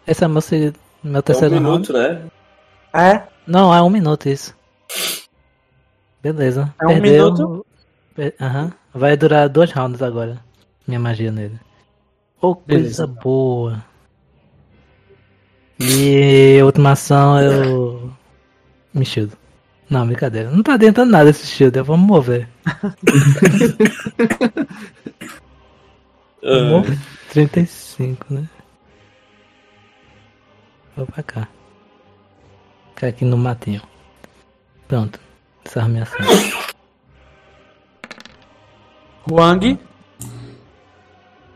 Esse 0.07 0.25
é 0.25 0.29
meu, 0.29 0.41
se- 0.41 0.73
meu 1.03 1.17
É 1.17 1.19
um 1.19 1.23
terceiro 1.23 1.55
minuto, 1.55 1.93
né? 1.93 2.23
É? 2.93 3.23
Não, 3.47 3.75
é 3.75 3.83
um 3.83 3.91
minuto 3.91 4.29
isso. 4.29 4.55
Beleza. 6.23 6.73
É 6.81 6.85
um 6.87 6.89
Perdeu. 6.89 7.13
minuto? 7.25 7.67
Per- 8.15 8.35
Aham. 8.41 8.73
Vai 8.93 9.17
durar 9.17 9.49
dois 9.49 9.73
rounds 9.73 10.03
agora. 10.03 10.39
Minha 10.87 11.01
magia 11.01 11.33
nele. 11.33 11.59
Oh, 12.41 12.55
coisa 12.55 13.07
boa. 13.07 13.85
E 15.81 16.61
última 16.63 16.93
ação 16.93 17.41
eu. 17.41 18.13
Me 18.93 19.05
shield. 19.05 19.33
Não, 19.91 20.07
brincadeira. 20.07 20.51
Não 20.51 20.63
tá 20.63 20.75
adiantando 20.75 21.13
nada 21.13 21.31
esse 21.31 21.47
shield, 21.47 21.81
vamos 21.83 22.07
mover. 22.07 22.49
Ah, 26.47 26.59
Vamos 26.71 26.99
35, 27.31 28.35
né? 28.35 28.47
Vou 30.95 31.07
pra 31.07 31.23
cá. 31.23 31.49
Ficar 32.91 33.07
aqui 33.09 33.25
no 33.25 33.39
matinho. 33.39 33.81
Pronto. 34.87 35.19
Essa 35.65 35.81
é 35.81 35.83
a 35.85 35.89
minha 35.89 36.03
ação. 36.03 36.19
Huang. 39.31 39.79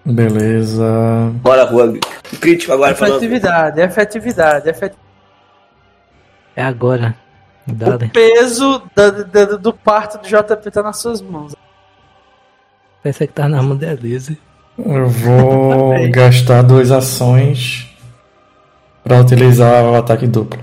Beleza. 0.08 1.30
Bora, 1.42 1.66
Juan. 1.66 1.94
Crítico 2.40 2.72
agora. 2.72 2.92
Efetividade, 2.92 3.80
efetividade, 3.80 4.68
efetividade. 4.68 5.08
É 6.56 6.62
agora. 6.62 7.14
Dale. 7.66 8.06
O 8.06 8.10
peso 8.10 8.82
da- 8.96 9.10
da- 9.10 9.56
do 9.56 9.72
parto 9.72 10.18
do 10.18 10.26
JP 10.26 10.70
tá 10.70 10.82
nas 10.82 10.96
suas 10.98 11.20
mãos. 11.20 11.54
Pensei 13.02 13.26
que 13.26 13.32
tá 13.34 13.48
na 13.48 13.62
mão 13.62 13.76
da 13.76 13.92
Elise. 13.92 14.38
Eu 14.78 15.08
vou 15.08 15.94
gastar 16.10 16.62
duas 16.62 16.90
ações 16.90 17.86
para 19.04 19.20
utilizar 19.20 19.84
o 19.84 19.94
ataque 19.96 20.26
duplo. 20.26 20.60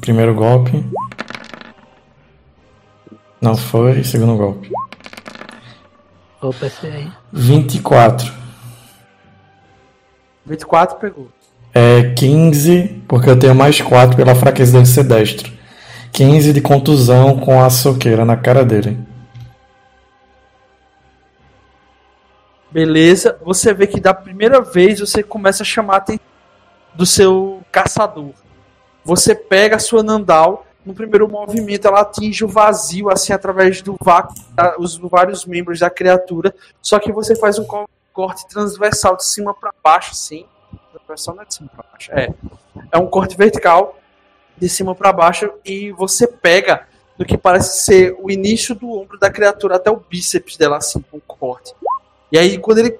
Primeiro 0.00 0.34
golpe. 0.34 0.84
Não 3.40 3.56
foi. 3.56 4.02
Segundo 4.02 4.36
golpe. 4.36 4.70
Aí. 6.84 7.10
24. 7.32 8.32
24 10.46 10.96
pegou. 10.98 11.28
É 11.74 12.14
15, 12.14 13.04
porque 13.06 13.28
eu 13.28 13.38
tenho 13.38 13.54
mais 13.54 13.80
4 13.80 14.16
pela 14.16 14.34
fraqueza 14.34 14.72
dele 14.72 14.86
ser 14.86 15.04
destro. 15.04 15.52
15 16.12 16.52
de 16.52 16.60
contusão 16.60 17.38
com 17.38 17.62
a 17.62 17.68
soqueira 17.70 18.24
na 18.24 18.36
cara 18.36 18.64
dele. 18.64 18.98
Beleza. 22.70 23.38
Você 23.42 23.72
vê 23.74 23.86
que 23.86 24.00
da 24.00 24.14
primeira 24.14 24.60
vez 24.60 25.00
você 25.00 25.22
começa 25.22 25.62
a 25.62 25.66
chamar 25.66 25.94
a 25.94 25.98
atenção 25.98 26.24
do 26.94 27.06
seu 27.06 27.62
caçador. 27.70 28.32
Você 29.04 29.34
pega 29.34 29.76
a 29.76 29.80
sua 29.80 30.02
Nandal. 30.02 30.66
No 30.84 30.94
primeiro 30.94 31.28
movimento, 31.28 31.86
ela 31.86 32.00
atinge 32.00 32.44
o 32.44 32.48
vazio, 32.48 33.10
assim, 33.10 33.32
através 33.32 33.82
do 33.82 33.96
vácuo, 34.00 34.34
da- 34.54 34.76
os 34.78 34.96
vários 34.96 35.44
membros 35.44 35.80
da 35.80 35.90
criatura. 35.90 36.54
Só 36.80 36.98
que 36.98 37.12
você 37.12 37.36
faz 37.36 37.58
um 37.58 37.64
co- 37.64 37.88
corte 38.12 38.48
transversal 38.48 39.16
de 39.16 39.24
cima 39.24 39.52
para 39.52 39.72
baixo, 39.84 40.12
assim. 40.12 40.46
Transversal 40.92 41.34
não 41.34 41.42
é 41.42 41.46
de 41.46 41.54
cima 41.54 41.70
para 41.74 41.84
baixo. 41.92 42.10
É. 42.12 42.32
É 42.92 42.98
um 42.98 43.06
corte 43.06 43.36
vertical 43.36 43.98
de 44.56 44.68
cima 44.68 44.94
para 44.94 45.12
baixo 45.12 45.50
e 45.64 45.92
você 45.92 46.26
pega 46.26 46.86
do 47.18 47.24
que 47.24 47.36
parece 47.36 47.84
ser 47.84 48.16
o 48.20 48.30
início 48.30 48.74
do 48.74 48.90
ombro 48.90 49.18
da 49.18 49.30
criatura 49.30 49.76
até 49.76 49.90
o 49.90 49.96
bíceps 49.96 50.56
dela, 50.56 50.76
assim, 50.78 51.04
com 51.10 51.18
o 51.18 51.20
corte. 51.20 51.74
E 52.30 52.38
aí, 52.38 52.58
quando 52.58 52.78
ele 52.78 52.98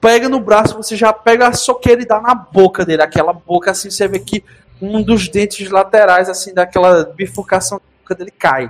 pega 0.00 0.28
no 0.28 0.40
braço, 0.40 0.76
você 0.76 0.96
já 0.96 1.12
pega 1.12 1.48
a 1.48 1.52
soqueira 1.52 2.00
e 2.00 2.06
dá 2.06 2.20
na 2.20 2.34
boca 2.34 2.84
dele. 2.84 3.02
Aquela 3.02 3.32
boca, 3.32 3.72
assim, 3.72 3.90
você 3.90 4.06
vê 4.08 4.18
que 4.20 4.44
um 4.80 5.02
dos 5.02 5.28
dentes 5.28 5.70
laterais, 5.70 6.28
assim, 6.28 6.54
daquela 6.54 7.04
bifurcação 7.04 7.80
boca 8.10 8.14
dele 8.14 8.32
cai. 8.36 8.68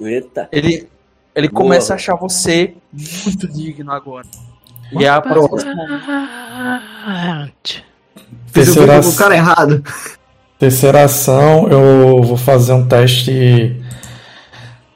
Eita. 0.00 0.48
Ele, 0.50 0.88
ele 1.34 1.48
Boa. 1.48 1.62
começa 1.62 1.92
a 1.92 1.96
achar 1.96 2.14
você 2.14 2.74
muito 2.92 3.48
digno 3.48 3.92
agora. 3.92 4.26
E 4.92 5.04
é 5.04 5.08
a 5.08 5.20
próxima. 5.20 5.74
Terceira, 8.52 9.00
o 9.00 9.16
cara 9.16 9.36
errado. 9.36 9.82
terceira 10.58 11.04
ação, 11.04 11.68
eu 11.68 12.22
vou 12.22 12.36
fazer 12.36 12.72
um 12.72 12.86
teste 12.86 13.82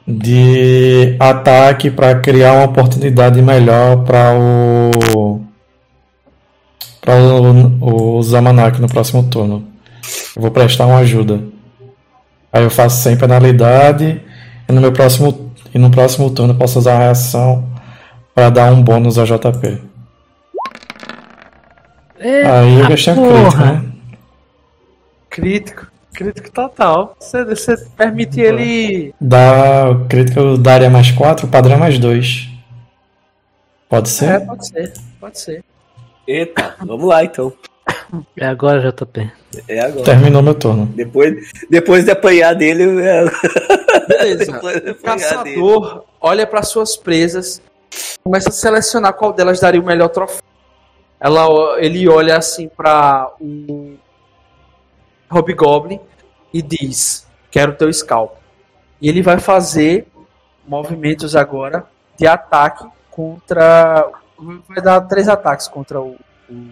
de 0.07 1.15
ataque 1.19 1.91
para 1.91 2.19
criar 2.19 2.53
uma 2.53 2.65
oportunidade 2.65 3.41
melhor 3.41 4.03
para 4.03 4.33
o 4.33 5.41
para 7.01 7.15
o, 7.15 8.17
o 8.19 8.23
Zamanak 8.23 8.79
no 8.79 8.87
próximo 8.87 9.23
turno. 9.29 9.67
Eu 10.35 10.41
vou 10.41 10.51
prestar 10.51 10.85
uma 10.85 10.99
ajuda. 10.99 11.41
Aí 12.53 12.63
eu 12.63 12.69
faço 12.69 13.01
sem 13.01 13.17
penalidade 13.17 14.21
e 14.67 14.71
no 14.71 14.81
meu 14.81 14.91
próximo 14.91 15.51
e 15.73 15.79
no 15.79 15.89
próximo 15.89 16.29
turno 16.31 16.53
eu 16.53 16.57
posso 16.57 16.79
usar 16.79 16.95
a 16.95 16.99
reação 16.99 17.69
para 18.35 18.49
dar 18.49 18.73
um 18.73 18.81
bônus 18.83 19.17
a 19.17 19.23
JP. 19.25 19.81
Aí 22.19 22.79
eu 22.79 22.87
gastei 22.87 23.13
um 23.13 23.17
crítico, 23.17 23.57
né? 23.57 23.85
Crítico. 25.29 25.87
Crítico 26.13 26.51
total. 26.51 27.15
Você, 27.19 27.43
você 27.45 27.77
permite 27.97 28.39
ele. 28.39 29.13
Dá 29.19 29.89
o 29.89 30.05
crítico 30.07 30.57
daria 30.57 30.89
mais 30.89 31.09
4, 31.11 31.47
o 31.47 31.49
padrão 31.49 31.75
é 31.75 31.77
mais 31.79 31.97
2. 31.97 32.49
Pode 33.89 34.09
É, 34.09 34.11
ser? 34.11 34.45
pode 34.45 34.67
ser. 34.67 34.93
Pode 35.19 35.39
ser. 35.39 35.63
Eita, 36.27 36.75
vamos 36.79 37.07
lá 37.07 37.23
então. 37.23 37.51
É 38.37 38.45
agora, 38.45 38.91
JP. 38.91 39.31
É 39.67 39.79
agora. 39.79 40.03
Terminou 40.03 40.41
meu 40.41 40.53
turno. 40.55 40.85
Depois, 40.87 41.51
depois 41.69 42.05
de 42.05 42.11
apanhar 42.11 42.53
dele. 42.53 42.85
Beleza. 44.07 44.45
de 44.45 44.51
O 44.51 44.55
apanhar 44.55 44.79
dele. 44.81 44.93
caçador 44.95 46.03
olha 46.19 46.45
para 46.45 46.61
suas 46.63 46.95
presas, 46.95 47.61
começa 48.23 48.49
a 48.49 48.51
selecionar 48.51 49.13
qual 49.13 49.33
delas 49.33 49.59
daria 49.59 49.81
o 49.81 49.85
melhor 49.85 50.09
troféu. 50.09 50.41
Ela, 51.19 51.79
ele 51.79 52.07
olha 52.07 52.37
assim 52.37 52.67
para 52.67 53.31
o 53.39 53.95
Hobgoblin 55.29 55.99
e 56.53 56.61
diz: 56.61 57.27
Quero 57.49 57.75
teu 57.75 57.91
scalp. 57.91 58.33
E 59.01 59.09
ele 59.09 59.21
vai 59.21 59.39
fazer 59.39 60.07
movimentos 60.67 61.35
agora 61.35 61.85
de 62.17 62.27
ataque 62.27 62.85
contra. 63.09 64.09
Vai 64.67 64.81
dar 64.81 65.01
três 65.01 65.27
ataques 65.29 65.67
contra 65.67 66.01
o. 66.01 66.15
o 66.49 66.67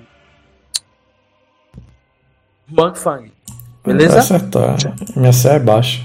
Wang 2.77 2.97
Fang. 2.97 3.31
Vai 3.83 3.93
Beleza? 3.95 4.19
acertar. 4.19 4.77
Minha 5.15 5.33
C 5.33 5.49
é 5.49 5.59
baixa. 5.59 6.03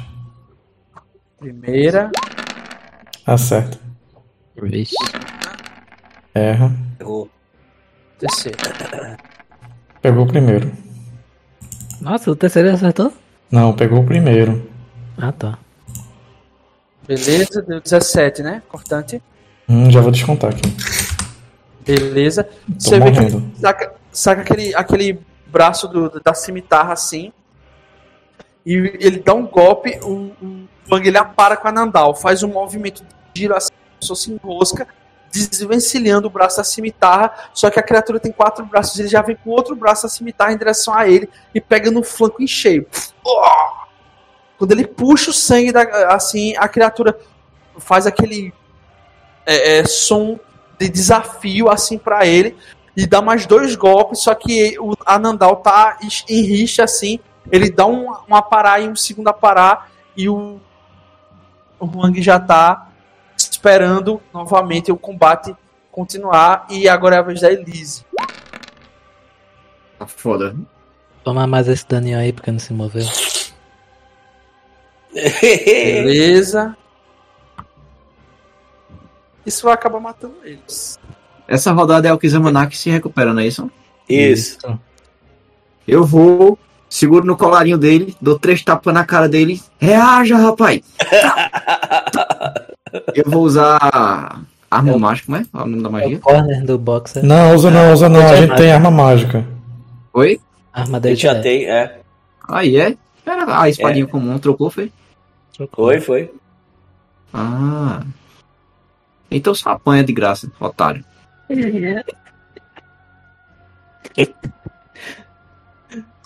Primeira. 1.38 2.10
Acerta. 3.26 3.78
Vixe. 4.62 4.94
Erra. 6.34 6.70
Errou. 7.00 7.28
Terceira. 8.18 9.16
Pegou 10.00 10.24
o 10.24 10.28
primeiro. 10.28 10.70
Nossa, 12.00 12.30
o 12.30 12.36
terceiro 12.36 12.70
acertou? 12.70 13.12
Não, 13.50 13.72
pegou 13.72 14.00
o 14.00 14.06
primeiro. 14.06 14.70
Ah, 15.16 15.32
tá. 15.32 15.58
Beleza, 17.06 17.62
deu 17.62 17.80
17, 17.80 18.42
né? 18.42 18.62
Cortante. 18.68 19.22
Hum, 19.68 19.90
já 19.90 20.00
vou 20.00 20.10
descontar 20.10 20.50
aqui. 20.50 20.62
Beleza. 21.84 22.44
Tô 22.44 22.50
Você 22.78 22.98
vê 22.98 23.10
que 23.12 23.18
ele 23.18 23.30
morrendo. 23.30 23.56
saca, 23.58 23.94
saca 24.10 24.40
aquele, 24.42 24.74
aquele 24.74 25.20
braço 25.46 25.86
do- 25.88 26.20
da 26.20 26.34
cimitarra 26.34 26.92
assim. 26.92 27.32
E 28.64 28.72
ele 29.00 29.18
dá 29.18 29.34
um 29.34 29.46
golpe, 29.46 29.98
o, 30.02 30.32
o 30.42 30.68
Wang 30.90 31.06
ele 31.06 31.18
apara 31.18 31.56
com 31.56 31.68
a 31.68 31.72
Nandal, 31.72 32.14
faz 32.14 32.42
um 32.42 32.48
movimento 32.48 33.02
de 33.34 33.40
giro 33.42 33.54
assim, 33.54 33.70
como 33.70 34.02
se 34.02 34.08
fosse 34.08 34.32
enrosca, 34.32 34.88
desvencilhando 35.30 36.28
o 36.28 36.30
braço 36.30 36.56
da 36.56 36.64
cimitarra. 36.64 37.50
Só 37.52 37.68
que 37.68 37.78
a 37.78 37.82
criatura 37.82 38.18
tem 38.18 38.32
quatro 38.32 38.64
braços, 38.64 38.98
ele 38.98 39.08
já 39.08 39.20
vem 39.20 39.36
com 39.36 39.50
outro 39.50 39.76
braço 39.76 40.04
da 40.04 40.08
cimitarra 40.08 40.52
em 40.52 40.56
direção 40.58 40.94
a 40.94 41.06
ele 41.06 41.28
e 41.54 41.60
pega 41.60 41.90
no 41.90 42.02
flanco 42.02 42.42
em 42.42 42.46
cheio. 42.46 42.86
Quando 44.56 44.72
ele 44.72 44.86
puxa 44.86 45.30
o 45.30 45.34
sangue, 45.34 45.70
da, 45.72 45.82
assim, 46.14 46.54
a 46.56 46.66
criatura 46.68 47.18
faz 47.78 48.06
aquele 48.06 48.54
é, 49.44 49.78
é, 49.80 49.84
som 49.84 50.38
de 50.84 50.90
desafio 50.90 51.70
assim 51.70 51.96
para 51.96 52.26
ele 52.26 52.54
e 52.96 53.06
dá 53.06 53.22
mais 53.22 53.46
dois 53.46 53.74
golpes, 53.74 54.20
só 54.20 54.34
que 54.34 54.78
o 54.78 54.94
Anandal 55.06 55.56
tá 55.56 55.98
em 56.28 56.42
rixa 56.42 56.84
assim, 56.84 57.18
ele 57.50 57.70
dá 57.70 57.86
um, 57.86 58.06
um 58.28 58.34
aparar 58.34 58.82
e 58.82 58.88
um 58.88 58.94
segundo 58.94 59.28
aparar 59.28 59.90
e 60.16 60.28
o, 60.28 60.60
o 61.80 61.86
Huang 61.86 62.20
já 62.22 62.38
tá 62.38 62.88
esperando 63.36 64.20
novamente 64.32 64.92
o 64.92 64.96
combate 64.96 65.56
continuar 65.90 66.66
e 66.70 66.88
agora 66.88 67.16
é 67.16 67.18
a 67.18 67.22
vez 67.22 67.40
da 67.40 67.50
Elise. 67.50 68.04
Tá 69.98 70.06
foda. 70.06 70.54
Toma 71.22 71.46
mais 71.46 71.66
esse 71.66 71.86
daninho 71.88 72.18
aí 72.18 72.32
porque 72.32 72.50
não 72.50 72.58
se 72.58 72.72
moveu. 72.74 73.06
Beleza. 75.12 76.76
Isso 79.46 79.64
vai 79.64 79.74
acabar 79.74 80.00
matando 80.00 80.34
eles. 80.44 80.98
Essa 81.46 81.72
rodada 81.72 82.08
é 82.08 82.12
o 82.12 82.18
Kizamanak 82.18 82.76
se 82.76 82.90
recupera, 82.90 83.32
não 83.32 83.42
é 83.42 83.46
isso? 83.46 83.70
Isso. 84.08 84.58
Eu 85.86 86.04
vou, 86.04 86.58
seguro 86.88 87.26
no 87.26 87.36
colarinho 87.36 87.76
dele, 87.76 88.16
dou 88.20 88.38
três 88.38 88.62
tapas 88.62 88.94
na 88.94 89.04
cara 89.04 89.28
dele. 89.28 89.60
Reaja, 89.78 90.36
rapaz! 90.36 90.80
Eu 93.14 93.24
vou 93.26 93.42
usar 93.42 94.40
arma 94.70 94.98
mágica, 94.98 95.26
como 95.26 95.38
é? 95.38 95.46
O 95.52 95.58
nome 95.66 95.82
da 95.82 95.88
É 95.88 95.92
magia? 95.92 96.16
o 96.16 96.20
corner 96.20 96.64
do 96.64 96.78
boxer. 96.78 97.24
Não, 97.24 97.54
usa 97.54 97.70
não, 97.70 97.92
usa 97.92 98.08
não. 98.08 98.26
A 98.26 98.36
gente 98.36 98.56
tem 98.56 98.72
arma 98.72 98.90
mágica. 98.90 99.44
Oi? 100.12 100.40
Arma 100.72 100.96
A 100.96 101.00
dele 101.00 101.14
gente 101.16 101.24
já 101.24 101.32
é. 101.34 101.40
tem, 101.40 101.64
é. 101.66 102.00
Aí 102.48 102.76
é? 102.76 102.96
Era 103.26 103.60
a 103.60 103.68
espadinha 103.68 104.06
comum, 104.06 104.38
trocou, 104.38 104.70
foi? 104.70 104.92
Trocou. 105.56 105.86
Foi, 105.86 106.00
foi. 106.00 106.30
Ah. 107.32 108.02
Então 109.34 109.52
só 109.52 109.70
apanha 109.70 110.04
de 110.04 110.12
graça, 110.12 110.50
otário. 110.60 111.04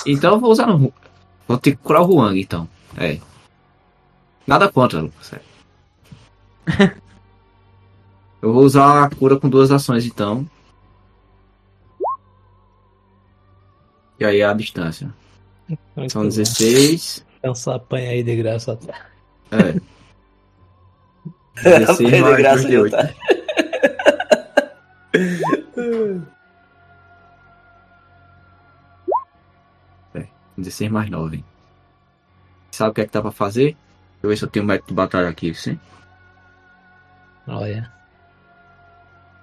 Então 0.06 0.34
eu 0.34 0.40
vou 0.40 0.50
usar 0.50 0.66
no. 0.66 0.92
Vou 1.46 1.56
ter 1.56 1.70
que 1.70 1.78
curar 1.78 2.02
o 2.02 2.14
Huang, 2.14 2.38
então. 2.38 2.68
É. 2.98 3.18
Nada 4.46 4.70
contra, 4.70 5.00
Lucas. 5.00 5.26
sério. 5.26 5.46
Eu 8.40 8.52
vou 8.52 8.62
usar 8.62 9.02
a 9.02 9.10
cura 9.10 9.36
com 9.40 9.48
duas 9.48 9.72
ações, 9.72 10.06
então. 10.06 10.48
E 14.20 14.24
aí 14.24 14.40
a 14.42 14.52
distância. 14.52 15.12
São 16.08 16.22
16. 16.22 17.24
Então 17.38 17.52
só 17.54 17.74
apanha 17.74 18.10
aí 18.10 18.22
de 18.22 18.36
graça. 18.36 18.72
otário. 18.72 19.02
É. 19.50 19.97
16 21.62 21.88
Aprende 21.88 22.20
mais 22.22 22.36
graça 22.36 22.62
2 22.62 22.64
de 22.64 22.70
de 22.70 22.78
8. 22.78 22.94
otário. 22.94 23.14
16 30.58 30.90
mais 30.90 31.08
9. 31.08 31.44
Sabe 32.72 32.90
o 32.90 32.94
que 32.94 33.00
é 33.00 33.06
que 33.06 33.12
dá 33.12 33.22
pra 33.22 33.30
fazer? 33.30 33.76
Deixa 33.76 34.24
eu 34.24 34.30
ver 34.30 34.36
se 34.36 34.44
eu 34.44 34.48
tenho 34.48 34.64
método 34.66 34.88
de 34.88 34.94
batalha 34.94 35.28
aqui, 35.28 35.54
sim. 35.54 35.78
Olha. 37.46 37.90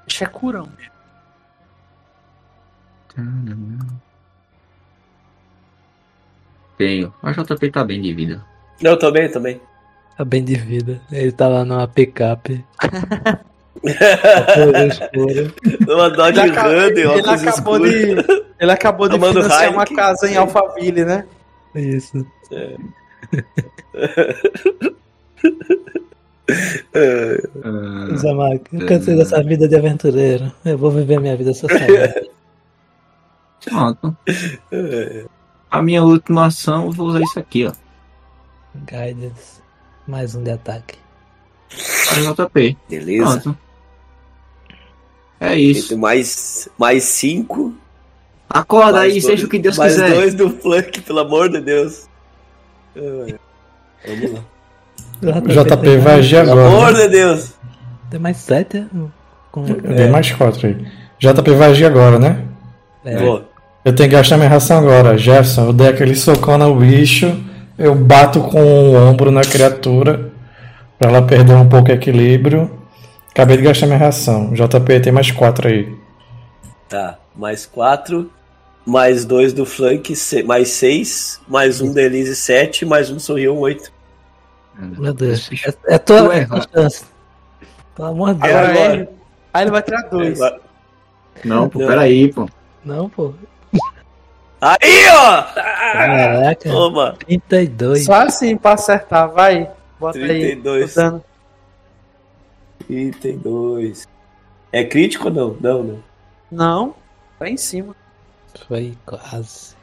Isso 0.08 0.24
é 0.24 0.28
curão. 0.28 0.70
Tenho. 6.78 7.14
A 7.24 7.32
JP 7.32 7.72
tá 7.72 7.84
bem 7.84 8.02
de 8.02 8.14
vida. 8.14 8.46
Não, 8.82 8.98
também, 9.00 9.32
também. 9.32 9.62
Tá 10.18 10.24
bem 10.24 10.44
de 10.44 10.56
vida. 10.56 11.02
Ele 11.12 11.32
tá 11.32 11.48
lá 11.48 11.66
numa 11.66 11.88
picape. 11.88 12.64
Numa 15.86 16.10
Dodge 16.10 16.40
Ele, 16.40 16.94
de 16.94 17.02
ele 17.02 17.08
óculos 17.08 17.48
acabou 17.48 17.80
de, 17.80 18.16
ele 18.60 18.72
acabou 18.72 19.08
de 19.08 19.16
Tomando 19.16 19.44
financiar 19.44 19.72
uma 19.72 19.84
Heineken. 19.84 19.96
casa 19.96 20.28
em 20.30 20.38
Alphaville, 20.38 21.06
né? 21.06 21.26
Isso. 21.76 22.26
Ah, 26.94 28.16
Zamac, 28.18 28.62
eu 28.72 28.86
cansei 28.86 29.16
dessa 29.16 29.42
vida 29.44 29.68
de 29.68 29.76
aventureiro. 29.76 30.52
Eu 30.64 30.78
vou 30.78 30.92
viver 30.92 31.20
minha 31.20 31.36
vida 31.36 31.52
social. 31.56 31.82
pronto. 33.66 34.16
A 35.72 35.82
minha 35.82 36.04
última 36.04 36.46
ação, 36.46 36.86
eu 36.86 36.92
vou 36.92 37.08
usar 37.08 37.22
isso 37.22 37.40
aqui, 37.40 37.66
ó. 37.66 37.72
Guidance. 38.76 39.60
Mais 40.08 40.36
um 40.36 40.44
de 40.44 40.52
ataque. 40.52 40.96
A 42.12 42.34
JP. 42.46 42.78
Beleza. 42.90 43.42
Pronto. 43.42 43.58
É 45.40 45.56
isso. 45.56 45.98
Mais, 45.98 46.70
mais 46.78 47.04
cinco. 47.04 47.74
Acorda 48.50 48.94
mais 49.00 49.04
aí, 49.04 49.12
dois- 49.22 49.24
seja 49.26 49.46
o 49.46 49.50
que 49.50 49.60
Deus 49.60 49.78
mais 49.78 49.94
quiser. 49.94 50.10
dois 50.12 50.34
do 50.34 50.50
flank, 50.50 51.02
pelo 51.02 51.20
amor 51.20 51.50
de 51.50 51.60
Deus. 51.62 52.08
Ah, 52.96 53.36
Vamos 54.08 54.32
lá. 54.34 54.40
O 55.22 55.48
JP 55.48 55.98
vai 55.98 56.16
agir 56.20 56.46
Pelo 56.46 56.52
amor 56.60 56.88
agora. 56.90 56.94
de 56.94 57.08
Deus. 57.10 57.54
Tem 58.12 58.20
mais 58.20 58.38
sete? 58.38 58.78
é? 58.78 58.86
Com... 59.52 59.66
Eu 59.66 59.96
dei 59.96 60.08
mais 60.10 60.32
4 60.32 60.68
aí. 60.68 60.88
JP 61.18 61.52
vai 61.56 61.72
agir 61.72 61.86
agora, 61.86 62.20
né? 62.20 62.46
É, 63.04 63.18
Boa. 63.20 63.48
Eu 63.84 63.96
tenho 63.96 64.10
que 64.10 64.16
gastar 64.16 64.38
minha 64.38 64.50
ração 64.50 64.78
agora. 64.80 65.18
Jefferson, 65.18 65.68
eu 65.68 65.74
dei 65.74 65.88
aquele 65.88 66.16
socão 66.16 66.58
no 66.58 66.76
bicho. 66.76 67.28
Eu 67.78 67.94
bato 67.96 68.42
com 68.42 68.62
o 68.64 68.96
ombro 68.96 69.32
na 69.32 69.42
criatura. 69.42 70.32
Pra 70.98 71.10
ela 71.10 71.22
perder 71.22 71.54
um 71.56 71.68
pouco 71.68 71.90
o 71.90 71.94
equilíbrio. 71.94 72.72
Acabei 73.32 73.58
de 73.58 73.64
gastar 73.64 73.86
minha 73.88 73.98
ração. 74.00 74.54
JP 74.54 75.00
tem 75.02 75.12
mais 75.12 75.30
4 75.32 75.68
aí. 75.68 75.94
Tá. 76.88 77.18
Mais 77.36 77.66
quatro. 77.66 78.32
Mais 78.86 79.26
dois 79.26 79.52
do 79.52 79.66
flank, 79.66 80.14
mais 80.46 80.70
seis. 80.70 81.42
Mais 81.48 81.82
um 81.82 81.92
da 81.92 82.04
Elise, 82.04 82.36
sete. 82.36 82.86
Mais 82.86 83.10
um 83.10 83.18
sorriu, 83.20 83.58
oito. 83.58 83.92
Meu 84.78 85.12
Deus. 85.14 85.50
É, 85.88 85.96
é 85.96 85.98
tua 85.98 86.24
tu 86.24 86.32
erra. 86.32 86.68
chance. 86.74 87.04
Pelo 87.96 88.08
amor 88.10 88.36
de 88.36 88.42
Deus. 88.42 88.54
Ele- 88.94 89.10
Aí 89.54 89.64
ele 89.64 89.72
vai 89.72 89.82
tirar 89.82 90.04
dois. 90.04 90.40
Agora- 90.40 90.62
Não, 91.44 91.68
pô, 91.68 91.80
Não. 91.80 91.88
peraí, 91.88 92.32
pô. 92.32 92.48
Não, 92.86 93.10
pô. 93.10 93.34
Aí, 94.62 95.08
ó! 95.10 95.30
Ah, 95.30 95.54
Caraca. 95.94 96.70
Toma. 96.70 97.18
32. 97.26 98.06
Só 98.06 98.14
assim 98.14 98.58
pra 98.58 98.74
acertar, 98.74 99.30
vai. 99.32 99.72
Bota 100.00 100.18
aí. 100.18 100.26
32. 100.26 100.92
o 100.92 100.96
dano. 100.96 101.24
32. 102.88 104.08
É 104.72 104.84
crítico 104.84 105.28
ou 105.30 105.34
não? 105.34 105.58
Não, 105.60 105.84
não. 105.84 106.04
Não, 106.52 106.96
tá 107.40 107.50
em 107.50 107.58
cima. 107.58 107.96
Foi 108.68 108.98
quase. 109.06 109.76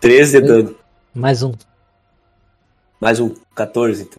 Treze 0.00 0.40
de 0.40 0.46
dano. 0.46 0.76
Mais 1.14 1.42
um. 1.42 1.52
Mais 3.00 3.20
um. 3.20 3.34
14, 3.54 4.02
então. 4.02 4.18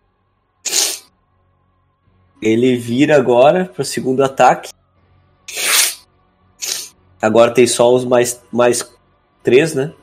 Ele 2.42 2.76
vira 2.76 3.16
agora 3.16 3.66
pro 3.66 3.84
segundo 3.84 4.24
ataque. 4.24 4.72
Agora 7.22 7.54
tem 7.54 7.68
só 7.68 7.94
os 7.94 8.04
mais, 8.04 8.42
mais 8.52 8.90
três, 9.44 9.76
né? 9.76 9.94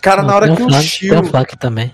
Cara, 0.00 0.22
na 0.22 0.36
hora 0.36 0.54
que 0.54 0.62
o 0.62 0.70
Shio. 0.80 1.20
Tem 1.20 1.30
flank 1.30 1.56
também. 1.56 1.92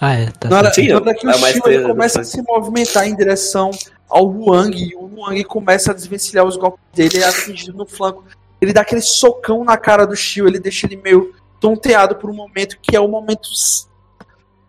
Ah, 0.00 0.14
é. 0.14 0.30
Tá 0.30 0.48
Na 0.48 0.58
hora. 0.58 0.72
Sim, 0.72 0.88
na 0.88 0.96
hora 0.96 1.14
que 1.14 1.26
o 1.26 1.30
é 1.30 1.78
né, 1.78 1.88
começa 1.88 2.20
a 2.20 2.24
se 2.24 2.42
movimentar 2.42 3.06
em 3.06 3.14
direção 3.14 3.70
ao 4.08 4.26
Huang, 4.26 4.76
e 4.76 4.96
o 4.96 5.06
Huang 5.06 5.44
começa 5.44 5.92
a 5.92 5.94
desvencilhar 5.94 6.44
os 6.44 6.56
golpes 6.56 6.80
dele 6.92 7.18
e 7.18 7.22
é 7.22 7.28
atingido 7.28 7.76
no 7.76 7.86
flanco. 7.86 8.24
Ele 8.60 8.72
dá 8.72 8.80
aquele 8.80 9.00
socão 9.00 9.62
na 9.62 9.76
cara 9.76 10.04
do 10.04 10.16
Shio, 10.16 10.48
ele 10.48 10.58
deixa 10.58 10.86
ele 10.86 10.96
meio 10.96 11.32
tonteado 11.60 12.16
por 12.16 12.28
um 12.28 12.34
momento 12.34 12.78
que 12.82 12.96
é 12.96 13.00
o 13.00 13.06
momento 13.06 13.48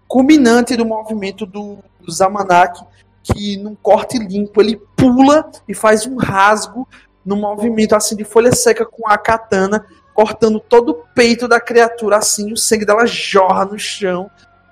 culminante 0.07 0.75
do 0.75 0.85
movimento 0.85 1.45
do, 1.45 1.79
do 1.99 2.11
Zamanak, 2.11 2.83
que 3.23 3.57
num 3.57 3.73
corte 3.75 4.19
limpo 4.19 4.61
ele 4.61 4.79
pula 4.95 5.49
e 5.67 5.73
faz 5.73 6.05
um 6.05 6.17
rasgo 6.17 6.87
no 7.25 7.35
movimento 7.35 7.93
assim 7.95 8.15
de 8.15 8.23
folha 8.23 8.51
seca 8.51 8.85
com 8.85 9.07
a 9.07 9.17
katana 9.17 9.85
cortando 10.13 10.59
todo 10.59 10.89
o 10.89 10.93
peito 11.15 11.47
da 11.47 11.59
criatura 11.59 12.17
assim, 12.17 12.51
o 12.51 12.57
sangue 12.57 12.85
dela 12.85 13.05
jorra 13.05 13.65
no 13.65 13.77
chão 13.79 14.29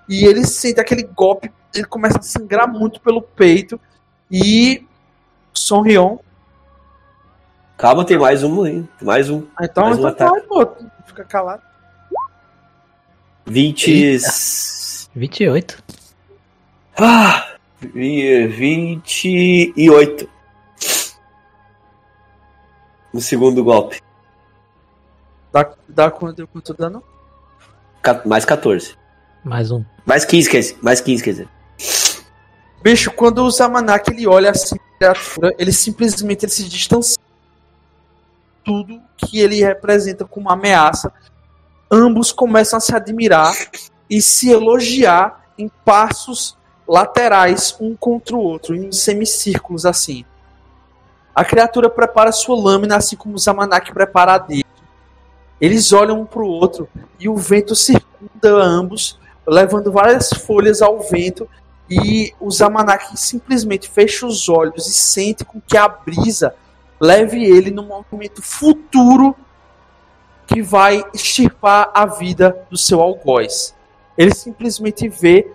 e 0.07 0.25
ele 0.25 0.45
sente 0.45 0.79
aquele 0.79 1.03
golpe, 1.03 1.51
ele 1.73 1.85
começa 1.85 2.17
a 2.19 2.21
sangrar 2.21 2.67
muito 2.67 2.99
pelo 2.99 3.21
peito 3.21 3.79
e 4.31 4.85
Son 5.53 5.81
Rion. 5.81 6.17
Calma, 7.77 8.03
tem 8.05 8.17
mais 8.17 8.43
um 8.43 8.63
aí. 8.63 8.83
Tem 8.97 9.05
mais 9.07 9.29
um. 9.29 9.45
Ah, 9.55 9.65
Então, 9.65 9.83
Mais 9.85 9.97
um 9.97 10.07
então 10.09 10.27
ataque. 10.27 10.31
vai, 10.31 10.65
pô, 10.65 10.75
fica 11.05 11.23
calado. 11.23 11.61
20. 13.45 14.17
28. 15.15 15.83
Ah, 16.97 17.53
vi- 17.81 18.47
28. 18.47 20.29
No 23.13 23.21
segundo 23.21 23.63
golpe. 23.63 24.01
Dá, 25.51 25.71
dá 25.87 26.11
quanto, 26.11 26.47
quanto 26.47 26.73
dano? 26.73 27.03
Mais 28.25 28.45
14. 28.45 28.95
Mais 29.43 29.71
um. 29.71 29.83
Mais 30.05 30.25
15, 30.25 30.49
quer 30.49 30.59
dizer. 30.59 30.77
Mais 30.81 31.01
15, 31.01 31.23
quer 31.23 31.31
dizer. 31.31 31.49
Bicho, 32.81 33.11
quando 33.11 33.43
o 33.43 33.51
Zamanak 33.51 34.11
ele 34.11 34.27
olha 34.27 34.51
assim 34.51 34.75
pra 34.77 35.13
criatura, 35.13 35.55
ele 35.57 35.71
simplesmente 35.71 36.45
ele 36.45 36.51
se 36.51 36.67
distancia 36.67 37.17
tudo 38.63 39.01
que 39.17 39.39
ele 39.39 39.63
representa 39.63 40.25
como 40.25 40.47
uma 40.47 40.53
ameaça. 40.53 41.11
Ambos 41.91 42.31
começam 42.31 42.77
a 42.77 42.79
se 42.79 42.95
admirar 42.95 43.53
e 44.09 44.21
se 44.21 44.49
elogiar 44.49 45.45
em 45.57 45.69
passos 45.83 46.57
laterais 46.87 47.75
um 47.79 47.95
contra 47.95 48.35
o 48.35 48.39
outro, 48.39 48.75
em 48.75 48.91
semicírculos 48.91 49.85
assim. 49.85 50.23
A 51.39 51.45
criatura 51.45 51.89
prepara 51.89 52.33
sua 52.33 52.61
lâmina 52.61 52.97
assim 52.97 53.15
como 53.15 53.35
o 53.35 53.39
Zamanak 53.39 53.93
prepara 53.93 54.33
a 54.33 54.37
dele. 54.37 54.65
Eles 55.61 55.93
olham 55.93 56.19
um 56.19 56.25
para 56.25 56.41
o 56.41 56.49
outro 56.49 56.89
e 57.17 57.29
o 57.29 57.37
vento 57.37 57.73
circunda 57.77 58.61
ambos, 58.61 59.17
levando 59.47 59.89
várias 59.89 60.33
folhas 60.33 60.81
ao 60.81 60.99
vento 60.99 61.47
e 61.89 62.33
o 62.41 62.51
Zamanak 62.51 63.17
simplesmente 63.17 63.89
fecha 63.89 64.25
os 64.25 64.49
olhos 64.49 64.85
e 64.85 64.91
sente 64.91 65.45
com 65.45 65.61
que 65.61 65.77
a 65.77 65.87
brisa 65.87 66.53
leve 66.99 67.41
ele 67.41 67.71
num 67.71 67.87
movimento 67.87 68.41
futuro 68.41 69.33
que 70.45 70.61
vai 70.61 71.05
extirpar 71.13 71.89
a 71.93 72.05
vida 72.05 72.67
do 72.69 72.77
seu 72.77 72.99
algoz. 72.99 73.73
Ele 74.17 74.35
simplesmente 74.35 75.07
vê 75.07 75.49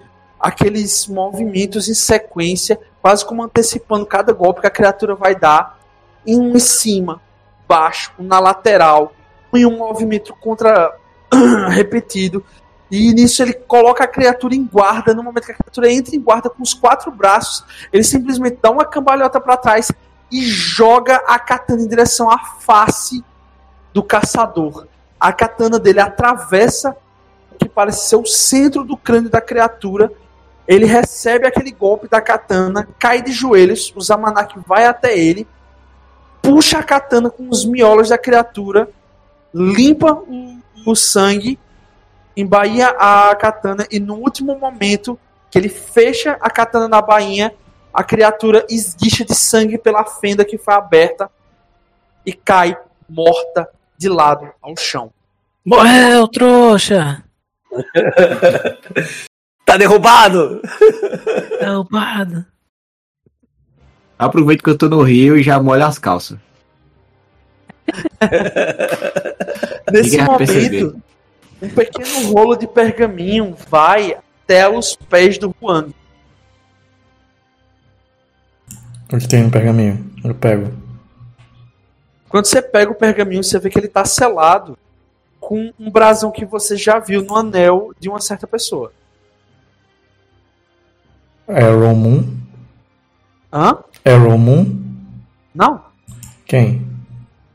aqueles 0.44 1.06
movimentos 1.06 1.88
em 1.88 1.94
sequência, 1.94 2.78
quase 3.00 3.24
como 3.24 3.42
antecipando 3.42 4.04
cada 4.04 4.30
golpe 4.30 4.60
que 4.60 4.66
a 4.66 4.70
criatura 4.70 5.14
vai 5.14 5.34
dar, 5.34 5.78
em 6.26 6.38
um 6.38 6.54
em 6.54 6.58
cima, 6.58 7.22
baixo, 7.66 8.12
na 8.18 8.38
lateral, 8.38 9.14
em 9.54 9.64
um 9.64 9.78
movimento 9.78 10.34
contra 10.34 10.94
repetido. 11.70 12.44
E 12.90 13.14
nisso 13.14 13.42
ele 13.42 13.54
coloca 13.54 14.04
a 14.04 14.06
criatura 14.06 14.54
em 14.54 14.66
guarda. 14.66 15.14
No 15.14 15.22
momento 15.22 15.46
que 15.46 15.52
a 15.52 15.54
criatura 15.54 15.90
entra 15.90 16.14
em 16.14 16.20
guarda 16.20 16.50
com 16.50 16.62
os 16.62 16.74
quatro 16.74 17.10
braços, 17.10 17.64
ele 17.90 18.04
simplesmente 18.04 18.58
dá 18.60 18.70
uma 18.70 18.84
cambalhota 18.84 19.40
para 19.40 19.56
trás 19.56 19.90
e 20.30 20.42
joga 20.42 21.22
a 21.26 21.38
katana 21.38 21.80
em 21.80 21.88
direção 21.88 22.30
à 22.30 22.38
face 22.38 23.24
do 23.94 24.02
caçador. 24.02 24.86
A 25.18 25.32
katana 25.32 25.78
dele 25.78 26.00
atravessa 26.00 26.94
o 27.50 27.56
que 27.56 27.66
parece 27.66 28.08
ser 28.08 28.16
o 28.16 28.26
centro 28.26 28.84
do 28.84 28.94
crânio 28.94 29.30
da 29.30 29.40
criatura. 29.40 30.12
Ele 30.66 30.86
recebe 30.86 31.46
aquele 31.46 31.70
golpe 31.70 32.08
da 32.08 32.20
katana, 32.20 32.88
cai 32.98 33.22
de 33.22 33.32
joelhos. 33.32 33.92
O 33.94 34.00
Zamanak 34.00 34.58
vai 34.66 34.86
até 34.86 35.16
ele, 35.16 35.46
puxa 36.40 36.78
a 36.78 36.82
katana 36.82 37.30
com 37.30 37.48
os 37.48 37.64
miolos 37.64 38.08
da 38.08 38.18
criatura, 38.18 38.88
limpa 39.52 40.12
o, 40.12 40.58
o 40.86 40.94
sangue 40.94 41.58
embainha 42.36 42.88
a 42.98 43.34
katana 43.36 43.86
e 43.90 44.00
no 44.00 44.14
último 44.14 44.58
momento 44.58 45.18
que 45.50 45.58
ele 45.58 45.68
fecha 45.68 46.36
a 46.40 46.50
katana 46.50 46.88
na 46.88 47.00
bainha, 47.00 47.54
a 47.92 48.02
criatura 48.02 48.66
esguicha 48.68 49.24
de 49.24 49.34
sangue 49.34 49.78
pela 49.78 50.04
fenda 50.04 50.44
que 50.44 50.58
foi 50.58 50.74
aberta 50.74 51.30
e 52.26 52.32
cai 52.32 52.76
morta 53.08 53.68
de 53.96 54.08
lado 54.08 54.50
ao 54.60 54.76
chão. 54.76 55.12
Morreu, 55.64 56.26
trouxa! 56.26 57.22
Tá 59.74 59.78
derrubado! 59.78 60.62
Derrubado. 61.59 62.46
Aproveito 64.16 64.62
que 64.62 64.70
eu 64.70 64.78
tô 64.78 64.88
no 64.88 65.02
Rio 65.02 65.36
e 65.36 65.42
já 65.42 65.60
molho 65.60 65.84
as 65.84 65.98
calças. 65.98 66.38
Nesse 69.90 70.16
vai 70.16 70.38
perceber. 70.38 70.84
momento, 70.84 71.02
um 71.60 71.68
pequeno 71.68 72.32
rolo 72.32 72.55
de 72.55 72.68
pergaminho 72.68 73.56
vai 73.68 74.16
até 74.44 74.68
os 74.68 74.94
pés 74.94 75.38
do 75.38 75.52
Huang. 75.60 75.92
O 79.12 79.18
que 79.18 79.26
tem 79.26 79.42
no 79.42 79.51
pergaminho? 79.51 80.09
Eu 80.22 80.36
pego. 80.36 80.72
Quando 82.28 82.46
você 82.46 82.62
pega 82.62 82.92
o 82.92 82.94
pergaminho, 82.94 83.42
você 83.42 83.59
vê 83.59 83.68
que 83.68 83.78
ele 83.80 83.88
está 83.88 84.05
selado 84.05 84.78
com 85.40 85.72
um 85.80 85.90
brasão 85.90 86.30
que 86.30 86.44
você 86.44 86.76
já 86.76 87.01
viu 87.01 87.24
no 87.24 87.34
anel 87.34 87.92
de 87.98 88.09
uma 88.09 88.20
certa 88.20 88.46
pessoa. 88.46 88.92
Arrow 91.48 91.94
Moon? 91.94 92.24
Hã? 93.52 93.78
Arrow 94.04 94.38
Moon? 94.38 94.82
Não. 95.54 95.82
Quem? 96.46 96.86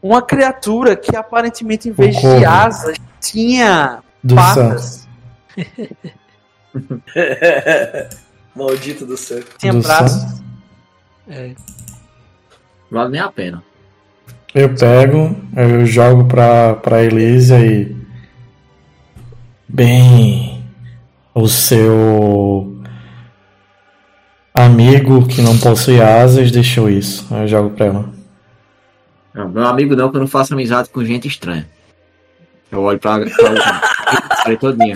Uma 0.01 0.21
criatura 0.21 0.95
que 0.95 1.15
aparentemente, 1.15 1.89
em 1.89 1.91
vez 1.91 2.15
de 2.15 2.45
asas, 2.45 2.97
tinha 3.19 3.99
Do 4.23 4.35
patas. 4.35 5.07
Maldito 8.55 9.05
do 9.05 9.17
céu. 9.17 9.43
Tinha 9.57 9.73
Do 9.73 9.81
braços. 9.81 10.41
É. 11.27 11.53
Vale 12.89 13.11
nem 13.11 13.21
a 13.21 13.31
pena. 13.31 13.63
Eu 14.53 14.73
pego, 14.73 15.35
eu 15.55 15.85
jogo 15.85 16.25
pra, 16.25 16.75
pra 16.75 17.03
Elísia 17.03 17.63
e. 17.63 17.95
Bem. 19.67 20.63
O 21.35 21.47
seu. 21.47 22.58
Amigo 24.65 25.25
que 25.27 25.41
não 25.41 25.57
possui 25.57 26.01
asas 26.01 26.51
deixou 26.51 26.89
isso. 26.89 27.25
Aí 27.31 27.43
Eu 27.43 27.47
jogo 27.47 27.69
pra 27.71 27.85
ela. 27.85 28.09
Não, 29.33 29.47
meu 29.47 29.65
amigo 29.65 29.95
não, 29.95 30.09
que 30.11 30.17
eu 30.17 30.21
não 30.21 30.27
faço 30.27 30.53
amizade 30.53 30.89
com 30.89 31.03
gente 31.05 31.27
estranha. 31.27 31.65
Eu 32.71 32.81
olho 32.81 32.99
pra. 32.99 33.19
pra 33.19 34.35
falei 34.43 34.57
todinha. 34.57 34.95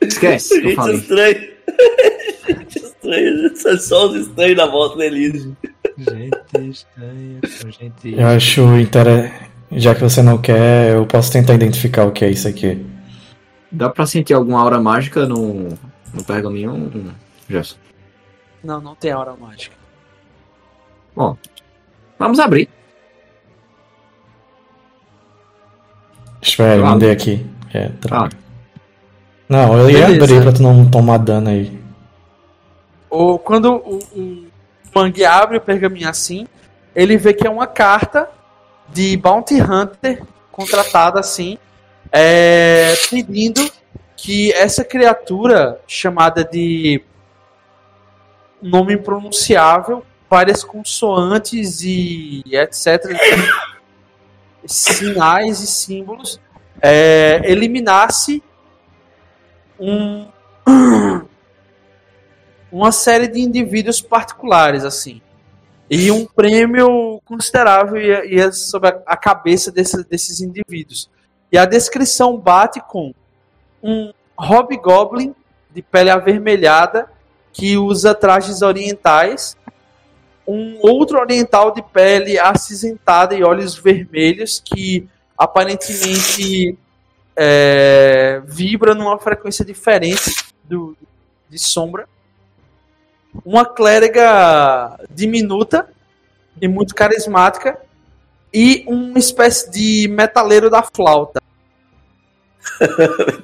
Esquece, 0.00 0.56
eu 0.56 0.62
Gente 0.62 0.74
falei. 0.76 0.96
estranha. 0.96 1.48
Gente 2.48 2.78
estranha. 2.78 3.56
São 3.56 3.78
só 3.78 4.06
os 4.08 4.16
estranhos 4.26 4.56
na 4.56 4.66
volta 4.66 4.98
da 4.98 5.06
Elise. 5.06 5.52
Gente 5.98 6.70
estranha 6.70 7.40
com 7.62 7.70
gente. 7.70 8.14
Eu 8.18 8.26
acho 8.26 8.60
interessante. 8.78 9.52
Já 9.74 9.94
que 9.94 10.02
você 10.02 10.20
não 10.22 10.36
quer, 10.36 10.94
eu 10.94 11.06
posso 11.06 11.32
tentar 11.32 11.54
identificar 11.54 12.04
o 12.04 12.10
que 12.12 12.24
é 12.24 12.30
isso 12.30 12.46
aqui. 12.46 12.84
Dá 13.70 13.88
pra 13.88 14.04
sentir 14.04 14.34
alguma 14.34 14.60
aura 14.60 14.78
mágica 14.80 15.24
no, 15.26 15.68
no 16.12 16.24
pergaminho, 16.26 16.90
Gerson? 17.52 17.76
Não, 18.64 18.80
não 18.80 18.94
tem 18.94 19.10
aura 19.12 19.34
mágica. 19.38 19.76
Bom, 21.14 21.36
vamos 22.18 22.38
abrir. 22.38 22.68
Espera, 26.40 26.76
eu 26.76 26.84
mandei 26.84 27.10
aqui. 27.10 27.46
É, 27.72 27.88
tra- 28.00 28.24
Ah, 28.24 28.28
Não, 29.48 29.78
eu 29.78 29.90
ia 29.90 30.06
Beleza. 30.06 30.24
abrir 30.24 30.42
pra 30.42 30.52
tu 30.52 30.62
não 30.62 30.88
tomar 30.90 31.18
dano 31.18 31.50
aí. 31.50 31.78
Ou 33.10 33.38
quando 33.38 33.74
o, 33.74 33.98
o 34.16 34.46
Mangue 34.94 35.24
abre 35.24 35.58
o 35.58 35.60
pergaminho 35.60 36.08
assim, 36.08 36.46
ele 36.94 37.16
vê 37.16 37.32
que 37.34 37.46
é 37.46 37.50
uma 37.50 37.66
carta 37.66 38.28
de 38.88 39.16
Bounty 39.16 39.60
Hunter 39.60 40.22
contratada 40.50 41.20
assim, 41.20 41.58
é, 42.10 42.94
pedindo 43.10 43.60
que 44.16 44.52
essa 44.52 44.84
criatura 44.84 45.80
chamada 45.86 46.44
de 46.44 47.02
nome 48.62 48.94
impronunciável, 48.94 50.04
várias 50.30 50.62
consoantes 50.64 51.82
e 51.82 52.42
etc, 52.46 53.04
sinais 54.64 55.60
e 55.60 55.66
símbolos, 55.66 56.40
é, 56.80 57.42
eliminasse 57.44 58.42
um 59.78 60.26
uma 62.72 62.90
série 62.90 63.28
de 63.28 63.40
indivíduos 63.40 64.00
particulares, 64.00 64.84
assim. 64.84 65.20
E 65.90 66.10
um 66.10 66.24
prêmio 66.24 67.20
considerável 67.26 68.00
ia, 68.00 68.24
ia 68.24 68.50
sobre 68.52 68.88
a, 68.88 69.02
a 69.04 69.16
cabeça 69.16 69.70
desse- 69.70 70.02
desses 70.04 70.40
indivíduos. 70.40 71.10
E 71.50 71.58
a 71.58 71.66
descrição 71.66 72.38
bate 72.38 72.80
com 72.80 73.12
um 73.82 74.10
hobgoblin 74.38 75.34
de 75.70 75.82
pele 75.82 76.08
avermelhada 76.08 77.11
que 77.52 77.76
usa 77.76 78.14
trajes 78.14 78.62
orientais, 78.62 79.56
um 80.46 80.78
outro 80.80 81.20
oriental 81.20 81.72
de 81.72 81.82
pele 81.82 82.38
acinzentada 82.38 83.34
e 83.34 83.44
olhos 83.44 83.76
vermelhos 83.76 84.60
que 84.64 85.08
aparentemente 85.36 86.76
é, 87.36 88.42
vibra 88.44 88.94
numa 88.94 89.18
frequência 89.18 89.64
diferente 89.64 90.52
do, 90.64 90.96
de 91.48 91.58
sombra. 91.58 92.08
Uma 93.44 93.64
clériga 93.64 94.98
diminuta 95.10 95.88
e 96.60 96.68
muito 96.68 96.94
carismática 96.94 97.78
e 98.52 98.84
uma 98.86 99.18
espécie 99.18 99.70
de 99.70 100.08
metaleiro 100.08 100.68
da 100.68 100.82
flauta. 100.82 101.40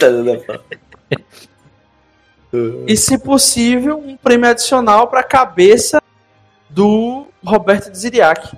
e, 2.86 2.96
se 2.96 3.18
possível, 3.18 3.98
um 3.98 4.16
prêmio 4.16 4.48
adicional 4.48 5.08
para 5.08 5.20
a 5.20 5.24
cabeça 5.24 6.00
do 6.70 7.26
Roberto 7.44 7.90
de 7.90 7.98
Ziriac. 7.98 8.56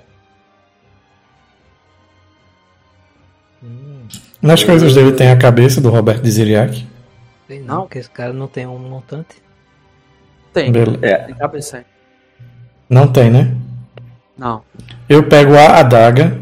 Nas 4.41 4.63
coisas 4.63 4.93
dele 4.95 5.11
tem 5.11 5.29
a 5.29 5.37
cabeça 5.37 5.79
do 5.79 5.89
Roberto 5.89 6.23
de 6.23 6.31
Ziriac. 6.31 6.87
Tem 7.47 7.59
não, 7.61 7.81
porque 7.81 7.99
esse 7.99 8.09
cara 8.09 8.33
não 8.33 8.47
tem 8.47 8.65
um 8.65 8.77
montante. 8.79 9.41
Tem, 10.53 10.71
Bele- 10.71 10.99
É. 11.01 11.17
tem 11.17 11.35
cabeça 11.35 11.77
aí. 11.77 11.85
Não 12.89 13.07
tem, 13.11 13.29
né? 13.29 13.55
Não. 14.37 14.63
Eu 15.07 15.27
pego 15.27 15.53
a 15.55 15.79
adaga 15.79 16.39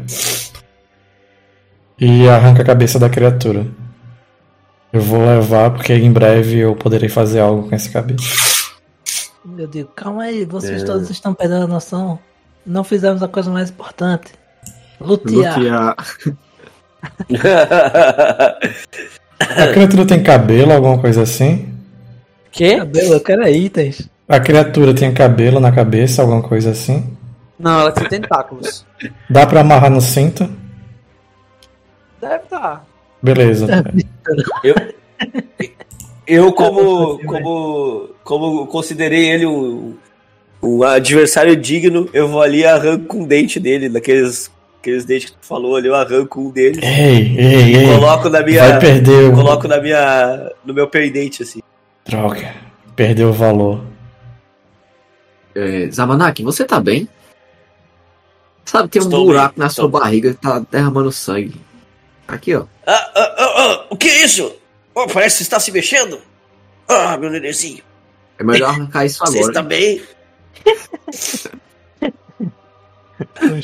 e 1.98 2.28
arranco 2.28 2.62
a 2.62 2.64
cabeça 2.64 2.98
da 2.98 3.10
criatura. 3.10 3.66
Eu 4.92 5.00
vou 5.00 5.24
levar 5.24 5.70
porque 5.70 5.92
em 5.94 6.12
breve 6.12 6.58
eu 6.58 6.74
poderei 6.74 7.08
fazer 7.08 7.40
algo 7.40 7.68
com 7.68 7.74
essa 7.74 7.90
cabeça. 7.90 8.24
Eu 9.56 9.66
digo, 9.66 9.90
calma 9.94 10.24
aí, 10.24 10.44
vocês 10.44 10.82
É. 10.82 10.84
todos 10.84 11.08
estão 11.10 11.32
perdendo 11.32 11.64
a 11.64 11.68
noção. 11.68 12.18
Não 12.66 12.84
fizemos 12.84 13.22
a 13.22 13.28
coisa 13.28 13.50
mais 13.50 13.70
importante. 13.70 14.32
Lutear. 15.00 15.56
Lutear. 15.58 15.96
A 19.38 19.66
criatura 19.72 20.06
tem 20.06 20.22
cabelo, 20.22 20.72
alguma 20.72 20.98
coisa 20.98 21.22
assim? 21.22 21.74
Que? 22.52 22.76
Cabelo, 22.76 23.14
eu 23.14 23.20
quero 23.20 23.42
é 23.42 23.50
itens. 23.52 24.08
A 24.28 24.38
criatura 24.38 24.94
tem 24.94 25.12
cabelo 25.12 25.58
na 25.58 25.72
cabeça, 25.72 26.22
alguma 26.22 26.42
coisa 26.42 26.70
assim? 26.70 27.16
Não, 27.58 27.80
ela 27.80 27.92
tem 27.92 28.08
tentáculos. 28.08 28.84
Dá 29.28 29.46
pra 29.46 29.60
amarrar 29.60 29.90
no 29.90 30.00
cinto? 30.00 30.48
Deve 32.20 32.44
estar. 32.44 32.84
Beleza. 33.22 33.66
Eu, 36.26 36.52
como, 36.52 37.18
como, 37.26 38.08
como 38.22 38.66
considerei 38.66 39.30
ele 39.30 39.46
um, 39.46 39.96
um 40.62 40.82
adversário 40.82 41.56
digno, 41.56 42.08
eu 42.12 42.28
vou 42.28 42.40
ali 42.40 42.58
e 42.60 42.66
arranco 42.66 43.18
um 43.18 43.26
dente 43.26 43.58
dele, 43.58 43.88
daqueles 43.88 44.50
aqueles 44.80 45.04
dentes 45.04 45.30
que 45.30 45.36
tu 45.36 45.46
falou 45.46 45.76
ali, 45.76 45.88
eu 45.88 45.94
arranco 45.94 46.40
um 46.40 46.50
deles. 46.50 46.82
Ei, 46.82 47.36
ei, 47.36 47.76
ei. 47.76 47.86
Coloco 47.86 48.28
na 48.28 48.42
minha. 48.42 48.60
Vai 48.60 48.78
perder 48.78 49.30
o. 49.30 49.34
Coloco 49.34 49.68
na 49.68 49.80
minha. 49.80 50.52
no 50.64 50.72
meu 50.72 50.88
pendente, 50.88 51.42
assim. 51.42 51.60
Droga. 52.06 52.54
Perdeu 52.96 53.28
o 53.28 53.32
valor. 53.32 53.84
É, 55.54 55.90
Zamanak, 55.90 56.42
você 56.42 56.64
tá 56.64 56.80
bem? 56.80 57.08
Sabe, 58.64 58.88
tem 58.88 59.02
um 59.02 59.06
Estou 59.06 59.24
buraco 59.24 59.54
bem, 59.56 59.64
na 59.64 59.68
sua 59.68 59.86
estou. 59.86 60.00
barriga 60.00 60.32
que 60.32 60.40
tá 60.40 60.62
derramando 60.70 61.10
sangue. 61.10 61.60
Aqui, 62.30 62.54
ó. 62.54 62.66
Ah, 62.86 63.12
ah, 63.14 63.34
ah, 63.38 63.54
ah, 63.56 63.86
o 63.90 63.96
que 63.96 64.08
é 64.08 64.24
isso? 64.24 64.54
Oh, 64.94 65.06
parece 65.06 65.38
que 65.38 65.42
está 65.42 65.58
se 65.58 65.72
mexendo. 65.72 66.20
Ah, 66.88 67.16
meu 67.16 67.30
nenenzinho, 67.30 67.82
É 68.38 68.44
melhor 68.44 68.70
arrancar 68.70 69.04
isso 69.04 69.18
você 69.20 69.38
agora. 69.38 69.50
está 69.52 69.62
bem? 69.62 70.02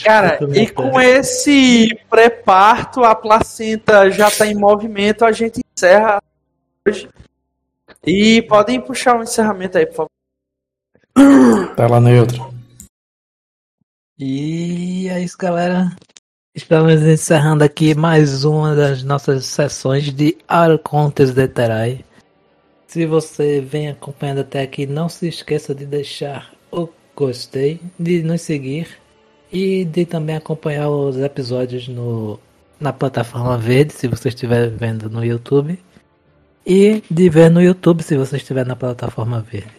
Cara, 0.04 0.38
e 0.54 0.68
com 0.68 1.00
esse 1.00 1.88
pré-parto, 2.10 3.02
a 3.04 3.14
placenta 3.14 4.10
já 4.10 4.30
tá 4.30 4.46
em 4.46 4.54
movimento, 4.54 5.24
a 5.24 5.32
gente 5.32 5.60
encerra 5.76 6.22
hoje. 6.86 7.08
E 8.04 8.42
podem 8.42 8.80
puxar 8.80 9.18
o 9.18 9.22
encerramento 9.22 9.78
aí, 9.78 9.86
por 9.86 10.08
favor. 11.16 11.74
Tela 11.74 12.00
neutra. 12.00 12.38
E 14.18 15.08
é 15.08 15.20
isso, 15.20 15.36
galera. 15.38 15.90
Estamos 16.56 17.02
encerrando 17.02 17.62
aqui 17.62 17.94
mais 17.94 18.42
uma 18.42 18.74
das 18.74 19.02
nossas 19.02 19.44
sessões 19.44 20.10
de 20.10 20.38
Arcontes 20.48 21.34
de 21.34 21.46
Terai. 21.46 22.02
Se 22.86 23.04
você 23.04 23.60
vem 23.60 23.90
acompanhando 23.90 24.40
até 24.40 24.62
aqui, 24.62 24.86
não 24.86 25.06
se 25.06 25.28
esqueça 25.28 25.74
de 25.74 25.84
deixar 25.84 26.54
o 26.72 26.88
gostei, 27.14 27.78
de 28.00 28.22
nos 28.22 28.40
seguir 28.40 28.88
e 29.52 29.84
de 29.84 30.06
também 30.06 30.34
acompanhar 30.34 30.88
os 30.88 31.18
episódios 31.18 31.88
no, 31.88 32.40
na 32.80 32.90
plataforma 32.90 33.58
verde, 33.58 33.92
se 33.92 34.08
você 34.08 34.30
estiver 34.30 34.70
vendo 34.70 35.10
no 35.10 35.22
YouTube. 35.22 35.78
E 36.64 37.02
de 37.10 37.28
ver 37.28 37.50
no 37.50 37.60
YouTube, 37.60 38.02
se 38.02 38.16
você 38.16 38.38
estiver 38.38 38.64
na 38.64 38.74
plataforma 38.74 39.42
verde. 39.42 39.76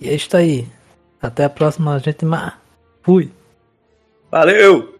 E 0.00 0.08
é 0.08 0.14
isso 0.14 0.36
aí. 0.36 0.68
Até 1.20 1.42
a 1.42 1.50
próxima, 1.50 1.98
gente. 1.98 2.24
Fui. 3.02 3.28
Valeu! 4.30 4.99